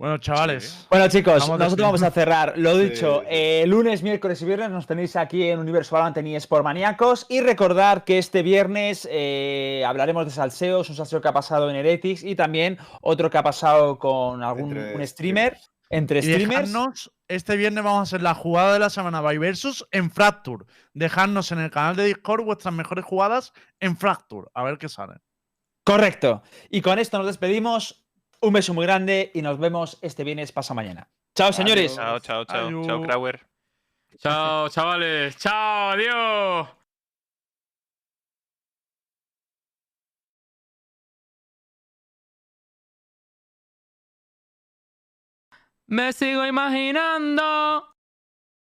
Bueno, 0.00 0.16
chavales. 0.16 0.86
Bueno, 0.88 1.08
chicos, 1.08 1.40
Vamos 1.42 1.58
nosotros 1.58 1.86
vamos 1.86 2.02
a 2.02 2.10
cerrar. 2.10 2.54
Lo 2.56 2.74
Sí. 2.74 2.84
dicho, 2.88 3.22
eh, 3.28 3.64
lunes, 3.66 4.02
miércoles 4.02 4.40
y 4.40 4.46
viernes 4.46 4.70
nos 4.70 4.86
tenéis 4.86 5.14
aquí 5.14 5.46
en 5.46 5.58
Universo 5.58 5.94
Valorant 5.94 6.16
en 6.16 6.26
eSport 6.28 6.64
Maníacos. 6.64 7.26
Y 7.28 7.42
recordar 7.42 8.04
que 8.04 8.16
este 8.16 8.42
viernes 8.42 9.06
eh, 9.10 9.84
hablaremos 9.86 10.24
de 10.24 10.30
salseos, 10.30 10.88
un 10.88 10.96
salseo 10.96 11.20
que 11.20 11.28
ha 11.28 11.34
pasado 11.34 11.68
en 11.68 11.76
Heretics 11.76 12.24
y 12.24 12.34
también 12.34 12.78
otro 13.02 13.28
que 13.28 13.36
ha 13.36 13.42
pasado 13.42 13.98
con 13.98 14.42
algún 14.42 14.74
Entre 14.74 14.94
un 14.96 15.06
streamer. 15.06 15.58
Entre 15.90 16.20
Y 16.20 16.22
streamers. 16.22 16.48
dejadnos, 16.72 17.12
este 17.28 17.56
viernes 17.58 17.84
vamos 17.84 17.98
a 17.98 18.02
hacer 18.04 18.22
la 18.22 18.32
jugada 18.34 18.72
de 18.72 18.78
la 18.78 18.88
semana 18.88 19.20
by 19.20 19.36
Versus 19.36 19.86
en 19.90 20.10
Fracture. 20.10 20.64
Dejadnos 20.94 21.52
en 21.52 21.58
el 21.58 21.70
canal 21.70 21.94
de 21.96 22.06
Discord 22.06 22.42
vuestras 22.44 22.72
mejores 22.72 23.04
jugadas 23.04 23.52
en 23.80 23.98
Fracture. 23.98 24.48
A 24.54 24.62
ver 24.62 24.78
qué 24.78 24.88
sale. 24.88 25.16
Correcto. 25.84 26.42
Y 26.70 26.80
con 26.80 26.98
esto 26.98 27.18
nos 27.18 27.26
despedimos. 27.26 27.99
Un 28.42 28.52
beso 28.54 28.72
muy 28.72 28.86
grande 28.86 29.30
y 29.34 29.42
nos 29.42 29.58
vemos 29.58 29.98
este 30.00 30.24
viernes 30.24 30.50
pasa 30.52 30.72
mañana. 30.72 31.08
Chao, 31.34 31.52
señores. 31.52 31.94
Chao, 31.94 32.18
chao, 32.20 32.44
chao. 32.44 32.66
Adiós. 32.68 32.86
Chao, 32.86 33.02
Crauer. 33.02 33.46
Chao, 34.18 34.68
chavales. 34.70 35.36
Chao, 35.36 35.90
adiós. 35.90 36.68
Me 45.86 46.12
sigo 46.12 46.46
imaginando 46.46 47.84